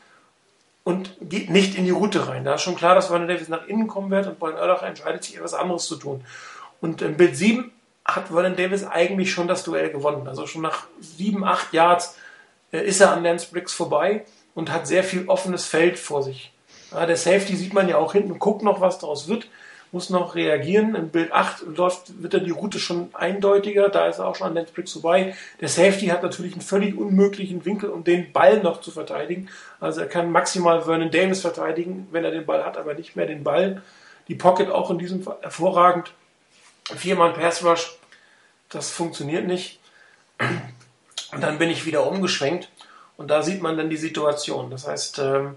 und 0.85 1.17
geht 1.21 1.51
nicht 1.51 1.77
in 1.77 1.85
die 1.85 1.91
Route 1.91 2.29
rein. 2.29 2.45
Da 2.45 2.55
ist 2.55 2.63
schon 2.63 2.77
klar, 2.77 2.95
dass 2.95 3.09
Vernon 3.09 3.29
Davis 3.29 3.49
nach 3.49 3.67
innen 3.67 3.89
kommen 3.89 4.11
wird 4.11 4.27
und 4.27 4.39
Brian 4.39 4.57
Urlacher 4.59 4.87
entscheidet 4.87 5.25
sich, 5.25 5.37
etwas 5.37 5.55
anderes 5.55 5.87
zu 5.87 5.97
tun. 5.97 6.25
Und 6.81 7.03
im 7.03 7.17
Bild 7.17 7.37
7 7.37 7.71
hat 8.05 8.29
Vernon 8.29 8.57
Davis 8.57 8.85
eigentlich 8.85 9.33
schon 9.33 9.49
das 9.49 9.65
Duell 9.65 9.91
gewonnen. 9.91 10.29
Also 10.29 10.47
schon 10.47 10.63
nach 10.63 10.87
7, 11.01 11.45
8 11.45 11.73
Yards 11.73 12.17
äh, 12.73 12.85
ist 12.85 13.01
er 13.01 13.13
an 13.13 13.23
Lance 13.23 13.49
Briggs 13.51 13.73
vorbei 13.73 14.25
und 14.55 14.73
hat 14.73 14.87
sehr 14.87 15.05
viel 15.05 15.29
offenes 15.29 15.67
Feld 15.67 15.99
vor 15.99 16.23
sich. 16.23 16.53
Der 16.91 17.17
Safety 17.17 17.57
sieht 17.57 17.73
man 17.73 17.89
ja 17.89 17.97
auch 17.97 18.13
hinten, 18.13 18.39
guckt 18.39 18.63
noch, 18.63 18.81
was 18.83 18.99
daraus 18.99 19.27
wird 19.27 19.49
muss 19.93 20.09
noch 20.09 20.35
reagieren. 20.35 20.95
Im 20.95 21.11
Bild 21.11 21.33
8 21.33 21.77
läuft, 21.77 22.23
wird 22.23 22.35
dann 22.35 22.45
die 22.45 22.51
Route 22.51 22.81
schon 22.81 23.11
eindeutiger, 23.13 23.91
da 23.91 24.07
ist 24.07 24.19
er 24.19 24.27
auch 24.27 24.35
schon 24.35 24.49
an 24.49 24.55
Lance 24.55 24.73
Briggs 24.73 24.93
vorbei. 24.93 25.37
Der 25.61 25.69
Safety 25.69 26.07
hat 26.07 26.23
natürlich 26.23 26.55
einen 26.55 26.63
völlig 26.63 26.97
unmöglichen 26.97 27.65
Winkel, 27.65 27.91
um 27.91 28.03
den 28.03 28.33
Ball 28.33 28.61
noch 28.63 28.81
zu 28.81 28.91
verteidigen. 28.91 29.49
Also 29.81 30.01
er 30.01 30.09
kann 30.09 30.33
maximal 30.33 30.83
Vernon 30.83 31.11
Davis 31.11 31.43
verteidigen, 31.43 32.09
wenn 32.11 32.25
er 32.25 32.31
den 32.31 32.47
Ball 32.47 32.65
hat, 32.65 32.79
aber 32.79 32.95
nicht 32.95 33.17
mehr 33.17 33.27
den 33.27 33.45
Ball. 33.45 33.83
Die 34.29 34.35
Pocket 34.35 34.71
auch 34.71 34.91
in 34.91 34.99
diesem 34.99 35.23
Fall 35.23 35.37
hervorragend. 35.43 36.13
Viermal 36.97 37.35
Pass 37.35 37.63
Rush, 37.63 37.99
das 38.71 38.91
funktioniert 38.91 39.47
nicht. 39.47 39.79
Und 41.33 41.43
dann 41.43 41.59
bin 41.59 41.71
ich 41.71 41.87
wieder 41.87 42.07
umgeschwenkt 42.07 42.71
und 43.17 43.31
da 43.31 43.43
sieht 43.43 43.63
man 43.63 43.77
dann 43.77 43.91
die 43.91 43.97
Situation. 43.97 44.71
Das 44.71 44.89
heißt, 44.89 45.19
ähm, 45.19 45.57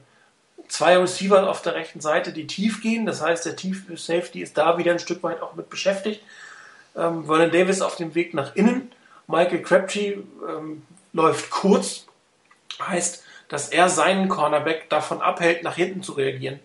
zwei 0.67 0.97
Receiver 0.97 1.49
auf 1.49 1.61
der 1.61 1.75
rechten 1.75 2.01
Seite, 2.01 2.31
die 2.31 2.47
tief 2.47 2.81
gehen. 2.81 3.05
Das 3.05 3.21
heißt, 3.21 3.45
der 3.45 3.55
Tief 3.55 3.83
Safety 3.95 4.41
ist 4.41 4.57
da 4.57 4.77
wieder 4.77 4.91
ein 4.91 4.99
Stück 4.99 5.23
weit 5.23 5.41
auch 5.41 5.55
mit 5.55 5.69
beschäftigt. 5.69 6.21
Ähm, 6.95 7.25
Vernon 7.25 7.51
Davis 7.51 7.81
auf 7.81 7.95
dem 7.95 8.15
Weg 8.15 8.33
nach 8.33 8.55
innen. 8.55 8.91
Michael 9.27 9.61
Crabtree 9.61 10.17
ähm, 10.47 10.83
läuft 11.13 11.49
kurz. 11.49 12.05
Heißt, 12.81 13.23
dass 13.47 13.69
er 13.69 13.89
seinen 13.89 14.27
Cornerback 14.27 14.89
davon 14.89 15.21
abhält, 15.21 15.63
nach 15.63 15.75
hinten 15.75 16.03
zu 16.03 16.13
reagieren. 16.13 16.59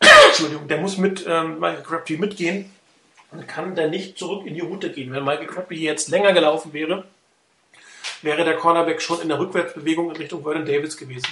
Entschuldigung, 0.28 0.68
der 0.68 0.78
muss 0.78 0.96
mit 0.98 1.24
ähm, 1.28 1.60
Michael 1.60 1.82
Crabtree 1.82 2.16
mitgehen 2.16 2.70
und 3.30 3.46
kann 3.46 3.74
dann 3.74 3.90
nicht 3.90 4.18
zurück 4.18 4.46
in 4.46 4.54
die 4.54 4.60
Route 4.60 4.90
gehen. 4.90 5.12
Wenn 5.12 5.24
Michael 5.24 5.46
Crabtree 5.46 5.76
jetzt 5.76 6.08
länger 6.08 6.32
gelaufen 6.32 6.72
wäre, 6.72 7.04
wäre 8.22 8.44
der 8.44 8.56
Cornerback 8.56 9.00
schon 9.00 9.20
in 9.20 9.28
der 9.28 9.38
Rückwärtsbewegung 9.38 10.10
in 10.10 10.16
Richtung 10.16 10.42
Vernon 10.42 10.66
Davis 10.66 10.96
gewesen. 10.96 11.28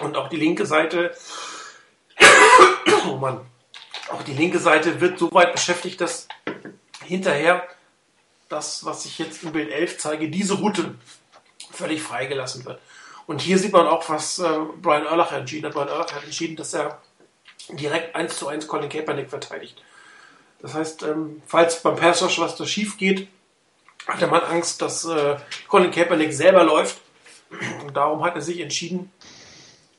Und 0.00 0.16
auch 0.16 0.28
die 0.28 0.36
linke 0.36 0.66
Seite, 0.66 1.14
oh 3.08 3.16
Mann, 3.16 3.40
auch 4.10 4.22
die 4.22 4.34
linke 4.34 4.58
Seite 4.58 5.00
wird 5.00 5.18
so 5.18 5.30
weit 5.32 5.52
beschäftigt, 5.52 6.00
dass 6.00 6.28
hinterher 7.04 7.66
das, 8.48 8.84
was 8.84 9.04
ich 9.04 9.18
jetzt 9.18 9.42
im 9.42 9.52
Bild 9.52 9.70
11 9.70 9.98
zeige, 9.98 10.28
diese 10.30 10.54
Route 10.54 10.94
völlig 11.70 12.02
freigelassen 12.02 12.64
wird. 12.64 12.80
Und 13.26 13.42
hier 13.42 13.58
sieht 13.58 13.72
man 13.72 13.86
auch, 13.86 14.08
was 14.08 14.38
äh, 14.38 14.48
Brian 14.80 15.04
Erlacher 15.04 15.36
entschieden 15.36 15.66
hat. 15.66 15.74
Brian 15.74 15.88
Erlacher 15.88 16.16
hat 16.16 16.24
entschieden, 16.24 16.56
dass 16.56 16.72
er 16.72 17.02
direkt 17.68 18.14
1 18.16 18.38
zu 18.38 18.48
1 18.48 18.66
Colin 18.66 18.88
Kaepernick 18.88 19.28
verteidigt. 19.28 19.82
Das 20.60 20.74
heißt, 20.74 21.02
ähm, 21.02 21.42
falls 21.46 21.82
beim 21.82 21.96
Pass 21.96 22.22
was 22.38 22.56
da 22.56 22.66
schief 22.66 22.96
geht, 22.96 23.28
hat 24.06 24.20
der 24.20 24.28
Mann 24.28 24.42
Angst, 24.42 24.80
dass 24.80 25.04
äh, 25.04 25.36
Colin 25.68 25.90
Kaepernick 25.90 26.32
selber 26.32 26.64
läuft. 26.64 26.98
Und 27.82 27.96
darum 27.96 28.24
hat 28.24 28.34
er 28.34 28.42
sich 28.42 28.60
entschieden, 28.60 29.12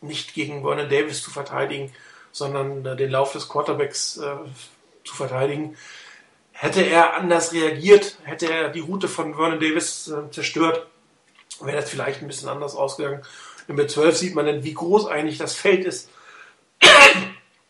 nicht 0.02 0.34
gegen 0.34 0.62
Vernon 0.62 0.90
Davis 0.90 1.22
zu 1.22 1.32
verteidigen, 1.32 1.94
sondern 2.32 2.86
äh, 2.86 2.96
den 2.96 3.12
Lauf 3.12 3.34
des 3.34 3.50
Quarterbacks 3.50 4.18
äh, 4.18 4.36
zu 5.04 5.16
verteidigen. 5.16 5.78
Hätte 6.52 6.82
er 6.82 7.16
anders 7.16 7.54
reagiert, 7.54 8.18
hätte 8.24 8.52
er 8.52 8.70
die 8.70 8.82
Route 8.82 9.08
von 9.08 9.36
Vernon 9.36 9.60
Davis 9.60 10.08
äh, 10.08 10.30
zerstört, 10.32 10.88
wäre 11.62 11.78
das 11.78 11.90
vielleicht 11.90 12.22
ein 12.22 12.28
bisschen 12.28 12.50
anders 12.50 12.76
ausgegangen. 12.76 13.24
In 13.68 13.76
Bild 13.76 13.92
12 13.92 14.18
sieht 14.18 14.36
man 14.36 14.46
dann, 14.46 14.64
wie 14.64 14.74
groß 14.74 15.08
eigentlich 15.08 15.38
das 15.38 15.56
Feld 15.56 15.86
ist. 15.86 16.10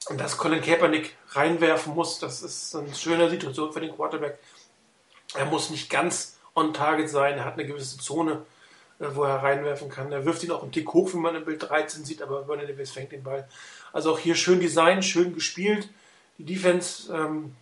Und 0.09 0.19
dass 0.19 0.37
Colin 0.37 0.61
Kaepernick 0.61 1.15
reinwerfen 1.31 1.93
muss, 1.93 2.19
das 2.19 2.41
ist 2.41 2.75
eine 2.75 2.95
schöne 2.95 3.29
Situation 3.29 3.71
für 3.71 3.81
den 3.81 3.95
Quarterback. 3.95 4.39
Er 5.35 5.45
muss 5.45 5.69
nicht 5.69 5.89
ganz 5.89 6.39
on 6.55 6.73
target 6.73 7.09
sein, 7.09 7.37
er 7.37 7.45
hat 7.45 7.53
eine 7.53 7.67
gewisse 7.67 7.99
Zone, 7.99 8.45
wo 8.99 9.23
er 9.23 9.37
reinwerfen 9.37 9.89
kann. 9.89 10.11
Er 10.11 10.25
wirft 10.25 10.43
ihn 10.43 10.51
auch 10.51 10.61
einen 10.61 10.71
Tick 10.71 10.91
hoch, 10.93 11.13
wie 11.13 11.17
man 11.17 11.35
im 11.35 11.45
Bild 11.45 11.63
13 11.63 12.03
sieht, 12.03 12.21
aber 12.21 12.45
Vernon 12.45 12.67
Davis 12.67 12.91
fängt 12.91 13.11
den 13.11 13.23
Ball. 13.23 13.47
Also 13.93 14.13
auch 14.13 14.19
hier 14.19 14.35
schön 14.35 14.59
Design, 14.59 15.01
schön 15.01 15.33
gespielt. 15.33 15.89
Die 16.37 16.45
Defense 16.45 17.13
ähm, 17.13 17.55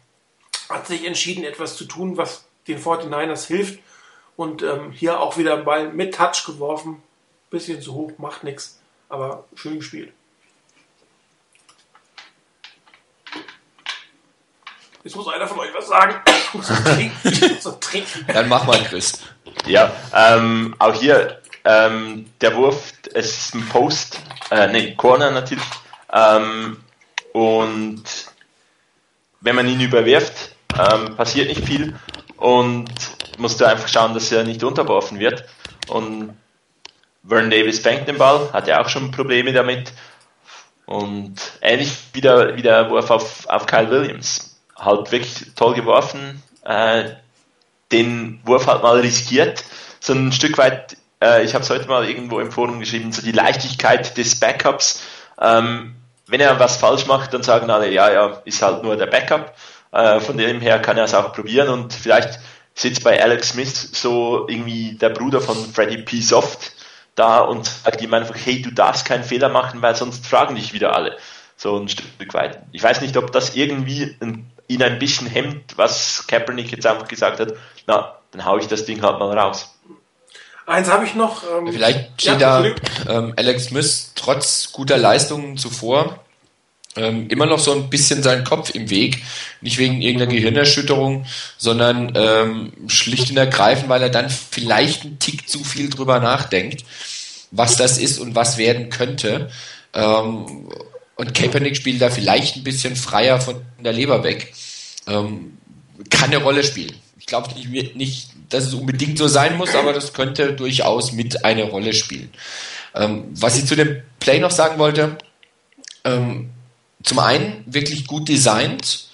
hat 0.69 0.87
sich 0.87 1.05
entschieden, 1.05 1.43
etwas 1.43 1.77
zu 1.77 1.85
tun, 1.85 2.17
was 2.17 2.45
den 2.67 2.79
49ers 2.79 3.47
hilft. 3.47 3.79
Und 4.35 4.61
ähm, 4.61 4.91
hier 4.91 5.19
auch 5.19 5.37
wieder 5.37 5.55
ein 5.55 5.65
Ball 5.65 5.91
mit 5.91 6.15
Touch 6.15 6.43
geworfen. 6.45 7.01
Bisschen 7.49 7.81
zu 7.81 7.93
hoch, 7.93 8.11
macht 8.17 8.43
nichts, 8.43 8.79
aber 9.07 9.45
schön 9.55 9.77
gespielt. 9.77 10.11
Jetzt 15.07 15.15
muss 15.15 15.29
einer 15.29 15.47
von 15.47 15.59
euch 15.59 15.73
was 15.73 15.87
sagen. 15.87 16.15
Ich 16.27 16.53
muss 16.53 16.67
trinken. 17.79 18.25
Dann 18.27 18.49
mach 18.49 18.65
mal, 18.65 18.77
Chris. 18.83 19.21
Ja, 19.65 19.89
ähm, 20.13 20.75
auch 20.79 20.93
hier 20.95 21.41
ähm, 21.63 22.25
der 22.41 22.53
Wurf, 22.57 22.91
es 23.13 23.37
ist 23.37 23.55
ein 23.55 23.69
Post, 23.69 24.19
äh, 24.51 24.67
nee, 24.67 24.95
Corner 24.95 25.31
natürlich. 25.31 25.63
Ähm, 26.11 26.83
und 27.31 28.03
wenn 29.39 29.55
man 29.55 29.69
ihn 29.69 29.79
überwirft, 29.79 30.53
ähm, 30.77 31.15
passiert 31.15 31.47
nicht 31.47 31.63
viel 31.63 31.97
und 32.35 32.89
musst 33.37 33.61
du 33.61 33.65
einfach 33.65 33.87
schauen, 33.87 34.13
dass 34.13 34.29
er 34.33 34.43
nicht 34.43 34.61
unterworfen 34.61 35.19
wird. 35.19 35.45
Und 35.87 36.37
Vern 37.23 37.49
Davis 37.49 37.79
fängt 37.79 38.09
den 38.09 38.17
Ball, 38.17 38.51
hat 38.51 38.67
ja 38.67 38.81
auch 38.81 38.89
schon 38.89 39.11
Probleme 39.11 39.53
damit. 39.53 39.93
Und 40.85 41.35
ähnlich 41.61 41.97
wie 42.11 42.19
der, 42.19 42.57
wie 42.57 42.61
der 42.61 42.89
Wurf 42.89 43.09
auf, 43.09 43.47
auf 43.47 43.65
Kyle 43.67 43.89
Williams. 43.89 44.56
Halt 44.77 45.11
wirklich 45.11 45.53
toll 45.55 45.73
geworfen, 45.73 46.41
äh, 46.63 47.11
den 47.91 48.39
Wurf 48.45 48.67
halt 48.67 48.83
mal 48.83 48.99
riskiert. 48.99 49.63
So 49.99 50.13
ein 50.13 50.31
Stück 50.31 50.57
weit, 50.57 50.97
äh, 51.21 51.43
ich 51.43 51.53
habe 51.53 51.63
es 51.63 51.69
heute 51.69 51.87
mal 51.87 52.07
irgendwo 52.07 52.39
im 52.39 52.51
Forum 52.51 52.79
geschrieben, 52.79 53.11
so 53.11 53.21
die 53.21 53.31
Leichtigkeit 53.31 54.17
des 54.17 54.39
Backups. 54.39 55.01
Ähm, 55.41 55.95
wenn 56.27 56.41
er 56.41 56.59
was 56.59 56.77
falsch 56.77 57.07
macht, 57.07 57.33
dann 57.33 57.43
sagen 57.43 57.69
alle, 57.69 57.89
ja, 57.91 58.11
ja, 58.11 58.41
ist 58.45 58.61
halt 58.61 58.83
nur 58.83 58.97
der 58.97 59.07
Backup. 59.07 59.55
Äh, 59.91 60.19
von 60.19 60.37
dem 60.37 60.59
her 60.61 60.79
kann 60.79 60.97
er 60.97 61.05
es 61.05 61.13
auch 61.13 61.33
probieren 61.33 61.69
und 61.69 61.93
vielleicht 61.93 62.39
sitzt 62.75 63.03
bei 63.03 63.21
Alex 63.21 63.49
Smith 63.49 63.89
so 63.93 64.47
irgendwie 64.47 64.93
der 64.95 65.09
Bruder 65.09 65.41
von 65.41 65.55
Freddie 65.73 66.03
P. 66.03 66.21
Soft 66.21 66.73
da 67.15 67.39
und 67.39 67.65
sagt 67.65 68.01
ihm 68.01 68.13
einfach, 68.13 68.35
hey, 68.35 68.61
du 68.61 68.71
darfst 68.71 69.05
keinen 69.05 69.23
Fehler 69.23 69.49
machen, 69.49 69.81
weil 69.81 69.95
sonst 69.95 70.27
fragen 70.27 70.55
dich 70.55 70.73
wieder 70.73 70.95
alle. 70.95 71.17
So 71.55 71.75
ein 71.75 71.89
Stück 71.89 72.33
weit. 72.33 72.61
Ich 72.71 72.83
weiß 72.83 73.01
nicht, 73.01 73.17
ob 73.17 73.31
das 73.31 73.55
irgendwie 73.55 74.15
ein, 74.21 74.51
ihn 74.67 74.83
ein 74.83 74.99
bisschen 74.99 75.27
hemmt, 75.27 75.77
was 75.77 76.25
Kaepernick 76.27 76.71
jetzt 76.71 76.85
einfach 76.85 77.07
gesagt 77.07 77.39
hat, 77.39 77.53
na, 77.85 78.15
dann 78.31 78.45
hau 78.45 78.57
ich 78.57 78.67
das 78.67 78.85
Ding 78.85 79.01
halt 79.01 79.19
mal 79.19 79.37
raus. 79.37 79.73
Eins 80.65 80.89
habe 80.89 81.05
ich 81.05 81.15
noch. 81.15 81.43
Ähm, 81.43 81.71
Vielleicht 81.71 82.21
steht 82.21 82.41
ja, 82.41 82.61
da 82.61 82.75
ähm, 83.07 83.33
Alex 83.37 83.65
Smith 83.65 84.11
trotz 84.15 84.71
guter 84.73 84.97
Leistungen 84.97 85.57
zuvor 85.57 86.19
ähm, 86.97 87.27
immer 87.29 87.45
noch 87.45 87.59
so 87.59 87.71
ein 87.71 87.89
bisschen 87.89 88.23
seinen 88.23 88.43
Kopf 88.43 88.71
im 88.71 88.89
Weg. 88.89 89.23
Nicht 89.61 89.77
wegen 89.77 90.01
irgendeiner 90.01 90.31
Gehirnerschütterung, 90.31 91.25
sondern 91.57 92.11
ähm, 92.15 92.73
schlicht 92.87 93.29
und 93.29 93.37
ergreifend, 93.37 93.89
weil 93.89 94.01
er 94.01 94.09
dann 94.09 94.29
vielleicht 94.29 95.03
einen 95.03 95.19
Tick 95.19 95.47
zu 95.47 95.63
viel 95.63 95.89
drüber 95.89 96.19
nachdenkt, 96.19 96.83
was 97.51 97.77
das 97.77 97.97
ist 97.97 98.19
und 98.19 98.35
was 98.35 98.57
werden 98.57 98.89
könnte. 98.89 99.49
Ähm, 99.93 100.69
und 101.17 101.33
Kaepernick 101.33 101.75
spielt 101.75 102.01
da 102.01 102.09
vielleicht 102.09 102.55
ein 102.55 102.63
bisschen 102.63 102.95
freier 102.95 103.41
von 103.41 103.61
der 103.79 103.93
Leber 103.93 104.23
weg. 104.23 104.53
Ähm, 105.07 105.57
kann 106.09 106.31
eine 106.31 106.43
Rolle 106.43 106.63
spielen. 106.63 106.95
Ich 107.19 107.25
glaube 107.25 107.53
nicht, 107.53 107.95
nicht, 107.95 108.29
dass 108.49 108.65
es 108.65 108.73
unbedingt 108.73 109.17
so 109.17 109.27
sein 109.27 109.57
muss, 109.57 109.75
aber 109.75 109.93
das 109.93 110.13
könnte 110.13 110.53
durchaus 110.53 111.11
mit 111.11 111.43
eine 111.43 111.63
Rolle 111.63 111.93
spielen. 111.93 112.31
Ähm, 112.95 113.25
was 113.31 113.57
ich 113.57 113.65
zu 113.65 113.75
dem 113.75 114.01
Play 114.19 114.39
noch 114.39 114.51
sagen 114.51 114.77
wollte, 114.77 115.17
ähm, 116.03 116.51
zum 117.03 117.19
einen 117.19 117.63
wirklich 117.65 118.05
gut 118.05 118.29
designt 118.29 119.07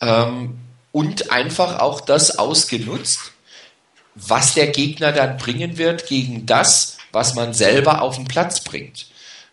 ähm, 0.00 0.58
und 0.92 1.30
einfach 1.30 1.78
auch 1.78 2.00
das 2.00 2.38
ausgenutzt, 2.38 3.32
was 4.14 4.54
der 4.54 4.68
Gegner 4.68 5.12
dann 5.12 5.36
bringen 5.36 5.76
wird 5.76 6.06
gegen 6.06 6.46
das, 6.46 6.96
was 7.12 7.34
man 7.34 7.52
selber 7.52 8.02
auf 8.02 8.16
den 8.16 8.24
Platz 8.24 8.62
bringt. 8.62 9.06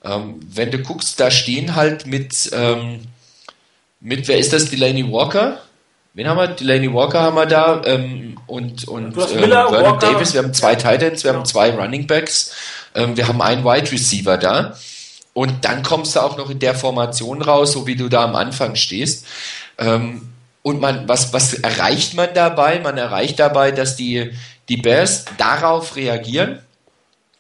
Ähm, 0.04 0.40
wenn 0.48 0.72
du 0.72 0.80
guckst, 0.80 1.20
da 1.20 1.30
stehen 1.30 1.76
halt 1.76 2.08
mit, 2.08 2.50
ähm, 2.54 3.02
mit, 4.00 4.28
wer 4.28 4.38
ist 4.38 4.54
das, 4.54 4.70
Delaney 4.70 5.12
Walker? 5.12 5.62
Wen 6.14 6.28
haben 6.28 6.38
wir? 6.38 6.48
Delaney 6.48 6.94
Walker 6.94 7.22
haben 7.22 7.36
wir 7.36 7.46
da 7.46 7.82
ähm, 7.86 8.38
und, 8.48 8.88
und 8.88 9.06
ähm, 9.06 9.14
Vernon 9.14 10.00
Davis. 10.00 10.34
Wir 10.34 10.44
haben 10.44 10.54
zwei 10.54 10.76
Titans, 10.76 11.24
wir 11.24 11.34
haben 11.34 11.46
zwei 11.46 11.72
Running 11.72 12.08
Backs, 12.08 12.54
ähm, 12.96 13.16
wir 13.16 13.28
haben 13.28 13.42
einen 13.42 13.64
Wide 13.64 13.92
Receiver 13.92 14.38
da. 14.38 14.76
Und 15.34 15.64
dann 15.64 15.84
kommst 15.84 16.16
du 16.16 16.20
auch 16.20 16.36
noch 16.36 16.50
in 16.50 16.60
der 16.60 16.76
Formation 16.76 17.42
raus, 17.42 17.72
so 17.72 17.88
wie 17.88 17.96
du 17.96 18.10
da 18.10 18.26
am 18.26 18.36
Anfang 18.36 18.76
stehst. 18.76 19.26
Ähm, 19.78 20.34
und 20.64 20.82
man, 20.82 21.08
was, 21.08 21.32
was 21.34 21.54
erreicht 21.54 22.14
man 22.16 22.34
dabei? 22.34 22.80
Man 22.80 22.98
erreicht 22.98 23.40
dabei, 23.40 23.72
dass 23.72 23.96
die, 23.96 24.32
die 24.68 24.78
Bears 24.78 25.26
darauf 25.38 25.96
reagieren, 25.96 26.60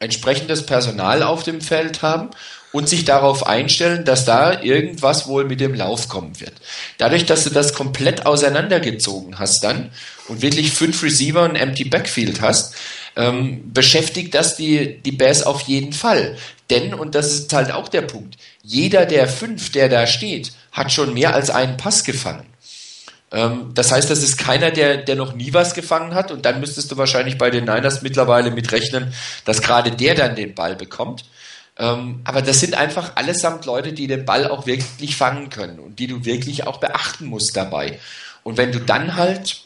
entsprechendes 0.02 0.66
Personal 0.66 1.24
auf 1.24 1.44
dem 1.44 1.62
Feld 1.62 2.02
haben 2.02 2.32
und 2.72 2.90
sich 2.90 3.06
darauf 3.06 3.46
einstellen, 3.46 4.06
dass 4.06 4.26
da 4.26 4.62
irgendwas 4.62 5.28
wohl 5.28 5.46
mit 5.46 5.60
dem 5.60 5.74
Lauf 5.74 6.08
kommen 6.08 6.40
wird. 6.40 6.54
Dadurch, 6.98 7.26
dass 7.26 7.44
du 7.44 7.50
das 7.50 7.74
komplett 7.74 8.26
auseinandergezogen 8.26 9.40
hast 9.40 9.64
dann 9.64 9.92
und 10.28 10.42
wirklich 10.42 10.72
fünf 10.72 11.04
Receiver 11.04 11.44
und 11.44 11.56
Empty 11.56 11.86
Backfield 11.86 12.42
hast, 12.42 12.76
ähm, 13.16 13.72
beschäftigt 13.74 14.34
das 14.34 14.56
die, 14.56 15.02
die 15.02 15.12
Bears 15.12 15.44
auf 15.44 15.62
jeden 15.62 15.94
Fall. 15.94 16.38
Denn, 16.70 16.94
und 16.94 17.16
das 17.16 17.34
ist 17.34 17.54
halt 17.54 17.72
auch 17.72 17.90
der 17.90 18.04
Punkt, 18.04 18.38
jeder 18.64 19.06
der 19.06 19.28
fünf, 19.28 19.72
der 19.72 19.90
da 19.90 20.08
steht, 20.08 20.54
hat 20.72 20.92
schon 20.92 21.14
mehr 21.14 21.36
als 21.36 21.50
einen 21.50 21.76
Pass 21.76 22.06
gefangen. 22.06 22.51
Ähm, 23.32 23.72
das 23.74 23.92
heißt, 23.92 24.10
das 24.10 24.24
ist 24.24 24.38
keiner, 24.38 24.72
der, 24.72 24.98
der 24.98 25.16
noch 25.16 25.34
nie 25.34 25.54
was 25.54 25.74
gefangen 25.74 26.14
hat. 26.14 26.32
Und 26.32 26.46
dann 26.46 26.60
müsstest 26.60 26.92
du 26.92 26.98
wahrscheinlich 26.98 27.38
bei 27.38 27.50
den 27.50 27.66
Niners 27.66 28.02
mittlerweile 28.02 28.52
mitrechnen, 28.52 29.14
dass 29.46 29.62
gerade 29.62 29.92
der 29.92 30.16
dann 30.16 30.36
den 30.36 30.54
Ball 30.54 30.76
bekommt. 30.76 31.26
Ähm, 31.78 32.22
aber 32.26 32.42
das 32.42 32.60
sind 32.60 32.76
einfach 32.76 33.16
allesamt 33.16 33.66
Leute, 33.66 33.94
die 33.94 34.08
den 34.08 34.26
Ball 34.26 34.48
auch 34.48 34.66
wirklich 34.66 35.16
fangen 35.16 35.50
können 35.50 35.80
und 35.80 36.00
die 36.00 36.08
du 36.08 36.26
wirklich 36.26 36.68
auch 36.68 36.80
beachten 36.80 37.26
musst 37.26 37.56
dabei. 37.56 38.00
Und 38.44 38.58
wenn 38.58 38.72
du 38.72 38.80
dann 38.80 39.16
halt 39.16 39.62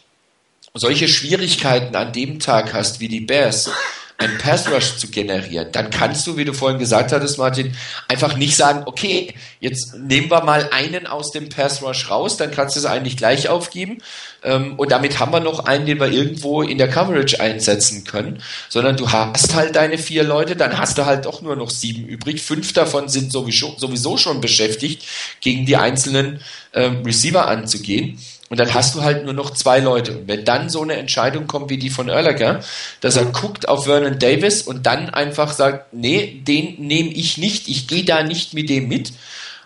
solche 0.73 1.07
Schwierigkeiten 1.07 1.95
an 1.95 2.13
dem 2.13 2.39
Tag 2.39 2.73
hast 2.73 2.99
wie 2.99 3.07
die 3.07 3.21
Bears, 3.21 3.69
einen 4.17 4.37
Pass 4.37 4.71
Rush 4.71 4.97
zu 4.97 5.09
generieren, 5.09 5.69
dann 5.71 5.89
kannst 5.89 6.25
du, 6.25 6.37
wie 6.37 6.45
du 6.45 6.53
vorhin 6.53 6.79
gesagt 6.79 7.11
hattest, 7.11 7.37
Martin, 7.37 7.75
einfach 8.07 8.37
nicht 8.37 8.55
sagen, 8.55 8.83
okay, 8.85 9.33
jetzt 9.59 9.95
nehmen 9.95 10.31
wir 10.31 10.43
mal 10.43 10.69
einen 10.71 11.05
aus 11.05 11.31
dem 11.31 11.49
Pass 11.49 11.81
Rush 11.81 12.09
raus, 12.09 12.37
dann 12.37 12.51
kannst 12.51 12.75
du 12.75 12.79
es 12.79 12.85
eigentlich 12.85 13.17
gleich 13.17 13.49
aufgeben 13.49 13.97
ähm, 14.43 14.75
und 14.77 14.91
damit 14.91 15.19
haben 15.19 15.33
wir 15.33 15.41
noch 15.41 15.65
einen, 15.65 15.85
den 15.85 15.99
wir 15.99 16.09
irgendwo 16.09 16.61
in 16.61 16.77
der 16.77 16.87
Coverage 16.87 17.41
einsetzen 17.41 18.05
können, 18.05 18.41
sondern 18.69 18.95
du 18.95 19.11
hast 19.11 19.53
halt 19.53 19.75
deine 19.75 19.97
vier 19.97 20.23
Leute, 20.23 20.55
dann 20.55 20.77
hast 20.77 20.97
du 20.97 21.05
halt 21.05 21.25
doch 21.25 21.41
nur 21.41 21.57
noch 21.57 21.69
sieben 21.69 22.05
übrig, 22.05 22.41
fünf 22.41 22.71
davon 22.71 23.09
sind 23.09 23.33
sowieso, 23.33 23.75
sowieso 23.77 24.15
schon 24.15 24.39
beschäftigt, 24.39 25.05
gegen 25.41 25.65
die 25.65 25.75
einzelnen 25.75 26.39
ähm, 26.73 27.03
Receiver 27.03 27.47
anzugehen. 27.47 28.19
Und 28.49 28.59
dann 28.59 28.73
hast 28.73 28.93
du 28.93 29.01
halt 29.01 29.25
nur 29.25 29.33
noch 29.33 29.51
zwei 29.51 29.79
Leute. 29.79 30.19
Und 30.19 30.27
wenn 30.27 30.45
dann 30.45 30.69
so 30.69 30.83
eine 30.83 30.95
Entscheidung 30.95 31.47
kommt 31.47 31.69
wie 31.69 31.77
die 31.77 31.89
von 31.89 32.09
Erlacher, 32.09 32.61
dass 33.01 33.15
er 33.15 33.25
guckt 33.25 33.67
auf 33.67 33.85
Vernon 33.85 34.19
Davis 34.19 34.61
und 34.61 34.85
dann 34.85 35.09
einfach 35.09 35.51
sagt, 35.51 35.93
nee, 35.93 36.41
den 36.47 36.75
nehme 36.79 37.09
ich 37.09 37.37
nicht, 37.37 37.67
ich 37.67 37.87
gehe 37.87 38.05
da 38.05 38.21
nicht 38.23 38.53
mit 38.53 38.69
dem 38.69 38.87
mit. 38.87 39.13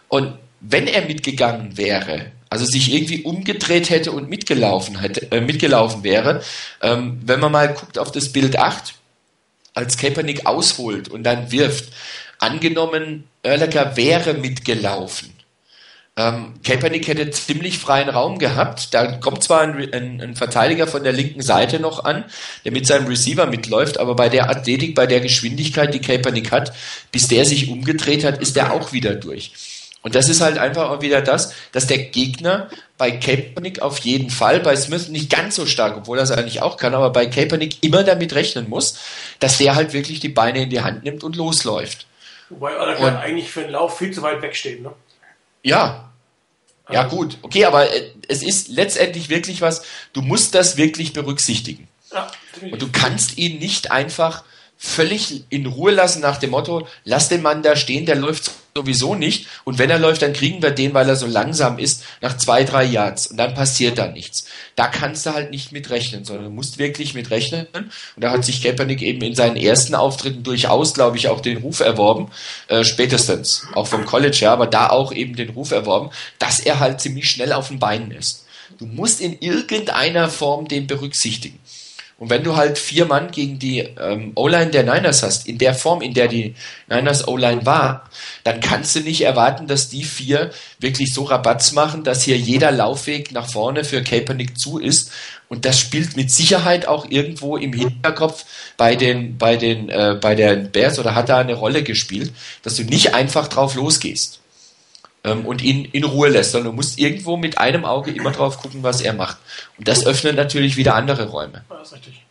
Und 0.08 0.34
wenn 0.62 0.88
er 0.88 1.06
mitgegangen 1.06 1.78
wäre, 1.78 2.32
also 2.50 2.66
sich 2.66 2.94
irgendwie 2.94 3.24
umgedreht 3.24 3.90
hätte 3.90 4.12
und 4.12 4.30
mitgelaufen 4.30 5.00
hätte, 5.00 5.32
äh, 5.32 5.42
mitgelaufen 5.42 6.04
wäre, 6.04 6.42
ähm, 6.82 7.20
wenn 7.24 7.40
man 7.40 7.52
mal 7.52 7.74
guckt 7.74 8.00
auf 8.00 8.12
das 8.12 8.32
Bild 8.32 8.58
8, 8.58 8.96
als 9.74 9.98
Kaepernick 9.98 10.46
ausholt 10.46 11.10
und 11.10 11.24
dann 11.24 11.52
wirft, 11.52 11.90
angenommen, 12.40 13.26
Erlacher 13.44 13.96
wäre 13.96 14.34
mitgelaufen, 14.34 15.34
ähm, 16.20 16.56
Kaepernick 16.66 17.08
hätte 17.08 17.32
ziemlich 17.32 17.80
freien 17.80 18.10
Raum 18.10 18.40
gehabt. 18.40 18.94
Da 18.94 19.14
kommt 19.14 19.42
zwar 19.42 19.62
ein, 19.62 19.94
ein, 19.94 20.20
ein, 20.20 20.36
Verteidiger 20.36 20.86
von 20.86 21.06
der 21.06 21.14
linken 21.14 21.42
Seite 21.42 21.80
noch 21.80 22.04
an, 22.04 22.26
der 22.66 22.74
mit 22.74 22.86
seinem 22.86 23.08
Receiver 23.08 23.46
mitläuft, 23.46 23.98
aber 24.02 24.16
bei 24.16 24.28
der 24.28 24.50
Athletik, 24.50 24.96
bei 24.96 25.08
der 25.08 25.22
Geschwindigkeit, 25.22 25.94
die 25.94 26.02
Kaepernick 26.02 26.52
hat, 26.52 26.74
bis 27.14 27.30
der 27.30 27.46
sich 27.46 27.70
umgedreht 27.70 28.26
hat, 28.26 28.42
ist 28.42 28.58
der 28.58 28.74
auch 28.74 28.92
wieder 28.92 29.16
durch. 29.16 29.54
Und 30.02 30.14
das 30.16 30.28
ist 30.28 30.42
halt 30.42 30.58
einfach 30.58 30.90
auch 30.90 31.02
wieder 31.02 31.22
das, 31.22 31.54
dass 31.72 31.88
der 31.88 32.00
Gegner 32.00 32.68
bei 32.98 33.12
Kaepernick 33.12 33.82
auf 33.82 34.00
jeden 34.00 34.30
Fall, 34.30 34.60
bei 34.60 34.76
Smith 34.76 35.08
nicht 35.08 35.30
ganz 35.30 35.56
so 35.56 35.66
stark, 35.66 35.96
obwohl 35.96 36.18
er 36.18 36.26
es 36.26 36.32
eigentlich 36.32 36.62
auch 36.62 36.76
kann, 36.76 36.94
aber 36.96 37.12
bei 37.12 37.28
Kaepernick 37.28 37.82
immer 37.82 38.04
damit 38.04 38.36
rechnen 38.36 38.68
muss, 38.68 39.00
dass 39.40 39.58
der 39.58 39.76
halt 39.76 39.94
wirklich 39.94 40.20
die 40.20 40.30
Beine 40.30 40.64
in 40.64 40.70
die 40.70 40.82
Hand 40.82 41.06
nimmt 41.06 41.24
und 41.24 41.38
losläuft. 41.38 42.08
Wobei 42.50 42.74
er 42.74 43.20
eigentlich 43.22 43.50
für 43.50 43.62
den 43.62 43.72
Lauf 43.72 43.98
viel 43.98 44.12
zu 44.12 44.22
weit 44.22 44.42
wegsteht, 44.42 44.82
ne? 44.82 44.92
Ja, 45.64 46.09
ja, 46.92 47.04
gut, 47.04 47.38
okay, 47.42 47.66
aber 47.66 47.92
äh, 47.94 48.12
es 48.28 48.44
ist 48.44 48.70
letztendlich 48.70 49.30
wirklich 49.30 49.62
was, 49.62 49.84
du 50.14 50.22
musst 50.22 50.56
das 50.56 50.78
wirklich 50.78 51.14
berücksichtigen. 51.14 51.88
Ja, 52.12 52.32
und 52.72 52.82
du 52.82 52.90
kannst 52.92 53.38
ihn 53.38 53.60
nicht 53.60 53.92
einfach 53.92 54.44
völlig 54.82 55.44
in 55.50 55.66
Ruhe 55.66 55.92
lassen 55.92 56.22
nach 56.22 56.38
dem 56.38 56.52
Motto, 56.52 56.88
lass 57.04 57.28
den 57.28 57.42
Mann 57.42 57.64
da 57.64 57.76
stehen, 57.76 58.06
der 58.06 58.16
läuft 58.16 58.50
sowieso 58.74 59.14
nicht. 59.14 59.48
Und 59.66 59.78
wenn 59.78 59.90
er 59.90 60.00
läuft, 60.00 60.22
dann 60.22 60.32
kriegen 60.32 60.64
wir 60.64 60.72
den, 60.72 60.94
weil 60.94 61.10
er 61.10 61.18
so 61.18 61.28
langsam 61.28 61.80
ist, 61.80 62.06
nach 62.22 62.38
zwei, 62.38 62.64
drei 62.64 62.86
Yards. 62.86 63.28
Und 63.28 63.36
dann 63.36 63.54
passiert 63.54 63.98
da 63.98 64.08
nichts. 64.08 64.46
Da 64.78 64.88
kannst 64.88 65.26
du 65.26 65.34
halt 65.34 65.52
nicht 65.52 65.74
mit 65.74 65.90
rechnen, 65.90 66.24
sondern 66.24 66.46
du 66.46 66.52
musst 66.52 66.78
wirklich 66.78 67.14
mit 67.14 67.30
rechnen. 67.30 67.68
Und 67.74 68.24
da 68.24 68.32
hat 68.32 68.46
sich 68.46 68.64
Kaepernick 68.64 69.02
eben 69.02 69.22
in 69.22 69.36
seinen 69.36 69.58
ersten 69.58 69.96
Auftritten 69.96 70.44
durchaus, 70.44 70.94
glaube 70.94 71.18
ich, 71.18 71.28
auch 71.28 71.42
den 71.42 71.58
Ruf 71.58 71.82
erworben, 71.82 72.32
äh, 72.70 72.86
spätestens, 72.86 73.68
auch 73.76 73.88
vom 73.88 74.06
College 74.06 74.38
her, 74.38 74.52
aber 74.52 74.66
da 74.66 74.88
auch 74.88 75.12
eben 75.12 75.36
den 75.36 75.50
Ruf 75.50 75.72
erworben, 75.72 76.10
dass 76.40 76.62
er 76.62 76.80
halt 76.80 77.02
ziemlich 77.02 77.30
schnell 77.30 77.52
auf 77.52 77.68
den 77.68 77.80
Beinen 77.80 78.12
ist. 78.12 78.46
Du 78.78 78.86
musst 78.86 79.20
in 79.20 79.38
irgendeiner 79.40 80.30
Form 80.30 80.70
den 80.70 80.88
berücksichtigen. 80.88 81.60
Und 82.20 82.30
wenn 82.30 82.44
du 82.44 82.58
halt 82.58 82.78
vier 82.78 83.06
Mann 83.06 83.32
gegen 83.32 83.60
die 83.60 83.80
ähm, 83.80 84.34
O-Line 84.36 84.72
der 84.72 84.84
Niners 84.84 85.24
hast, 85.24 85.48
in 85.48 85.58
der 85.58 85.74
Form, 85.74 86.02
in 86.02 86.14
der 86.14 86.28
die 86.28 86.54
Niners 86.90 87.26
O-Line 87.28 87.66
war, 87.66 88.10
dann 88.44 88.60
kannst 88.60 88.96
du 88.96 89.00
nicht 89.00 89.22
erwarten, 89.22 89.68
dass 89.68 89.88
die 89.88 90.04
vier 90.04 90.52
wirklich 90.80 91.14
so 91.14 91.24
Rabatz 91.24 91.72
machen, 91.72 92.04
dass 92.04 92.24
hier 92.24 92.38
jeder 92.38 92.72
Laufweg 92.72 93.32
nach 93.32 93.50
vorne 93.50 93.86
für 93.86 94.04
Kaepernick 94.04 94.60
zu 94.60 94.80
ist. 94.80 95.12
Und 95.48 95.64
das 95.64 95.80
spielt 95.80 96.18
mit 96.18 96.30
Sicherheit 96.30 96.88
auch 96.88 97.10
irgendwo 97.10 97.56
im 97.56 97.72
Hinterkopf 97.72 98.44
bei 98.76 98.96
den, 98.98 99.38
bei 99.38 99.56
den, 99.56 99.90
äh, 99.90 100.18
bei 100.20 100.36
der 100.36 100.56
Bears 100.58 101.00
oder 101.00 101.16
hat 101.16 101.30
da 101.30 101.40
eine 101.40 101.54
Rolle 101.54 101.84
gespielt, 101.84 102.34
dass 102.64 102.76
du 102.76 102.84
nicht 102.84 103.16
einfach 103.16 103.48
drauf 103.48 103.76
losgehst 103.76 104.42
ähm, 105.24 105.46
und 105.46 105.62
ihn 105.62 105.86
in 105.86 106.04
Ruhe 106.04 106.30
lässt, 106.30 106.52
sondern 106.52 106.72
du 106.72 106.76
musst 106.76 107.00
irgendwo 107.00 107.38
mit 107.38 107.58
einem 107.58 107.86
Auge 107.86 108.12
immer 108.12 108.32
drauf 108.32 108.58
gucken, 108.60 108.84
was 108.84 109.02
er 109.02 109.14
macht. 109.14 109.38
Und 109.78 109.88
das 109.88 110.06
öffnet 110.06 110.36
natürlich 110.36 110.78
wieder 110.78 110.96
andere 110.96 111.28
Räume. 111.28 111.64
Ja, 111.70 111.78
das 111.78 111.90
ist 111.90 111.96
richtig. 111.96 112.26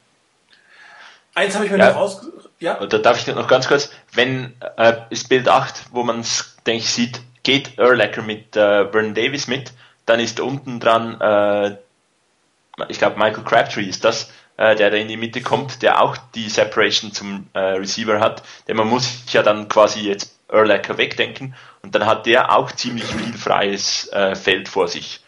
Eins 1.35 1.55
habe 1.55 1.67
ich 1.67 1.71
mir 1.71 1.79
Ja. 1.79 1.91
noch 1.91 1.97
raus... 1.97 2.27
Ja? 2.61 2.75
Da 2.87 2.99
darf 2.99 3.19
ich 3.21 3.33
noch 3.33 3.47
ganz 3.47 3.69
kurz, 3.69 3.91
wenn 4.15 4.53
äh, 4.77 4.95
ist 5.11 5.29
Bild 5.29 5.49
8, 5.49 5.87
wo 5.93 6.03
man 6.03 6.21
es, 6.21 6.57
denke 6.67 6.83
ich, 6.83 6.91
sieht, 6.91 7.21
geht 7.45 7.79
Urlacher 7.79 8.23
mit 8.23 8.57
äh, 8.57 8.91
Vernon 8.91 9.15
Davis 9.15 9.47
mit, 9.47 9.73
dann 10.07 10.19
ist 10.19 10.41
unten 10.41 10.81
dran, 10.81 11.21
äh, 11.21 11.77
ich 12.89 12.99
glaube 12.99 13.17
Michael 13.17 13.45
Crabtree 13.45 13.85
ist 13.85 14.05
das, 14.05 14.33
äh, 14.57 14.75
der 14.75 14.91
da 14.91 14.97
in 14.97 15.07
die 15.07 15.17
Mitte 15.17 15.41
kommt, 15.41 15.83
der 15.83 16.03
auch 16.03 16.17
die 16.35 16.49
Separation 16.49 17.13
zum 17.13 17.47
äh, 17.53 17.61
Receiver 17.61 18.19
hat, 18.19 18.43
denn 18.67 18.77
man 18.77 18.89
muss 18.89 19.23
sich 19.25 19.33
ja 19.33 19.45
dann 19.45 19.69
quasi 19.69 20.01
jetzt 20.01 20.35
Urlacher 20.53 20.99
wegdenken 20.99 21.55
und 21.83 21.95
dann 21.95 22.07
hat 22.07 22.27
der 22.27 22.57
auch 22.57 22.73
ziemlich 22.73 23.05
viel 23.05 23.35
freies 23.35 24.09
äh, 24.13 24.35
Feld 24.35 24.69
vor 24.69 24.89
sich. 24.89 25.21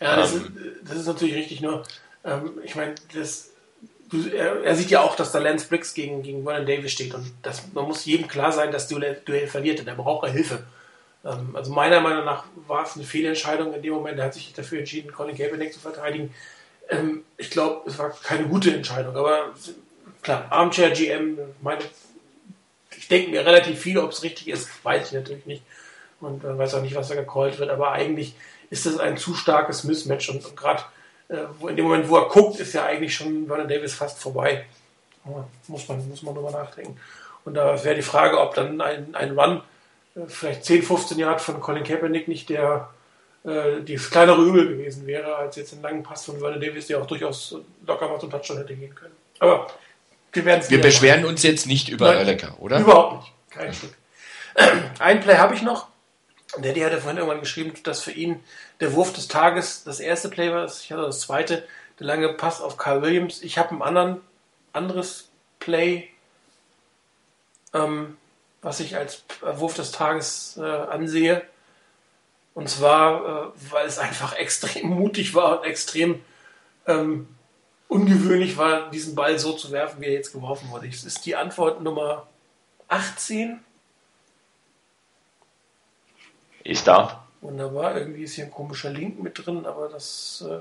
Ja, 0.00 0.16
das, 0.16 0.34
ist, 0.34 0.46
Ähm. 0.46 0.72
das 0.84 0.96
ist 0.98 1.06
natürlich 1.06 1.34
richtig, 1.34 1.60
nur 1.60 1.82
ähm, 2.24 2.58
ich 2.62 2.74
meine, 2.74 2.94
er, 4.34 4.62
er 4.62 4.76
sieht 4.76 4.90
ja 4.90 5.00
auch, 5.00 5.16
dass 5.16 5.32
da 5.32 5.38
Lance 5.38 5.68
Briggs 5.68 5.94
gegen, 5.94 6.22
gegen 6.22 6.44
Vernon 6.44 6.66
Davis 6.66 6.92
steht 6.92 7.14
und 7.14 7.32
das, 7.42 7.62
man 7.72 7.86
muss 7.86 8.04
jedem 8.04 8.28
klar 8.28 8.52
sein, 8.52 8.70
dass 8.70 8.88
Duell, 8.88 9.20
Duell 9.24 9.46
verliert 9.46 9.80
und 9.80 9.88
er 9.88 9.94
braucht 9.94 10.28
Hilfe. 10.28 10.64
Ähm, 11.24 11.54
also 11.54 11.72
meiner 11.72 12.00
Meinung 12.00 12.24
nach 12.24 12.44
war 12.66 12.84
es 12.84 12.96
eine 12.96 13.04
Fehlentscheidung 13.04 13.74
in 13.74 13.82
dem 13.82 13.94
Moment, 13.94 14.18
er 14.18 14.26
hat 14.26 14.34
sich 14.34 14.52
dafür 14.52 14.80
entschieden, 14.80 15.12
Colin 15.12 15.36
Kaepernick 15.36 15.72
zu 15.72 15.80
verteidigen. 15.80 16.34
Ähm, 16.88 17.24
ich 17.36 17.50
glaube, 17.50 17.88
es 17.88 17.98
war 17.98 18.10
keine 18.10 18.46
gute 18.46 18.72
Entscheidung, 18.74 19.16
aber 19.16 19.54
klar, 20.22 20.46
Armchair 20.50 20.90
GM, 20.90 21.38
meine, 21.62 21.82
ich 23.06 23.08
denke 23.08 23.30
mir 23.30 23.46
relativ 23.46 23.78
viel, 23.78 23.98
ob 23.98 24.10
es 24.10 24.24
richtig 24.24 24.48
ist, 24.48 24.68
weiß 24.84 25.06
ich 25.06 25.12
natürlich 25.12 25.46
nicht 25.46 25.62
und 26.20 26.42
äh, 26.42 26.58
weiß 26.58 26.74
auch 26.74 26.82
nicht, 26.82 26.96
was 26.96 27.06
da 27.06 27.14
gecallt 27.14 27.56
wird, 27.60 27.70
aber 27.70 27.92
eigentlich 27.92 28.34
ist 28.68 28.84
das 28.84 28.98
ein 28.98 29.16
zu 29.16 29.34
starkes 29.34 29.84
Mismatch 29.84 30.28
und, 30.28 30.44
und 30.44 30.56
gerade 30.56 30.82
äh, 31.28 31.68
in 31.68 31.76
dem 31.76 31.84
Moment, 31.84 32.08
wo 32.08 32.16
er 32.16 32.28
guckt, 32.28 32.58
ist 32.58 32.72
ja 32.72 32.84
eigentlich 32.84 33.14
schon 33.14 33.46
Vernon 33.46 33.68
Davis 33.68 33.94
fast 33.94 34.18
vorbei. 34.18 34.66
Muss 35.68 35.86
man, 35.86 36.08
muss 36.08 36.22
man 36.22 36.34
drüber 36.34 36.50
nachdenken. 36.50 36.98
Und 37.44 37.54
da 37.54 37.84
wäre 37.84 37.94
die 37.94 38.02
Frage, 38.02 38.40
ob 38.40 38.54
dann 38.54 38.80
ein, 38.80 39.14
ein 39.14 39.38
Run, 39.38 39.62
äh, 40.16 40.22
vielleicht 40.26 40.64
10, 40.64 40.82
15 40.82 41.16
Yard 41.20 41.40
von 41.40 41.60
Colin 41.60 41.84
Kaepernick 41.84 42.26
nicht 42.26 42.48
der 42.48 42.90
äh, 43.44 43.82
das 43.82 44.10
kleinere 44.10 44.42
Übel 44.42 44.66
gewesen 44.66 45.06
wäre, 45.06 45.36
als 45.36 45.54
jetzt 45.54 45.74
einen 45.74 45.82
langen 45.82 46.02
Pass 46.02 46.24
von 46.24 46.40
Vernon 46.40 46.60
Davis, 46.60 46.88
der 46.88 47.00
auch 47.00 47.06
durchaus 47.06 47.54
locker 47.86 48.08
mal 48.08 48.18
zum 48.18 48.32
Touchdown 48.32 48.58
hätte 48.58 48.74
gehen 48.74 48.96
können. 48.96 49.14
Aber 49.38 49.68
wir 50.36 50.44
werden 50.44 50.64
Wir 50.68 50.80
beschweren 50.80 51.24
uns 51.24 51.42
jetzt 51.42 51.66
nicht 51.66 51.88
über 51.88 52.14
Nein. 52.14 52.38
Oder? 52.58 52.80
Überhaupt 52.80 53.22
nicht. 53.22 53.32
Kein 53.50 53.72
Stück. 53.74 53.94
Ein 54.98 55.20
Play 55.20 55.36
habe 55.36 55.54
ich 55.54 55.62
noch. 55.62 55.88
Der, 56.58 56.72
die 56.72 56.84
hatte 56.84 56.98
vorhin 56.98 57.18
irgendwann 57.18 57.40
geschrieben, 57.40 57.72
dass 57.82 58.02
für 58.02 58.12
ihn 58.12 58.42
der 58.80 58.92
Wurf 58.94 59.12
des 59.12 59.28
Tages 59.28 59.84
das 59.84 60.00
erste 60.00 60.28
Play 60.28 60.52
war. 60.52 60.66
Ich 60.66 60.90
hatte 60.92 61.02
das 61.02 61.20
zweite, 61.20 61.66
der 61.98 62.06
lange 62.06 62.32
Pass 62.34 62.60
auf 62.60 62.76
Carl 62.76 63.02
Williams. 63.02 63.42
Ich 63.42 63.58
habe 63.58 63.74
ein 63.74 63.82
anderen, 63.82 64.20
anderes 64.72 65.28
Play, 65.58 66.08
ähm, 67.74 68.16
was 68.62 68.80
ich 68.80 68.96
als 68.96 69.24
Wurf 69.40 69.74
des 69.74 69.92
Tages 69.92 70.56
äh, 70.58 70.62
ansehe. 70.62 71.42
Und 72.54 72.70
zwar, 72.70 73.52
äh, 73.54 73.72
weil 73.72 73.86
es 73.86 73.98
einfach 73.98 74.32
extrem 74.36 74.88
mutig 74.88 75.34
war 75.34 75.60
und 75.60 75.66
extrem 75.66 76.22
ähm, 76.86 77.28
ungewöhnlich 77.88 78.56
war, 78.56 78.90
diesen 78.90 79.14
Ball 79.14 79.38
so 79.38 79.52
zu 79.52 79.70
werfen, 79.70 80.00
wie 80.00 80.06
er 80.06 80.12
jetzt 80.12 80.32
geworfen 80.32 80.70
wurde. 80.70 80.88
Es 80.88 81.04
ist 81.04 81.24
die 81.26 81.36
Antwort 81.36 81.82
Nummer 81.82 82.26
18. 82.88 83.60
Ist 86.64 86.86
da. 86.86 87.26
Wunderbar. 87.40 87.96
Irgendwie 87.96 88.24
ist 88.24 88.34
hier 88.34 88.44
ein 88.44 88.50
komischer 88.50 88.90
Link 88.90 89.22
mit 89.22 89.44
drin, 89.44 89.66
aber 89.66 89.88
das 89.88 90.42
äh, 90.46 90.54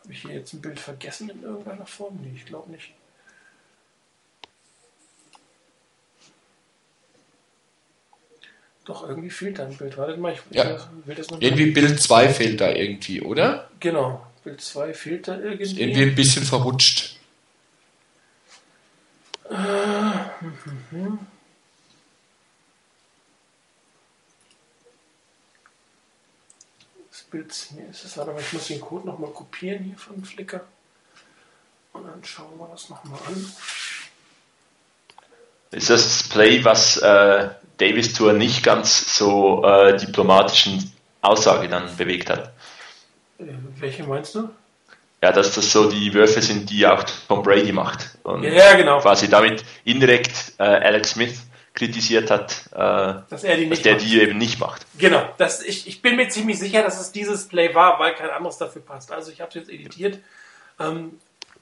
habe 0.00 0.12
ich 0.12 0.22
hier 0.22 0.32
jetzt 0.34 0.54
ein 0.54 0.62
Bild 0.62 0.80
vergessen 0.80 1.28
in 1.28 1.42
irgendeiner 1.42 1.86
Form? 1.86 2.18
Nee, 2.22 2.32
ich 2.34 2.46
glaube 2.46 2.70
nicht. 2.70 2.92
Doch, 8.86 9.06
irgendwie 9.08 9.30
fehlt 9.30 9.58
da 9.58 9.66
ein 9.66 9.76
Bild. 9.76 9.98
Wartet 9.98 10.18
mal, 10.18 10.32
ich 10.32 10.48
will, 10.48 10.56
Ja. 10.56 10.64
das, 10.64 10.88
will 11.04 11.14
das 11.16 11.30
noch 11.30 11.40
Irgendwie 11.42 11.72
Bild 11.72 12.00
2 12.00 12.28
fehlt 12.28 12.60
da 12.60 12.70
irgendwie, 12.70 13.20
oder? 13.20 13.68
Genau, 13.80 14.24
Bild 14.46 14.60
2 14.60 14.94
fehlt 14.94 15.26
da 15.26 15.36
irgendwie. 15.40 15.80
Irgendwie 15.80 16.02
ein 16.02 16.14
bisschen 16.14 16.44
verrutscht. 16.44 17.16
Das 19.48 19.58
Bild 27.28 27.52
hier 27.52 27.88
ist 27.90 28.04
es. 28.04 28.14
Mal, 28.14 28.36
ich 28.38 28.52
muss 28.52 28.68
den 28.68 28.80
Code 28.80 29.08
nochmal 29.08 29.32
kopieren 29.32 29.82
hier 29.82 29.98
von 29.98 30.24
Flickr. 30.24 30.60
Und 31.92 32.04
dann 32.06 32.22
schauen 32.22 32.56
wir 32.56 32.68
das 32.68 32.88
nochmal 32.88 33.18
an. 33.26 33.52
Ist 35.72 35.90
das 35.90 36.04
das 36.04 36.28
Play, 36.28 36.64
was 36.64 36.98
äh, 36.98 37.50
Davis 37.78 38.14
zur 38.14 38.32
nicht 38.32 38.62
ganz 38.62 39.18
so 39.18 39.64
äh, 39.64 39.96
diplomatischen 39.96 40.92
Aussage 41.20 41.68
dann 41.68 41.96
bewegt 41.96 42.30
hat? 42.30 42.55
Welche 43.38 44.04
meinst 44.04 44.34
du? 44.34 44.48
Ja, 45.22 45.32
dass 45.32 45.54
das 45.54 45.72
so 45.72 45.90
die 45.90 46.12
Würfe 46.14 46.42
sind, 46.42 46.70
die 46.70 46.86
auch 46.86 47.02
Tom 47.28 47.42
Brady 47.42 47.72
macht. 47.72 48.16
Und 48.22 48.42
Ja, 48.42 48.50
ja, 48.52 48.74
genau. 48.76 49.00
quasi 49.00 49.28
damit 49.28 49.64
indirekt 49.84 50.52
äh, 50.58 50.62
Alex 50.64 51.10
Smith 51.10 51.42
kritisiert 51.74 52.30
hat, 52.30 52.52
äh, 52.72 52.76
Dass 53.28 53.44
er 53.44 53.56
die 53.56 53.62
dass 53.68 53.70
nicht 53.70 53.84
der 53.84 53.94
macht. 53.94 54.04
die 54.04 54.20
eben 54.20 54.38
nicht 54.38 54.58
macht. 54.60 54.86
Genau, 54.98 55.22
das, 55.38 55.62
ich, 55.62 55.86
ich 55.86 56.00
bin 56.02 56.16
mir 56.16 56.28
ziemlich 56.28 56.58
sicher, 56.58 56.82
dass 56.82 57.00
es 57.00 57.12
dieses 57.12 57.48
Play 57.48 57.74
war, 57.74 57.98
weil 57.98 58.14
kein 58.14 58.30
anderes 58.30 58.56
dafür 58.58 58.82
passt. 58.82 59.12
Also 59.12 59.30
ich 59.30 59.40
habe 59.40 59.48
es 59.50 59.54
jetzt 59.56 59.70
editiert. 59.70 60.18
Ähm, 60.80 61.18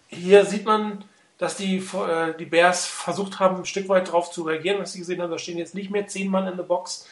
hier 0.09 0.45
sieht 0.45 0.65
man, 0.65 1.05
dass 1.39 1.57
die, 1.57 1.79
äh, 1.79 2.35
die 2.39 2.45
Bears 2.45 2.87
versucht 2.87 3.41
haben, 3.41 3.57
ein 3.57 3.65
Stück 3.65 3.89
weit 3.89 4.09
darauf 4.09 4.31
zu 4.31 4.43
reagieren, 4.43 4.81
was 4.81 4.93
sie 4.93 5.01
gesehen 5.01 5.21
haben. 5.21 5.31
Da 5.31 5.39
stehen 5.39 5.59
jetzt 5.59 5.75
nicht 5.75 5.91
mehr 5.91 6.07
zehn 6.07 6.31
Mann 6.31 6.47
in 6.47 6.57
der 6.57 6.65
Box. 6.65 7.09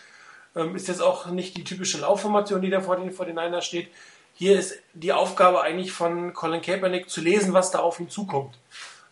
Ähm, 0.55 0.77
ist 0.77 0.87
jetzt 0.89 1.03
auch 1.03 1.27
nicht 1.27 1.57
die 1.57 1.65
typische 1.65 1.99
Laufformation, 1.99 2.63
die 2.63 2.71
da 2.71 2.81
vor 2.81 2.97
den, 2.97 3.11
vor 3.11 3.27
den 3.27 3.35
Niners 3.37 3.65
steht. 3.67 3.89
Hier 4.35 4.59
ist 4.59 4.79
die 4.95 5.13
Aufgabe 5.13 5.63
eigentlich 5.63 5.93
von 5.93 6.33
Colin 6.33 6.63
Kaepernick 6.63 7.09
zu 7.09 7.21
lesen, 7.21 7.53
was 7.53 7.71
da 7.71 7.81
auf 7.81 8.01
ihn 8.01 8.09
zukommt. 8.09 8.59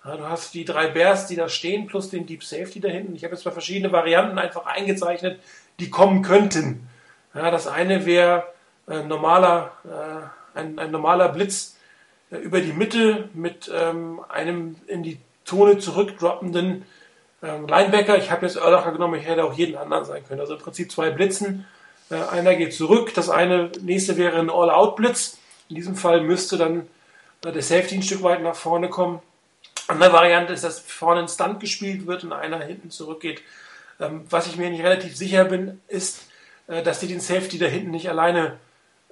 Du 0.03 0.29
hast 0.29 0.55
die 0.55 0.65
drei 0.65 0.89
Bears, 0.89 1.27
die 1.27 1.37
da 1.37 1.49
stehen, 1.49 1.87
plus 1.87 2.09
den 2.09 2.27
Deep 2.27 2.43
Safety 2.43 2.81
da 2.81 2.89
hinten. 2.89 3.15
Ich 3.15 3.25
habe 3.25 3.35
jetzt 3.35 3.45
mal 3.45 3.51
verschiedene 3.53 3.93
Varianten 3.93 4.39
einfach 4.39 4.65
eingezeichnet, 4.65 5.41
die 5.79 5.91
kommen 5.91 6.23
könnten. 6.23 6.89
Ja, 7.35 7.51
das 7.51 7.67
eine 7.67 8.07
wäre 8.07 8.45
äh, 8.89 9.03
normaler, 9.03 9.73
äh, 9.85 10.59
ein, 10.59 10.79
ein 10.79 10.91
normaler 10.91 11.29
Blitz 11.29 11.77
äh, 12.31 12.37
über 12.37 12.61
die 12.61 12.73
Mitte 12.73 13.29
mit 13.35 13.71
ähm, 13.73 14.21
einem 14.29 14.77
in 14.87 15.03
die 15.03 15.21
Zone 15.45 15.79
zurückdroppenden 15.79 16.87
ähm, 17.43 17.67
Linebacker. 17.69 18.17
Ich 18.17 18.31
habe 18.31 18.47
jetzt 18.47 18.57
Erlacher 18.57 18.93
genommen, 18.93 19.21
ich 19.21 19.27
hätte 19.27 19.45
auch 19.45 19.53
jeden 19.53 19.77
anderen 19.77 20.07
sein 20.07 20.25
können. 20.27 20.41
Also 20.41 20.55
im 20.55 20.61
Prinzip 20.61 20.91
zwei 20.91 21.11
Blitzen. 21.11 21.67
Äh, 22.11 22.17
einer 22.17 22.57
geht 22.57 22.75
zurück, 22.75 23.15
das 23.15 23.31
eine 23.31 23.71
nächste 23.81 24.17
wäre 24.17 24.39
ein 24.39 24.51
All-Out-Blitz. 24.51 25.39
In 25.69 25.77
diesem 25.77 25.97
Fall 25.97 26.21
müsste 26.23 26.59
dann 26.59 26.89
äh, 27.45 27.53
der 27.53 27.63
Safety 27.63 27.95
ein 27.97 28.03
Stück 28.03 28.23
weit 28.23 28.43
nach 28.43 28.57
vorne 28.57 28.91
kommen. 28.91 29.21
Andere 29.87 30.13
Variante 30.13 30.53
ist, 30.53 30.65
dass 30.65 30.81
vorne 30.81 31.21
ein 31.21 31.29
Stunt 31.29 31.61
gespielt 31.61 32.07
wird 32.07 32.25
und 32.25 32.33
einer 32.33 32.61
hinten 32.61 32.91
zurückgeht. 32.91 33.43
Ähm, 34.01 34.25
was 34.29 34.47
ich 34.47 34.57
mir 34.57 34.71
nicht 34.71 34.83
relativ 34.83 35.17
sicher 35.17 35.45
bin, 35.45 35.81
ist, 35.89 36.27
äh, 36.67 36.83
dass 36.83 37.01
die 37.01 37.07
den 37.07 37.21
Safety 37.21 37.59
da 37.59 37.67
hinten 37.67 37.91
nicht 37.91 38.09
alleine 38.09 38.59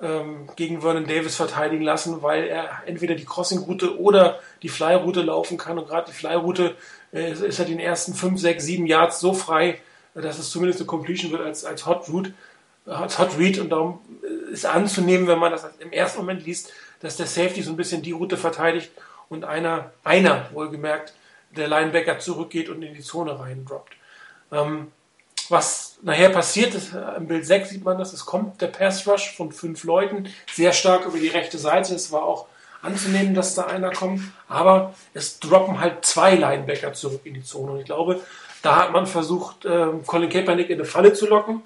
ähm, 0.01 0.49
gegen 0.57 0.81
Vernon 0.81 1.07
Davis 1.07 1.37
verteidigen 1.37 1.83
lassen, 1.83 2.23
weil 2.23 2.45
er 2.45 2.83
entweder 2.87 3.15
die 3.15 3.25
Crossing-Route 3.25 3.99
oder 3.99 4.41
die 4.63 4.69
Fly-Route 4.69 5.23
laufen 5.23 5.59
kann. 5.59 5.79
Und 5.79 5.89
gerade 5.89 6.11
die 6.11 6.17
Fly-Route 6.17 6.77
ist, 7.11 7.59
er 7.59 7.65
den 7.65 7.81
ersten 7.81 8.13
5, 8.13 8.39
6, 8.39 8.65
7 8.65 8.87
Yards 8.87 9.19
so 9.19 9.33
frei, 9.33 9.81
dass 10.15 10.39
es 10.39 10.51
zumindest 10.51 10.81
eine 10.81 10.87
Completion 10.87 11.33
wird 11.33 11.43
als, 11.43 11.65
als 11.65 11.87
Hot 11.87 12.07
Route, 12.09 12.35
Hot 12.89 13.39
Read. 13.39 13.59
Und 13.59 13.71
darum 13.71 14.01
ist 14.53 14.67
anzunehmen, 14.67 15.27
wenn 15.27 15.39
man 15.39 15.53
das 15.53 15.67
im 15.81 15.93
ersten 15.93 16.19
Moment 16.19 16.45
liest, 16.45 16.73
dass 17.01 17.17
der 17.17 17.27
Safety 17.27 17.63
so 17.63 17.71
ein 17.71 17.77
bisschen 17.77 18.03
die 18.03 18.13
Route 18.13 18.37
verteidigt 18.37 18.91
und 19.29 19.45
einer, 19.45 19.93
einer 20.05 20.49
wohlgemerkt, 20.53 21.15
der 21.57 21.69
Linebacker 21.69 22.19
zurückgeht 22.19 22.69
und 22.69 22.83
in 22.83 22.95
die 22.95 23.03
Zone 23.03 23.39
reindroppt. 23.39 23.95
Ähm, 24.53 24.93
was 25.49 25.99
nachher 26.03 26.29
passiert 26.29 26.75
ist, 26.75 26.93
im 27.17 27.27
Bild 27.27 27.47
6 27.47 27.71
sieht 27.71 27.85
man 27.85 27.99
das, 27.99 28.13
es 28.13 28.27
kommt 28.27 28.61
der 28.61 28.67
Pass 28.67 29.07
Rush 29.07 29.35
von 29.35 29.51
fünf 29.51 29.85
Leuten, 29.85 30.29
sehr 30.53 30.73
stark 30.73 31.07
über 31.07 31.19
die 31.19 31.29
rechte 31.29 31.57
Seite. 31.57 31.95
Es 31.95 32.13
war 32.13 32.23
auch 32.23 32.47
anzunehmen, 32.83 33.35
dass 33.35 33.55
da 33.55 33.65
einer 33.65 33.91
kommt. 33.91 34.23
Aber 34.49 34.95
es 35.15 35.41
droppen 35.41 35.81
halt 35.81 36.05
zwei 36.05 36.35
Linebacker 36.35 36.93
zurück 36.93 37.23
in 37.25 37.35
die 37.35 37.43
Zone. 37.43 37.73
Und 37.73 37.81
ich 37.81 37.87
glaube, 37.87 38.21
da 38.63 38.77
hat 38.77 38.93
man 38.93 39.07
versucht, 39.07 39.65
ähm, 39.65 40.05
Colin 40.07 40.29
Kaepernick 40.29 40.71
in 40.71 40.79
eine 40.79 40.85
Falle 40.85 41.13
zu 41.13 41.27
locken, 41.27 41.63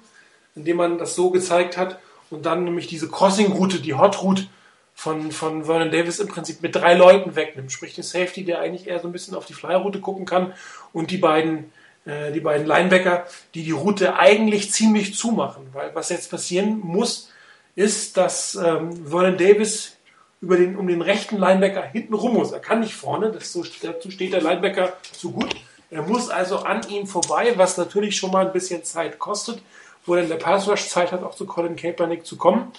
indem 0.55 0.77
man 0.77 0.97
das 0.97 1.15
so 1.15 1.29
gezeigt 1.29 1.77
hat. 1.77 1.99
Und 2.29 2.45
dann 2.45 2.63
nämlich 2.63 2.87
diese 2.87 3.09
Crossing-Route, 3.09 3.79
die 3.79 3.93
Hot-Route 3.93 4.47
von, 4.95 5.31
von 5.31 5.65
Vernon 5.65 5.91
Davis 5.91 6.19
im 6.19 6.27
Prinzip 6.27 6.61
mit 6.61 6.75
drei 6.75 6.93
Leuten 6.93 7.35
wegnimmt. 7.35 7.71
Sprich 7.71 7.95
den 7.95 8.03
Safety, 8.03 8.43
der 8.43 8.59
eigentlich 8.59 8.87
eher 8.87 8.99
so 8.99 9.07
ein 9.07 9.11
bisschen 9.11 9.35
auf 9.35 9.45
die 9.45 9.53
Fly-Route 9.53 9.99
gucken 9.99 10.25
kann 10.25 10.53
und 10.93 11.11
die 11.11 11.17
beiden, 11.17 11.71
äh, 12.05 12.31
die 12.31 12.39
beiden 12.39 12.65
Linebacker, 12.65 13.25
die 13.53 13.63
die 13.63 13.71
Route 13.71 14.15
eigentlich 14.17 14.71
ziemlich 14.71 15.15
zumachen. 15.15 15.67
Weil 15.73 15.93
was 15.93 16.09
jetzt 16.09 16.31
passieren 16.31 16.79
muss, 16.79 17.29
ist, 17.75 18.17
dass 18.17 18.55
ähm, 18.55 19.07
Vernon 19.07 19.37
Davis 19.37 19.97
über 20.41 20.57
den, 20.57 20.75
um 20.75 20.87
den 20.87 21.01
rechten 21.01 21.37
Linebacker 21.37 21.83
hinten 21.83 22.13
rum 22.13 22.33
muss. 22.33 22.51
Er 22.51 22.59
kann 22.59 22.81
nicht 22.81 22.95
vorne, 22.95 23.31
das 23.31 23.53
so, 23.53 23.63
dazu 23.81 24.11
steht 24.11 24.33
der 24.33 24.41
Linebacker 24.41 24.93
zu 25.13 25.31
gut. 25.31 25.55
Er 25.89 26.01
muss 26.01 26.29
also 26.29 26.59
an 26.59 26.81
ihm 26.89 27.07
vorbei, 27.07 27.53
was 27.55 27.77
natürlich 27.77 28.17
schon 28.17 28.31
mal 28.31 28.45
ein 28.45 28.51
bisschen 28.51 28.83
Zeit 28.83 29.19
kostet, 29.19 29.61
wo 30.05 30.15
dann 30.15 30.27
der 30.27 30.35
Pass 30.35 30.67
Rush 30.67 30.87
Zeit 30.87 31.11
hat, 31.11 31.23
auch 31.23 31.35
zu 31.35 31.45
Colin 31.45 31.75
Kaepernick 31.75 32.25
zu 32.25 32.37
kommen. 32.37 32.71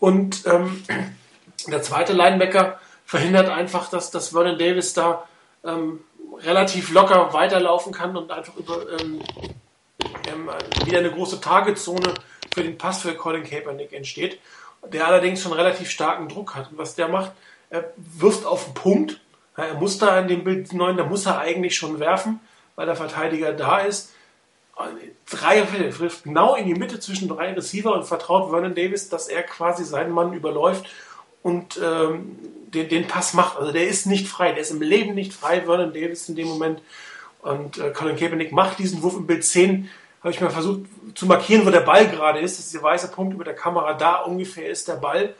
Und 0.00 0.44
ähm, 0.46 0.84
der 1.68 1.82
zweite 1.82 2.12
Linebacker 2.12 2.80
verhindert 3.04 3.48
einfach, 3.48 3.88
dass, 3.88 4.10
dass 4.10 4.30
Vernon 4.30 4.58
Davis 4.58 4.92
da 4.92 5.26
ähm, 5.64 6.00
relativ 6.40 6.90
locker 6.90 7.32
weiterlaufen 7.32 7.92
kann 7.92 8.16
und 8.16 8.30
einfach 8.30 8.56
über 8.56 8.82
ähm, 9.00 9.22
ähm, 10.28 10.50
wieder 10.84 10.98
eine 10.98 11.10
große 11.10 11.40
Targetzone 11.40 12.14
für 12.52 12.62
den 12.62 12.78
Pass 12.78 13.02
für 13.02 13.14
Colin 13.14 13.44
Kaepernick 13.44 13.92
entsteht, 13.92 14.38
der 14.92 15.06
allerdings 15.06 15.42
schon 15.42 15.52
relativ 15.52 15.90
starken 15.90 16.28
Druck 16.28 16.54
hat. 16.54 16.70
Und 16.70 16.78
was 16.78 16.94
der 16.94 17.08
macht, 17.08 17.32
er 17.70 17.92
wirft 17.96 18.44
auf 18.44 18.64
den 18.64 18.74
Punkt. 18.74 19.20
Er 19.56 19.74
muss 19.74 19.98
da 19.98 20.18
in 20.20 20.28
dem 20.28 20.44
Bild 20.44 20.72
9, 20.72 20.96
da 20.96 21.04
muss 21.04 21.26
er 21.26 21.38
eigentlich 21.38 21.76
schon 21.76 21.98
werfen, 21.98 22.40
weil 22.74 22.86
der 22.86 22.96
Verteidiger 22.96 23.52
da 23.52 23.78
ist. 23.78 24.12
Drei 25.30 25.62
trifft 25.62 26.24
genau 26.24 26.54
in 26.54 26.66
die 26.66 26.74
Mitte 26.74 27.00
zwischen 27.00 27.28
drei 27.28 27.52
Receiver 27.52 27.94
und 27.94 28.04
vertraut 28.04 28.50
Vernon 28.50 28.74
Davis, 28.74 29.08
dass 29.08 29.28
er 29.28 29.42
quasi 29.42 29.84
seinen 29.84 30.12
Mann 30.12 30.34
überläuft 30.34 30.86
und 31.42 31.80
ähm, 31.82 32.38
den, 32.68 32.88
den 32.88 33.06
Pass 33.06 33.32
macht. 33.32 33.56
Also 33.56 33.72
der 33.72 33.86
ist 33.86 34.06
nicht 34.06 34.28
frei, 34.28 34.52
der 34.52 34.62
ist 34.62 34.72
im 34.72 34.82
Leben 34.82 35.14
nicht 35.14 35.32
frei, 35.32 35.62
Vernon 35.62 35.94
Davis 35.94 36.28
in 36.28 36.36
dem 36.36 36.48
Moment. 36.48 36.82
Und 37.40 37.78
äh, 37.78 37.90
Colin 37.90 38.16
Kaepernick 38.16 38.52
macht 38.52 38.78
diesen 38.78 39.02
Wurf 39.02 39.16
im 39.16 39.26
Bild 39.26 39.44
10. 39.44 39.88
Habe 40.22 40.30
ich 40.34 40.40
mal 40.40 40.50
versucht 40.50 40.80
zu 41.14 41.26
markieren, 41.26 41.64
wo 41.64 41.70
der 41.70 41.80
Ball 41.80 42.08
gerade 42.08 42.40
ist. 42.40 42.58
Das 42.58 42.66
ist 42.66 42.74
der 42.74 42.82
weiße 42.82 43.12
Punkt 43.12 43.32
über 43.32 43.44
der 43.44 43.54
Kamera. 43.54 43.94
Da 43.94 44.16
ungefähr 44.16 44.68
ist 44.68 44.88
der 44.88 44.96
Ball. 44.96 45.34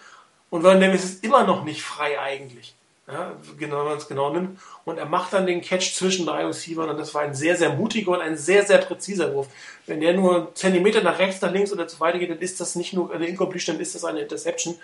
Und 0.48 0.62
Vernon 0.62 0.80
Davis 0.80 1.04
ist 1.04 1.24
immer 1.24 1.44
noch 1.44 1.64
nicht 1.64 1.82
frei 1.82 2.18
eigentlich. 2.20 2.75
Ja, 3.08 3.36
genau, 3.56 3.78
wenn 3.78 3.84
man 3.84 3.98
es 3.98 4.08
genau 4.08 4.32
nimmt. 4.32 4.58
Und 4.84 4.98
er 4.98 5.06
macht 5.06 5.32
dann 5.32 5.46
den 5.46 5.60
Catch 5.60 5.94
zwischen 5.94 6.26
drei 6.26 6.44
Receivern 6.44 6.90
und 6.90 6.98
das 6.98 7.14
war 7.14 7.22
ein 7.22 7.34
sehr, 7.34 7.56
sehr 7.56 7.70
mutiger 7.70 8.10
und 8.12 8.20
ein 8.20 8.36
sehr, 8.36 8.66
sehr 8.66 8.78
präziser 8.78 9.32
Wurf. 9.32 9.46
Wenn 9.86 10.00
der 10.00 10.14
nur 10.14 10.36
einen 10.36 10.54
Zentimeter 10.54 11.02
nach 11.02 11.20
rechts, 11.20 11.40
nach 11.40 11.52
links 11.52 11.72
oder 11.72 11.86
zu 11.86 12.00
weit 12.00 12.18
geht, 12.18 12.30
dann 12.30 12.40
ist 12.40 12.60
das 12.60 12.74
nicht 12.74 12.92
nur 12.94 13.12
eine 13.12 13.26
Incompletion, 13.26 13.76
dann 13.76 13.82
ist 13.82 13.94
das 13.94 14.04
eine 14.04 14.20
Interception. 14.20 14.76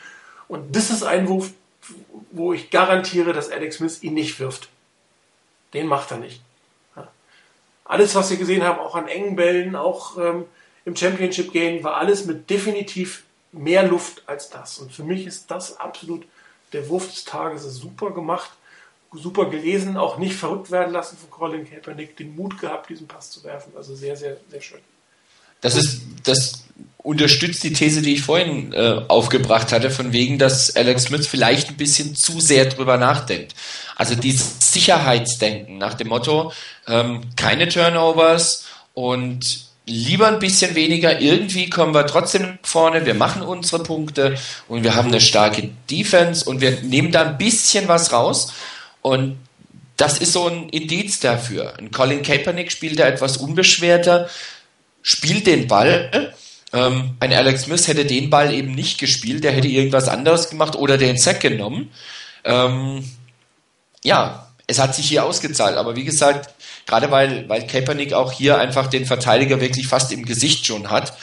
Und 0.47 0.75
das 0.77 0.91
ist 0.91 1.03
ein 1.03 1.29
Wurf, 1.29 1.51
wo 2.31 2.53
ich 2.53 2.71
garantiere, 2.71 3.33
dass 3.33 3.51
Alex 3.51 3.77
Smith 3.77 4.03
ihn 4.03 4.15
nicht 4.15 4.39
wirft. 4.39 4.69
Den 5.75 5.87
macht 5.87 6.13
er 6.13 6.19
nicht. 6.19 6.43
Alles, 7.85 8.15
was 8.15 8.31
wir 8.31 8.37
gesehen 8.37 8.63
haben, 8.63 8.79
auch 8.79 8.95
an 8.95 9.09
engen 9.09 9.35
Bällen, 9.35 9.75
auch 9.75 10.17
ähm, 10.17 10.45
im 10.85 10.95
Championship 10.95 11.53
Game, 11.53 11.83
war 11.83 11.97
alles 11.97 12.25
mit 12.25 12.49
definitiv 12.49 13.25
mehr 13.51 13.83
Luft 13.83 14.23
als 14.27 14.49
das. 14.49 14.79
Und 14.79 14.93
für 14.93 15.03
mich 15.03 15.27
ist 15.27 15.51
das 15.51 15.79
absolut 15.79 16.25
der 16.73 16.89
Wurf 16.89 17.11
des 17.11 17.25
Tages. 17.25 17.65
Ist 17.65 17.77
super 17.77 18.11
gemacht, 18.11 18.51
super 19.13 19.51
gelesen, 19.51 19.97
auch 19.97 20.19
nicht 20.19 20.35
verrückt 20.35 20.71
werden 20.71 20.93
lassen 20.93 21.17
von 21.17 21.31
Colin 21.31 21.69
Kaepernick, 21.69 22.17
den 22.17 22.35
Mut 22.35 22.59
gehabt, 22.59 22.91
diesen 22.91 23.07
Pass 23.07 23.31
zu 23.31 23.45
werfen. 23.45 23.73
Also 23.77 23.95
sehr, 23.95 24.17
sehr, 24.17 24.37
sehr 24.51 24.61
schön. 24.61 24.81
Das 25.61 25.77
ist, 25.77 26.03
das 26.25 26.65
unterstützt 26.99 27.63
die 27.63 27.73
These, 27.73 28.03
die 28.03 28.15
ich 28.15 28.23
vorhin 28.23 28.73
äh, 28.73 29.03
aufgebracht 29.09 29.73
hatte, 29.73 29.91
von 29.91 30.13
wegen, 30.13 30.39
dass 30.39 30.75
Alex 30.75 31.05
Smith 31.05 31.27
vielleicht 31.27 31.71
ein 31.71 31.77
bisschen 31.77 32.15
zu 32.17 32.41
sehr 32.41 32.67
drüber 32.67 32.97
nachdenkt. 32.97 33.55
Also 33.97 34.15
dieses 34.15 34.73
Sicherheitsdenken 34.73 35.79
nach 35.79 35.95
dem 35.95 36.09
Motto, 36.09 36.53
ähm, 36.87 37.23
keine 37.37 37.69
Turnovers 37.69 38.67
und 38.95 39.72
lieber 39.87 40.29
ein 40.29 40.39
bisschen 40.39 40.75
weniger. 40.75 41.21
Irgendwie 41.21 41.69
kommen 41.69 41.95
wir 41.95 42.07
trotzdem 42.07 42.59
vorne, 42.63 43.05
wir 43.07 43.15
machen 43.15 43.43
unsere 43.43 43.83
Punkte 43.83 44.37
und 44.69 44.85
wir 44.85 44.95
haben 44.95 45.09
eine 45.09 45.21
starke 45.21 45.71
Defense 45.91 46.45
und 46.45 46.61
wir 46.61 46.83
nehmen 46.83 47.13
da 47.13 47.23
ein 47.23 47.39
bisschen 47.39 47.89
was 47.89 48.13
raus. 48.13 48.53
Und 49.01 49.39
das 49.97 50.19
ist 50.19 50.33
so 50.33 50.49
ein 50.49 50.69
Indiz 50.69 51.21
dafür. 51.21 51.79
Ein 51.79 51.91
Colin 51.91 52.23
Kaepernick 52.23 52.73
spielt 52.73 52.99
da 52.99 53.07
etwas 53.07 53.37
unbeschwerter, 53.37 54.29
spielt 55.03 55.47
den 55.47 55.67
Ball. 55.67 56.35
Ähm, 56.73 57.17
ein 57.21 57.33
Alex 57.33 57.63
Smith 57.65 57.87
hätte 57.89 58.05
den 58.05 58.31
Ball 58.31 58.55
eben 58.55 58.75
nicht 58.75 58.99
gespielt, 58.99 59.45
der 59.45 59.53
hätte 59.53 59.69
irgendwas 59.69 60.09
anderes 60.09 60.49
gemacht 60.49 60.77
oder 60.77 60.97
den 60.97 61.19
Sack 61.19 61.41
genommen. 61.41 61.91
Ähm, 62.45 63.05
ja, 64.05 64.49
es 64.67 64.79
hat 64.79 64.95
sich 64.95 65.09
hier 65.09 65.25
ausgezahlt, 65.25 65.77
aber 65.77 65.97
wie 65.97 66.05
gesagt, 66.05 66.51
gerade 66.87 67.11
weil, 67.11 67.49
weil 67.49 67.67
Kaepernick 67.67 68.13
auch 68.13 68.33
hier 68.33 68.59
einfach 68.59 68.87
den 68.89 69.07
Verteidiger 69.07 69.61
wirklich 69.61 69.89
fast 69.89 70.13
im 70.13 70.25
Gesicht 70.25 70.67
schon 70.67 70.91
hat, 70.91 71.15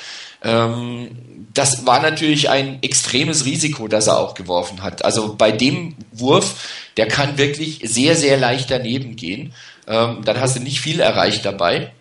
ähm, 0.44 1.10
das 1.54 1.86
war 1.86 2.02
natürlich 2.02 2.50
ein 2.50 2.82
extremes 2.82 3.46
Risiko, 3.46 3.88
das 3.88 4.08
er 4.08 4.20
auch 4.20 4.34
geworfen 4.34 4.84
hat. 4.84 5.04
Also 5.04 5.36
bei 5.36 5.52
dem 5.52 5.96
Wurf, 6.12 6.68
der 6.98 7.08
kann 7.08 7.38
wirklich 7.38 7.82
sehr, 7.84 8.16
sehr 8.16 8.38
leicht 8.38 8.72
daneben 8.72 9.16
gehen. 9.16 9.54
Ähm, 9.88 10.22
dann 10.24 10.40
hast 10.40 10.56
du 10.56 10.62
nicht 10.62 10.80
viel 10.80 11.00
erreicht 11.00 11.46
dabei. 11.46 11.92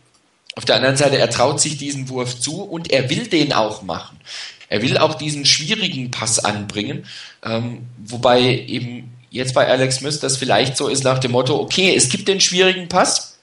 Auf 0.55 0.65
der 0.65 0.77
anderen 0.77 0.97
Seite, 0.97 1.19
er 1.19 1.31
traut 1.31 1.61
sich 1.61 1.79
diesen 1.79 2.09
Wurf 2.09 2.39
zu 2.39 2.63
und 2.63 2.91
er 2.91 3.09
will 3.11 3.27
den 3.29 3.53
auch 3.53 3.83
machen. 3.83 4.19
Er 4.69 4.83
will 4.83 4.99
auch 4.99 5.15
diesen 5.15 5.47
schwierigen 5.47 6.11
Pass 6.11 6.39
anbringen, 6.39 7.07
ähm, 7.43 7.87
wobei 7.99 8.43
eben 8.43 9.17
jetzt 9.31 9.55
bei 9.55 9.67
Alex 9.67 9.97
Smith 9.97 10.21
das 10.21 10.37
vielleicht 10.37 10.77
so 10.77 10.89
ist 10.89 11.05
nach 11.05 11.19
dem 11.19 11.33
Motto, 11.33 11.59
okay, 11.59 11.95
es 11.95 12.09
gibt 12.09 12.29
den 12.29 12.41
schwierigen 12.41 12.89
Pass, 12.89 13.38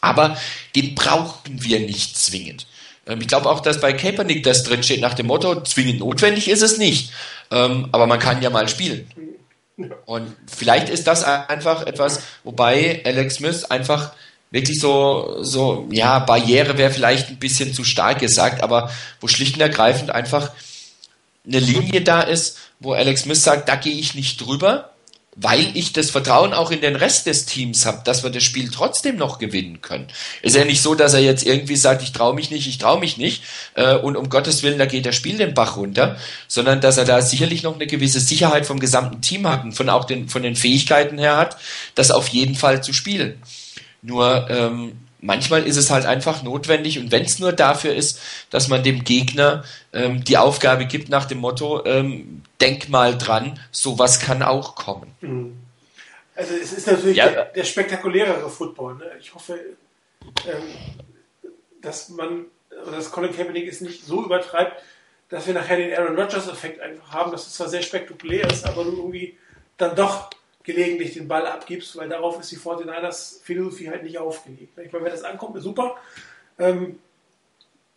aber 0.00 0.36
den 0.74 0.94
brauchen 0.94 1.62
wir 1.62 1.80
nicht 1.80 2.16
zwingend. 2.16 2.66
Ähm, 3.06 3.20
ich 3.20 3.28
glaube 3.28 3.48
auch, 3.48 3.60
dass 3.60 3.80
bei 3.80 3.92
Kaepernick 3.92 4.42
das 4.42 4.62
drin 4.62 4.82
steht 4.82 5.00
nach 5.00 5.14
dem 5.14 5.26
Motto, 5.26 5.62
zwingend 5.62 6.00
notwendig 6.00 6.48
ist 6.48 6.62
es 6.62 6.78
nicht, 6.78 7.12
ähm, 7.50 7.88
aber 7.92 8.06
man 8.06 8.18
kann 8.18 8.42
ja 8.42 8.50
mal 8.50 8.68
spielen. 8.68 9.10
Und 10.04 10.36
vielleicht 10.46 10.88
ist 10.90 11.06
das 11.06 11.24
einfach 11.24 11.86
etwas, 11.86 12.20
wobei 12.44 13.02
Alex 13.04 13.36
Smith 13.36 13.64
einfach 13.64 14.12
wirklich 14.50 14.80
so, 14.80 15.38
so, 15.42 15.88
ja, 15.90 16.18
Barriere 16.18 16.76
wäre 16.76 16.92
vielleicht 16.92 17.28
ein 17.28 17.38
bisschen 17.38 17.72
zu 17.72 17.84
stark 17.84 18.18
gesagt, 18.18 18.62
aber 18.62 18.90
wo 19.20 19.28
schlicht 19.28 19.54
und 19.54 19.60
ergreifend 19.62 20.10
einfach 20.10 20.50
eine 21.46 21.60
Linie 21.60 22.02
da 22.02 22.20
ist, 22.20 22.58
wo 22.80 22.92
Alex 22.92 23.22
Smith 23.22 23.42
sagt, 23.42 23.68
da 23.68 23.76
gehe 23.76 23.94
ich 23.94 24.14
nicht 24.14 24.40
drüber, 24.40 24.89
weil 25.42 25.74
ich 25.74 25.92
das 25.92 26.10
Vertrauen 26.10 26.52
auch 26.52 26.70
in 26.70 26.82
den 26.82 26.96
Rest 26.96 27.26
des 27.26 27.46
Teams 27.46 27.86
habe, 27.86 28.02
dass 28.04 28.22
wir 28.22 28.30
das 28.30 28.42
Spiel 28.42 28.70
trotzdem 28.70 29.16
noch 29.16 29.38
gewinnen 29.38 29.80
können. 29.80 30.06
Ist 30.42 30.54
ja 30.54 30.64
nicht 30.64 30.82
so, 30.82 30.94
dass 30.94 31.14
er 31.14 31.20
jetzt 31.20 31.46
irgendwie 31.46 31.76
sagt, 31.76 32.02
ich 32.02 32.12
traue 32.12 32.34
mich 32.34 32.50
nicht, 32.50 32.68
ich 32.68 32.76
traue 32.76 33.00
mich 33.00 33.16
nicht 33.16 33.42
äh, 33.74 33.94
und 33.94 34.16
um 34.16 34.28
Gottes 34.28 34.62
Willen, 34.62 34.78
da 34.78 34.84
geht 34.84 35.06
das 35.06 35.16
Spiel 35.16 35.38
den 35.38 35.54
Bach 35.54 35.76
runter, 35.76 36.18
sondern 36.46 36.82
dass 36.82 36.98
er 36.98 37.06
da 37.06 37.22
sicherlich 37.22 37.62
noch 37.62 37.74
eine 37.74 37.86
gewisse 37.86 38.20
Sicherheit 38.20 38.66
vom 38.66 38.80
gesamten 38.80 39.22
Team 39.22 39.48
hat 39.48 39.64
und 39.64 39.72
von 39.72 39.88
auch 39.88 40.04
den, 40.04 40.28
von 40.28 40.42
den 40.42 40.56
Fähigkeiten 40.56 41.16
her 41.18 41.38
hat, 41.38 41.56
das 41.94 42.10
auf 42.10 42.28
jeden 42.28 42.54
Fall 42.54 42.82
zu 42.82 42.92
spielen. 42.92 43.40
Nur 44.02 44.48
ähm, 44.50 44.92
manchmal 45.20 45.66
ist 45.66 45.76
es 45.76 45.90
halt 45.90 46.06
einfach 46.06 46.42
notwendig 46.42 46.98
und 46.98 47.12
wenn 47.12 47.22
es 47.22 47.38
nur 47.38 47.52
dafür 47.52 47.94
ist, 47.94 48.20
dass 48.50 48.68
man 48.68 48.82
dem 48.82 49.04
Gegner 49.04 49.64
ähm, 49.92 50.24
die 50.24 50.38
Aufgabe 50.38 50.86
gibt 50.86 51.08
nach 51.08 51.26
dem 51.26 51.38
Motto, 51.38 51.84
ähm, 51.84 52.42
denk 52.60 52.88
mal 52.88 53.16
dran, 53.16 53.58
sowas 53.70 54.20
kann 54.20 54.42
auch 54.42 54.74
kommen. 54.74 55.14
Mhm. 55.20 55.56
Also 56.34 56.54
es 56.54 56.72
ist 56.72 56.86
natürlich 56.86 57.16
ja. 57.16 57.28
der, 57.28 57.44
der, 57.46 57.64
spektakulärere 57.64 58.48
Football. 58.48 58.94
Ne? 58.94 59.10
Ich 59.20 59.34
hoffe, 59.34 59.60
ähm, 60.46 60.62
dass 61.82 62.08
man, 62.08 62.46
dass 62.90 63.10
Colin 63.10 63.34
Kaepernick 63.34 63.68
es 63.68 63.80
nicht 63.80 64.06
so 64.06 64.24
übertreibt, 64.24 64.82
dass 65.28 65.46
wir 65.46 65.54
nachher 65.54 65.76
den 65.76 65.92
Aaron 65.92 66.18
Rodgers-Effekt 66.18 66.80
einfach 66.80 67.12
haben, 67.12 67.30
dass 67.30 67.46
es 67.46 67.54
zwar 67.54 67.68
sehr 67.68 67.82
spektakulär 67.82 68.50
ist, 68.50 68.66
aber 68.66 68.82
irgendwie 68.82 69.36
dann 69.76 69.94
doch 69.94 70.30
gelegentlich 70.62 71.14
den 71.14 71.28
Ball 71.28 71.46
abgibst, 71.46 71.96
weil 71.96 72.08
darauf 72.08 72.38
ist 72.38 72.50
die 72.52 72.58
49ers 72.58 73.42
Philosophie 73.42 73.88
halt 73.88 74.02
nicht 74.02 74.18
aufgelegt. 74.18 74.78
Ich 74.78 74.92
meine, 74.92 75.04
wenn 75.04 75.12
das 75.12 75.24
ankommt, 75.24 75.56
ist 75.56 75.64
super. 75.64 75.96
Ähm, 76.58 76.98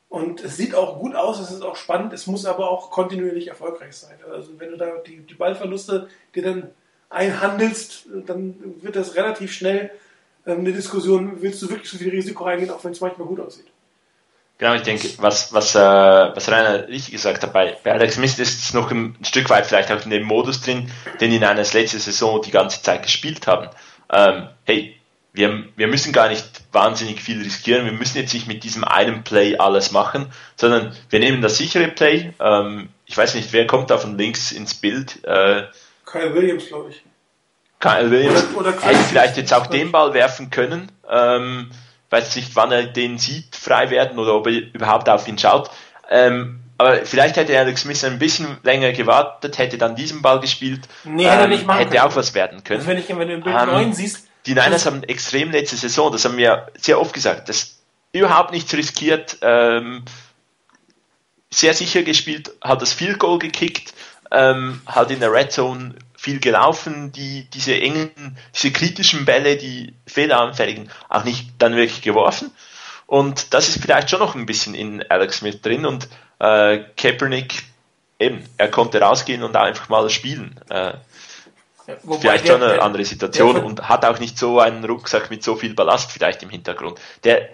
und 0.09 0.43
es 0.43 0.57
sieht 0.57 0.75
auch 0.75 0.99
gut 0.99 1.15
aus, 1.15 1.39
es 1.39 1.51
ist 1.51 1.63
auch 1.63 1.75
spannend, 1.75 2.13
es 2.13 2.27
muss 2.27 2.45
aber 2.45 2.69
auch 2.69 2.91
kontinuierlich 2.91 3.47
erfolgreich 3.47 3.95
sein. 3.95 4.15
Also 4.31 4.59
wenn 4.59 4.69
du 4.69 4.77
da 4.77 4.97
die, 4.97 5.17
die 5.17 5.33
Ballverluste 5.33 6.07
dir 6.35 6.43
dann 6.43 6.69
einhandelst, 7.09 8.05
dann 8.27 8.55
wird 8.81 8.95
das 8.95 9.15
relativ 9.15 9.51
schnell 9.51 9.91
ähm, 10.45 10.59
eine 10.59 10.71
Diskussion, 10.71 11.41
willst 11.41 11.61
du 11.61 11.69
wirklich 11.69 11.89
so 11.89 11.97
viel 11.97 12.11
Risiko 12.11 12.45
eingehen, 12.45 12.69
auch 12.69 12.83
wenn 12.83 12.91
es 12.91 13.01
manchmal 13.01 13.27
gut 13.27 13.39
aussieht. 13.39 13.72
Genau, 14.63 14.75
ich 14.75 14.83
denke, 14.83 15.09
was, 15.17 15.51
was, 15.51 15.75
äh, 15.75 15.77
was 15.77 16.49
Rainer 16.49 16.87
richtig 16.87 17.11
gesagt 17.11 17.43
hat, 17.43 17.51
bei, 17.51 17.75
bei 17.83 17.91
Alex 17.91 18.15
Smith 18.15 18.39
ist 18.39 18.63
es 18.63 18.73
noch 18.73 18.89
ein, 18.91 19.17
Stück 19.21 19.49
weit 19.49 19.65
vielleicht 19.65 19.91
auch 19.91 20.01
in 20.05 20.09
dem 20.09 20.23
Modus 20.23 20.61
drin, 20.61 20.89
den 21.19 21.31
die 21.31 21.39
Niners 21.39 21.73
letzte 21.73 21.99
Saison 21.99 22.41
die 22.41 22.51
ganze 22.51 22.81
Zeit 22.81 23.03
gespielt 23.03 23.45
haben. 23.45 23.67
Ähm, 24.09 24.47
hey, 24.63 24.95
wir, 25.33 25.65
wir 25.75 25.87
müssen 25.87 26.13
gar 26.13 26.29
nicht 26.29 26.45
wahnsinnig 26.71 27.19
viel 27.21 27.41
riskieren, 27.43 27.83
wir 27.83 27.91
müssen 27.91 28.17
jetzt 28.17 28.33
nicht 28.33 28.47
mit 28.47 28.63
diesem 28.63 28.85
einen 28.85 29.25
Play 29.25 29.57
alles 29.57 29.91
machen, 29.91 30.31
sondern 30.55 30.95
wir 31.09 31.19
nehmen 31.19 31.41
das 31.41 31.57
sichere 31.57 31.89
Play. 31.89 32.31
Ähm, 32.39 32.87
ich 33.05 33.17
weiß 33.17 33.35
nicht, 33.35 33.51
wer 33.51 33.67
kommt 33.67 33.89
da 33.89 33.97
von 33.97 34.17
links 34.17 34.53
ins 34.53 34.75
Bild? 34.75 35.25
Äh, 35.25 35.63
Kyle 36.05 36.33
Williams, 36.33 36.67
glaube 36.67 36.91
ich. 36.91 37.03
Kyle 37.81 38.09
Williams 38.09 38.45
oder, 38.55 38.69
oder 38.69 38.81
hätte 38.81 39.03
vielleicht 39.09 39.35
jetzt 39.35 39.53
auch 39.53 39.67
den 39.67 39.91
Ball 39.91 40.13
werfen 40.13 40.51
können. 40.51 40.89
Ähm, 41.09 41.69
weiß 42.13 42.35
nicht, 42.35 42.55
wann 42.55 42.71
er 42.71 42.83
den 42.83 43.17
sieht, 43.17 43.55
frei 43.55 43.89
werden 43.89 44.19
oder 44.19 44.35
ob 44.35 44.47
er 44.47 44.53
überhaupt 44.53 45.09
auf 45.09 45.27
ihn 45.27 45.37
schaut. 45.37 45.69
Ähm, 46.09 46.59
aber 46.77 47.05
vielleicht 47.05 47.37
hätte 47.37 47.57
Alex 47.57 47.81
Smith 47.81 48.03
ein 48.03 48.19
bisschen 48.19 48.57
länger 48.63 48.91
gewartet, 48.91 49.57
hätte 49.57 49.77
dann 49.77 49.95
diesen 49.95 50.21
Ball 50.21 50.39
gespielt. 50.39 50.81
Nee, 51.03 51.25
hätte, 51.25 51.43
ähm, 51.43 51.49
nicht 51.49 51.65
machen 51.65 51.79
hätte 51.79 51.91
können. 51.91 52.03
auch 52.03 52.15
was 52.15 52.33
werden 52.33 52.63
können. 52.63 52.79
Also 52.79 52.89
wenn, 52.89 52.97
ich, 52.99 53.09
wenn 53.09 53.27
du 53.27 53.33
im 53.33 53.41
Bild 53.41 53.55
ähm, 53.59 53.67
9 53.67 53.93
siehst. 53.93 54.27
Die 54.45 54.53
Niners 54.53 54.85
haben 54.85 55.03
extrem 55.03 55.51
letzte 55.51 55.75
Saison, 55.75 56.11
das 56.11 56.25
haben 56.25 56.37
wir 56.37 56.67
sehr 56.77 56.99
oft 56.99 57.13
gesagt, 57.13 57.47
das 57.49 57.79
überhaupt 58.11 58.51
nichts 58.51 58.73
riskiert, 58.73 59.37
ähm, 59.41 60.03
sehr 61.49 61.73
sicher 61.73 62.03
gespielt, 62.03 62.51
hat 62.61 62.81
das 62.81 62.91
Field 62.93 63.19
Goal 63.19 63.39
gekickt, 63.39 63.93
ähm, 64.31 64.81
hat 64.85 65.11
in 65.11 65.19
der 65.19 65.31
Red 65.31 65.51
Zone 65.51 65.95
viel 66.23 66.39
gelaufen, 66.39 67.11
die, 67.11 67.49
diese 67.53 67.75
engen, 67.75 68.37
diese 68.55 68.71
kritischen 68.71 69.25
Bälle, 69.25 69.57
die 69.57 69.93
fehleranfälligen, 70.07 70.89
auch 71.09 71.25
nicht 71.25 71.49
dann 71.59 71.75
wirklich 71.75 72.01
geworfen. 72.01 72.49
Und 73.07 73.53
das 73.53 73.67
ist 73.67 73.81
vielleicht 73.81 74.09
schon 74.09 74.21
noch 74.21 74.33
ein 74.33 74.45
bisschen 74.45 74.73
in 74.73 75.03
Alex 75.09 75.39
Smith 75.39 75.61
drin 75.61 75.85
und 75.85 76.07
äh, 76.39 76.79
Kaepernick, 76.95 77.63
eben, 78.19 78.41
er 78.57 78.71
konnte 78.71 79.01
rausgehen 79.01 79.43
und 79.43 79.57
einfach 79.57 79.89
mal 79.89 80.09
spielen. 80.09 80.57
Äh, 80.69 80.93
ja, 81.87 81.95
vielleicht 82.21 82.45
der, 82.45 82.53
schon 82.53 82.63
eine 82.63 82.73
der, 82.75 82.83
andere 82.83 83.03
Situation 83.03 83.55
der, 83.55 83.65
und 83.65 83.89
hat 83.89 84.05
auch 84.05 84.19
nicht 84.19 84.37
so 84.37 84.61
einen 84.61 84.85
Rucksack 84.85 85.29
mit 85.29 85.43
so 85.43 85.57
viel 85.57 85.73
Ballast 85.73 86.09
vielleicht 86.09 86.41
im 86.41 86.49
Hintergrund. 86.49 87.01
Der, 87.25 87.49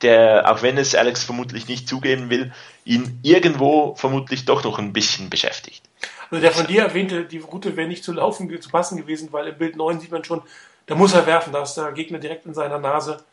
der, 0.00 0.50
auch 0.50 0.62
wenn 0.62 0.78
es 0.78 0.94
Alex 0.94 1.24
vermutlich 1.24 1.68
nicht 1.68 1.86
zugeben 1.86 2.30
will, 2.30 2.54
ihn 2.86 3.18
irgendwo 3.22 3.94
vermutlich 3.96 4.46
doch 4.46 4.64
noch 4.64 4.78
ein 4.78 4.94
bisschen 4.94 5.28
beschäftigt. 5.28 5.82
Also 6.30 6.40
der 6.40 6.52
von 6.52 6.66
dir 6.66 6.82
erwähnte, 6.82 7.24
die 7.24 7.38
Route 7.38 7.76
wäre 7.76 7.88
nicht 7.88 8.04
zu 8.04 8.12
laufen, 8.12 8.48
zu 8.60 8.70
passen 8.70 8.96
gewesen, 8.96 9.28
weil 9.32 9.48
im 9.48 9.58
Bild 9.58 9.76
9 9.76 10.00
sieht 10.00 10.12
man 10.12 10.24
schon, 10.24 10.42
da 10.86 10.94
muss 10.94 11.14
er 11.14 11.26
werfen, 11.26 11.52
da 11.52 11.62
ist 11.62 11.74
der 11.74 11.92
Gegner 11.92 12.18
direkt 12.18 12.46
in 12.46 12.54
seiner 12.54 12.78
Nase. 12.78 13.24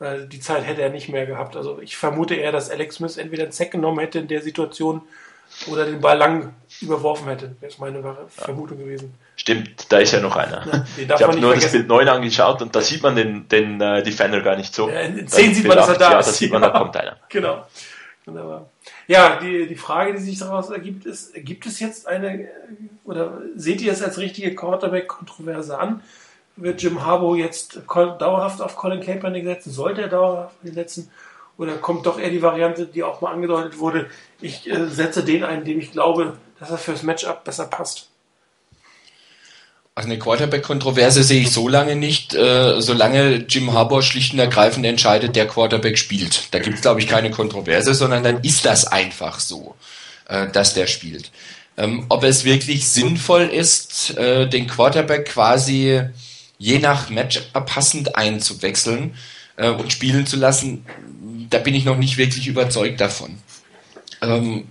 Äh, 0.00 0.26
die 0.26 0.40
Zeit 0.40 0.66
hätte 0.66 0.82
er 0.82 0.90
nicht 0.90 1.08
mehr 1.08 1.26
gehabt. 1.26 1.56
Also 1.56 1.80
ich 1.80 1.96
vermute 1.96 2.34
eher, 2.34 2.52
dass 2.52 2.70
Alex 2.70 2.96
Smith 2.96 3.16
entweder 3.16 3.44
einen 3.44 3.52
Zack 3.52 3.70
genommen 3.70 4.00
hätte 4.00 4.18
in 4.18 4.28
der 4.28 4.42
Situation 4.42 5.02
oder 5.68 5.86
den 5.86 6.00
Ball 6.00 6.18
lang 6.18 6.54
überworfen 6.80 7.28
hätte. 7.28 7.56
Das 7.60 7.74
ist 7.74 7.80
meine 7.80 8.02
Vermutung 8.28 8.78
gewesen. 8.78 9.14
Stimmt, 9.36 9.90
da 9.90 9.98
ist 9.98 10.12
ja 10.12 10.20
noch 10.20 10.36
einer. 10.36 10.66
Ja, 10.96 11.14
ich 11.14 11.22
habe 11.22 11.38
nur 11.38 11.52
vergessen. 11.52 11.62
das 11.62 11.72
Bild 11.72 11.88
9 11.88 12.08
angeschaut 12.08 12.62
und 12.62 12.74
da 12.74 12.80
sieht 12.80 13.02
man 13.02 13.16
den, 13.16 13.48
den 13.48 13.80
uh, 13.80 14.02
Defender 14.02 14.40
gar 14.40 14.56
nicht 14.56 14.74
so. 14.74 14.88
Ja, 14.88 15.00
in 15.00 15.26
10 15.26 15.54
sieht 15.54 15.66
man, 15.66 15.76
dass 15.76 15.88
er 15.88 15.98
da 15.98 16.12
ja, 16.12 16.18
ist. 16.18 16.26
Da 16.26 16.32
sieht 16.32 16.52
man, 16.52 16.62
da 16.62 16.70
kommt 16.70 16.96
einer. 16.96 17.16
Genau. 17.28 17.64
Wunderbar. 18.26 18.70
Ja, 19.06 19.38
die, 19.38 19.68
die 19.68 19.76
Frage, 19.76 20.12
die 20.12 20.20
sich 20.20 20.38
daraus 20.40 20.70
ergibt, 20.70 21.06
ist, 21.06 21.32
gibt 21.36 21.64
es 21.64 21.78
jetzt 21.78 22.08
eine, 22.08 22.48
oder 23.04 23.40
seht 23.54 23.80
ihr 23.80 23.92
es 23.92 24.02
als 24.02 24.18
richtige 24.18 24.54
Quarterback-Kontroverse 24.54 25.78
an? 25.78 26.02
Wird 26.56 26.82
Jim 26.82 27.04
Harbaugh 27.04 27.36
jetzt 27.36 27.82
dauerhaft 27.86 28.60
auf 28.60 28.76
Colin 28.76 29.00
Kaepernick 29.00 29.44
setzen? 29.44 29.70
Sollte 29.70 30.02
er 30.02 30.08
dauerhaft 30.08 30.56
setzen? 30.64 31.10
Oder 31.56 31.76
kommt 31.76 32.04
doch 32.06 32.18
eher 32.18 32.30
die 32.30 32.42
Variante, 32.42 32.86
die 32.86 33.04
auch 33.04 33.20
mal 33.20 33.32
angedeutet 33.32 33.78
wurde, 33.78 34.10
ich 34.40 34.68
äh, 34.68 34.86
setze 34.88 35.24
den 35.24 35.44
ein, 35.44 35.64
dem 35.64 35.78
ich 35.78 35.92
glaube, 35.92 36.36
dass 36.58 36.70
er 36.70 36.78
fürs 36.78 37.02
Matchup 37.02 37.44
besser 37.44 37.66
passt? 37.66 38.10
Also 39.96 40.10
eine 40.10 40.18
Quarterback-Kontroverse 40.18 41.24
sehe 41.24 41.40
ich 41.40 41.50
so 41.50 41.68
lange 41.68 41.96
nicht, 41.96 42.34
äh, 42.34 42.82
solange 42.82 43.46
Jim 43.48 43.72
Harbour 43.72 44.02
schlicht 44.02 44.34
und 44.34 44.38
ergreifend 44.38 44.84
entscheidet, 44.84 45.34
der 45.34 45.48
Quarterback 45.48 45.96
spielt. 45.96 46.52
Da 46.52 46.58
gibt 46.58 46.76
es, 46.76 46.82
glaube 46.82 47.00
ich, 47.00 47.06
keine 47.06 47.30
Kontroverse, 47.30 47.94
sondern 47.94 48.22
dann 48.22 48.42
ist 48.42 48.66
das 48.66 48.86
einfach 48.86 49.40
so, 49.40 49.74
äh, 50.28 50.48
dass 50.48 50.74
der 50.74 50.86
spielt. 50.86 51.30
Ähm, 51.78 52.04
ob 52.10 52.24
es 52.24 52.44
wirklich 52.44 52.86
sinnvoll 52.86 53.44
ist, 53.44 54.14
äh, 54.18 54.46
den 54.46 54.66
Quarterback 54.66 55.30
quasi 55.30 56.02
je 56.58 56.78
nach 56.78 57.08
Match 57.08 57.40
passend 57.54 58.16
einzuwechseln 58.16 59.14
äh, 59.56 59.70
und 59.70 59.94
spielen 59.94 60.26
zu 60.26 60.36
lassen, 60.36 60.84
da 61.48 61.56
bin 61.56 61.74
ich 61.74 61.86
noch 61.86 61.96
nicht 61.96 62.18
wirklich 62.18 62.46
überzeugt 62.46 63.00
davon. 63.00 63.38
Ähm, 64.20 64.66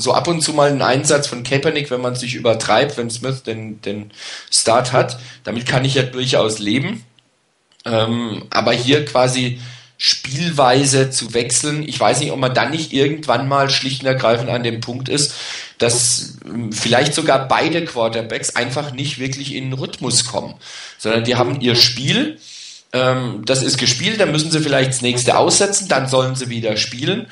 so 0.00 0.14
ab 0.14 0.28
und 0.28 0.40
zu 0.40 0.52
mal 0.52 0.70
einen 0.70 0.82
Einsatz 0.82 1.26
von 1.26 1.42
Kaepernick, 1.42 1.90
wenn 1.90 2.00
man 2.00 2.16
sich 2.16 2.34
übertreibt, 2.34 2.96
wenn 2.96 3.10
Smith 3.10 3.42
den, 3.42 3.80
den 3.82 4.10
Start 4.50 4.92
hat. 4.92 5.18
Damit 5.44 5.66
kann 5.66 5.84
ich 5.84 5.94
ja 5.94 6.02
durchaus 6.02 6.58
leben. 6.58 7.04
Ähm, 7.84 8.44
aber 8.50 8.72
hier 8.72 9.04
quasi 9.04 9.60
Spielweise 10.02 11.10
zu 11.10 11.34
wechseln, 11.34 11.86
ich 11.86 12.00
weiß 12.00 12.20
nicht, 12.20 12.32
ob 12.32 12.38
man 12.38 12.54
dann 12.54 12.70
nicht 12.70 12.94
irgendwann 12.94 13.48
mal 13.48 13.68
schlicht 13.68 14.00
und 14.00 14.06
ergreifend 14.06 14.48
an 14.48 14.62
dem 14.62 14.80
Punkt 14.80 15.10
ist, 15.10 15.34
dass 15.76 16.38
ähm, 16.46 16.72
vielleicht 16.72 17.12
sogar 17.12 17.48
beide 17.48 17.84
Quarterbacks 17.84 18.56
einfach 18.56 18.92
nicht 18.92 19.18
wirklich 19.18 19.54
in 19.54 19.64
den 19.64 19.72
Rhythmus 19.74 20.24
kommen, 20.24 20.54
sondern 20.96 21.24
die 21.24 21.36
haben 21.36 21.60
ihr 21.60 21.76
Spiel, 21.76 22.38
ähm, 22.94 23.42
das 23.44 23.62
ist 23.62 23.76
gespielt, 23.76 24.20
dann 24.20 24.32
müssen 24.32 24.50
sie 24.50 24.60
vielleicht 24.60 24.90
das 24.90 25.02
nächste 25.02 25.36
aussetzen, 25.36 25.88
dann 25.88 26.08
sollen 26.08 26.34
sie 26.34 26.48
wieder 26.48 26.78
spielen. 26.78 27.26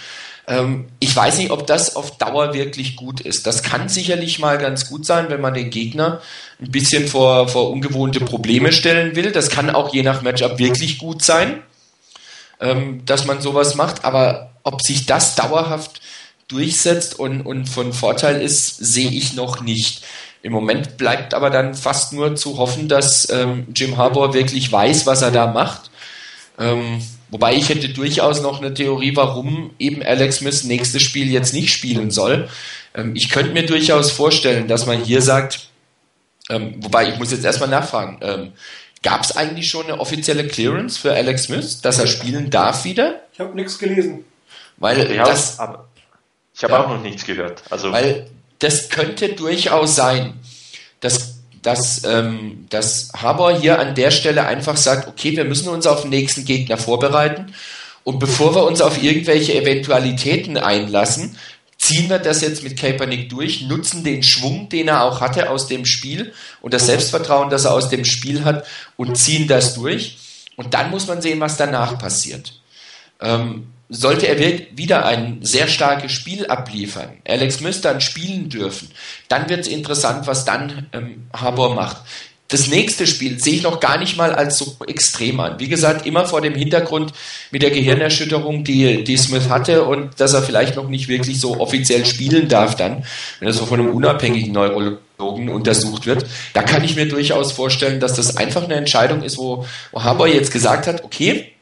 Ähm, 0.48 0.86
ich 0.98 1.14
weiß 1.14 1.38
nicht, 1.38 1.50
ob 1.50 1.66
das 1.66 1.94
auf 1.94 2.16
Dauer 2.16 2.54
wirklich 2.54 2.96
gut 2.96 3.20
ist. 3.20 3.46
Das 3.46 3.62
kann 3.62 3.88
sicherlich 3.88 4.38
mal 4.38 4.56
ganz 4.56 4.88
gut 4.88 5.04
sein, 5.04 5.26
wenn 5.28 5.42
man 5.42 5.52
den 5.54 5.68
Gegner 5.68 6.22
ein 6.60 6.70
bisschen 6.70 7.06
vor, 7.06 7.48
vor 7.48 7.70
ungewohnte 7.70 8.20
Probleme 8.20 8.72
stellen 8.72 9.14
will. 9.14 9.30
Das 9.30 9.50
kann 9.50 9.70
auch 9.70 9.92
je 9.92 10.02
nach 10.02 10.22
Matchup 10.22 10.58
wirklich 10.58 10.98
gut 10.98 11.22
sein, 11.22 11.62
ähm, 12.60 13.04
dass 13.04 13.26
man 13.26 13.42
sowas 13.42 13.74
macht. 13.74 14.04
Aber 14.06 14.54
ob 14.62 14.80
sich 14.80 15.04
das 15.04 15.34
dauerhaft 15.34 16.00
durchsetzt 16.48 17.18
und, 17.18 17.42
und 17.42 17.68
von 17.68 17.92
Vorteil 17.92 18.40
ist, 18.40 18.78
sehe 18.78 19.10
ich 19.10 19.34
noch 19.34 19.60
nicht. 19.60 20.02
Im 20.40 20.52
Moment 20.52 20.96
bleibt 20.96 21.34
aber 21.34 21.50
dann 21.50 21.74
fast 21.74 22.14
nur 22.14 22.36
zu 22.36 22.56
hoffen, 22.56 22.88
dass 22.88 23.28
ähm, 23.28 23.66
Jim 23.74 23.98
Harbour 23.98 24.32
wirklich 24.32 24.72
weiß, 24.72 25.04
was 25.04 25.20
er 25.20 25.30
da 25.30 25.48
macht. 25.48 25.90
Ähm, 26.58 27.02
Wobei 27.30 27.54
ich 27.54 27.68
hätte 27.68 27.90
durchaus 27.90 28.40
noch 28.40 28.60
eine 28.60 28.72
Theorie, 28.72 29.14
warum 29.14 29.70
eben 29.78 30.02
Alex 30.02 30.38
Smith 30.38 30.64
nächstes 30.64 31.02
Spiel 31.02 31.30
jetzt 31.30 31.52
nicht 31.52 31.72
spielen 31.72 32.10
soll. 32.10 32.48
Ähm, 32.94 33.14
ich 33.14 33.28
könnte 33.28 33.52
mir 33.52 33.66
durchaus 33.66 34.10
vorstellen, 34.10 34.68
dass 34.68 34.86
man 34.86 35.02
hier 35.02 35.20
sagt, 35.20 35.68
ähm, 36.48 36.76
wobei 36.78 37.10
ich 37.10 37.18
muss 37.18 37.30
jetzt 37.30 37.44
erstmal 37.44 37.68
nachfragen, 37.68 38.18
ähm, 38.22 38.52
gab 39.02 39.22
es 39.22 39.36
eigentlich 39.36 39.68
schon 39.68 39.84
eine 39.84 40.00
offizielle 40.00 40.46
Clearance 40.46 40.98
für 40.98 41.12
Alex 41.12 41.44
Smith, 41.44 41.80
dass 41.82 41.98
er 41.98 42.06
spielen 42.06 42.50
darf 42.50 42.84
wieder? 42.84 43.22
Ich 43.32 43.40
habe 43.40 43.54
nichts 43.54 43.78
gelesen. 43.78 44.24
Weil 44.78 45.14
ja, 45.14 45.24
das, 45.24 45.58
ich 46.54 46.64
habe 46.64 46.72
ja, 46.72 46.84
auch 46.84 46.88
noch 46.88 47.02
nichts 47.02 47.24
gehört. 47.24 47.62
Also 47.70 47.92
weil 47.92 48.28
das 48.58 48.88
könnte 48.88 49.30
durchaus 49.30 49.94
sein, 49.94 50.34
dass 51.00 51.37
dass, 51.62 52.04
ähm, 52.04 52.66
dass 52.70 53.10
Haber 53.14 53.58
hier 53.58 53.78
an 53.78 53.94
der 53.94 54.10
Stelle 54.10 54.46
einfach 54.46 54.76
sagt, 54.76 55.08
okay, 55.08 55.36
wir 55.36 55.44
müssen 55.44 55.68
uns 55.68 55.86
auf 55.86 56.02
den 56.02 56.10
nächsten 56.10 56.44
Gegner 56.44 56.76
vorbereiten 56.76 57.52
und 58.04 58.18
bevor 58.18 58.54
wir 58.54 58.64
uns 58.64 58.80
auf 58.80 59.02
irgendwelche 59.02 59.54
Eventualitäten 59.54 60.56
einlassen, 60.56 61.36
ziehen 61.76 62.10
wir 62.10 62.18
das 62.18 62.40
jetzt 62.40 62.62
mit 62.62 62.78
Kaepernick 62.78 63.28
durch, 63.28 63.62
nutzen 63.62 64.02
den 64.02 64.22
Schwung, 64.22 64.68
den 64.68 64.88
er 64.88 65.04
auch 65.04 65.20
hatte 65.20 65.50
aus 65.50 65.68
dem 65.68 65.84
Spiel 65.84 66.32
und 66.60 66.74
das 66.74 66.86
Selbstvertrauen, 66.86 67.50
das 67.50 67.64
er 67.64 67.74
aus 67.74 67.88
dem 67.88 68.04
Spiel 68.04 68.44
hat 68.44 68.66
und 68.96 69.16
ziehen 69.16 69.46
das 69.46 69.74
durch. 69.74 70.18
Und 70.56 70.74
dann 70.74 70.90
muss 70.90 71.06
man 71.06 71.22
sehen, 71.22 71.38
was 71.40 71.56
danach 71.56 71.98
passiert. 71.98 72.60
Ähm, 73.20 73.68
sollte 73.88 74.26
er 74.26 74.38
wieder 74.76 75.06
ein 75.06 75.38
sehr 75.40 75.66
starkes 75.66 76.12
Spiel 76.12 76.46
abliefern, 76.46 77.18
Alex 77.26 77.58
dann 77.80 78.00
spielen 78.00 78.48
dürfen, 78.50 78.90
dann 79.28 79.48
wird 79.48 79.60
es 79.60 79.68
interessant, 79.68 80.26
was 80.26 80.44
dann 80.44 80.88
ähm, 80.92 81.28
Harbour 81.32 81.74
macht. 81.74 81.98
Das 82.50 82.68
nächste 82.68 83.06
Spiel 83.06 83.38
sehe 83.38 83.56
ich 83.56 83.62
noch 83.62 83.78
gar 83.78 83.98
nicht 83.98 84.16
mal 84.16 84.34
als 84.34 84.56
so 84.56 84.76
extrem 84.86 85.38
an. 85.38 85.60
Wie 85.60 85.68
gesagt, 85.68 86.06
immer 86.06 86.24
vor 86.24 86.40
dem 86.40 86.54
Hintergrund 86.54 87.12
mit 87.50 87.60
der 87.60 87.70
Gehirnerschütterung, 87.70 88.64
die, 88.64 89.04
die 89.04 89.18
Smith 89.18 89.50
hatte 89.50 89.84
und 89.84 90.18
dass 90.18 90.32
er 90.32 90.42
vielleicht 90.42 90.74
noch 90.74 90.88
nicht 90.88 91.08
wirklich 91.08 91.40
so 91.40 91.60
offiziell 91.60 92.06
spielen 92.06 92.48
darf 92.48 92.74
dann, 92.74 93.04
wenn 93.38 93.48
er 93.48 93.52
so 93.52 93.66
von 93.66 93.80
einem 93.80 93.90
unabhängigen 93.90 94.52
Neurologen 94.52 95.50
untersucht 95.50 96.06
wird. 96.06 96.24
Da 96.54 96.62
kann 96.62 96.84
ich 96.84 96.96
mir 96.96 97.06
durchaus 97.06 97.52
vorstellen, 97.52 98.00
dass 98.00 98.14
das 98.14 98.38
einfach 98.38 98.64
eine 98.64 98.76
Entscheidung 98.76 99.22
ist, 99.22 99.36
wo, 99.36 99.66
wo 99.92 100.02
Harbour 100.02 100.26
jetzt 100.26 100.50
gesagt 100.50 100.86
hat, 100.86 101.04
okay, 101.04 101.52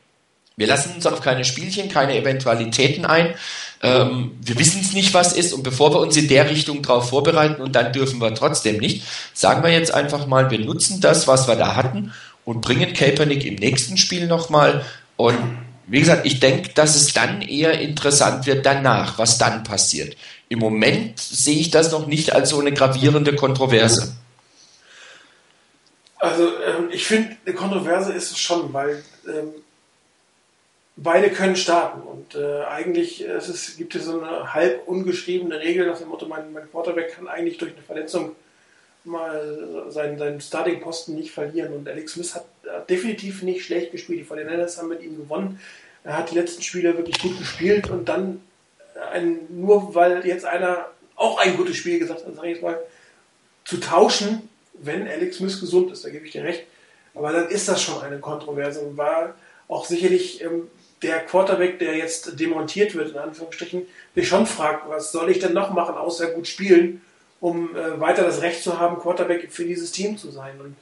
wir 0.56 0.66
lassen 0.66 0.94
uns 0.94 1.06
auf 1.06 1.20
keine 1.20 1.44
Spielchen, 1.44 1.90
keine 1.90 2.16
Eventualitäten 2.16 3.04
ein. 3.04 3.34
Ähm, 3.82 4.32
wir 4.40 4.58
wissen 4.58 4.80
es 4.80 4.94
nicht, 4.94 5.12
was 5.12 5.34
ist. 5.34 5.52
Und 5.52 5.62
bevor 5.62 5.92
wir 5.92 6.00
uns 6.00 6.16
in 6.16 6.28
der 6.28 6.48
Richtung 6.48 6.82
darauf 6.82 7.10
vorbereiten 7.10 7.60
und 7.60 7.76
dann 7.76 7.92
dürfen 7.92 8.20
wir 8.20 8.34
trotzdem 8.34 8.78
nicht, 8.78 9.04
sagen 9.34 9.62
wir 9.62 9.70
jetzt 9.70 9.92
einfach 9.92 10.26
mal, 10.26 10.50
wir 10.50 10.58
nutzen 10.58 11.00
das, 11.02 11.28
was 11.28 11.46
wir 11.46 11.56
da 11.56 11.76
hatten 11.76 12.12
und 12.46 12.62
bringen 12.62 12.94
Kaepernick 12.94 13.44
im 13.44 13.56
nächsten 13.56 13.98
Spiel 13.98 14.26
nochmal 14.26 14.84
und 15.16 15.36
Wie 15.88 16.00
gesagt, 16.00 16.26
ich 16.26 16.40
denke, 16.40 16.70
dass 16.74 16.96
es 16.96 17.12
dann 17.12 17.42
eher 17.42 17.78
interessant 17.80 18.46
wird 18.46 18.66
danach, 18.66 19.18
was 19.18 19.38
dann 19.38 19.62
passiert. 19.62 20.16
Im 20.48 20.58
Moment 20.58 21.20
sehe 21.20 21.58
ich 21.58 21.70
das 21.70 21.92
noch 21.92 22.08
nicht 22.08 22.32
als 22.34 22.50
so 22.50 22.58
eine 22.58 22.72
gravierende 22.72 23.36
Kontroverse. 23.36 24.16
Also 26.18 26.42
ähm, 26.42 26.88
ich 26.90 27.06
finde, 27.06 27.36
eine 27.46 27.54
Kontroverse 27.54 28.12
ist 28.12 28.32
es 28.32 28.38
schon, 28.38 28.72
weil 28.72 29.04
ähm, 29.28 29.50
beide 30.96 31.30
können 31.30 31.56
starten 31.56 32.02
und 32.02 32.34
äh, 32.34 32.62
eigentlich 32.64 33.22
ist 33.22 33.48
es, 33.48 33.76
gibt 33.76 33.94
es 33.94 34.06
so 34.06 34.20
eine 34.20 34.54
halb 34.54 34.86
ungeschriebene 34.88 35.60
Regel 35.60 35.86
nach 35.86 35.98
dem 35.98 36.08
Motto, 36.08 36.26
mein, 36.26 36.52
mein 36.52 36.70
Quarterback 36.70 37.14
kann 37.14 37.28
eigentlich 37.28 37.58
durch 37.58 37.72
eine 37.72 37.82
Verletzung 37.82 38.34
mal 39.06 39.86
seinen, 39.88 40.18
seinen 40.18 40.40
Starting-Posten 40.40 41.14
nicht 41.14 41.30
verlieren. 41.30 41.72
Und 41.72 41.88
Alex 41.88 42.12
Smith 42.12 42.34
hat, 42.34 42.46
hat 42.68 42.90
definitiv 42.90 43.42
nicht 43.42 43.64
schlecht 43.64 43.92
gespielt. 43.92 44.20
Die 44.20 44.24
49ers 44.24 44.78
haben 44.78 44.88
mit 44.88 45.02
ihm 45.02 45.16
gewonnen. 45.16 45.60
Er 46.04 46.16
hat 46.16 46.30
die 46.30 46.34
letzten 46.34 46.62
Spiele 46.62 46.96
wirklich 46.96 47.18
gut 47.20 47.38
gespielt 47.38 47.88
und 47.88 48.08
dann 48.08 48.40
ein, 49.12 49.40
nur 49.48 49.94
weil 49.94 50.26
jetzt 50.26 50.44
einer 50.44 50.86
auch 51.14 51.38
ein 51.38 51.56
gutes 51.56 51.76
Spiel 51.76 51.98
gesagt 51.98 52.26
hat, 52.26 52.34
sage 52.34 52.52
ich 52.52 52.62
mal, 52.62 52.78
zu 53.64 53.78
tauschen, 53.78 54.48
wenn 54.74 55.08
Alex 55.08 55.36
Smith 55.38 55.58
gesund 55.60 55.90
ist, 55.90 56.04
da 56.04 56.10
gebe 56.10 56.26
ich 56.26 56.32
dir 56.32 56.44
recht. 56.44 56.64
Aber 57.14 57.32
dann 57.32 57.48
ist 57.48 57.68
das 57.68 57.82
schon 57.82 58.00
eine 58.02 58.18
Kontroverse 58.18 58.80
und 58.80 58.96
war 58.96 59.34
auch 59.68 59.84
sicherlich 59.84 60.42
ähm, 60.42 60.68
der 61.02 61.20
Quarterback, 61.20 61.78
der 61.78 61.96
jetzt 61.96 62.38
demontiert 62.40 62.94
wird, 62.94 63.10
in 63.10 63.18
Anführungsstrichen, 63.18 63.86
sich 64.14 64.28
schon 64.28 64.46
fragt, 64.46 64.88
was 64.88 65.12
soll 65.12 65.30
ich 65.30 65.38
denn 65.38 65.52
noch 65.52 65.72
machen, 65.72 65.94
außer 65.94 66.28
gut 66.28 66.46
spielen? 66.46 67.02
um 67.40 67.76
äh, 67.76 68.00
weiter 68.00 68.24
das 68.24 68.42
Recht 68.42 68.62
zu 68.62 68.78
haben, 68.78 68.98
Quarterback 68.98 69.50
für 69.52 69.64
dieses 69.64 69.92
Team 69.92 70.16
zu 70.16 70.30
sein. 70.30 70.60
Und 70.60 70.76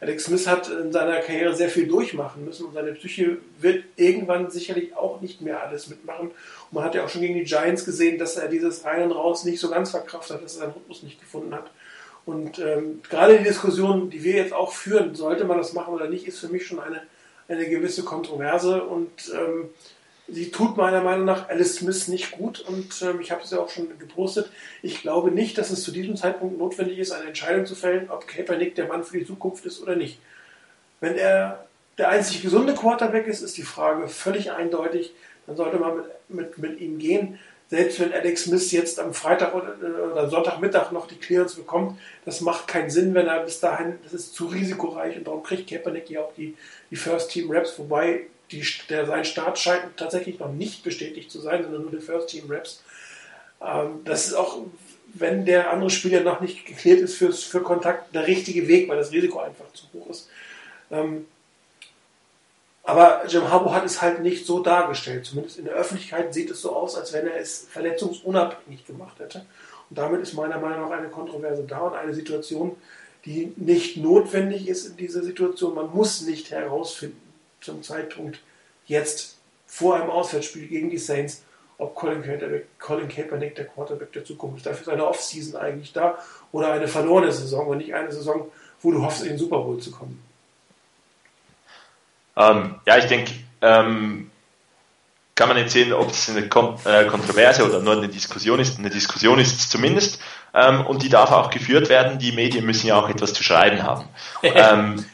Alex 0.00 0.24
Smith 0.24 0.46
hat 0.46 0.68
in 0.68 0.92
seiner 0.92 1.20
Karriere 1.20 1.54
sehr 1.54 1.68
viel 1.68 1.86
durchmachen 1.86 2.44
müssen 2.44 2.66
und 2.66 2.74
seine 2.74 2.92
Psyche 2.92 3.38
wird 3.58 3.84
irgendwann 3.96 4.50
sicherlich 4.50 4.96
auch 4.96 5.20
nicht 5.20 5.40
mehr 5.40 5.62
alles 5.62 5.88
mitmachen. 5.88 6.28
Und 6.28 6.72
man 6.72 6.84
hat 6.84 6.94
ja 6.94 7.04
auch 7.04 7.08
schon 7.08 7.22
gegen 7.22 7.34
die 7.34 7.44
Giants 7.44 7.84
gesehen, 7.84 8.18
dass 8.18 8.36
er 8.36 8.48
dieses 8.48 8.84
Rein 8.84 9.02
und 9.02 9.12
Raus 9.12 9.44
nicht 9.44 9.60
so 9.60 9.70
ganz 9.70 9.90
verkraftet 9.90 10.36
hat, 10.36 10.44
dass 10.44 10.54
er 10.54 10.60
seinen 10.60 10.72
Rhythmus 10.72 11.02
nicht 11.02 11.20
gefunden 11.20 11.54
hat. 11.54 11.70
Und 12.24 12.58
ähm, 12.58 13.00
gerade 13.08 13.38
die 13.38 13.44
Diskussion, 13.44 14.10
die 14.10 14.22
wir 14.22 14.34
jetzt 14.34 14.52
auch 14.52 14.72
führen, 14.72 15.14
sollte 15.14 15.44
man 15.44 15.56
das 15.56 15.72
machen 15.72 15.94
oder 15.94 16.08
nicht, 16.08 16.26
ist 16.26 16.38
für 16.38 16.48
mich 16.48 16.66
schon 16.66 16.78
eine, 16.78 17.02
eine 17.48 17.68
gewisse 17.68 18.04
Kontroverse 18.04 18.84
und 18.84 19.10
ähm, 19.34 19.70
sie 20.28 20.50
tut 20.50 20.76
meiner 20.76 21.02
Meinung 21.02 21.24
nach 21.24 21.48
Alice 21.48 21.76
Smith 21.76 22.08
nicht 22.08 22.32
gut 22.32 22.60
und 22.60 23.02
ähm, 23.02 23.20
ich 23.20 23.30
habe 23.32 23.42
es 23.42 23.50
ja 23.50 23.58
auch 23.58 23.70
schon 23.70 23.98
gepostet. 23.98 24.50
Ich 24.82 25.00
glaube 25.00 25.30
nicht, 25.30 25.56
dass 25.56 25.70
es 25.70 25.82
zu 25.82 25.90
diesem 25.90 26.16
Zeitpunkt 26.16 26.58
notwendig 26.58 26.98
ist, 26.98 27.12
eine 27.12 27.28
Entscheidung 27.28 27.66
zu 27.66 27.74
fällen, 27.74 28.10
ob 28.10 28.28
Kaepernick 28.28 28.74
der 28.74 28.86
Mann 28.86 29.04
für 29.04 29.18
die 29.18 29.26
Zukunft 29.26 29.64
ist 29.64 29.82
oder 29.82 29.96
nicht. 29.96 30.20
Wenn 31.00 31.16
er 31.16 31.66
der 31.96 32.10
einzig 32.10 32.42
gesunde 32.42 32.74
Quarterback 32.74 33.26
ist, 33.26 33.42
ist 33.42 33.56
die 33.56 33.62
Frage 33.62 34.08
völlig 34.08 34.52
eindeutig. 34.52 35.12
Dann 35.46 35.56
sollte 35.56 35.78
man 35.78 35.96
mit, 35.96 36.06
mit, 36.28 36.58
mit 36.58 36.80
ihm 36.80 36.98
gehen. 36.98 37.38
Selbst 37.68 38.00
wenn 38.00 38.12
Alex 38.14 38.44
Smith 38.44 38.72
jetzt 38.72 38.98
am 38.98 39.12
Freitag 39.12 39.54
oder, 39.54 39.74
oder 40.10 40.30
Sonntagmittag 40.30 40.90
noch 40.90 41.06
die 41.06 41.16
Clearance 41.16 41.56
bekommt, 41.56 41.98
das 42.24 42.40
macht 42.40 42.66
keinen 42.66 42.88
Sinn, 42.88 43.12
wenn 43.12 43.26
er 43.26 43.40
bis 43.40 43.60
dahin, 43.60 43.98
das 44.04 44.14
ist 44.14 44.34
zu 44.34 44.46
risikoreich 44.46 45.18
und 45.18 45.26
darum 45.26 45.42
kriegt 45.42 45.68
Kaepernick 45.68 46.08
ja 46.08 46.22
auch 46.22 46.32
die, 46.34 46.56
die 46.90 46.96
First 46.96 47.30
Team 47.30 47.50
Raps, 47.50 47.78
wobei 47.78 48.26
die, 48.50 48.64
der, 48.88 49.06
sein 49.06 49.24
Start 49.24 49.58
scheint 49.58 49.96
tatsächlich 49.96 50.38
noch 50.38 50.52
nicht 50.52 50.82
bestätigt 50.82 51.30
zu 51.30 51.40
sein, 51.40 51.62
sondern 51.62 51.82
nur 51.82 51.90
der 51.90 52.00
First 52.00 52.28
Team 52.28 52.44
Raps. 52.50 52.82
Ähm, 53.60 54.00
das 54.04 54.26
ist 54.26 54.34
auch, 54.34 54.58
wenn 55.14 55.44
der 55.44 55.70
andere 55.70 55.90
Spieler 55.90 56.20
noch 56.20 56.40
nicht 56.40 56.66
geklärt 56.66 57.00
ist 57.00 57.16
für, 57.16 57.32
für 57.32 57.62
Kontakt, 57.62 58.14
der 58.14 58.26
richtige 58.26 58.68
Weg, 58.68 58.88
weil 58.88 58.98
das 58.98 59.12
Risiko 59.12 59.40
einfach 59.40 59.72
zu 59.72 59.84
hoch 59.92 60.10
ist. 60.10 60.28
Ähm, 60.90 61.26
aber 62.84 63.26
Jim 63.28 63.50
Harbour 63.50 63.74
hat 63.74 63.84
es 63.84 64.00
halt 64.00 64.22
nicht 64.22 64.46
so 64.46 64.60
dargestellt. 64.60 65.26
Zumindest 65.26 65.58
in 65.58 65.66
der 65.66 65.74
Öffentlichkeit 65.74 66.32
sieht 66.32 66.50
es 66.50 66.62
so 66.62 66.74
aus, 66.74 66.96
als 66.96 67.12
wenn 67.12 67.26
er 67.26 67.36
es 67.36 67.66
verletzungsunabhängig 67.70 68.86
gemacht 68.86 69.18
hätte. 69.18 69.44
Und 69.90 69.98
damit 69.98 70.22
ist 70.22 70.32
meiner 70.32 70.58
Meinung 70.58 70.88
nach 70.88 70.96
eine 70.96 71.08
Kontroverse 71.08 71.64
da 71.64 71.80
und 71.80 71.94
eine 71.94 72.14
Situation, 72.14 72.76
die 73.24 73.52
nicht 73.56 73.96
notwendig 73.96 74.68
ist 74.68 74.86
in 74.86 74.96
dieser 74.96 75.22
Situation. 75.22 75.74
Man 75.74 75.90
muss 75.90 76.22
nicht 76.22 76.50
herausfinden, 76.50 77.20
zum 77.60 77.82
Zeitpunkt 77.82 78.40
jetzt 78.86 79.38
vor 79.66 79.96
einem 79.96 80.10
Auswärtsspiel 80.10 80.66
gegen 80.66 80.90
die 80.90 80.98
Saints, 80.98 81.42
ob 81.76 81.94
Colin 81.94 82.22
Kaepernick, 82.22 82.78
Colin 82.78 83.08
Kaepernick 83.08 83.54
der 83.54 83.66
Quarterback 83.66 84.12
der 84.12 84.24
Zukunft 84.24 84.58
ist. 84.58 84.66
Dafür 84.66 84.82
ist 84.82 84.88
eine 84.88 85.06
Offseason 85.06 85.60
eigentlich 85.60 85.92
da 85.92 86.18
oder 86.52 86.72
eine 86.72 86.88
verlorene 86.88 87.30
Saison 87.30 87.68
und 87.68 87.78
nicht 87.78 87.94
eine 87.94 88.10
Saison, 88.10 88.50
wo 88.80 88.90
du 88.90 89.02
hoffst, 89.02 89.22
in 89.22 89.28
den 89.28 89.38
Super 89.38 89.58
Bowl 89.58 89.78
zu 89.78 89.90
kommen. 89.90 90.22
Ähm, 92.36 92.76
ja, 92.86 92.98
ich 92.98 93.06
denke, 93.06 93.32
ähm, 93.60 94.30
kann 95.38 95.48
man 95.48 95.56
jetzt 95.56 95.72
sehen, 95.72 95.92
ob 95.92 96.10
es 96.10 96.28
eine 96.28 96.40
äh, 96.40 97.04
Kontroverse 97.06 97.64
oder 97.64 97.78
nur 97.78 97.96
eine 97.96 98.08
Diskussion 98.08 98.58
ist. 98.58 98.80
Eine 98.80 98.90
Diskussion 98.90 99.38
ist 99.38 99.56
es 99.56 99.70
zumindest 99.70 100.20
ähm, 100.52 100.84
und 100.84 101.04
die 101.04 101.08
darf 101.08 101.30
auch 101.30 101.48
geführt 101.50 101.88
werden. 101.88 102.18
Die 102.18 102.32
Medien 102.32 102.66
müssen 102.66 102.88
ja 102.88 102.96
auch 102.96 103.08
etwas 103.08 103.34
zu 103.34 103.44
schreiben 103.44 103.84
haben. 103.84 104.08
ähm, 104.42 105.04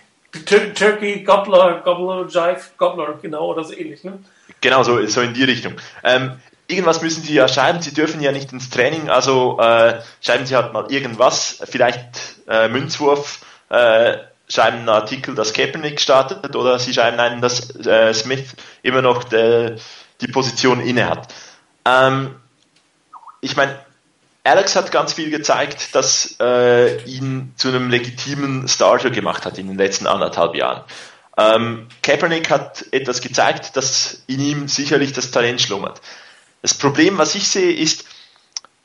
Turkey, 0.47 1.25
Gobbler, 1.25 1.83
Gobbler, 1.85 2.27
Jive, 2.27 2.63
Gobbler, 2.79 3.19
genau, 3.21 3.49
oder 3.51 3.65
so 3.65 3.75
ähnlich, 3.75 4.03
ne? 4.03 4.19
Genau, 4.63 4.83
so, 4.83 5.05
so 5.07 5.21
in 5.21 5.35
die 5.35 5.45
Richtung. 5.45 5.75
Ähm, 6.03 6.41
irgendwas 6.69 7.03
müssen 7.03 7.23
Sie 7.23 7.35
ja 7.35 7.47
schreiben, 7.47 7.83
Sie 7.83 7.93
dürfen 7.93 8.23
ja 8.23 8.33
nicht 8.33 8.51
ins 8.51 8.71
Training, 8.71 9.11
also 9.11 9.59
äh, 9.61 10.01
schreiben 10.23 10.47
Sie 10.47 10.57
halt 10.57 10.73
mal 10.73 10.91
irgendwas, 10.91 11.63
vielleicht 11.71 12.39
äh, 12.49 12.69
Münzwurf, 12.69 13.45
äh, 13.69 14.17
schreiben 14.49 14.79
einen 14.79 14.89
Artikel, 14.89 15.35
dass 15.35 15.53
Kaepernick 15.53 16.01
startet, 16.01 16.57
oder 16.57 16.79
Sie 16.79 16.95
schreiben 16.95 17.21
einen, 17.21 17.43
dass 17.43 17.77
äh, 17.87 18.13
Smith 18.15 18.57
immer 18.83 19.03
noch 19.03 19.25
de, 19.25 19.77
die 20.21 20.29
Position 20.29 20.81
inne 20.81 21.09
hat. 21.09 21.33
Ähm, 21.85 22.35
ich 23.41 23.57
meine, 23.57 23.79
Alex 24.45 24.77
hat 24.77 24.93
ganz 24.93 25.15
viel 25.15 25.31
gezeigt, 25.31 25.95
dass 25.95 26.37
äh, 26.41 27.03
ihn 27.05 27.53
zu 27.57 27.69
einem 27.69 27.91
legitimen 27.91 28.69
Starter 28.69 29.11
gemacht 29.11 29.47
hat 29.47 29.59
in 29.59 29.69
den 29.69 29.79
letzten 29.79 30.07
anderthalb 30.07 30.55
Jahren. 30.55 30.85
Ähm, 31.37 31.89
Kaepernick 32.03 32.51
hat 32.51 32.85
etwas 32.93 33.21
gezeigt, 33.21 33.77
dass 33.77 34.23
in 34.27 34.41
ihm 34.41 34.69
sicherlich 34.69 35.13
das 35.13 35.31
Talent 35.31 35.61
schlummert. 35.61 36.01
Das 36.63 36.75
Problem, 36.75 37.19
was 37.19 37.35
ich 37.35 37.49
sehe, 37.49 37.73
ist, 37.73 38.05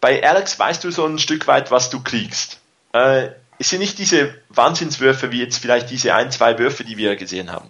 bei 0.02 0.26
Alex 0.26 0.58
weißt 0.58 0.84
du 0.84 0.92
so 0.92 1.06
ein 1.06 1.20
Stück 1.20 1.48
weit, 1.48 1.72
was 1.72 1.90
du 1.90 2.02
kriegst. 2.02 2.60
Äh, 2.94 3.30
es 3.60 3.70
sind 3.70 3.80
nicht 3.80 4.00
diese 4.00 4.34
Wahnsinnswürfe 4.48 5.32
wie 5.32 5.42
jetzt 5.42 5.60
vielleicht 5.60 5.90
diese 5.90 6.16
ein, 6.16 6.32
zwei 6.32 6.58
Würfe, 6.58 6.86
die 6.86 6.98
wir 6.98 7.18
gesehen 7.18 7.52
haben. 7.52 7.70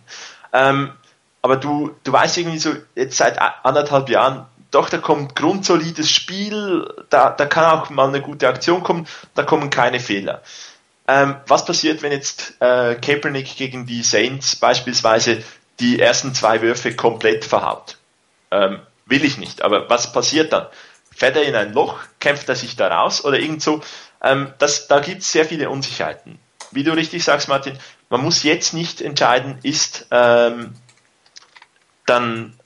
Ähm, 0.53 0.93
aber 1.41 1.57
du, 1.57 1.95
du 2.03 2.11
weißt 2.11 2.37
irgendwie 2.37 2.59
so 2.59 2.73
jetzt 2.95 3.17
seit 3.17 3.39
anderthalb 3.39 4.09
Jahren, 4.09 4.45
doch, 4.71 4.89
da 4.89 4.97
kommt 4.99 5.35
grundsolides 5.35 6.11
Spiel, 6.11 6.87
da, 7.09 7.31
da 7.31 7.45
kann 7.45 7.65
auch 7.65 7.89
mal 7.89 8.07
eine 8.07 8.21
gute 8.21 8.47
Aktion 8.47 8.83
kommen, 8.83 9.07
da 9.33 9.43
kommen 9.43 9.69
keine 9.69 9.99
Fehler. 9.99 10.43
Ähm, 11.07 11.37
was 11.47 11.65
passiert, 11.65 12.03
wenn 12.03 12.11
jetzt 12.11 12.55
äh, 12.59 12.95
Kaepernick 12.95 13.55
gegen 13.57 13.87
die 13.87 14.03
Saints 14.03 14.55
beispielsweise 14.55 15.43
die 15.79 15.99
ersten 15.99 16.35
zwei 16.35 16.61
Würfe 16.61 16.95
komplett 16.95 17.45
verhaut? 17.45 17.97
Ähm, 18.51 18.79
will 19.07 19.25
ich 19.25 19.37
nicht, 19.37 19.63
aber 19.63 19.89
was 19.89 20.11
passiert 20.11 20.53
dann? 20.53 20.67
Fährt 21.15 21.35
er 21.35 21.43
in 21.43 21.55
ein 21.55 21.73
Loch, 21.73 21.99
kämpft 22.19 22.47
er 22.47 22.55
sich 22.55 22.75
da 22.75 22.87
raus 22.87 23.25
oder 23.25 23.39
irgend 23.39 23.63
so? 23.63 23.81
Ähm, 24.21 24.53
das, 24.59 24.87
da 24.87 24.99
gibt 24.99 25.23
es 25.23 25.31
sehr 25.31 25.45
viele 25.45 25.69
Unsicherheiten. 25.71 26.37
Wie 26.71 26.83
du 26.83 26.91
richtig 26.91 27.23
sagst, 27.23 27.47
Martin, 27.47 27.79
man 28.09 28.21
muss 28.21 28.43
jetzt 28.43 28.75
nicht 28.75 29.01
entscheiden, 29.01 29.57
ist 29.63 30.05
ähm, 30.11 30.75
dann 32.09 32.59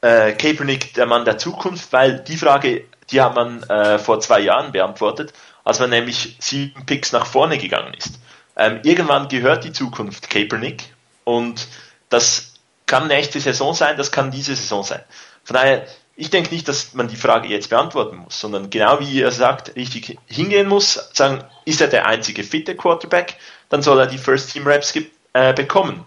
äh, 0.00 0.32
Kaepernick 0.32 0.94
der 0.94 1.06
Mann 1.06 1.24
der 1.24 1.38
Zukunft, 1.38 1.92
weil 1.92 2.20
die 2.20 2.36
Frage, 2.36 2.84
die 3.10 3.20
hat 3.20 3.34
man 3.34 3.62
äh, 3.64 3.98
vor 3.98 4.20
zwei 4.20 4.40
Jahren 4.40 4.72
beantwortet, 4.72 5.32
als 5.64 5.80
man 5.80 5.90
nämlich 5.90 6.36
sieben 6.40 6.84
Picks 6.86 7.12
nach 7.12 7.26
vorne 7.26 7.58
gegangen 7.58 7.94
ist. 7.94 8.20
Ähm, 8.56 8.80
irgendwann 8.82 9.28
gehört 9.28 9.64
die 9.64 9.72
Zukunft 9.72 10.30
Kaepernick 10.30 10.84
und 11.24 11.66
das 12.08 12.54
kann 12.86 13.08
nächste 13.08 13.40
Saison 13.40 13.74
sein, 13.74 13.96
das 13.96 14.12
kann 14.12 14.30
diese 14.30 14.54
Saison 14.54 14.84
sein. 14.84 15.00
Von 15.42 15.54
daher, 15.54 15.86
ich 16.16 16.30
denke 16.30 16.54
nicht, 16.54 16.68
dass 16.68 16.94
man 16.94 17.08
die 17.08 17.16
Frage 17.16 17.48
jetzt 17.48 17.70
beantworten 17.70 18.16
muss, 18.16 18.38
sondern 18.38 18.70
genau 18.70 19.00
wie 19.00 19.22
er 19.22 19.32
sagt, 19.32 19.74
richtig 19.74 20.18
hingehen 20.26 20.68
muss, 20.68 21.10
sagen, 21.12 21.42
ist 21.64 21.80
er 21.80 21.88
der 21.88 22.06
einzige 22.06 22.44
fitte 22.44 22.76
Quarterback, 22.76 23.36
dann 23.68 23.82
soll 23.82 23.98
er 23.98 24.06
die 24.06 24.18
First 24.18 24.52
Team 24.52 24.66
Reps 24.66 24.94
äh, 25.32 25.52
bekommen 25.54 26.04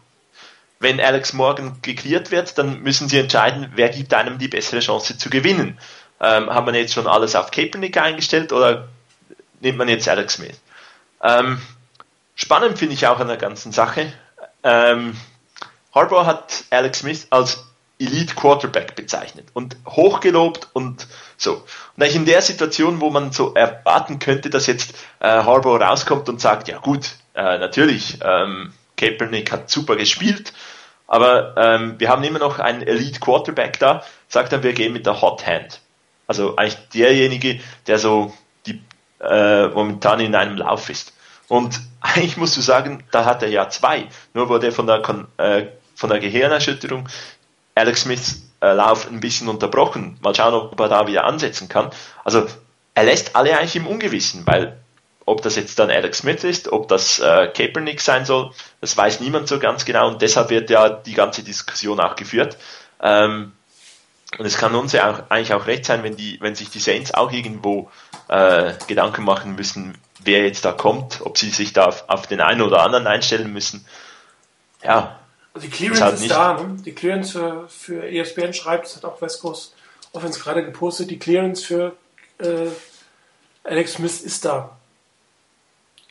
wenn 0.80 1.00
Alex 1.00 1.34
Morgan 1.34 1.78
geklärt 1.82 2.32
wird, 2.32 2.58
dann 2.58 2.82
müssen 2.82 3.10
sie 3.10 3.20
entscheiden, 3.20 3.72
wer 3.76 3.90
gibt 3.90 4.14
einem 4.14 4.38
die 4.38 4.48
bessere 4.48 4.80
Chance 4.80 5.18
zu 5.18 5.30
gewinnen. 5.30 5.78
Ähm, 6.20 6.50
hat 6.50 6.66
man 6.66 6.76
jetzt 6.76 6.94
schon 6.94 7.08
alles 7.08 7.36
auf 7.36 7.52
Kaepernick 7.52 7.98
eingestellt 7.98 8.52
oder 8.52 8.88
nimmt 9.60 9.78
man 9.78 9.90
jetzt 9.90 10.08
Alex 10.08 10.36
Smith? 10.36 10.60
Ähm, 11.22 11.62
spannend 12.36 12.78
finde 12.78 12.94
ich 12.94 13.08
auch 13.08 13.20
an 13.20 13.28
der 13.28 13.38
ganzen 13.38 13.72
Sache. 13.72 14.12
Ähm, 14.64 15.16
Harbour 15.94 16.26
hat 16.26 16.66
Alex 16.70 17.00
Smith 17.00 17.28
als 17.30 17.64
Elite 18.00 18.36
Quarterback 18.36 18.96
bezeichnet 18.96 19.48
und 19.54 19.76
hochgelobt 19.88 20.68
und 20.74 21.08
so. 21.38 21.64
Und 21.96 22.04
in 22.04 22.26
der 22.26 22.42
Situation, 22.42 23.02
wo 23.02 23.10
man 23.10 23.32
so 23.32 23.54
erwarten 23.56 24.20
könnte, 24.20 24.50
dass 24.50 24.68
jetzt 24.68 24.94
äh, 25.20 25.28
Harbour 25.28 25.82
rauskommt 25.82 26.30
und 26.30 26.40
sagt, 26.40 26.68
ja 26.68 26.78
gut, 26.78 27.16
äh, 27.34 27.58
natürlich, 27.58 28.20
ähm, 28.24 28.74
Kaepernick 28.98 29.52
hat 29.52 29.70
super 29.70 29.96
gespielt 29.96 30.52
aber 31.08 31.56
ähm, 31.56 31.96
wir 31.98 32.10
haben 32.10 32.24
immer 32.24 32.40
noch 32.40 32.60
einen 32.60 32.82
Elite 32.82 33.20
Quarterback 33.22 33.80
da, 33.80 34.04
sagt 34.28 34.52
dann, 34.52 34.64
wir 34.64 34.74
gehen 34.74 34.94
mit 34.94 35.06
der 35.06 35.22
Hot 35.22 35.48
Hand. 35.48 35.80
Also 36.28 36.58
eigentlich 36.58 36.78
derjenige, 36.94 37.62
der 37.88 37.98
so 37.98 38.34
die 38.66 38.82
äh, 39.22 39.68
momentan 39.70 40.20
in 40.20 40.36
einem 40.36 40.58
Lauf 40.58 40.90
ist. 40.90 41.14
Und 41.48 41.80
eigentlich 42.02 42.36
musst 42.36 42.58
du 42.58 42.62
sagen, 42.62 43.04
da 43.12 43.24
hat 43.24 43.42
er 43.42 43.50
ja 43.50 43.70
zwei. 43.70 44.08
Nur 44.34 44.50
wurde 44.50 44.74
von 44.74 44.86
der, 44.86 45.02
äh, 45.38 45.68
von 45.96 46.10
der 46.10 46.20
Gehirnerschütterung 46.20 47.08
Alex 47.74 48.02
Smiths 48.02 48.42
äh, 48.60 48.74
Lauf 48.74 49.08
ein 49.08 49.22
bisschen 49.22 49.48
unterbrochen. 49.48 50.18
Mal 50.22 50.36
schauen, 50.36 50.54
ob 50.54 50.80
er 50.80 50.90
da 50.90 51.08
wieder 51.08 51.24
ansetzen 51.24 51.70
kann. 51.70 51.92
Also 52.26 52.48
er 52.96 53.04
lässt 53.06 53.36
alle 53.36 53.58
eigentlich 53.58 53.78
im 53.78 53.88
Ungewissen, 53.88 54.46
weil 54.46 54.78
ob 55.28 55.42
das 55.42 55.58
jetzt 55.58 55.78
dann 55.78 55.92
Alex 55.92 56.20
Smith 56.20 56.46
ist, 56.46 56.72
ob 56.72 56.88
das 56.88 57.20
äh, 57.20 57.52
Kaepernick 57.54 58.00
sein 58.00 58.24
soll, 58.26 58.52
das 58.80 58.96
weiß 58.96 59.20
niemand 59.20 59.50
so 59.50 59.60
ganz 59.60 59.84
genau 59.84 60.08
und 60.08 60.22
deshalb 60.22 60.50
wird 60.50 60.70
ja 60.70 60.90
die 60.90 61.14
ganze 61.14 61.44
Diskussion 61.44 62.00
auch 62.00 62.16
geführt. 62.16 62.58
Ähm, 63.02 63.52
und 64.38 64.46
es 64.46 64.58
kann 64.58 64.74
uns 64.74 64.94
ja 64.94 65.12
auch, 65.12 65.30
eigentlich 65.30 65.54
auch 65.54 65.68
recht 65.68 65.84
sein, 65.84 66.02
wenn, 66.04 66.16
die, 66.16 66.40
wenn 66.40 66.56
sich 66.56 66.70
die 66.70 66.80
Saints 66.80 67.14
auch 67.14 67.34
irgendwo 67.34 67.92
äh, 68.30 68.74
Gedanken 68.88 69.26
machen 69.26 69.56
müssen, 69.56 69.98
wer 70.24 70.46
jetzt 70.46 70.64
da 70.64 70.72
kommt, 70.72 71.20
ob 71.22 71.38
sie 71.38 71.50
sich 71.50 71.74
da 71.74 71.86
auf, 71.86 72.06
auf 72.08 72.28
den 72.28 72.40
einen 72.40 72.62
oder 72.62 72.82
anderen 72.82 73.06
einstellen 73.06 73.52
müssen. 73.52 73.86
Ja. 74.82 75.20
Also 75.54 75.68
die 75.68 75.74
Clearance 75.74 76.00
ist, 76.00 76.06
halt 76.06 76.22
ist 76.22 76.32
da. 76.32 76.54
Ne? 76.54 76.78
Die 76.86 76.94
Clearance 76.94 77.32
für, 77.34 77.68
für 77.68 78.10
ESPN 78.10 78.54
schreibt, 78.54 78.86
das 78.86 78.96
hat 78.96 79.04
auch 79.04 79.22
West 79.22 79.42
Coast 79.42 79.76
Offense 80.14 80.40
gerade 80.40 80.64
gepostet, 80.64 81.12
die 81.12 81.20
Clearance 81.20 81.66
für 81.66 81.98
äh, 82.40 82.70
Alex 83.66 83.94
Smith 83.94 84.22
ist 84.22 84.46
da. 84.46 84.77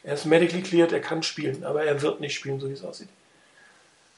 Er 0.07 0.15
ist 0.15 0.25
medically 0.25 0.63
cleared, 0.63 0.93
er 0.93 1.01
kann 1.01 1.25
spielen, 1.25 1.65
aber 1.65 1.83
er 1.83 2.01
wird 2.01 2.21
nicht 2.21 2.37
spielen, 2.37 2.61
so 2.61 2.69
wie 2.69 2.75
es 2.75 2.85
aussieht. 2.85 3.09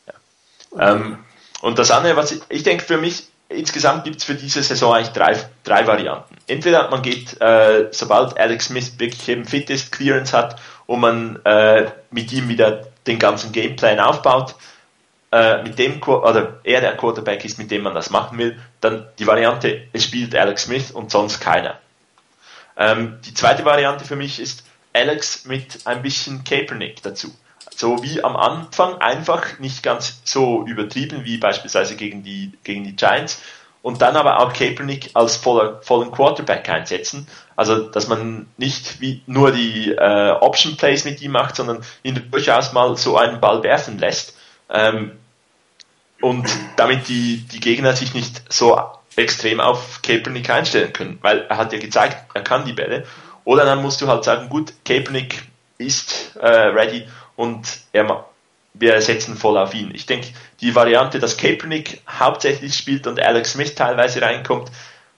Ja. 0.07 0.93
Ähm, 0.93 1.25
und 1.63 1.79
das 1.79 1.91
andere, 1.91 2.15
was 2.15 2.31
ich, 2.31 2.43
ich 2.51 2.63
denke 2.63 2.85
für 2.85 2.99
mich, 2.99 3.29
insgesamt 3.49 4.05
gibt 4.05 4.19
es 4.19 4.25
für 4.25 4.35
diese 4.35 4.63
Saison 4.63 4.93
eigentlich 4.93 5.15
drei, 5.15 5.35
drei 5.65 5.87
Varianten. 5.87 6.37
Entweder 6.47 6.91
man 6.91 7.01
geht, 7.01 7.41
äh, 7.41 7.89
sobald 7.91 8.39
Alex 8.39 8.67
Smith 8.67 8.99
wirklich 8.99 9.27
eben 9.31 9.47
fit 9.47 9.71
ist, 9.71 9.91
Clearance 9.91 10.37
hat 10.37 10.61
und 10.85 11.01
man 11.01 11.41
äh, 11.47 11.91
mit 12.11 12.31
ihm 12.35 12.51
wieder 12.51 12.87
den 13.07 13.19
ganzen 13.19 13.51
Gameplan 13.53 13.99
aufbaut, 13.99 14.57
äh, 15.33 15.63
mit 15.63 15.79
dem 15.79 16.03
oder 16.03 16.61
er 16.65 16.83
der 16.83 16.99
Quarterback 16.99 17.47
ist, 17.47 17.57
mit 17.57 17.71
dem 17.71 17.83
man 17.83 17.95
das 17.95 18.11
machen 18.11 18.37
will, 18.37 18.61
dann 18.83 19.07
die 19.19 19.27
Variante, 19.27 19.89
es 19.95 20.05
spielt 20.05 20.37
Alex 20.37 20.65
Smith 20.65 20.91
und 20.91 21.11
sonst 21.11 21.41
keiner. 21.41 21.79
Ähm, 22.77 23.19
die 23.25 23.33
zweite 23.33 23.65
Variante 23.65 24.05
für 24.05 24.17
mich 24.17 24.39
ist 24.39 24.68
Alex 24.99 25.45
mit 25.45 25.87
ein 25.87 26.03
bisschen 26.03 26.45
Kaepernick 26.45 27.03
dazu 27.03 27.33
so 27.79 28.03
wie 28.03 28.25
am 28.25 28.37
Anfang 28.37 29.01
einfach 29.01 29.59
nicht 29.61 29.83
ganz 29.83 30.21
so 30.25 30.65
übertrieben 30.67 31.25
wie 31.25 31.39
beispielsweise 31.39 31.95
gegen 31.95 32.25
die, 32.25 32.53
gegen 32.65 32.83
die 32.83 32.97
Giants 32.97 33.41
und 33.83 34.03
dann 34.03 34.17
aber 34.17 34.41
auch 34.41 34.53
Kaepernick 34.53 35.11
als 35.15 35.37
voller, 35.37 35.81
vollen 35.83 36.11
Quarterback 36.11 36.69
einsetzen. 36.69 37.29
Also, 37.55 37.89
dass 37.89 38.09
man 38.09 38.47
nicht 38.57 39.01
wie 39.01 39.23
nur 39.27 39.53
die 39.53 39.93
äh, 39.93 40.31
Option 40.41 40.77
Plays 40.77 41.05
mit 41.05 41.23
ihm 41.23 41.33
macht, 41.33 41.57
sondern 41.57 41.85
ihn 42.03 42.21
durchaus 42.31 42.73
mal 42.73 42.97
so 42.97 43.17
einen 43.17 43.41
Ball 43.41 43.63
werfen 43.63 43.99
lässt. 43.99 44.37
Ähm, 44.69 45.13
und 46.21 46.49
damit 46.77 47.09
die, 47.09 47.47
die 47.47 47.61
Gegner 47.61 47.95
sich 47.95 48.13
nicht 48.13 48.43
so 48.53 48.81
extrem 49.15 49.61
auf 49.61 50.03
Kaepernick 50.03 50.51
einstellen 50.51 50.93
können, 50.93 51.19
weil 51.23 51.47
er 51.49 51.57
hat 51.57 51.73
ja 51.73 51.79
gezeigt, 51.79 52.17
er 52.35 52.43
kann 52.43 52.65
die 52.65 52.73
Bälle. 52.73 53.07
Oder 53.49 53.65
dann 53.65 53.81
musst 53.81 54.03
du 54.03 54.09
halt 54.09 54.25
sagen, 54.25 54.51
gut, 54.51 54.75
Kaepernick 54.85 55.43
ist 55.79 56.37
äh, 56.37 56.47
ready 56.47 57.09
und 57.35 57.79
er, 57.95 58.27
wir 58.75 59.01
setzen 59.01 59.39
voll 59.39 59.57
auf 59.57 59.73
ihn. 59.73 59.91
Ich 59.95 60.05
denke, 60.05 60.29
die 60.61 60.75
Variante, 60.75 61.19
dass 61.19 61.39
Kaepernick 61.39 62.03
hauptsächlich 62.07 62.77
spielt 62.77 63.07
und 63.07 63.19
Alex 63.19 63.53
Smith 63.53 63.75
teilweise 63.75 64.21
reinkommt, 64.21 64.71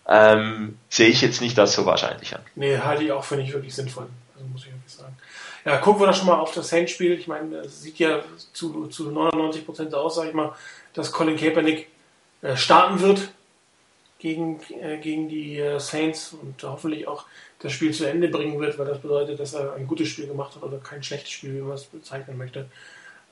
ähm, 0.06 0.78
sehe 0.88 1.08
ich 1.08 1.22
jetzt 1.22 1.40
nicht 1.40 1.58
als 1.58 1.72
so 1.72 1.86
wahrscheinlich 1.86 2.32
an. 2.32 2.42
Nee, 2.54 2.78
halte 2.78 3.02
ich 3.02 3.10
auch 3.10 3.24
für 3.24 3.34
nicht 3.34 3.52
wirklich 3.52 3.74
sinnvoll. 3.74 4.06
Also 4.36 4.46
muss 4.46 4.62
ich 4.62 4.68
wirklich 4.68 4.92
sagen. 4.92 5.16
Ja, 5.64 5.78
gucken 5.78 6.02
wir 6.02 6.06
doch 6.06 6.14
schon 6.14 6.28
mal 6.28 6.38
auf 6.38 6.54
das 6.54 6.68
Saints-Spiel. 6.68 7.18
Ich 7.18 7.26
meine, 7.26 7.56
es 7.56 7.82
sieht 7.82 7.98
ja 7.98 8.20
zu, 8.52 8.86
zu 8.86 9.10
99 9.10 9.66
Prozent 9.66 9.92
aus, 9.92 10.14
sag 10.14 10.28
ich 10.28 10.34
mal, 10.34 10.54
dass 10.94 11.10
Colin 11.10 11.36
Kaepernick 11.36 11.88
äh, 12.42 12.56
starten 12.56 13.00
wird 13.00 13.32
gegen, 14.20 14.60
äh, 14.80 14.98
gegen 14.98 15.28
die 15.28 15.58
äh, 15.58 15.80
Saints 15.80 16.32
und 16.32 16.62
hoffentlich 16.62 17.08
auch 17.08 17.24
das 17.58 17.72
Spiel 17.72 17.92
zu 17.92 18.04
Ende 18.04 18.28
bringen 18.28 18.60
wird, 18.60 18.78
weil 18.78 18.86
das 18.86 19.00
bedeutet, 19.00 19.40
dass 19.40 19.54
er 19.54 19.74
ein 19.74 19.86
gutes 19.86 20.08
Spiel 20.08 20.26
gemacht 20.26 20.54
hat 20.54 20.62
oder 20.62 20.78
kein 20.78 21.02
schlechtes 21.02 21.30
Spiel, 21.30 21.54
wie 21.54 21.60
man 21.60 21.74
es 21.74 21.84
bezeichnen 21.84 22.38
möchte. 22.38 22.66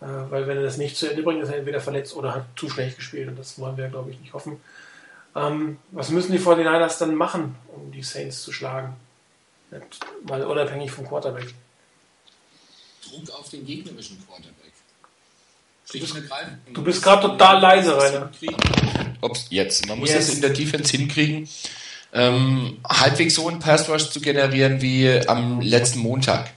Äh, 0.01 0.07
weil 0.31 0.47
wenn 0.47 0.57
er 0.57 0.65
das 0.65 0.79
nicht 0.79 0.97
zu 0.97 1.09
Ende 1.09 1.23
bringt, 1.23 1.43
ist 1.43 1.51
er 1.51 1.59
entweder 1.59 1.81
verletzt 1.81 2.17
oder 2.17 2.35
hat 2.35 2.47
zu 2.57 2.69
schlecht 2.69 2.97
gespielt 2.97 3.29
und 3.29 3.39
das 3.39 3.59
wollen 3.59 3.77
wir, 3.77 3.89
glaube 3.89 4.11
ich, 4.11 4.21
nicht 4.21 4.33
hoffen. 4.33 4.61
Ähm, 5.37 5.79
was 5.93 6.11
müssen 6.11 6.33
die 6.33 6.39
49ers 6.39 6.99
dann 6.99 7.15
machen, 7.15 7.55
um 7.69 7.93
die 7.93 8.03
Saints 8.03 8.43
zu 8.43 8.53
schlagen? 8.53 8.97
Mal 10.27 10.45
unabhängig 10.45 10.91
vom 10.91 11.07
Quarterback. 11.07 11.53
Druck 13.03 13.31
auf 13.39 13.49
den 13.51 13.67
gegnerischen 13.67 14.19
Quarterback. 14.27 14.58
Du 15.91 15.99
bist, 16.01 16.15
du 16.75 16.83
bist 16.85 17.03
gerade 17.03 17.23
total 17.23 17.61
leise, 17.61 17.97
Rainer. 17.97 18.31
Ups, 19.23 19.47
jetzt. 19.49 19.87
Man 19.87 19.99
muss 19.99 20.11
yes. 20.11 20.27
das 20.27 20.35
in 20.35 20.41
der 20.43 20.51
Defense 20.51 20.97
hinkriegen 20.97 21.49
ähm, 22.13 22.79
halbwegs 22.89 23.35
so 23.35 23.49
einen 23.49 23.59
Pass 23.59 23.89
Rush 23.89 24.11
zu 24.11 24.21
generieren 24.21 24.81
wie 24.81 25.11
am 25.27 25.61
letzten 25.61 26.01
Montag. 26.01 26.51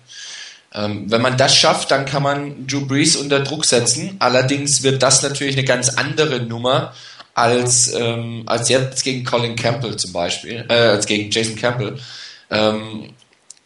Ähm, 0.73 1.11
wenn 1.11 1.21
man 1.21 1.37
das 1.37 1.55
schafft, 1.55 1.91
dann 1.91 2.05
kann 2.05 2.23
man 2.23 2.65
Drew 2.65 2.85
Brees 2.85 3.17
unter 3.17 3.41
Druck 3.41 3.65
setzen. 3.65 4.15
Allerdings 4.19 4.83
wird 4.83 5.03
das 5.03 5.21
natürlich 5.21 5.57
eine 5.57 5.65
ganz 5.65 5.89
andere 5.89 6.39
Nummer 6.39 6.93
als, 7.33 7.93
ähm, 7.93 8.43
als 8.45 8.69
jetzt 8.69 9.03
gegen 9.03 9.25
Colin 9.25 9.55
Campbell 9.55 9.97
zum 9.97 10.13
Beispiel, 10.13 10.65
äh, 10.69 10.73
als 10.73 11.05
gegen 11.05 11.29
Jason 11.29 11.55
Campbell. 11.55 11.97
Ähm, 12.49 13.13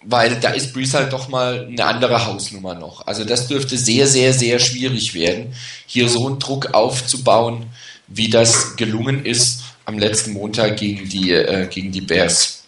weil 0.08 0.40
da 0.40 0.52
ist 0.52 0.74
Brees 0.74 0.94
halt 0.94 1.14
doch 1.14 1.30
mal 1.30 1.68
eine 1.68 1.86
andere 1.86 2.26
Hausnummer 2.26 2.76
noch. 2.76 3.06
Also 3.08 3.26
das 3.26 3.48
dürfte 3.48 3.78
sehr, 3.78 4.08
sehr, 4.08 4.34
sehr 4.34 4.60
schwierig 4.60 5.14
werden, 5.14 5.54
hier 5.88 6.08
so 6.10 6.28
einen 6.28 6.40
Druck 6.40 6.74
aufzubauen, 6.74 7.68
wie 8.08 8.30
das 8.30 8.76
gelungen 8.76 9.26
ist 9.26 9.64
am 9.86 9.98
letzten 9.98 10.34
Montag 10.34 10.78
gegen 10.78 11.10
die, 11.10 11.32
äh, 11.32 11.68
gegen 11.68 11.92
die 11.92 12.02
Bears. 12.02 12.64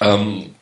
Ähm, 0.00 0.54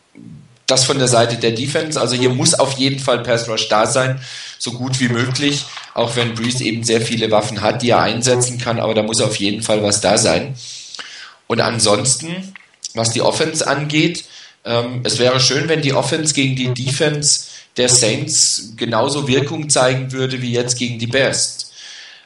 das 0.66 0.84
von 0.84 0.98
der 0.98 1.08
Seite 1.08 1.36
der 1.36 1.52
Defense. 1.52 2.00
Also 2.00 2.14
hier 2.14 2.28
muss 2.28 2.54
auf 2.54 2.72
jeden 2.78 3.00
Fall 3.00 3.22
Pass 3.22 3.48
Rush 3.48 3.68
da 3.68 3.86
sein, 3.86 4.20
so 4.58 4.72
gut 4.72 5.00
wie 5.00 5.08
möglich, 5.08 5.64
auch 5.94 6.14
wenn 6.14 6.34
Breeze 6.34 6.62
eben 6.62 6.84
sehr 6.84 7.00
viele 7.00 7.30
Waffen 7.30 7.62
hat, 7.62 7.82
die 7.82 7.90
er 7.90 8.02
einsetzen 8.02 8.58
kann, 8.58 8.78
aber 8.78 8.94
da 8.94 9.02
muss 9.02 9.20
auf 9.20 9.36
jeden 9.36 9.62
Fall 9.62 9.82
was 9.82 10.00
da 10.00 10.18
sein. 10.18 10.54
Und 11.46 11.60
ansonsten, 11.60 12.54
was 12.94 13.10
die 13.10 13.22
Offense 13.22 13.66
angeht, 13.66 14.24
ähm, 14.64 15.00
es 15.04 15.18
wäre 15.18 15.40
schön, 15.40 15.68
wenn 15.68 15.82
die 15.82 15.92
Offense 15.92 16.34
gegen 16.34 16.56
die 16.56 16.74
Defense 16.74 17.46
der 17.76 17.88
Saints 17.88 18.74
genauso 18.76 19.28
Wirkung 19.28 19.70
zeigen 19.70 20.12
würde 20.12 20.42
wie 20.42 20.52
jetzt 20.52 20.78
gegen 20.78 20.98
die 20.98 21.06
Bears. 21.06 21.70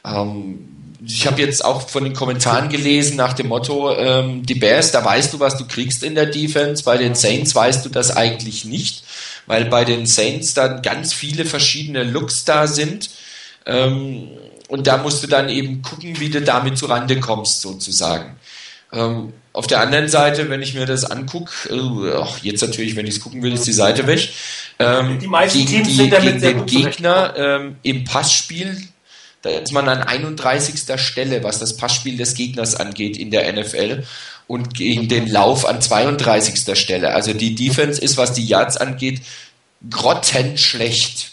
Ähm, 0.05 0.69
ich 1.05 1.27
habe 1.27 1.41
jetzt 1.41 1.63
auch 1.63 1.89
von 1.89 2.05
den 2.05 2.13
Kommentaren 2.13 2.69
gelesen 2.69 3.17
nach 3.17 3.33
dem 3.33 3.47
Motto, 3.47 3.95
ähm, 3.95 4.45
die 4.45 4.55
Bears, 4.55 4.91
da 4.91 5.03
weißt 5.03 5.33
du, 5.33 5.39
was 5.39 5.57
du 5.57 5.65
kriegst 5.67 6.03
in 6.03 6.15
der 6.15 6.27
Defense, 6.27 6.83
bei 6.83 6.97
den 6.97 7.13
Saints 7.13 7.53
weißt 7.53 7.85
du 7.85 7.89
das 7.89 8.15
eigentlich 8.15 8.65
nicht, 8.65 9.03
weil 9.45 9.65
bei 9.65 9.83
den 9.83 10.05
Saints 10.05 10.53
dann 10.53 10.81
ganz 10.81 11.13
viele 11.13 11.45
verschiedene 11.45 12.03
Looks 12.03 12.45
da 12.45 12.67
sind. 12.67 13.09
Ähm, 13.65 14.29
und 14.69 14.87
da 14.87 14.97
musst 14.97 15.21
du 15.23 15.27
dann 15.27 15.49
eben 15.49 15.81
gucken, 15.81 16.19
wie 16.19 16.29
du 16.29 16.41
damit 16.41 16.77
zurande 16.77 17.19
kommst, 17.19 17.61
sozusagen. 17.61 18.37
Ähm, 18.91 19.33
auf 19.53 19.67
der 19.67 19.79
anderen 19.79 20.09
Seite, 20.09 20.49
wenn 20.49 20.61
ich 20.61 20.73
mir 20.73 20.85
das 20.85 21.05
angucke, 21.05 21.51
äh, 21.69 22.25
jetzt 22.41 22.61
natürlich, 22.61 22.95
wenn 22.95 23.05
ich 23.05 23.15
es 23.15 23.21
gucken 23.21 23.41
will, 23.41 23.53
ist 23.53 23.67
die 23.67 23.73
Seite 23.73 24.07
weg. 24.07 24.29
Ähm, 24.79 25.19
die 25.19 25.27
meisten 25.27 25.59
gegen 25.59 25.69
Teams 25.69 25.87
die, 25.87 25.93
sind 25.93 26.13
damit 26.13 26.41
gegen 26.41 26.57
den 26.57 26.65
Gegner 26.65 27.33
ähm, 27.37 27.75
im 27.83 28.03
Passspiel 28.03 28.75
da 29.43 29.49
ist 29.49 29.73
man 29.73 29.89
an 29.89 30.01
31. 30.01 30.99
Stelle, 30.99 31.43
was 31.43 31.59
das 31.59 31.75
Passspiel 31.75 32.15
des 32.15 32.33
Gegners 32.33 32.75
angeht 32.75 33.17
in 33.17 33.29
der 33.29 33.51
NFL 33.51 34.03
und 34.47 34.73
gegen 34.73 35.09
den 35.09 35.27
Lauf 35.27 35.65
an 35.65 35.81
32. 35.81 36.79
Stelle. 36.79 37.13
Also 37.13 37.33
die 37.33 37.53
Defense 37.53 38.01
ist, 38.01 38.15
was 38.15 38.31
die 38.31 38.45
Yards 38.45 38.77
angeht, 38.77 39.21
grottenschlecht. 39.89 41.32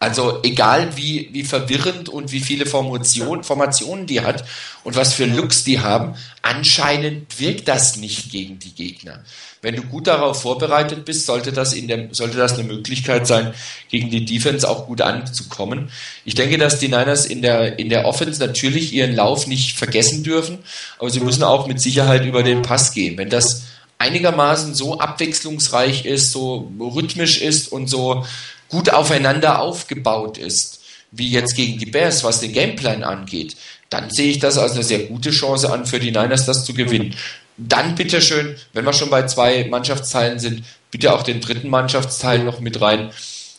Also 0.00 0.38
egal 0.44 0.96
wie, 0.96 1.28
wie 1.32 1.42
verwirrend 1.42 2.08
und 2.08 2.30
wie 2.30 2.38
viele 2.38 2.66
Formation, 2.66 3.42
Formationen 3.42 4.06
die 4.06 4.20
hat 4.20 4.44
und 4.84 4.94
was 4.94 5.12
für 5.12 5.24
Looks 5.24 5.64
die 5.64 5.80
haben, 5.80 6.14
anscheinend 6.40 7.40
wirkt 7.40 7.66
das 7.66 7.96
nicht 7.96 8.30
gegen 8.30 8.60
die 8.60 8.74
Gegner. 8.74 9.24
Wenn 9.60 9.74
du 9.74 9.82
gut 9.82 10.06
darauf 10.06 10.40
vorbereitet 10.42 11.04
bist, 11.04 11.26
sollte 11.26 11.52
das, 11.52 11.72
in 11.72 11.88
der, 11.88 12.10
sollte 12.12 12.36
das 12.36 12.54
eine 12.54 12.62
Möglichkeit 12.62 13.26
sein, 13.26 13.54
gegen 13.88 14.08
die 14.08 14.24
Defense 14.24 14.68
auch 14.68 14.86
gut 14.86 15.00
anzukommen. 15.00 15.90
Ich 16.24 16.36
denke, 16.36 16.58
dass 16.58 16.78
die 16.78 16.86
Niners 16.86 17.26
in 17.26 17.42
der, 17.42 17.80
in 17.80 17.88
der 17.88 18.06
Offense 18.06 18.38
natürlich 18.38 18.92
ihren 18.92 19.16
Lauf 19.16 19.48
nicht 19.48 19.76
vergessen 19.76 20.22
dürfen, 20.22 20.58
aber 21.00 21.10
sie 21.10 21.18
müssen 21.18 21.42
auch 21.42 21.66
mit 21.66 21.80
Sicherheit 21.80 22.24
über 22.24 22.44
den 22.44 22.62
Pass 22.62 22.92
gehen. 22.92 23.18
Wenn 23.18 23.30
das 23.30 23.64
einigermaßen 23.98 24.74
so 24.74 25.00
abwechslungsreich 25.00 26.04
ist, 26.04 26.30
so 26.30 26.70
rhythmisch 26.78 27.42
ist 27.42 27.72
und 27.72 27.88
so 27.88 28.24
gut 28.68 28.90
aufeinander 28.90 29.60
aufgebaut 29.60 30.38
ist, 30.38 30.80
wie 31.10 31.28
jetzt 31.28 31.56
gegen 31.56 31.78
die 31.78 31.86
Bears, 31.86 32.24
was 32.24 32.40
den 32.40 32.52
Gameplan 32.52 33.02
angeht, 33.02 33.56
dann 33.90 34.10
sehe 34.10 34.30
ich 34.30 34.38
das 34.38 34.58
als 34.58 34.72
eine 34.72 34.82
sehr 34.82 35.00
gute 35.00 35.30
Chance 35.30 35.72
an 35.72 35.86
für 35.86 35.98
die 35.98 36.10
Niners, 36.10 36.44
das 36.44 36.64
zu 36.64 36.74
gewinnen. 36.74 37.14
Dann 37.56 37.94
bitteschön, 37.94 38.56
wenn 38.72 38.84
wir 38.84 38.92
schon 38.92 39.10
bei 39.10 39.26
zwei 39.26 39.64
Mannschaftsteilen 39.64 40.38
sind, 40.38 40.64
bitte 40.90 41.12
auch 41.12 41.22
den 41.22 41.40
dritten 41.40 41.70
Mannschaftsteil 41.70 42.44
noch 42.44 42.60
mit 42.60 42.80
rein. 42.80 43.10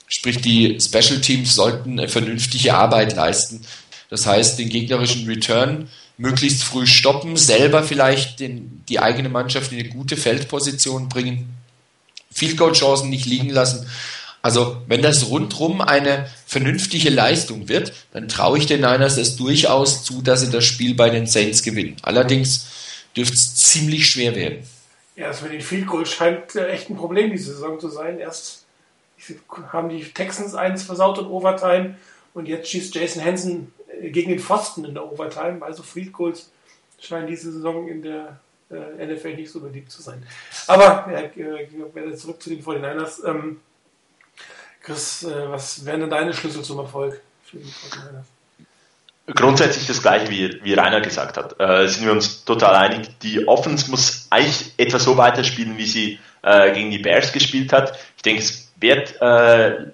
Sprich, 0.07 0.41
die 0.41 0.79
Special 0.79 1.21
Teams 1.21 1.55
sollten 1.55 2.07
vernünftige 2.07 2.75
Arbeit 2.75 3.15
leisten. 3.15 3.61
Das 4.09 4.25
heißt, 4.25 4.57
den 4.57 4.69
gegnerischen 4.69 5.27
Return 5.27 5.89
möglichst 6.17 6.63
früh 6.63 6.85
stoppen, 6.85 7.37
selber 7.37 7.83
vielleicht 7.83 8.39
den, 8.39 8.83
die 8.89 8.99
eigene 8.99 9.29
Mannschaft 9.29 9.71
in 9.71 9.79
eine 9.79 9.89
gute 9.89 10.17
Feldposition 10.17 11.09
bringen, 11.09 11.55
Field 12.31 12.57
Goal 12.57 12.73
Chancen 12.73 13.09
nicht 13.09 13.25
liegen 13.25 13.49
lassen. 13.49 13.87
Also, 14.41 14.77
wenn 14.87 15.01
das 15.01 15.29
rundrum 15.29 15.81
eine 15.81 16.29
vernünftige 16.45 17.09
Leistung 17.09 17.67
wird, 17.67 17.93
dann 18.13 18.29
traue 18.29 18.57
ich 18.57 18.65
den 18.65 18.81
Niners 18.81 19.17
es 19.17 19.35
durchaus 19.35 20.03
zu, 20.03 20.21
dass 20.21 20.41
sie 20.41 20.51
das 20.51 20.65
Spiel 20.65 20.95
bei 20.95 21.09
den 21.09 21.27
Saints 21.27 21.61
gewinnen. 21.61 21.97
Allerdings 22.03 22.67
dürfte 23.15 23.33
es 23.33 23.55
ziemlich 23.55 24.07
schwer 24.07 24.35
werden. 24.35 24.63
Ja, 25.15 25.27
das 25.27 25.41
mit 25.41 25.51
den 25.51 25.61
Field 25.61 25.87
Goals 25.87 26.13
scheint 26.13 26.55
echt 26.55 26.89
ein 26.89 26.95
Problem 26.95 27.31
diese 27.31 27.53
Saison 27.53 27.79
zu 27.79 27.89
sein. 27.89 28.19
Erst 28.19 28.65
haben 29.73 29.89
die 29.89 30.03
Texans 30.05 30.55
eins 30.55 30.83
versaut 30.83 31.17
in 31.17 31.25
Overtime 31.25 31.95
und 32.33 32.47
jetzt 32.47 32.69
schießt 32.69 32.95
Jason 32.95 33.23
Hansen 33.23 33.73
äh, 34.01 34.09
gegen 34.11 34.29
den 34.29 34.39
Pfosten 34.39 34.85
in 34.85 34.93
der 34.93 35.11
Overtime. 35.11 35.61
Also 35.61 35.83
Field 35.83 36.13
Goals 36.13 36.49
scheinen 37.01 37.27
diese 37.27 37.51
Saison 37.51 37.89
in 37.89 38.01
der 38.01 38.39
äh, 38.71 39.05
NFL 39.05 39.35
nicht 39.35 39.51
so 39.51 39.59
beliebt 39.59 39.91
zu 39.91 40.01
sein. 40.01 40.25
Aber 40.67 41.11
äh, 41.11 42.15
zurück 42.15 42.41
zu 42.41 42.49
den 42.49 42.63
49ers. 42.63 43.27
Ähm, 43.27 43.59
Chris, 44.81 45.23
äh, 45.23 45.49
was 45.49 45.85
wären 45.85 46.01
denn 46.01 46.09
deine 46.09 46.33
Schlüssel 46.33 46.63
zum 46.63 46.79
Erfolg 46.79 47.21
für 47.43 47.57
die 47.57 47.65
49ers? 47.65 48.25
grundsätzlich 49.35 49.87
das 49.87 50.01
gleiche, 50.01 50.29
wie, 50.29 50.59
wie 50.63 50.73
Rainer 50.73 51.01
gesagt 51.01 51.37
hat. 51.37 51.59
Äh, 51.59 51.87
sind 51.87 52.05
wir 52.05 52.11
uns 52.11 52.45
total 52.45 52.75
einig. 52.75 53.19
Die 53.19 53.47
Offense 53.47 53.89
muss 53.89 54.27
eigentlich 54.29 54.73
etwa 54.77 54.99
so 54.99 55.17
weiterspielen, 55.17 55.77
wie 55.77 55.85
sie 55.85 56.19
äh, 56.41 56.71
gegen 56.73 56.91
die 56.91 56.99
Bears 56.99 57.31
gespielt 57.31 57.73
hat. 57.73 57.97
Ich 58.15 58.23
denke, 58.23 58.41
es 58.41 58.71
wird 58.79 59.21
äh, 59.21 59.91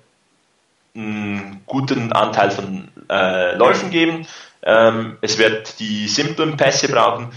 einen 0.95 1.61
guten 1.65 2.13
Anteil 2.13 2.51
von 2.51 2.89
äh, 3.09 3.55
Läufen 3.55 3.89
geben. 3.89 4.27
Ähm, 4.63 5.17
es 5.21 5.37
wird 5.37 5.79
die 5.79 6.07
simplen 6.07 6.57
Pässe 6.57 6.89
brauchen. 6.89 7.31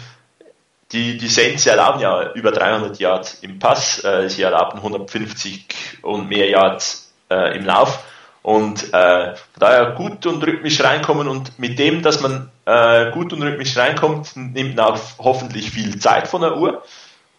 Die, 0.92 1.18
die 1.18 1.28
Saints 1.28 1.66
erlauben 1.66 2.00
ja 2.00 2.32
über 2.32 2.50
300 2.50 2.98
Yards 2.98 3.40
im 3.42 3.58
Pass. 3.58 4.02
Äh, 4.04 4.30
sie 4.30 4.42
erlauben 4.42 4.78
150 4.78 5.98
und 6.02 6.28
mehr 6.28 6.48
Yards 6.48 7.07
äh, 7.30 7.56
im 7.56 7.64
Lauf 7.64 8.04
und 8.42 8.94
äh, 8.94 9.34
daher 9.58 9.92
gut 9.96 10.24
und 10.26 10.42
rhythmisch 10.46 10.82
reinkommen 10.82 11.28
und 11.28 11.58
mit 11.58 11.78
dem, 11.78 12.02
dass 12.02 12.20
man 12.20 12.50
äh, 12.64 13.10
gut 13.10 13.32
und 13.32 13.42
rhythmisch 13.42 13.76
reinkommt, 13.76 14.36
nimmt 14.36 14.76
man 14.76 14.86
auch 14.86 14.98
hoffentlich 15.18 15.70
viel 15.70 15.98
Zeit 15.98 16.28
von 16.28 16.42
der 16.42 16.56
Uhr 16.56 16.82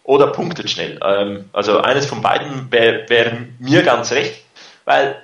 oder 0.04 0.28
punktet 0.28 0.70
schnell. 0.70 1.00
Ähm, 1.02 1.50
also 1.52 1.80
eines 1.80 2.06
von 2.06 2.22
beiden 2.22 2.70
wäre 2.70 3.08
wär 3.08 3.38
mir 3.58 3.82
ganz 3.82 4.12
recht, 4.12 4.44
weil 4.84 5.16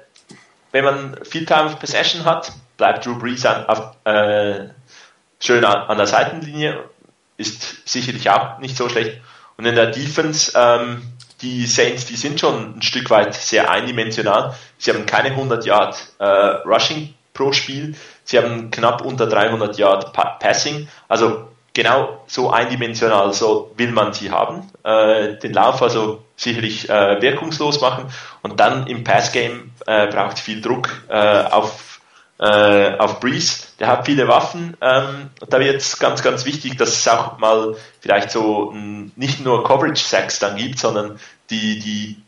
wenn 0.72 0.84
man 0.84 1.18
viel 1.24 1.46
Time 1.46 1.66
of 1.66 1.78
Possession 1.78 2.24
hat, 2.24 2.52
bleibt 2.76 3.06
Drew 3.06 3.18
Brees 3.18 3.46
an, 3.46 3.66
auf, 3.66 3.96
äh, 4.04 4.68
schön 5.40 5.64
an, 5.64 5.88
an, 5.88 5.96
der 5.96 6.06
Seitenlinie, 6.06 6.84
ist 7.36 7.88
sicherlich 7.88 8.28
auch 8.30 8.58
nicht 8.58 8.76
so 8.76 8.88
schlecht. 8.88 9.20
Und 9.56 9.64
in 9.64 9.74
der 9.74 9.86
Defense 9.86 10.52
ähm, 10.54 11.02
die 11.42 11.66
Saints, 11.66 12.06
die 12.06 12.16
sind 12.16 12.40
schon 12.40 12.78
ein 12.78 12.82
Stück 12.82 13.10
weit 13.10 13.34
sehr 13.34 13.70
eindimensional. 13.70 14.54
Sie 14.78 14.90
haben 14.90 15.06
keine 15.06 15.30
100 15.30 15.64
Yard 15.66 15.96
äh, 16.18 16.24
Rushing 16.24 17.14
pro 17.34 17.52
Spiel. 17.52 17.94
Sie 18.24 18.38
haben 18.38 18.70
knapp 18.70 19.02
unter 19.02 19.26
300 19.26 19.76
Yard 19.78 20.12
pa 20.12 20.36
Passing. 20.40 20.88
Also 21.08 21.48
genau 21.74 22.24
so 22.26 22.50
eindimensional, 22.50 23.32
so 23.34 23.72
will 23.76 23.92
man 23.92 24.14
sie 24.14 24.30
haben. 24.30 24.70
Äh, 24.82 25.36
den 25.36 25.52
Lauf 25.52 25.82
also 25.82 26.24
sicherlich 26.36 26.88
äh, 26.88 27.20
wirkungslos 27.20 27.80
machen. 27.80 28.06
Und 28.42 28.58
dann 28.58 28.86
im 28.86 29.04
Passgame 29.04 29.70
äh, 29.86 30.06
braucht 30.06 30.38
viel 30.38 30.60
Druck 30.60 31.02
äh, 31.08 31.42
auf, 31.42 31.95
äh, 32.38 32.96
auf 32.98 33.20
Breeze. 33.20 33.68
Der 33.78 33.88
hat 33.88 34.06
viele 34.06 34.28
Waffen. 34.28 34.76
Ähm, 34.80 35.30
da 35.48 35.60
wird 35.60 35.76
es 35.76 35.98
ganz, 35.98 36.22
ganz 36.22 36.44
wichtig, 36.44 36.76
dass 36.76 36.90
es 36.90 37.08
auch 37.08 37.38
mal 37.38 37.76
vielleicht 38.00 38.30
so 38.30 38.70
ein, 38.70 39.12
nicht 39.16 39.40
nur 39.40 39.64
Coverage 39.64 40.02
Sacks 40.02 40.38
dann 40.38 40.56
gibt, 40.56 40.78
sondern 40.78 41.18
die, 41.50 41.78
die 41.78 42.22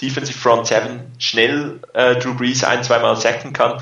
Defensive 0.00 0.38
Front 0.38 0.66
7 0.68 1.12
schnell 1.18 1.80
äh, 1.94 2.16
Drew 2.16 2.34
Brees 2.34 2.64
ein, 2.64 2.82
zweimal 2.84 3.16
sacken 3.16 3.52
kann, 3.52 3.80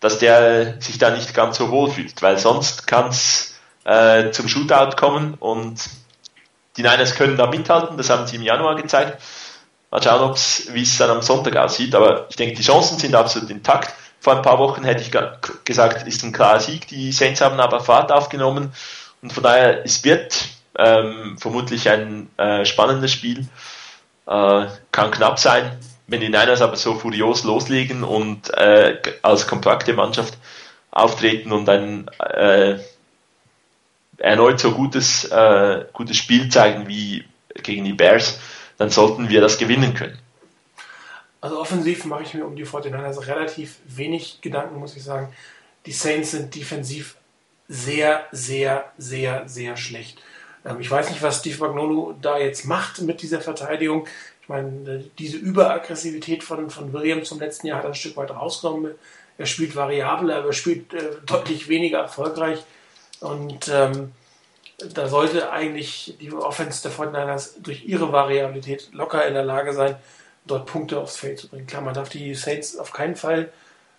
dass 0.00 0.18
der 0.18 0.80
sich 0.80 0.98
da 0.98 1.10
nicht 1.10 1.34
ganz 1.34 1.56
so 1.56 1.70
wohl 1.70 1.90
fühlt, 1.90 2.20
weil 2.22 2.38
sonst 2.38 2.86
kann 2.86 3.08
es 3.08 3.54
äh, 3.84 4.30
zum 4.30 4.48
Shootout 4.48 4.96
kommen 4.96 5.34
und 5.34 5.80
die 6.76 6.82
Niners 6.82 7.14
können 7.14 7.36
da 7.36 7.46
mithalten, 7.46 7.96
das 7.96 8.10
haben 8.10 8.26
sie 8.26 8.36
im 8.36 8.42
Januar 8.42 8.76
gezeigt. 8.76 9.20
Mal 9.90 10.02
schauen, 10.02 10.34
wie 10.72 10.82
es 10.82 10.96
dann 10.96 11.10
am 11.10 11.22
Sonntag 11.22 11.54
aussieht, 11.56 11.94
aber 11.94 12.26
ich 12.30 12.36
denke, 12.36 12.56
die 12.56 12.62
Chancen 12.62 12.98
sind 12.98 13.14
absolut 13.14 13.50
intakt. 13.50 13.94
Vor 14.22 14.36
ein 14.36 14.42
paar 14.42 14.60
Wochen 14.60 14.84
hätte 14.84 15.02
ich 15.02 15.10
gesagt, 15.64 16.06
ist 16.06 16.22
ein 16.22 16.30
klarer 16.30 16.60
Sieg. 16.60 16.86
Die 16.86 17.10
Saints 17.10 17.40
haben 17.40 17.58
aber 17.58 17.80
Fahrt 17.80 18.12
aufgenommen 18.12 18.72
und 19.20 19.32
von 19.32 19.42
daher, 19.42 19.84
es 19.84 20.04
wird 20.04 20.46
ähm, 20.78 21.36
vermutlich 21.40 21.90
ein 21.90 22.30
äh, 22.36 22.64
spannendes 22.64 23.10
Spiel. 23.10 23.48
Äh, 24.28 24.66
kann 24.92 25.10
knapp 25.10 25.40
sein. 25.40 25.76
Wenn 26.06 26.20
die 26.20 26.28
Niners 26.28 26.62
aber 26.62 26.76
so 26.76 26.94
furios 26.94 27.42
loslegen 27.42 28.04
und 28.04 28.56
äh, 28.56 28.96
als 29.22 29.48
kompakte 29.48 29.92
Mannschaft 29.92 30.34
auftreten 30.92 31.50
und 31.50 31.68
ein 31.68 32.08
äh, 32.20 32.78
erneut 34.18 34.60
so 34.60 34.70
gutes, 34.70 35.24
äh, 35.24 35.84
gutes 35.92 36.16
Spiel 36.16 36.48
zeigen 36.48 36.86
wie 36.86 37.24
gegen 37.60 37.84
die 37.84 37.92
Bears, 37.92 38.38
dann 38.78 38.90
sollten 38.90 39.30
wir 39.30 39.40
das 39.40 39.58
gewinnen 39.58 39.94
können. 39.94 40.21
Also 41.42 41.60
offensiv 41.60 42.04
mache 42.04 42.22
ich 42.22 42.34
mir 42.34 42.46
um 42.46 42.54
die 42.54 42.64
49ers 42.64 43.26
relativ 43.26 43.80
wenig 43.84 44.40
Gedanken, 44.40 44.78
muss 44.78 44.96
ich 44.96 45.02
sagen. 45.02 45.34
Die 45.86 45.92
Saints 45.92 46.30
sind 46.30 46.54
defensiv 46.54 47.16
sehr, 47.68 48.24
sehr, 48.30 48.92
sehr, 48.96 49.48
sehr 49.48 49.76
schlecht. 49.76 50.22
Ähm, 50.64 50.80
ich 50.80 50.88
weiß 50.88 51.10
nicht, 51.10 51.20
was 51.20 51.40
Steve 51.40 51.58
Magnolo 51.58 52.14
da 52.22 52.38
jetzt 52.38 52.64
macht 52.64 53.00
mit 53.02 53.22
dieser 53.22 53.40
Verteidigung. 53.40 54.06
Ich 54.40 54.48
meine, 54.48 55.04
diese 55.18 55.36
Überaggressivität 55.36 56.44
von, 56.44 56.70
von 56.70 56.92
Williams 56.92 57.28
zum 57.28 57.40
letzten 57.40 57.66
Jahr 57.66 57.78
hat 57.78 57.86
er 57.86 57.90
ein 57.90 57.96
Stück 57.96 58.16
weit 58.16 58.30
rausgenommen. 58.30 58.94
Er 59.36 59.46
spielt 59.46 59.74
variabel, 59.74 60.30
aber 60.30 60.48
er 60.48 60.52
spielt 60.52 60.94
äh, 60.94 61.16
deutlich 61.26 61.68
weniger 61.68 61.98
erfolgreich. 61.98 62.62
Und 63.18 63.68
ähm, 63.68 64.12
da 64.94 65.08
sollte 65.08 65.50
eigentlich 65.50 66.16
die 66.20 66.32
Offense 66.32 66.82
der 66.82 66.92
Fortniners 66.92 67.56
durch 67.60 67.84
ihre 67.84 68.12
Variabilität 68.12 68.90
locker 68.92 69.26
in 69.26 69.34
der 69.34 69.44
Lage 69.44 69.72
sein, 69.72 69.96
dort 70.46 70.66
Punkte 70.66 70.98
aufs 71.00 71.16
Feld 71.16 71.38
zu 71.38 71.48
bringen. 71.48 71.66
Klar, 71.66 71.82
man 71.82 71.94
darf 71.94 72.08
die 72.08 72.34
Saints 72.34 72.76
auf 72.76 72.92
keinen 72.92 73.16
Fall 73.16 73.52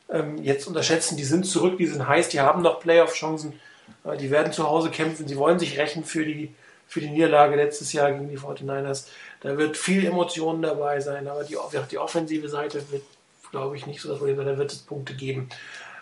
ähm, 0.09 0.37
jetzt 0.43 0.67
unterschätzen. 0.67 1.17
Die 1.17 1.23
sind 1.23 1.45
zurück, 1.45 1.77
die 1.77 1.87
sind 1.87 2.07
heiß, 2.07 2.29
die 2.29 2.41
haben 2.41 2.61
noch 2.61 2.79
Playoff-Chancen. 2.79 3.59
Äh, 4.03 4.17
die 4.17 4.31
werden 4.31 4.53
zu 4.53 4.67
Hause 4.67 4.89
kämpfen. 4.89 5.27
Sie 5.27 5.37
wollen 5.37 5.59
sich 5.59 5.77
rächen 5.77 6.03
für 6.03 6.25
die, 6.25 6.53
für 6.87 7.01
die 7.01 7.09
Niederlage 7.09 7.55
letztes 7.55 7.93
Jahr 7.93 8.11
gegen 8.11 8.29
die 8.29 8.37
49ers. 8.37 9.07
Da 9.41 9.57
wird 9.57 9.77
viel 9.77 10.05
Emotionen 10.05 10.61
dabei 10.61 10.99
sein, 10.99 11.27
aber 11.27 11.43
die, 11.43 11.57
die 11.91 11.97
offensive 11.97 12.49
Seite 12.49 12.83
wird, 12.91 13.03
glaube 13.51 13.75
ich, 13.75 13.85
nicht 13.85 14.01
so 14.01 14.09
das 14.09 14.17
Problem 14.17 14.37
sein. 14.37 14.45
Da 14.45 14.57
wird 14.57 14.71
es 14.71 14.79
Punkte 14.79 15.15
geben. 15.15 15.49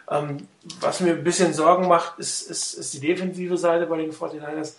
Ähm, 0.09 0.47
was 0.79 0.99
mir 0.99 1.13
ein 1.13 1.23
bisschen 1.23 1.53
Sorgen 1.53 1.87
macht, 1.87 2.19
ist, 2.19 2.49
ist, 2.49 2.73
ist 2.73 2.93
die 2.93 2.99
defensive 2.99 3.57
Seite 3.57 3.85
bei 3.85 3.97
den 3.97 4.11
49ers. 4.11 4.73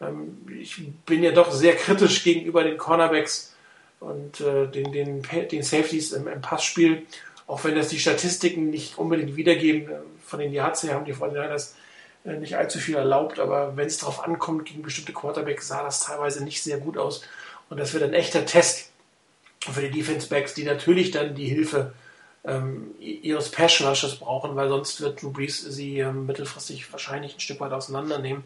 Ähm, 0.00 0.46
ich 0.58 0.80
bin 1.04 1.22
ja 1.22 1.32
doch 1.32 1.50
sehr 1.50 1.74
kritisch 1.76 2.24
gegenüber 2.24 2.62
den 2.62 2.78
Cornerbacks 2.78 3.54
und 4.00 4.40
äh, 4.40 4.66
den, 4.66 4.92
den, 4.92 5.22
den 5.22 5.62
Safeties 5.62 6.12
im, 6.12 6.28
im 6.28 6.40
Passspiel. 6.40 7.06
Auch 7.46 7.64
wenn 7.64 7.74
das 7.74 7.88
die 7.88 7.98
Statistiken 7.98 8.70
nicht 8.70 8.98
unbedingt 8.98 9.36
wiedergeben, 9.36 9.90
äh, 9.90 9.98
von 10.24 10.38
den 10.38 10.52
Yards 10.52 10.82
her 10.82 10.94
haben 10.94 11.04
die 11.04 11.14
49ers 11.14 11.72
äh, 12.24 12.34
nicht 12.34 12.56
allzu 12.56 12.78
viel 12.78 12.96
erlaubt, 12.96 13.38
aber 13.38 13.76
wenn 13.76 13.86
es 13.86 13.98
darauf 13.98 14.24
ankommt, 14.24 14.66
gegen 14.66 14.82
bestimmte 14.82 15.12
Quarterbacks 15.12 15.68
sah 15.68 15.82
das 15.82 16.00
teilweise 16.00 16.44
nicht 16.44 16.62
sehr 16.62 16.78
gut 16.78 16.98
aus. 16.98 17.22
Und 17.70 17.78
das 17.78 17.92
wird 17.92 18.02
ein 18.02 18.14
echter 18.14 18.46
Test 18.46 18.90
für 19.60 19.80
die 19.80 19.90
Defense 19.90 20.28
Backs, 20.28 20.54
die 20.54 20.64
natürlich 20.64 21.10
dann 21.10 21.34
die 21.34 21.46
Hilfe 21.46 21.92
ähm, 22.44 22.94
ihres 22.98 23.50
Pass 23.50 23.80
Rushers 23.80 24.16
brauchen, 24.16 24.56
weil 24.56 24.68
sonst 24.68 25.00
wird 25.00 25.22
Drew 25.22 25.30
Brees 25.30 25.60
sie 25.60 25.98
ähm, 25.98 26.26
mittelfristig 26.26 26.90
wahrscheinlich 26.92 27.34
ein 27.34 27.40
Stück 27.40 27.60
weit 27.60 27.72
auseinandernehmen. 27.72 28.44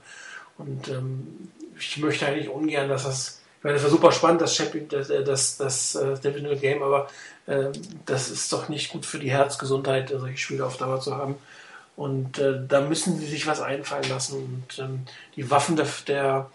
Und 0.59 0.89
ähm, 0.89 1.51
ich 1.79 1.99
möchte 1.99 2.27
eigentlich 2.27 2.49
ungern, 2.49 2.89
dass 2.89 3.05
das, 3.05 3.42
ich 3.63 3.65
meine, 3.65 3.77
das 3.77 3.85
war 3.85 3.91
super 3.91 4.11
spannend, 4.11 4.41
das 4.41 4.57
das, 4.57 5.09
äh, 5.09 5.23
das, 5.23 5.57
das, 5.57 5.93
das 5.93 5.95
äh, 5.95 6.15
Divisional 6.21 6.57
Game, 6.57 6.83
aber 6.83 7.07
äh, 7.47 7.67
das 8.07 8.29
ist 8.29 8.53
doch 8.53 8.69
nicht 8.69 8.91
gut 8.91 9.07
für 9.07 9.21
die 9.21 9.31
Herzgesundheit, 9.31 10.09
solche 10.09 10.37
Spiele 10.37 10.67
auf 10.67 10.79
Dauer 10.79 11.01
zu 11.01 11.17
haben. 11.17 11.37
Und 11.95 12.41
äh, 12.41 12.59
da 12.67 12.81
müssen 12.81 13.21
sie 13.21 13.27
sich 13.27 13.47
was 13.47 13.61
einfallen 13.61 14.09
lassen. 14.09 14.37
Und 14.67 14.79
ähm, 14.81 15.05
die 15.37 15.49
Waffen 15.49 15.77
der, 15.77 15.87
der, 16.09 16.51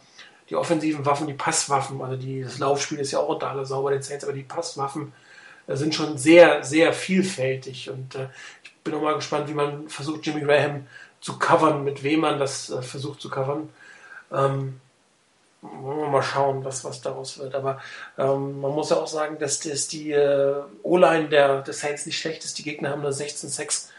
die 0.49 0.57
offensiven 0.57 1.05
Waffen, 1.05 1.27
die 1.27 1.34
Passwaffen, 1.34 2.01
also 2.01 2.17
die, 2.17 2.41
das 2.41 2.59
Laufspiel 2.59 2.99
ist 2.99 3.11
ja 3.11 3.19
auch 3.19 3.29
unter 3.29 3.51
aller 3.51 3.63
sauber 3.63 3.91
den 3.91 4.01
Saints, 4.01 4.25
aber 4.25 4.34
die 4.34 4.43
Passwaffen 4.43 5.13
sind 5.69 5.95
schon 5.95 6.17
sehr, 6.17 6.61
sehr 6.65 6.91
vielfältig. 6.91 7.89
Und 7.89 8.15
äh, 8.15 8.27
ich 8.65 8.75
bin 8.84 8.93
auch 8.95 9.01
mal 9.01 9.15
gespannt, 9.15 9.47
wie 9.47 9.53
man 9.53 9.88
versucht, 9.88 10.25
Jimmy 10.25 10.41
Graham 10.41 10.85
zu 11.21 11.39
covern, 11.39 11.85
mit 11.85 12.03
wem 12.03 12.19
man 12.19 12.38
das 12.38 12.69
äh, 12.69 12.81
versucht 12.81 13.21
zu 13.21 13.29
covern. 13.29 13.69
Ähm, 14.29 14.81
wollen 15.61 15.99
wir 15.99 16.07
mal 16.07 16.23
schauen, 16.23 16.63
was, 16.63 16.84
was 16.84 17.01
daraus 17.01 17.38
wird. 17.39 17.55
Aber 17.55 17.81
ähm, 18.17 18.59
man 18.61 18.71
muss 18.71 18.89
ja 18.89 18.97
auch 18.97 19.07
sagen, 19.07 19.38
dass, 19.39 19.59
dass 19.59 19.88
die 19.88 20.11
äh, 20.11 20.55
O-Line 20.84 21.29
der, 21.29 21.61
der 21.61 21.73
Saints 21.73 22.05
nicht 22.05 22.19
schlecht 22.19 22.43
ist. 22.45 22.57
Die 22.57 22.63
Gegner 22.63 22.91
haben 22.91 23.03
da 23.03 23.09
16-6 23.09 23.89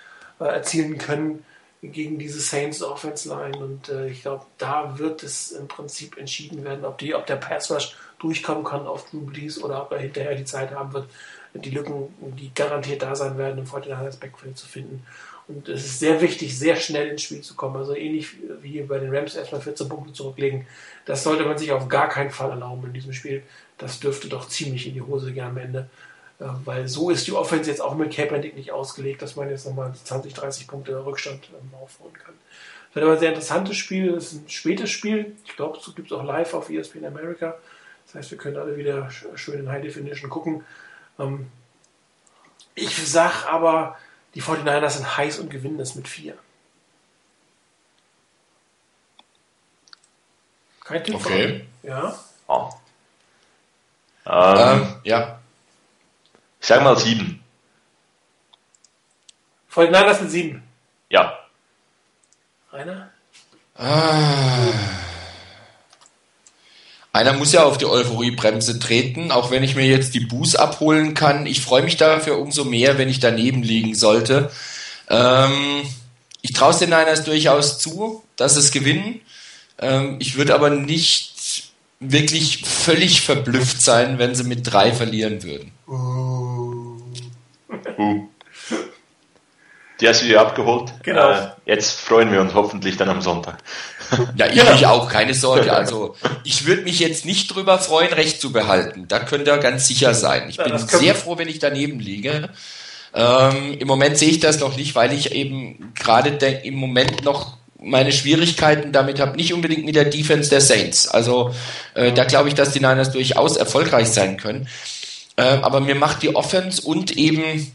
äh, 0.40 0.44
erzielen 0.44 0.98
können 0.98 1.44
gegen 1.82 2.18
diese 2.18 2.40
Saints 2.40 2.82
Offense 2.82 3.28
Line 3.28 3.56
und 3.56 3.88
äh, 3.88 4.08
ich 4.08 4.22
glaube, 4.22 4.44
da 4.58 4.98
wird 4.98 5.22
es 5.22 5.52
im 5.52 5.68
Prinzip 5.68 6.18
entschieden 6.18 6.64
werden, 6.64 6.84
ob, 6.84 6.98
die, 6.98 7.14
ob 7.14 7.26
der 7.26 7.36
Pass 7.36 7.70
Rush 7.70 7.96
durchkommen 8.18 8.64
kann 8.64 8.86
auf 8.86 9.08
Drew 9.08 9.20
Brees 9.20 9.62
oder 9.62 9.82
ob 9.82 9.92
er 9.92 9.98
hinterher 9.98 10.34
die 10.34 10.44
Zeit 10.44 10.72
haben 10.72 10.92
wird, 10.92 11.08
die 11.54 11.70
Lücken, 11.70 12.08
die 12.36 12.52
garantiert 12.52 13.02
da 13.02 13.14
sein 13.14 13.38
werden, 13.38 13.58
im 13.58 13.64
49ers 13.64 14.18
Backfield 14.18 14.58
zu 14.58 14.66
finden. 14.66 15.06
Und 15.46 15.68
es 15.68 15.86
ist 15.86 15.98
sehr 16.00 16.20
wichtig, 16.20 16.58
sehr 16.58 16.76
schnell 16.76 17.08
ins 17.08 17.22
Spiel 17.22 17.40
zu 17.40 17.54
kommen. 17.54 17.76
Also 17.76 17.94
ähnlich 17.94 18.36
wie 18.60 18.82
bei 18.82 18.98
den 18.98 19.14
Rams 19.14 19.34
erstmal 19.34 19.62
14 19.62 19.88
Punkte 19.88 20.12
zurücklegen. 20.12 20.66
Das 21.08 21.22
sollte 21.22 21.46
man 21.46 21.56
sich 21.56 21.72
auf 21.72 21.88
gar 21.88 22.06
keinen 22.06 22.30
Fall 22.30 22.50
erlauben 22.50 22.84
in 22.84 22.92
diesem 22.92 23.14
Spiel. 23.14 23.42
Das 23.78 23.98
dürfte 23.98 24.28
doch 24.28 24.46
ziemlich 24.46 24.86
in 24.86 24.92
die 24.92 25.00
Hose 25.00 25.32
gehen 25.32 25.46
am 25.46 25.56
Ende. 25.56 25.88
Äh, 26.38 26.44
weil 26.66 26.86
so 26.86 27.08
ist 27.08 27.26
die 27.26 27.32
Offense 27.32 27.70
jetzt 27.70 27.80
auch 27.80 27.94
mit 27.94 28.12
Kaepernick 28.12 28.54
nicht 28.54 28.72
ausgelegt, 28.72 29.22
dass 29.22 29.34
man 29.34 29.48
jetzt 29.48 29.64
nochmal 29.64 29.94
20, 29.94 30.34
30 30.34 30.66
Punkte 30.66 31.06
Rückstand 31.06 31.48
ähm, 31.48 31.70
aufholen 31.82 32.12
kann. 32.12 32.34
Das 32.88 32.96
wird 32.96 33.04
aber 33.06 33.14
ein 33.14 33.20
sehr 33.20 33.30
interessantes 33.30 33.78
Spiel. 33.78 34.12
Das 34.12 34.32
ist 34.32 34.44
ein 34.44 34.50
spätes 34.50 34.90
Spiel. 34.90 35.34
Ich 35.46 35.56
glaube, 35.56 35.78
es 35.78 35.94
gibt 35.94 36.12
es 36.12 36.18
auch 36.18 36.22
live 36.22 36.52
auf 36.52 36.68
ESPN 36.68 37.06
America. 37.06 37.54
Das 38.04 38.14
heißt, 38.14 38.30
wir 38.32 38.36
können 38.36 38.58
alle 38.58 38.76
wieder 38.76 39.08
schön 39.34 39.60
in 39.60 39.70
High 39.70 39.82
Definition 39.82 40.28
gucken. 40.28 40.62
Ähm, 41.18 41.46
ich 42.74 42.94
sag 43.10 43.46
aber, 43.50 43.96
die 44.34 44.42
49ers 44.42 44.90
sind 44.90 45.16
heiß 45.16 45.38
und 45.38 45.48
gewinnen 45.48 45.78
das 45.78 45.94
mit 45.94 46.06
4. 46.06 46.34
Kein 50.88 51.04
Tipp 51.04 51.14
Okay. 51.16 51.66
Ja. 51.82 52.18
Oh. 52.46 52.70
Ähm, 54.24 54.58
ähm, 54.58 54.94
ja. 55.04 55.38
Ich 56.60 56.66
sag 56.66 56.82
mal 56.82 56.96
7. 56.96 57.42
49ers 59.70 60.22
mit 60.22 60.30
7. 60.30 60.62
Ja. 61.10 61.38
Rainer? 62.72 63.10
Ah. 63.76 64.72
Einer 67.12 67.34
muss 67.34 67.52
ja 67.52 67.64
auf 67.64 67.76
die 67.76 67.86
Euphoriebremse 67.86 68.78
treten, 68.78 69.30
auch 69.30 69.50
wenn 69.50 69.62
ich 69.62 69.76
mir 69.76 69.86
jetzt 69.86 70.14
die 70.14 70.20
Buß 70.20 70.56
abholen 70.56 71.12
kann. 71.12 71.44
Ich 71.44 71.60
freue 71.60 71.82
mich 71.82 71.98
dafür 71.98 72.38
umso 72.38 72.64
mehr, 72.64 72.96
wenn 72.96 73.10
ich 73.10 73.20
daneben 73.20 73.62
liegen 73.62 73.94
sollte. 73.94 74.50
Ähm, 75.10 75.82
ich 76.40 76.52
traue 76.52 76.70
es 76.70 76.78
den 76.78 76.90
Niners 76.90 77.24
durchaus 77.24 77.78
zu, 77.78 78.24
dass 78.36 78.56
es 78.56 78.70
gewinnen. 78.72 79.20
Ähm, 79.80 80.16
ich 80.18 80.36
würde 80.36 80.54
aber 80.54 80.70
nicht 80.70 81.72
wirklich 82.00 82.64
völlig 82.64 83.22
verblüfft 83.22 83.82
sein, 83.82 84.18
wenn 84.18 84.34
sie 84.34 84.44
mit 84.44 84.72
drei 84.72 84.92
verlieren 84.92 85.42
würden. 85.42 85.72
Uh. 85.86 87.00
Uh. 87.98 88.28
Die 90.00 90.08
hast 90.08 90.22
du 90.22 90.26
dir 90.26 90.40
abgeholt. 90.40 90.92
Genau. 91.02 91.30
Äh, 91.30 91.48
jetzt 91.66 91.98
freuen 91.98 92.30
wir 92.30 92.40
uns 92.40 92.54
hoffentlich 92.54 92.96
dann 92.96 93.08
am 93.08 93.20
Sonntag. 93.20 93.58
Ja, 94.36 94.46
ich 94.46 94.70
mich 94.70 94.86
auch, 94.86 95.10
keine 95.10 95.34
Sorge. 95.34 95.72
Also 95.72 96.14
ich 96.44 96.64
würde 96.64 96.82
mich 96.82 96.98
jetzt 96.98 97.26
nicht 97.26 97.54
drüber 97.54 97.78
freuen, 97.78 98.12
Recht 98.12 98.40
zu 98.40 98.52
behalten. 98.52 99.06
Da 99.06 99.18
könnt 99.18 99.46
ihr 99.46 99.58
ganz 99.58 99.86
sicher 99.86 100.14
sein. 100.14 100.48
Ich 100.48 100.56
bin 100.56 100.78
sehr 100.78 101.14
froh, 101.14 101.36
wenn 101.36 101.48
ich 101.48 101.58
daneben 101.58 102.00
liege. 102.00 102.48
Ähm, 103.12 103.76
Im 103.78 103.88
Moment 103.88 104.16
sehe 104.16 104.30
ich 104.30 104.40
das 104.40 104.60
noch 104.60 104.76
nicht, 104.76 104.94
weil 104.94 105.12
ich 105.12 105.32
eben 105.32 105.92
gerade 105.94 106.30
im 106.30 106.76
Moment 106.76 107.24
noch 107.24 107.57
meine 107.80 108.12
Schwierigkeiten 108.12 108.92
damit 108.92 109.20
habe, 109.20 109.36
nicht 109.36 109.52
unbedingt 109.52 109.84
mit 109.84 109.94
der 109.94 110.04
Defense 110.04 110.50
der 110.50 110.60
Saints. 110.60 111.08
Also 111.08 111.54
äh, 111.94 112.12
da 112.12 112.24
glaube 112.24 112.48
ich, 112.48 112.54
dass 112.54 112.72
die 112.72 112.80
Niners 112.80 113.12
durchaus 113.12 113.56
erfolgreich 113.56 114.08
sein 114.08 114.36
können. 114.36 114.68
Äh, 115.36 115.42
aber 115.42 115.80
mir 115.80 115.94
macht 115.94 116.22
die 116.22 116.34
Offense 116.34 116.82
und 116.82 117.16
eben 117.16 117.72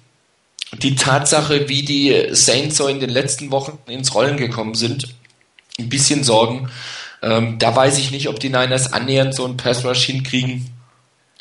die 0.79 0.95
Tatsache, 0.95 1.69
wie 1.69 1.83
die 1.83 2.27
Saints 2.31 2.77
so 2.77 2.87
in 2.87 2.99
den 2.99 3.09
letzten 3.09 3.51
Wochen 3.51 3.77
ins 3.87 4.13
Rollen 4.13 4.37
gekommen 4.37 4.75
sind, 4.75 5.13
ein 5.79 5.89
bisschen 5.89 6.23
Sorgen. 6.23 6.69
Ähm, 7.21 7.57
da 7.59 7.75
weiß 7.75 7.97
ich 7.99 8.11
nicht, 8.11 8.27
ob 8.27 8.39
die 8.39 8.49
Niners 8.49 8.91
annähernd 8.91 9.33
so 9.33 9.45
einen 9.45 9.57
Pass 9.57 9.85
Rush 9.85 10.05
hinkriegen 10.05 10.69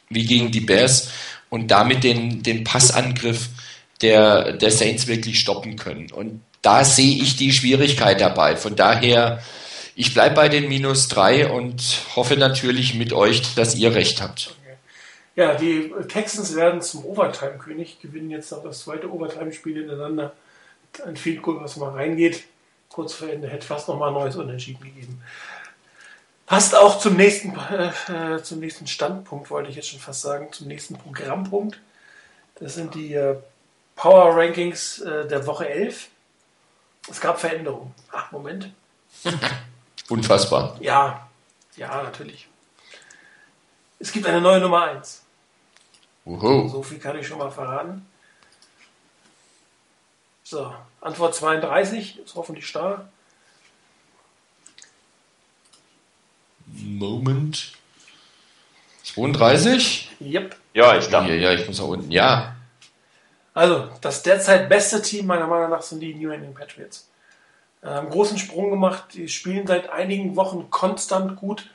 wie 0.09 0.25
gegen 0.25 0.51
die 0.53 0.61
Bears 0.61 1.09
und 1.49 1.71
damit 1.71 2.05
den, 2.05 2.43
den 2.43 2.65
Passangriff 2.65 3.49
der, 4.03 4.53
der 4.53 4.71
Saints 4.71 5.07
wirklich 5.07 5.41
stoppen 5.41 5.77
können. 5.77 6.11
Und 6.13 6.41
da 6.63 6.85
sehe 6.85 7.23
ich 7.23 7.37
die 7.37 7.53
Schwierigkeit 7.53 8.21
dabei. 8.21 8.57
Von 8.57 8.77
daher, 8.77 9.43
ich 9.95 10.15
bleibe 10.15 10.37
bei 10.37 10.49
den 10.49 10.69
minus 10.69 11.09
drei 11.09 11.51
und 11.51 11.83
hoffe 12.15 12.37
natürlich 12.37 12.95
mit 12.95 13.13
euch, 13.13 13.55
dass 13.55 13.75
ihr 13.75 13.95
recht 13.95 14.23
habt. 14.23 14.55
Ja, 15.35 15.55
die 15.55 15.93
Texans 16.09 16.55
werden 16.55 16.83
zum 16.83 17.05
Overtime-König, 17.07 18.01
gewinnen 18.01 18.31
jetzt 18.31 18.53
noch 18.53 18.63
das 18.63 18.81
zweite 18.81 19.11
Overtime-Spiel 19.11 19.77
hintereinander. 19.77 20.35
Ein 21.07 21.17
Field 21.17 21.43
Goal, 21.43 21.61
was 21.61 21.77
mal 21.77 21.91
reingeht. 21.91 22.45
Kurz 22.91 23.15
vor 23.15 23.29
Ende 23.29 23.49
hätte 23.49 23.67
fast 23.67 23.89
nochmal 23.89 24.09
ein 24.09 24.15
neues 24.15 24.37
Unentschieden 24.37 24.85
gegeben. 24.85 25.23
Passt 26.45 26.77
auch 26.77 26.99
zum 26.99 27.17
nächsten, 27.17 27.57
äh, 27.57 28.43
zum 28.43 28.61
nächsten 28.61 28.87
Standpunkt, 28.87 29.51
wollte 29.51 29.71
ich 29.71 29.77
jetzt 29.77 29.89
schon 29.89 30.01
fast 30.01 30.21
sagen, 30.21 30.53
zum 30.53 30.69
nächsten 30.69 30.97
Programmpunkt. 30.97 31.81
Das 32.57 32.75
sind 32.75 32.95
die 32.95 33.15
äh, 33.15 33.37
Power 33.97 34.37
Rankings 34.37 34.99
äh, 34.99 35.27
der 35.27 35.47
Woche 35.47 35.67
11. 35.67 36.09
Es 37.09 37.21
gab 37.21 37.41
Veränderungen. 37.41 37.95
Ach, 38.11 38.31
Moment. 38.33 38.73
Unfassbar. 40.09 40.77
Ja, 40.81 41.29
ja, 41.77 42.03
natürlich. 42.03 42.49
Es 43.99 44.13
gibt 44.13 44.27
eine 44.27 44.41
neue 44.41 44.61
Nummer 44.61 44.85
1. 44.85 45.23
Uhu. 46.25 46.69
So 46.69 46.83
viel 46.83 46.99
kann 46.99 47.19
ich 47.19 47.27
schon 47.27 47.39
mal 47.39 47.51
verraten. 47.51 48.07
So, 50.45 50.75
Antwort 51.01 51.35
32 51.35 52.19
ist 52.19 52.35
hoffentlich 52.35 52.67
starr. 52.67 53.09
Moment. 56.67 57.73
32? 59.05 60.11
Yep. 60.21 60.57
Ja, 60.75 60.97
ich 60.99 61.09
glaube. 61.09 61.29
Ja, 61.29 61.35
ja, 61.35 61.53
ich 61.53 61.67
muss 61.67 61.79
da 61.79 61.85
unten. 61.85 62.11
Ja. 62.11 62.57
Also, 63.55 63.89
das 64.01 64.23
derzeit 64.23 64.69
beste 64.69 65.03
Team 65.03 65.27
meiner 65.27 65.47
Meinung 65.47 65.71
nach 65.71 65.83
sind 65.83 66.01
die 66.01 66.15
New 66.15 66.31
England 66.31 66.55
Patriots. 66.55 67.09
Ähm, 67.85 68.11
großen 68.11 68.39
Sprung 68.39 68.71
gemacht. 68.71 69.15
Die 69.15 69.29
spielen 69.29 69.67
seit 69.67 69.91
einigen 69.91 70.37
Wochen 70.37 70.71
konstant 70.71 71.37
gut 71.37 71.69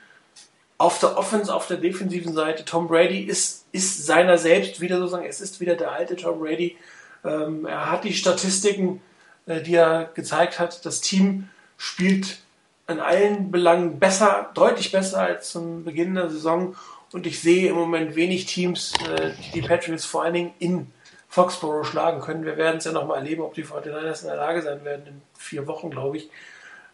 auf 0.78 1.00
der 1.00 1.18
Offense, 1.18 1.52
auf 1.52 1.66
der 1.66 1.76
defensiven 1.76 2.32
Seite, 2.32 2.64
Tom 2.64 2.86
Brady 2.86 3.20
ist, 3.20 3.66
ist 3.72 4.06
seiner 4.06 4.38
selbst 4.38 4.80
wieder 4.80 4.98
sozusagen, 4.98 5.26
es 5.26 5.40
ist 5.40 5.60
wieder 5.60 5.74
der 5.74 5.90
alte 5.90 6.14
Tom 6.14 6.38
Brady. 6.38 6.76
Ähm, 7.24 7.66
er 7.66 7.90
hat 7.90 8.04
die 8.04 8.14
Statistiken, 8.14 9.02
äh, 9.46 9.60
die 9.60 9.74
er 9.74 10.08
gezeigt 10.14 10.60
hat. 10.60 10.86
Das 10.86 11.00
Team 11.00 11.48
spielt 11.76 12.38
in 12.86 13.00
allen 13.00 13.50
Belangen 13.50 13.98
besser, 13.98 14.50
deutlich 14.54 14.92
besser 14.92 15.20
als 15.20 15.50
zum 15.50 15.84
Beginn 15.84 16.14
der 16.14 16.30
Saison. 16.30 16.76
Und 17.12 17.26
ich 17.26 17.40
sehe 17.40 17.68
im 17.68 17.74
Moment 17.74 18.14
wenig 18.14 18.46
Teams, 18.46 18.92
äh, 19.10 19.32
die 19.52 19.60
die 19.60 19.66
Patriots 19.66 20.04
vor 20.04 20.22
allen 20.22 20.34
Dingen 20.34 20.54
in 20.60 20.92
Foxborough 21.38 21.84
schlagen 21.84 22.20
können. 22.20 22.44
Wir 22.44 22.56
werden 22.56 22.78
es 22.78 22.84
ja 22.84 22.92
nochmal 22.92 23.18
erleben, 23.18 23.42
ob 23.42 23.54
die 23.54 23.64
49ers 23.64 24.22
in 24.22 24.28
der 24.28 24.36
Lage 24.36 24.62
sein 24.62 24.84
werden, 24.84 25.06
in 25.06 25.22
vier 25.38 25.68
Wochen, 25.68 25.90
glaube 25.90 26.16
ich. 26.16 26.30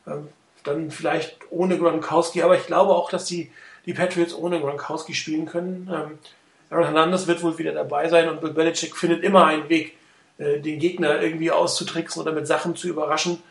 Ähm, 0.06 0.28
dann 0.64 0.90
vielleicht 0.90 1.38
ohne 1.50 1.78
Gronkowski, 1.78 2.42
aber 2.42 2.56
ich 2.56 2.66
glaube 2.66 2.94
auch, 2.94 3.10
dass 3.10 3.24
die 3.24 3.50
die 3.86 3.94
Patriots 3.94 4.34
ohne 4.34 4.60
Gronkowski 4.60 5.14
spielen 5.14 5.46
können. 5.46 5.88
Ähm, 5.92 6.18
Aaron 6.70 6.84
Hernandez 6.84 7.26
wird 7.26 7.42
wohl 7.42 7.56
wieder 7.58 7.72
dabei 7.72 8.08
sein 8.08 8.28
und 8.28 8.40
Bill 8.40 8.52
Belichick 8.52 8.96
findet 8.96 9.22
immer 9.22 9.46
einen 9.46 9.68
Weg, 9.68 9.96
äh, 10.38 10.60
den 10.60 10.78
Gegner 10.78 11.22
irgendwie 11.22 11.50
auszutricksen 11.50 12.20
oder 12.20 12.32
mit 12.32 12.46
Sachen 12.46 12.76
zu 12.76 12.88
überraschen. 12.88 13.42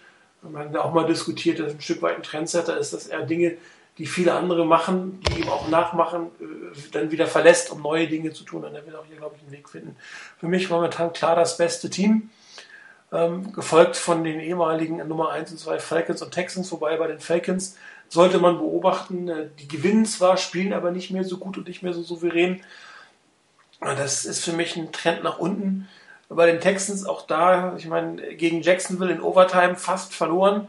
Man 0.41 0.69
hat 0.69 0.77
auch 0.77 0.93
mal 0.93 1.05
diskutiert, 1.05 1.59
dass 1.59 1.73
ein 1.73 1.81
Stück 1.81 2.01
weit 2.01 2.17
ein 2.17 2.23
Trendsetter 2.23 2.77
ist, 2.77 2.93
dass 2.93 3.07
er 3.07 3.23
Dinge, 3.23 3.57
die 3.97 4.07
viele 4.07 4.33
andere 4.33 4.65
machen, 4.65 5.19
die 5.21 5.41
ihm 5.41 5.49
auch 5.49 5.67
nachmachen, 5.67 6.27
äh, 6.39 6.91
dann 6.91 7.11
wieder 7.11 7.27
verlässt, 7.27 7.71
um 7.71 7.81
neue 7.81 8.07
Dinge 8.07 8.33
zu 8.33 8.43
tun. 8.43 8.65
Und 8.65 8.73
er 8.73 8.85
wird 8.85 8.95
auch 8.95 9.05
hier, 9.05 9.17
glaube 9.17 9.35
ich, 9.35 9.43
einen 9.43 9.51
Weg 9.51 9.69
finden. 9.69 9.95
Für 10.39 10.47
mich 10.47 10.69
momentan 10.69 11.13
klar 11.13 11.35
das 11.35 11.57
beste 11.57 11.89
Team. 11.89 12.29
Ähm, 13.11 13.53
gefolgt 13.53 13.95
von 13.95 14.23
den 14.23 14.39
ehemaligen 14.39 14.97
Nummer 15.07 15.29
1 15.29 15.51
und 15.51 15.59
2 15.59 15.77
Falcons 15.77 16.23
und 16.23 16.31
Texans, 16.31 16.71
wobei 16.71 16.97
bei 16.97 17.05
den 17.05 17.19
Falcons 17.19 17.77
sollte 18.09 18.39
man 18.39 18.57
beobachten. 18.57 19.27
Äh, 19.27 19.49
die 19.59 19.67
gewinnen 19.67 20.05
zwar, 20.05 20.37
spielen 20.37 20.73
aber 20.73 20.89
nicht 20.89 21.11
mehr 21.11 21.23
so 21.23 21.37
gut 21.37 21.57
und 21.57 21.67
nicht 21.67 21.83
mehr 21.83 21.93
so 21.93 22.01
souverän. 22.01 22.61
Das 23.79 24.25
ist 24.25 24.43
für 24.43 24.53
mich 24.53 24.75
ein 24.75 24.91
Trend 24.91 25.23
nach 25.23 25.37
unten. 25.37 25.87
Bei 26.29 26.47
den 26.47 26.61
Texans 26.61 27.05
auch 27.05 27.27
da, 27.27 27.75
ich 27.77 27.85
meine, 27.85 28.35
gegen 28.35 28.61
Jacksonville 28.61 29.11
in 29.11 29.21
Overtime 29.21 29.75
fast 29.75 30.15
verloren. 30.15 30.67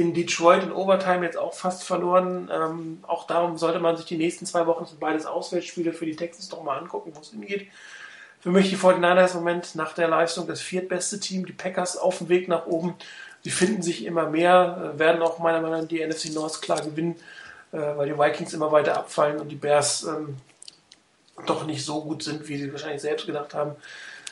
In 0.00 0.14
Detroit 0.14 0.62
in 0.62 0.72
Overtime 0.72 1.26
jetzt 1.26 1.36
auch 1.36 1.52
fast 1.52 1.84
verloren. 1.84 2.50
Ähm, 2.50 3.04
auch 3.06 3.26
darum 3.26 3.58
sollte 3.58 3.80
man 3.80 3.98
sich 3.98 4.06
die 4.06 4.16
nächsten 4.16 4.46
zwei 4.46 4.66
Wochen, 4.66 4.86
sind 4.86 4.98
beides 4.98 5.26
Auswärtsspiele 5.26 5.92
für 5.92 6.06
die 6.06 6.16
Texans, 6.16 6.48
doch 6.48 6.62
mal 6.62 6.78
angucken, 6.78 7.12
wo 7.14 7.20
es 7.20 7.30
hingeht. 7.30 7.68
Für 8.40 8.50
mich 8.50 8.70
die 8.70 8.78
49ers 8.78 9.32
im 9.32 9.40
Moment 9.40 9.74
nach 9.74 9.92
der 9.92 10.08
Leistung 10.08 10.46
das 10.46 10.62
viertbeste 10.62 11.20
Team, 11.20 11.44
die 11.44 11.52
Packers 11.52 11.98
auf 11.98 12.16
dem 12.16 12.30
Weg 12.30 12.48
nach 12.48 12.64
oben. 12.64 12.94
Sie 13.44 13.50
finden 13.50 13.82
sich 13.82 14.06
immer 14.06 14.30
mehr, 14.30 14.94
äh, 14.94 14.98
werden 14.98 15.20
auch 15.20 15.38
meiner 15.38 15.60
Meinung 15.60 15.80
nach 15.80 15.88
die 15.88 16.02
NFC 16.02 16.32
North 16.32 16.62
klar 16.62 16.80
gewinnen, 16.80 17.16
äh, 17.72 17.76
weil 17.76 18.08
die 18.08 18.18
Vikings 18.18 18.54
immer 18.54 18.72
weiter 18.72 18.96
abfallen 18.96 19.38
und 19.38 19.50
die 19.50 19.56
Bears 19.56 20.04
ähm, 20.04 20.38
doch 21.44 21.66
nicht 21.66 21.84
so 21.84 22.02
gut 22.02 22.22
sind, 22.22 22.48
wie 22.48 22.56
sie 22.56 22.72
wahrscheinlich 22.72 23.02
selbst 23.02 23.26
gedacht 23.26 23.52
haben. 23.52 23.76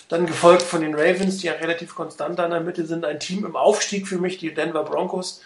Dann 0.09 0.24
gefolgt 0.24 0.62
von 0.62 0.81
den 0.81 0.95
Ravens, 0.95 1.39
die 1.39 1.49
ja 1.49 1.53
relativ 1.53 1.95
konstant 1.95 2.39
in 2.39 2.51
der 2.51 2.61
Mitte 2.61 2.86
sind. 2.86 3.05
Ein 3.05 3.20
Team 3.20 3.45
im 3.45 3.55
Aufstieg 3.55 4.09
für 4.09 4.19
mich, 4.19 4.39
die 4.39 4.55
Denver 4.55 4.85
Broncos. 4.85 5.43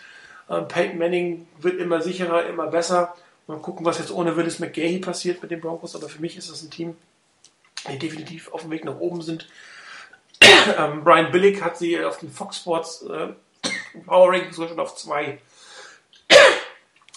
Ähm, 0.52 0.68
Peyton 0.68 0.98
Manning 0.98 1.48
wird 1.58 1.80
immer 1.80 2.02
sicherer, 2.02 2.46
immer 2.46 2.66
besser. 2.66 3.14
Mal 3.46 3.58
gucken, 3.58 3.86
was 3.86 3.98
jetzt 3.98 4.12
ohne 4.12 4.36
Willis 4.36 4.58
McGahey 4.58 4.98
passiert 4.98 5.42
mit 5.42 5.50
den 5.50 5.60
Broncos. 5.60 5.96
Aber 5.96 6.08
für 6.08 6.20
mich 6.20 6.36
ist 6.36 6.50
das 6.50 6.62
ein 6.62 6.70
Team, 6.70 6.96
die 7.90 7.98
definitiv 7.98 8.52
auf 8.52 8.62
dem 8.62 8.70
Weg 8.70 8.84
nach 8.84 8.98
oben 8.98 9.22
sind. 9.22 9.48
ähm, 10.78 11.02
Brian 11.02 11.32
Billick 11.32 11.62
hat 11.62 11.78
sie 11.78 12.04
auf 12.04 12.18
den 12.18 12.30
Fox 12.30 12.58
Sports 12.58 13.02
äh, 13.02 13.28
Power 14.06 14.32
Rankings 14.32 14.56
schon 14.56 14.78
auf 14.78 14.94
zwei. 14.94 15.38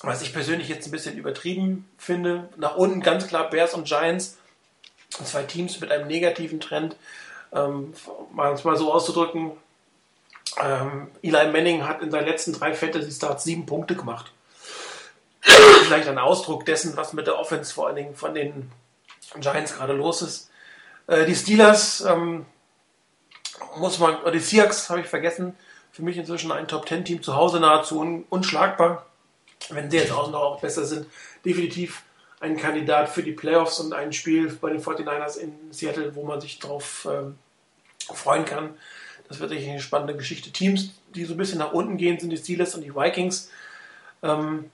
Was 0.02 0.22
ich 0.22 0.34
persönlich 0.34 0.70
jetzt 0.70 0.88
ein 0.88 0.91
bisschen 0.91 1.18
übertrieben 1.18 1.90
finde. 1.98 2.49
Nach 2.57 2.76
unten 2.76 3.02
ganz 3.02 3.28
klar 3.28 3.49
Bears 3.49 3.74
und 3.74 3.88
Giants. 3.88 4.38
Zwei 5.10 5.44
Teams 5.44 5.80
mit 5.80 5.91
einem 5.91 6.07
negativen 6.07 6.60
Trend 6.60 6.95
ähm, 7.56 7.94
mal 8.34 8.53
es 8.53 8.64
mal 8.64 8.76
so 8.76 8.91
auszudrücken, 8.91 9.52
ähm, 10.61 11.07
Eli 11.22 11.52
Manning 11.52 11.88
hat 11.88 12.02
in 12.02 12.11
seinen 12.11 12.27
letzten 12.27 12.53
drei 12.53 12.73
Fantasy 12.73 13.11
Starts 13.11 13.44
sieben 13.44 13.65
Punkte 13.65 13.95
gemacht. 13.95 14.32
Vielleicht 15.41 16.07
ein 16.07 16.18
Ausdruck 16.18 16.65
dessen, 16.65 16.98
was 16.98 17.14
mit 17.14 17.27
der 17.27 17.38
Offense 17.38 17.73
vor 17.73 17.88
allen 17.88 17.95
Dingen 17.95 18.15
von 18.15 18.34
den 18.34 18.72
Giants 19.40 19.76
gerade 19.76 19.94
los 19.94 20.22
ist. 20.22 20.49
Äh, 21.07 21.26
die 21.26 21.36
Steelers 21.36 22.02
ähm, 22.02 22.45
muss 23.77 23.99
man, 23.99 24.22
oder 24.22 24.32
die 24.32 24.40
Seahawks 24.40 24.90
habe 24.90 25.02
ich 25.02 25.07
vergessen, 25.07 25.56
für 25.91 26.03
mich 26.03 26.18
inzwischen 26.18 26.52
ein 26.52 26.68
Top 26.68 26.86
Ten 26.86 27.06
Team 27.06 27.22
zu 27.22 27.36
Hause 27.36 27.60
nahezu 27.60 27.99
un, 27.99 28.26
unschlagbar. 28.30 29.06
Wenn 29.69 29.90
sie 29.90 29.98
jetzt 29.98 30.10
noch 30.10 30.34
auch 30.34 30.60
besser 30.60 30.86
sind, 30.86 31.07
definitiv 31.44 32.03
ein 32.40 32.57
Kandidat 32.57 33.10
für 33.10 33.23
die 33.23 33.32
Playoffs 33.32 33.80
und 33.80 33.94
ein 33.94 34.14
Spiel 34.14 34.52
bei 34.61 34.69
den 34.69 34.82
49ers 34.82 35.38
in 35.38 35.53
Seattle, 35.72 36.15
wo 36.15 36.23
man 36.23 36.41
sich 36.41 36.60
drauf 36.60 37.07
ähm, 37.10 37.38
freuen 38.14 38.45
kann. 38.45 38.76
Das 39.27 39.39
wird 39.39 39.49
sicherlich 39.49 39.72
eine 39.72 39.81
spannende 39.81 40.15
Geschichte. 40.15 40.52
Teams, 40.52 40.91
die 41.14 41.26
so 41.26 41.34
ein 41.34 41.38
bisschen 41.38 41.60
nach 41.60 41.73
unten 41.73 41.97
gehen, 41.97 42.19
sind 42.19 42.30
die 42.30 42.38
Steelers 42.38 42.76
und 42.76 42.81
die 42.81 42.95
Vikings. 42.95 43.49
Ähm, 44.23 44.69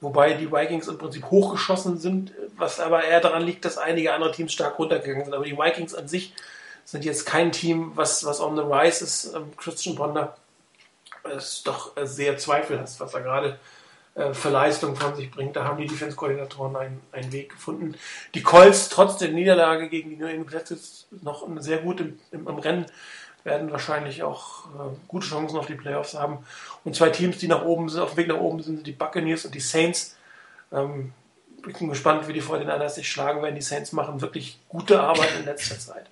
wobei 0.00 0.34
die 0.34 0.50
Vikings 0.50 0.88
im 0.88 0.98
Prinzip 0.98 1.24
hochgeschossen 1.30 1.98
sind, 1.98 2.32
was 2.56 2.80
aber 2.80 3.04
eher 3.04 3.20
daran 3.20 3.42
liegt, 3.42 3.64
dass 3.64 3.78
einige 3.78 4.12
andere 4.12 4.32
Teams 4.32 4.52
stark 4.52 4.78
runtergegangen 4.78 5.24
sind. 5.24 5.34
Aber 5.34 5.44
die 5.44 5.56
Vikings 5.56 5.94
an 5.94 6.08
sich 6.08 6.34
sind 6.84 7.04
jetzt 7.04 7.26
kein 7.26 7.52
Team, 7.52 7.92
was, 7.94 8.24
was 8.24 8.40
on 8.40 8.56
the 8.56 8.62
rise 8.62 9.04
ist. 9.04 9.34
Ähm, 9.34 9.56
Christian 9.56 9.96
Ponder 9.96 10.36
ist 11.36 11.66
doch 11.66 11.92
sehr 12.04 12.38
zweifelhaft, 12.38 13.00
was 13.00 13.14
er 13.14 13.22
gerade 13.22 13.58
äh, 14.14 14.32
für 14.32 14.48
Leistung 14.48 14.96
von 14.96 15.14
sich 15.14 15.30
bringt. 15.30 15.56
Da 15.56 15.64
haben 15.64 15.78
die 15.78 15.86
Defense-Koordinatoren 15.86 16.76
einen, 16.76 17.00
einen 17.12 17.32
Weg 17.32 17.50
gefunden. 17.50 17.96
Die 18.34 18.42
Colts, 18.42 18.88
trotz 18.88 19.18
der 19.18 19.28
Niederlage 19.28 19.88
gegen 19.88 20.10
die 20.10 20.16
New 20.16 20.26
England 20.26 20.50
Patriots, 20.50 21.06
noch 21.22 21.46
sehr 21.58 21.78
gut 21.78 22.00
im, 22.00 22.18
im, 22.30 22.48
im 22.48 22.58
Rennen, 22.58 22.86
werden 23.46 23.70
wahrscheinlich 23.70 24.22
auch 24.22 24.66
äh, 24.66 24.94
gute 25.08 25.26
Chancen 25.26 25.56
auf 25.56 25.66
die 25.66 25.74
Playoffs 25.74 26.14
haben. 26.14 26.38
Und 26.84 26.94
zwei 26.94 27.08
Teams, 27.08 27.38
die 27.38 27.48
nach 27.48 27.64
oben 27.64 27.88
sind, 27.88 28.02
auf 28.02 28.10
dem 28.10 28.16
Weg 28.18 28.28
nach 28.28 28.40
oben 28.40 28.62
sind, 28.62 28.76
sind 28.76 28.86
die 28.86 28.92
Buccaneers 28.92 29.46
und 29.46 29.54
die 29.54 29.60
Saints. 29.60 30.16
Ähm, 30.72 31.12
ich 31.66 31.78
bin 31.78 31.88
gespannt, 31.88 32.28
wie 32.28 32.34
die 32.34 32.42
Fortinanders 32.42 32.96
sich 32.96 33.10
schlagen 33.10 33.42
werden. 33.42 33.54
Die 33.54 33.62
Saints 33.62 33.92
machen 33.92 34.20
wirklich 34.20 34.58
gute 34.68 35.00
Arbeit 35.00 35.30
in 35.38 35.46
letzter 35.46 35.78
Zeit. 35.78 36.06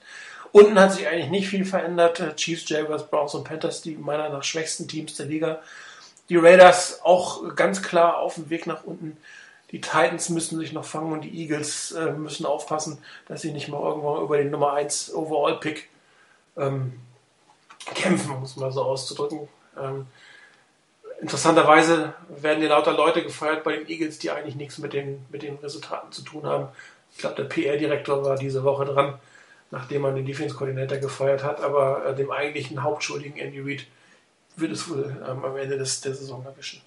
Unten 0.53 0.79
hat 0.79 0.93
sich 0.93 1.07
eigentlich 1.07 1.31
nicht 1.31 1.49
viel 1.49 1.65
verändert. 1.65 2.21
Äh, 2.21 2.35
Chiefs, 2.37 2.69
Jaguars, 2.69 3.09
Browns 3.09 3.35
und 3.35 3.45
Panthers, 3.45 3.83
die 3.83 3.97
meiner 3.97 4.31
nach 4.31 4.45
schwächsten 4.45 4.89
Teams 4.89 5.17
der 5.17 5.27
Liga. 5.27 5.61
Die 6.31 6.37
Raiders 6.37 7.01
auch 7.03 7.55
ganz 7.55 7.83
klar 7.83 8.19
auf 8.19 8.37
dem 8.37 8.49
Weg 8.49 8.67
nach 8.67 8.85
unten. 8.85 9.19
Die 9.73 9.81
Titans 9.81 10.29
müssen 10.29 10.59
sich 10.59 10.73
noch 10.73 10.85
fangen 10.85 11.13
und 11.13 11.23
die 11.23 11.37
Eagles 11.37 11.93
äh, 11.93 12.13
müssen 12.13 12.47
aufpassen, 12.47 12.99
dass 13.27 13.43
sie 13.43 13.53
nicht 13.53 13.69
mal 13.69 13.81
irgendwann 13.81 14.23
über 14.23 14.39
den 14.39 14.51
Nummer 14.51 14.75
1 14.75 15.13
Overall-Pick 15.13 15.89
ähm, 16.57 16.93
kämpfen, 17.95 18.31
um 18.31 18.43
es 18.43 18.57
mal 18.57 18.73
so 18.73 18.83
auszudrücken. 18.83 19.49
Ähm, 19.81 20.07
interessanterweise 21.21 22.15
werden 22.29 22.61
hier 22.61 22.69
lauter 22.69 22.93
Leute 22.93 23.23
gefeiert 23.23 23.65
bei 23.65 23.77
den 23.77 23.89
Eagles, 23.89 24.19
die 24.19 24.31
eigentlich 24.31 24.57
nichts 24.57 24.79
mit 24.79 24.93
den, 24.93 25.25
mit 25.31 25.43
den 25.43 25.57
Resultaten 25.57 26.13
zu 26.13 26.23
tun 26.23 26.47
haben. 26.47 26.69
Ich 27.13 27.19
glaube, 27.19 27.37
der 27.37 27.45
PR-Direktor 27.45 28.25
war 28.25 28.37
diese 28.37 28.65
Woche 28.65 28.85
dran, 28.85 29.19
nachdem 29.71 30.03
man 30.03 30.17
den 30.17 30.27
Defense-Koordinator 30.27 30.99
gefeiert 30.99 31.45
hat, 31.45 31.61
aber 31.61 32.07
äh, 32.07 32.15
dem 32.15 32.31
eigentlichen 32.31 32.83
Hauptschuldigen 32.83 33.39
Andy 33.39 33.61
Reid 33.61 33.87
wird 34.57 34.73
es 34.73 34.89
wohl 34.89 35.17
ähm, 35.29 35.45
am 35.45 35.57
Ende 35.57 35.79
des, 35.79 36.01
der 36.01 36.15
Saison 36.15 36.45
erwischen. 36.45 36.81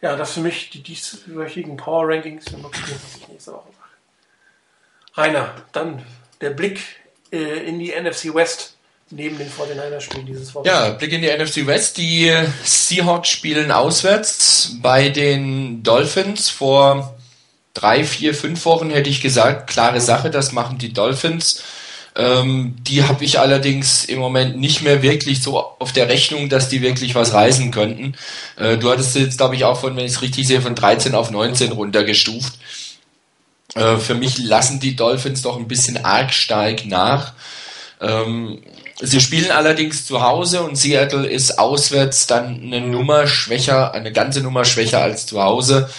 Ja, 0.00 0.16
das 0.16 0.32
für 0.32 0.40
mich 0.40 0.70
die 0.70 0.82
dieswöchigen 0.82 1.76
Power 1.76 2.08
Rankings. 2.08 2.50
Wir 2.50 2.58
mal 2.58 2.70
gucken, 2.70 2.94
was 2.94 3.16
ich 3.16 3.28
nächste 3.28 3.52
Woche 3.52 3.68
mache. 3.68 5.20
Rainer, 5.20 5.54
dann 5.72 6.04
der 6.40 6.50
Blick 6.50 6.80
äh, 7.32 7.66
in 7.66 7.78
die 7.78 7.92
NFC 7.92 8.34
West 8.34 8.73
neben 9.10 9.38
den 9.38 9.48
49er-Spielen 9.48 10.26
dieses 10.26 10.54
Wochenende. 10.54 10.86
Ja, 10.86 10.90
Blick 10.90 11.12
in 11.12 11.22
die 11.22 11.28
NFC 11.28 11.66
West. 11.66 11.98
Die 11.98 12.32
Seahawks 12.64 13.28
spielen 13.28 13.70
auswärts 13.70 14.76
bei 14.80 15.08
den 15.08 15.82
Dolphins. 15.82 16.50
Vor 16.50 17.14
drei, 17.74 18.04
vier, 18.04 18.34
fünf 18.34 18.64
Wochen 18.64 18.90
hätte 18.90 19.10
ich 19.10 19.20
gesagt, 19.20 19.68
klare 19.68 20.00
Sache, 20.00 20.30
das 20.30 20.52
machen 20.52 20.78
die 20.78 20.92
Dolphins. 20.92 21.62
Ähm, 22.16 22.76
die 22.78 23.02
habe 23.02 23.24
ich 23.24 23.40
allerdings 23.40 24.04
im 24.04 24.20
Moment 24.20 24.56
nicht 24.56 24.82
mehr 24.82 25.02
wirklich 25.02 25.42
so 25.42 25.58
auf 25.58 25.92
der 25.92 26.08
Rechnung, 26.08 26.48
dass 26.48 26.68
die 26.68 26.80
wirklich 26.80 27.16
was 27.16 27.34
reisen 27.34 27.72
könnten. 27.72 28.14
Äh, 28.56 28.78
du 28.78 28.90
hattest 28.90 29.16
jetzt, 29.16 29.38
glaube 29.38 29.56
ich, 29.56 29.64
auch 29.64 29.80
von, 29.80 29.96
wenn 29.96 30.04
ich 30.04 30.12
es 30.12 30.22
richtig 30.22 30.46
sehe, 30.46 30.62
von 30.62 30.76
13 30.76 31.14
auf 31.16 31.32
19 31.32 31.72
runtergestuft. 31.72 32.54
Äh, 33.74 33.96
für 33.96 34.14
mich 34.14 34.38
lassen 34.38 34.78
die 34.78 34.94
Dolphins 34.94 35.42
doch 35.42 35.56
ein 35.56 35.66
bisschen 35.66 36.04
arg 36.04 36.32
stark 36.32 36.86
nach. 36.86 37.32
Ähm, 38.00 38.62
sie 39.00 39.20
spielen 39.20 39.50
allerdings 39.50 40.06
zu 40.06 40.22
Hause 40.22 40.62
und 40.62 40.76
Seattle 40.76 41.26
ist 41.26 41.58
auswärts 41.58 42.26
dann 42.26 42.62
eine 42.62 42.80
Nummer 42.80 43.26
schwächer, 43.26 43.92
eine 43.94 44.12
ganze 44.12 44.40
Nummer 44.40 44.64
schwächer 44.64 45.02
als 45.02 45.26
zu 45.26 45.42
Hause. 45.42 45.90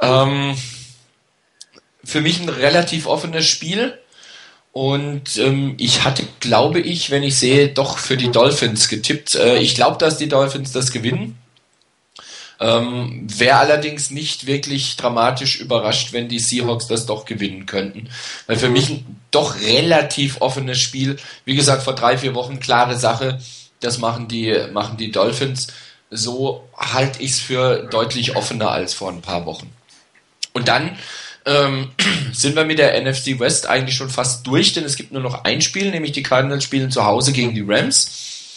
Ähm, 0.00 0.56
für 2.02 2.20
mich 2.20 2.40
ein 2.40 2.48
relativ 2.48 3.06
offenes 3.06 3.46
Spiel. 3.46 3.98
Und 4.72 5.36
ähm, 5.38 5.76
ich 5.78 6.02
hatte, 6.04 6.24
glaube 6.40 6.80
ich, 6.80 7.10
wenn 7.10 7.22
ich 7.22 7.38
sehe, 7.38 7.68
doch 7.68 7.98
für 7.98 8.16
die 8.16 8.32
Dolphins 8.32 8.88
getippt. 8.88 9.36
Äh, 9.36 9.58
ich 9.58 9.76
glaube, 9.76 9.98
dass 9.98 10.18
die 10.18 10.28
Dolphins 10.28 10.72
das 10.72 10.90
gewinnen. 10.90 11.38
Ähm, 12.64 13.26
Wäre 13.26 13.58
allerdings 13.58 14.10
nicht 14.10 14.46
wirklich 14.46 14.96
dramatisch 14.96 15.60
überrascht, 15.60 16.14
wenn 16.14 16.30
die 16.30 16.38
Seahawks 16.38 16.86
das 16.86 17.04
doch 17.04 17.26
gewinnen 17.26 17.66
könnten. 17.66 18.08
Weil 18.46 18.56
für 18.56 18.70
mich 18.70 18.88
ein 18.88 19.20
doch 19.30 19.60
relativ 19.60 20.40
offenes 20.40 20.80
Spiel. 20.80 21.18
Wie 21.44 21.56
gesagt, 21.56 21.82
vor 21.82 21.94
drei, 21.94 22.16
vier 22.16 22.34
Wochen 22.34 22.60
klare 22.60 22.96
Sache. 22.96 23.38
Das 23.80 23.98
machen 23.98 24.28
die, 24.28 24.56
machen 24.72 24.96
die 24.96 25.12
Dolphins. 25.12 25.66
So 26.08 26.66
halte 26.74 27.22
ich 27.22 27.32
es 27.32 27.40
für 27.40 27.82
deutlich 27.90 28.34
offener 28.34 28.70
als 28.70 28.94
vor 28.94 29.10
ein 29.10 29.20
paar 29.20 29.44
Wochen. 29.44 29.70
Und 30.54 30.66
dann 30.68 30.96
ähm, 31.44 31.90
sind 32.32 32.56
wir 32.56 32.64
mit 32.64 32.78
der 32.78 32.98
NFC 32.98 33.38
West 33.40 33.66
eigentlich 33.66 33.96
schon 33.96 34.08
fast 34.08 34.46
durch, 34.46 34.72
denn 34.72 34.84
es 34.84 34.96
gibt 34.96 35.12
nur 35.12 35.20
noch 35.20 35.44
ein 35.44 35.60
Spiel, 35.60 35.90
nämlich 35.90 36.12
die 36.12 36.22
Cardinals 36.22 36.64
spielen 36.64 36.90
zu 36.90 37.04
Hause 37.04 37.32
gegen 37.32 37.54
die 37.54 37.64
Rams. 37.66 38.56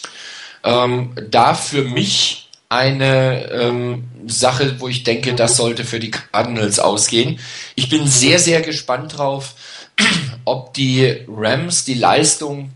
Ähm, 0.64 1.14
da 1.30 1.52
für 1.52 1.82
mich 1.82 2.47
eine 2.68 3.50
ähm, 3.50 4.04
Sache, 4.26 4.80
wo 4.80 4.88
ich 4.88 5.02
denke, 5.02 5.34
das 5.34 5.56
sollte 5.56 5.84
für 5.84 6.00
die 6.00 6.10
Cardinals 6.10 6.78
ausgehen. 6.78 7.38
Ich 7.74 7.88
bin 7.88 8.06
sehr, 8.06 8.38
sehr 8.38 8.60
gespannt 8.60 9.16
drauf, 9.16 9.54
ob 10.44 10.74
die 10.74 11.24
Rams 11.28 11.84
die 11.84 11.94
Leistung, 11.94 12.72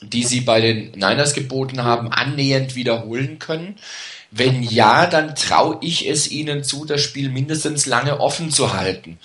die 0.00 0.24
sie 0.24 0.40
bei 0.40 0.60
den 0.60 0.92
Niners 0.92 1.34
geboten 1.34 1.84
haben, 1.84 2.10
annähernd 2.10 2.74
wiederholen 2.74 3.38
können. 3.38 3.76
Wenn 4.30 4.62
ja, 4.62 5.06
dann 5.06 5.34
traue 5.34 5.78
ich 5.82 6.08
es 6.08 6.30
ihnen 6.30 6.64
zu, 6.64 6.84
das 6.84 7.02
Spiel 7.02 7.28
mindestens 7.28 7.86
lange 7.86 8.20
offen 8.20 8.50
zu 8.50 8.72
halten. 8.72 9.18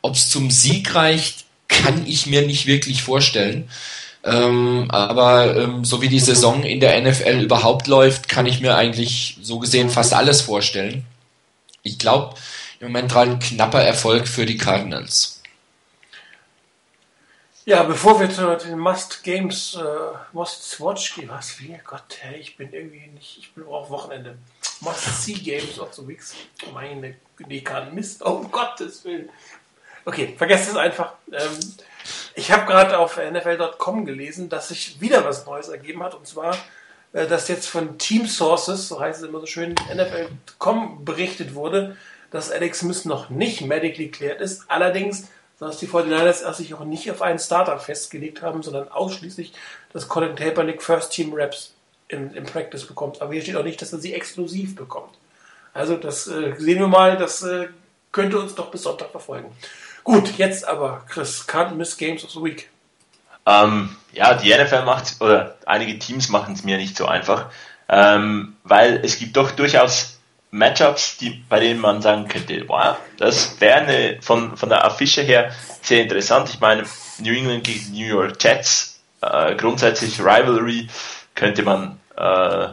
Ob 0.00 0.14
es 0.14 0.30
zum 0.30 0.50
Sieg 0.50 0.94
reicht, 0.94 1.44
kann 1.68 2.06
ich 2.06 2.26
mir 2.26 2.46
nicht 2.46 2.66
wirklich 2.66 3.02
vorstellen. 3.02 3.68
Ähm, 4.24 4.86
aber 4.90 5.56
ähm, 5.56 5.84
so 5.84 6.00
wie 6.00 6.08
die 6.08 6.20
Saison 6.20 6.62
in 6.62 6.80
der 6.80 7.00
NFL 7.00 7.40
überhaupt 7.40 7.88
läuft, 7.88 8.28
kann 8.28 8.46
ich 8.46 8.60
mir 8.60 8.76
eigentlich 8.76 9.38
so 9.42 9.58
gesehen 9.58 9.90
fast 9.90 10.14
alles 10.14 10.42
vorstellen. 10.42 11.04
Ich 11.82 11.98
glaube, 11.98 12.36
im 12.78 12.88
Moment 12.88 13.14
ein 13.16 13.38
knapper 13.40 13.82
Erfolg 13.82 14.28
für 14.28 14.46
die 14.46 14.58
Cardinals. 14.58 15.42
Ja, 17.64 17.84
bevor 17.84 18.18
wir 18.18 18.28
zu 18.28 18.56
den 18.56 18.78
Must 18.78 19.22
Games, 19.22 19.76
äh, 19.76 20.16
Must 20.32 20.80
Watch 20.80 21.14
gehen, 21.14 21.28
was 21.28 21.60
wie 21.60 21.78
Gott, 21.84 22.18
hey, 22.20 22.40
ich 22.40 22.56
bin 22.56 22.72
irgendwie 22.72 23.06
nicht, 23.08 23.38
ich 23.38 23.54
bin 23.54 23.64
auch 23.66 23.88
Wochenende. 23.88 24.36
Must 24.80 25.22
See 25.22 25.34
Games 25.34 25.78
of 25.78 25.94
the 25.94 26.06
Weeks. 26.06 26.34
Meine 26.74 27.14
Dekan 27.38 27.94
Mist, 27.94 28.24
oh 28.24 28.40
Gottes 28.50 29.04
Willen. 29.04 29.28
Okay, 30.04 30.34
vergesst 30.36 30.70
es 30.70 30.76
einfach. 30.76 31.12
Ähm, 31.30 31.58
Ich 32.34 32.50
habe 32.50 32.66
gerade 32.66 32.98
auf 32.98 33.18
NFL.com 33.18 34.04
gelesen, 34.04 34.48
dass 34.48 34.68
sich 34.68 35.00
wieder 35.00 35.24
was 35.24 35.46
Neues 35.46 35.68
ergeben 35.68 36.02
hat. 36.02 36.14
Und 36.14 36.26
zwar, 36.26 36.56
äh, 37.12 37.26
dass 37.26 37.48
jetzt 37.48 37.68
von 37.68 37.98
Team 37.98 38.26
Sources, 38.26 38.88
so 38.88 39.00
heißt 39.00 39.22
es 39.22 39.28
immer 39.28 39.40
so 39.40 39.46
schön, 39.46 39.74
NFL.com 39.94 41.04
berichtet 41.04 41.54
wurde, 41.54 41.96
dass 42.30 42.50
Alex 42.50 42.80
Smith 42.80 43.04
noch 43.04 43.30
nicht 43.30 43.60
medically 43.60 44.10
cleared 44.10 44.40
ist. 44.40 44.64
Allerdings, 44.68 45.28
dass 45.58 45.78
die 45.78 45.86
49ers 45.86 46.42
erst 46.42 46.56
sich 46.56 46.74
auch 46.74 46.84
nicht 46.84 47.10
auf 47.10 47.22
einen 47.22 47.38
Starter 47.38 47.78
festgelegt 47.78 48.42
haben, 48.42 48.62
sondern 48.62 48.88
ausschließlich, 48.88 49.52
dass 49.92 50.08
Colin 50.08 50.34
Kaepernick 50.34 50.82
First 50.82 51.12
Team 51.12 51.32
Reps 51.34 51.74
im, 52.08 52.34
im 52.34 52.44
Practice 52.44 52.86
bekommt. 52.86 53.20
Aber 53.20 53.32
hier 53.32 53.42
steht 53.42 53.56
auch 53.56 53.64
nicht, 53.64 53.80
dass 53.80 53.92
er 53.92 53.98
sie 53.98 54.14
exklusiv 54.14 54.74
bekommt. 54.74 55.16
Also 55.74 55.96
das 55.96 56.26
äh, 56.26 56.54
sehen 56.58 56.80
wir 56.80 56.88
mal, 56.88 57.16
das 57.16 57.42
äh, 57.42 57.68
könnte 58.10 58.38
uns 58.38 58.54
doch 58.54 58.70
bis 58.70 58.82
Sonntag 58.82 59.10
verfolgen. 59.10 59.52
Gut, 60.04 60.36
jetzt 60.36 60.66
aber, 60.66 61.04
Chris, 61.08 61.46
Can't 61.46 61.74
Miss 61.74 61.96
Games 61.96 62.24
of 62.24 62.30
the 62.30 62.42
Week. 62.42 62.68
Ähm, 63.46 63.96
ja, 64.12 64.34
die 64.34 64.54
NFL 64.54 64.84
macht, 64.84 65.20
oder 65.20 65.56
einige 65.66 65.98
Teams 65.98 66.28
machen 66.28 66.54
es 66.54 66.64
mir 66.64 66.76
nicht 66.76 66.96
so 66.96 67.06
einfach, 67.06 67.46
ähm, 67.88 68.56
weil 68.64 69.00
es 69.04 69.18
gibt 69.18 69.36
doch 69.36 69.50
durchaus 69.52 70.18
Matchups, 70.50 71.16
die, 71.16 71.42
bei 71.48 71.60
denen 71.60 71.80
man 71.80 72.02
sagen 72.02 72.28
könnte, 72.28 72.68
wow, 72.68 72.96
das 73.16 73.60
wäre 73.60 74.18
von, 74.20 74.56
von 74.56 74.68
der 74.68 74.84
Affische 74.84 75.22
her 75.22 75.50
sehr 75.80 76.02
interessant. 76.02 76.50
Ich 76.50 76.60
meine, 76.60 76.84
New 77.18 77.32
England 77.32 77.64
gegen 77.64 77.92
New 77.92 78.06
York 78.06 78.42
Jets, 78.42 79.00
äh, 79.22 79.54
grundsätzlich 79.56 80.20
Rivalry, 80.20 80.88
könnte 81.34 81.62
man, 81.62 81.98
äh, 82.16 82.68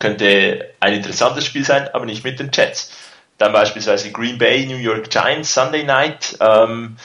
könnte 0.00 0.74
ein 0.80 0.94
interessantes 0.94 1.44
Spiel 1.44 1.64
sein, 1.64 1.88
aber 1.92 2.06
nicht 2.06 2.24
mit 2.24 2.40
den 2.40 2.50
Jets. 2.52 2.92
Dann 3.38 3.52
beispielsweise 3.52 4.10
Green 4.10 4.38
Bay, 4.38 4.66
New 4.66 4.76
York 4.76 5.10
Giants, 5.10 5.54
Sunday 5.54 5.84
Night. 5.84 6.36
Ähm, 6.40 6.96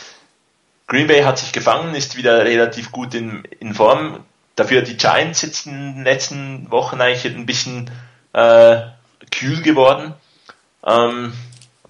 Green 0.87 1.07
Bay 1.07 1.23
hat 1.23 1.37
sich 1.37 1.53
gefangen, 1.53 1.95
ist 1.95 2.17
wieder 2.17 2.43
relativ 2.43 2.91
gut 2.91 3.13
in, 3.13 3.43
in 3.59 3.73
Form. 3.73 4.25
Dafür 4.55 4.81
die 4.81 4.97
Giants 4.97 5.41
jetzt 5.43 5.65
in 5.65 5.95
den 5.95 6.03
letzten 6.03 6.69
Wochen 6.71 6.99
eigentlich 7.01 7.25
ein 7.25 7.45
bisschen 7.45 7.89
äh, 8.33 8.81
kühl 9.31 9.61
geworden. 9.61 10.13
Ähm, 10.85 11.33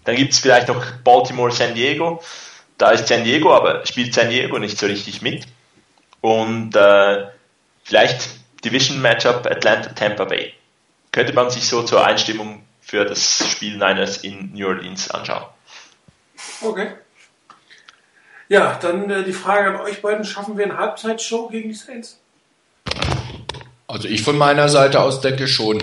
dann 0.04 0.16
gibt 0.16 0.34
es 0.34 0.40
vielleicht 0.40 0.68
noch 0.68 0.86
Baltimore, 1.04 1.52
San 1.52 1.74
Diego. 1.74 2.22
Da 2.78 2.92
ist 2.92 3.08
San 3.08 3.24
Diego, 3.24 3.54
aber 3.54 3.86
spielt 3.86 4.14
San 4.14 4.30
Diego 4.30 4.60
nicht 4.60 4.78
so 4.78 4.86
richtig 4.86 5.22
mit. 5.22 5.46
Und 6.22 6.76
äh, 6.76 7.28
vielleicht 7.84 8.30
Division 8.64 9.02
Matchup 9.02 9.46
Atlanta, 9.46 9.90
Tampa 9.90 10.26
Bay. 10.26 10.54
Könnte 11.12 11.34
man 11.34 11.50
sich 11.50 11.68
so 11.68 11.84
zur 11.84 12.06
Einstimmung 12.06 12.64
für 12.86 13.06
das 13.06 13.50
Spiel 13.50 13.74
Niners 13.74 14.18
in 14.18 14.52
New 14.54 14.68
Orleans 14.68 15.10
anschauen. 15.12 15.46
Okay. 16.62 16.92
Ja, 18.50 18.78
dann 18.82 19.10
äh, 19.10 19.24
die 19.24 19.34
Frage 19.34 19.70
an 19.70 19.76
euch 19.78 20.02
beiden: 20.02 20.26
Schaffen 20.26 20.58
wir 20.58 20.66
eine 20.66 20.78
Halbzeitshow 20.78 21.48
gegen 21.48 21.70
die 21.70 21.76
Saints? 21.76 22.20
Also, 23.88 24.08
ich 24.08 24.24
von 24.24 24.38
meiner 24.38 24.70
Seite 24.70 25.00
aus 25.00 25.22
denke 25.22 25.48
schon. 25.48 25.82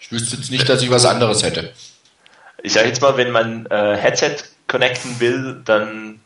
Ich 0.00 0.12
wüsste 0.12 0.36
jetzt 0.36 0.50
nicht, 0.50 0.68
dass 0.68 0.82
ich 0.82 0.90
was 0.90 1.04
anderes 1.04 1.42
hätte. 1.42 1.72
Ich 2.62 2.72
sage 2.72 2.88
jetzt 2.88 3.00
mal, 3.00 3.16
wenn 3.16 3.30
man 3.30 3.66
äh, 3.66 3.96
Headset 3.96 4.36
connecten 4.66 5.20
will, 5.20 5.62
dann 5.64 6.20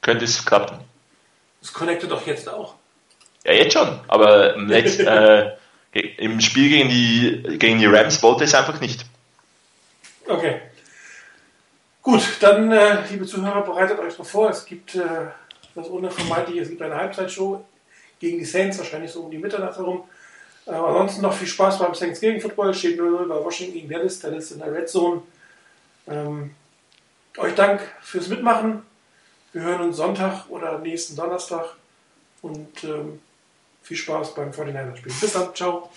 könnte 0.00 0.24
es 0.24 0.44
klappen. 0.44 0.78
Das 1.60 1.72
connectet 1.72 2.10
doch 2.10 2.26
jetzt 2.26 2.48
auch. 2.48 2.74
Ja, 3.44 3.52
jetzt 3.52 3.72
schon, 3.72 4.00
aber 4.08 4.54
im, 4.54 4.68
Letz-, 4.68 5.00
äh, 5.92 6.00
im 6.18 6.40
Spiel 6.40 6.68
gegen 6.68 6.88
die, 6.88 7.58
gegen 7.58 7.78
die 7.78 7.86
Rams 7.86 8.22
wollte 8.22 8.44
es 8.44 8.54
einfach 8.54 8.80
nicht. 8.80 9.04
Okay. 10.26 10.60
Gut, 12.02 12.22
dann, 12.40 12.70
äh, 12.72 13.06
liebe 13.10 13.26
Zuhörer, 13.26 13.62
bereitet 13.62 13.98
euch 13.98 14.18
noch 14.18 14.26
vor. 14.26 14.50
Es 14.50 14.64
gibt 14.64 14.94
äh, 14.96 15.26
das 15.74 15.88
Unvermeidliche, 15.88 16.62
es 16.62 16.68
gibt 16.68 16.82
eine 16.82 16.96
Halbzeitshow 16.96 17.64
gegen 18.18 18.38
die 18.38 18.44
Saints, 18.44 18.78
wahrscheinlich 18.78 19.10
so 19.10 19.22
um 19.22 19.30
die 19.30 19.38
Mitternacht 19.38 19.76
herum. 19.76 20.04
Äh, 20.66 20.70
ansonsten 20.70 21.22
noch 21.22 21.32
viel 21.32 21.48
Spaß 21.48 21.78
beim 21.78 21.92
Thanksgiving 21.92 22.40
Football. 22.40 22.74
Steht 22.74 22.98
0-0 22.98 23.26
bei 23.26 23.44
Washington 23.44 23.74
gegen 23.74 23.88
Dallas. 23.88 24.20
Dallas 24.20 24.50
in 24.52 24.58
der 24.58 24.72
Red 24.72 24.88
Zone. 24.88 25.22
Ähm, 26.08 26.54
euch 27.36 27.54
Dank 27.54 27.80
fürs 28.00 28.28
Mitmachen. 28.28 28.82
Wir 29.52 29.62
hören 29.62 29.82
uns 29.82 29.96
Sonntag 29.96 30.48
oder 30.48 30.78
nächsten 30.78 31.16
Donnerstag. 31.16 31.76
Und 32.42 32.84
ähm, 32.84 33.20
viel 33.82 33.96
Spaß 33.96 34.34
beim 34.34 34.50
49er 34.50 34.96
Spiel. 34.96 35.12
Bis 35.20 35.32
dann. 35.32 35.54
Ciao. 35.54 35.90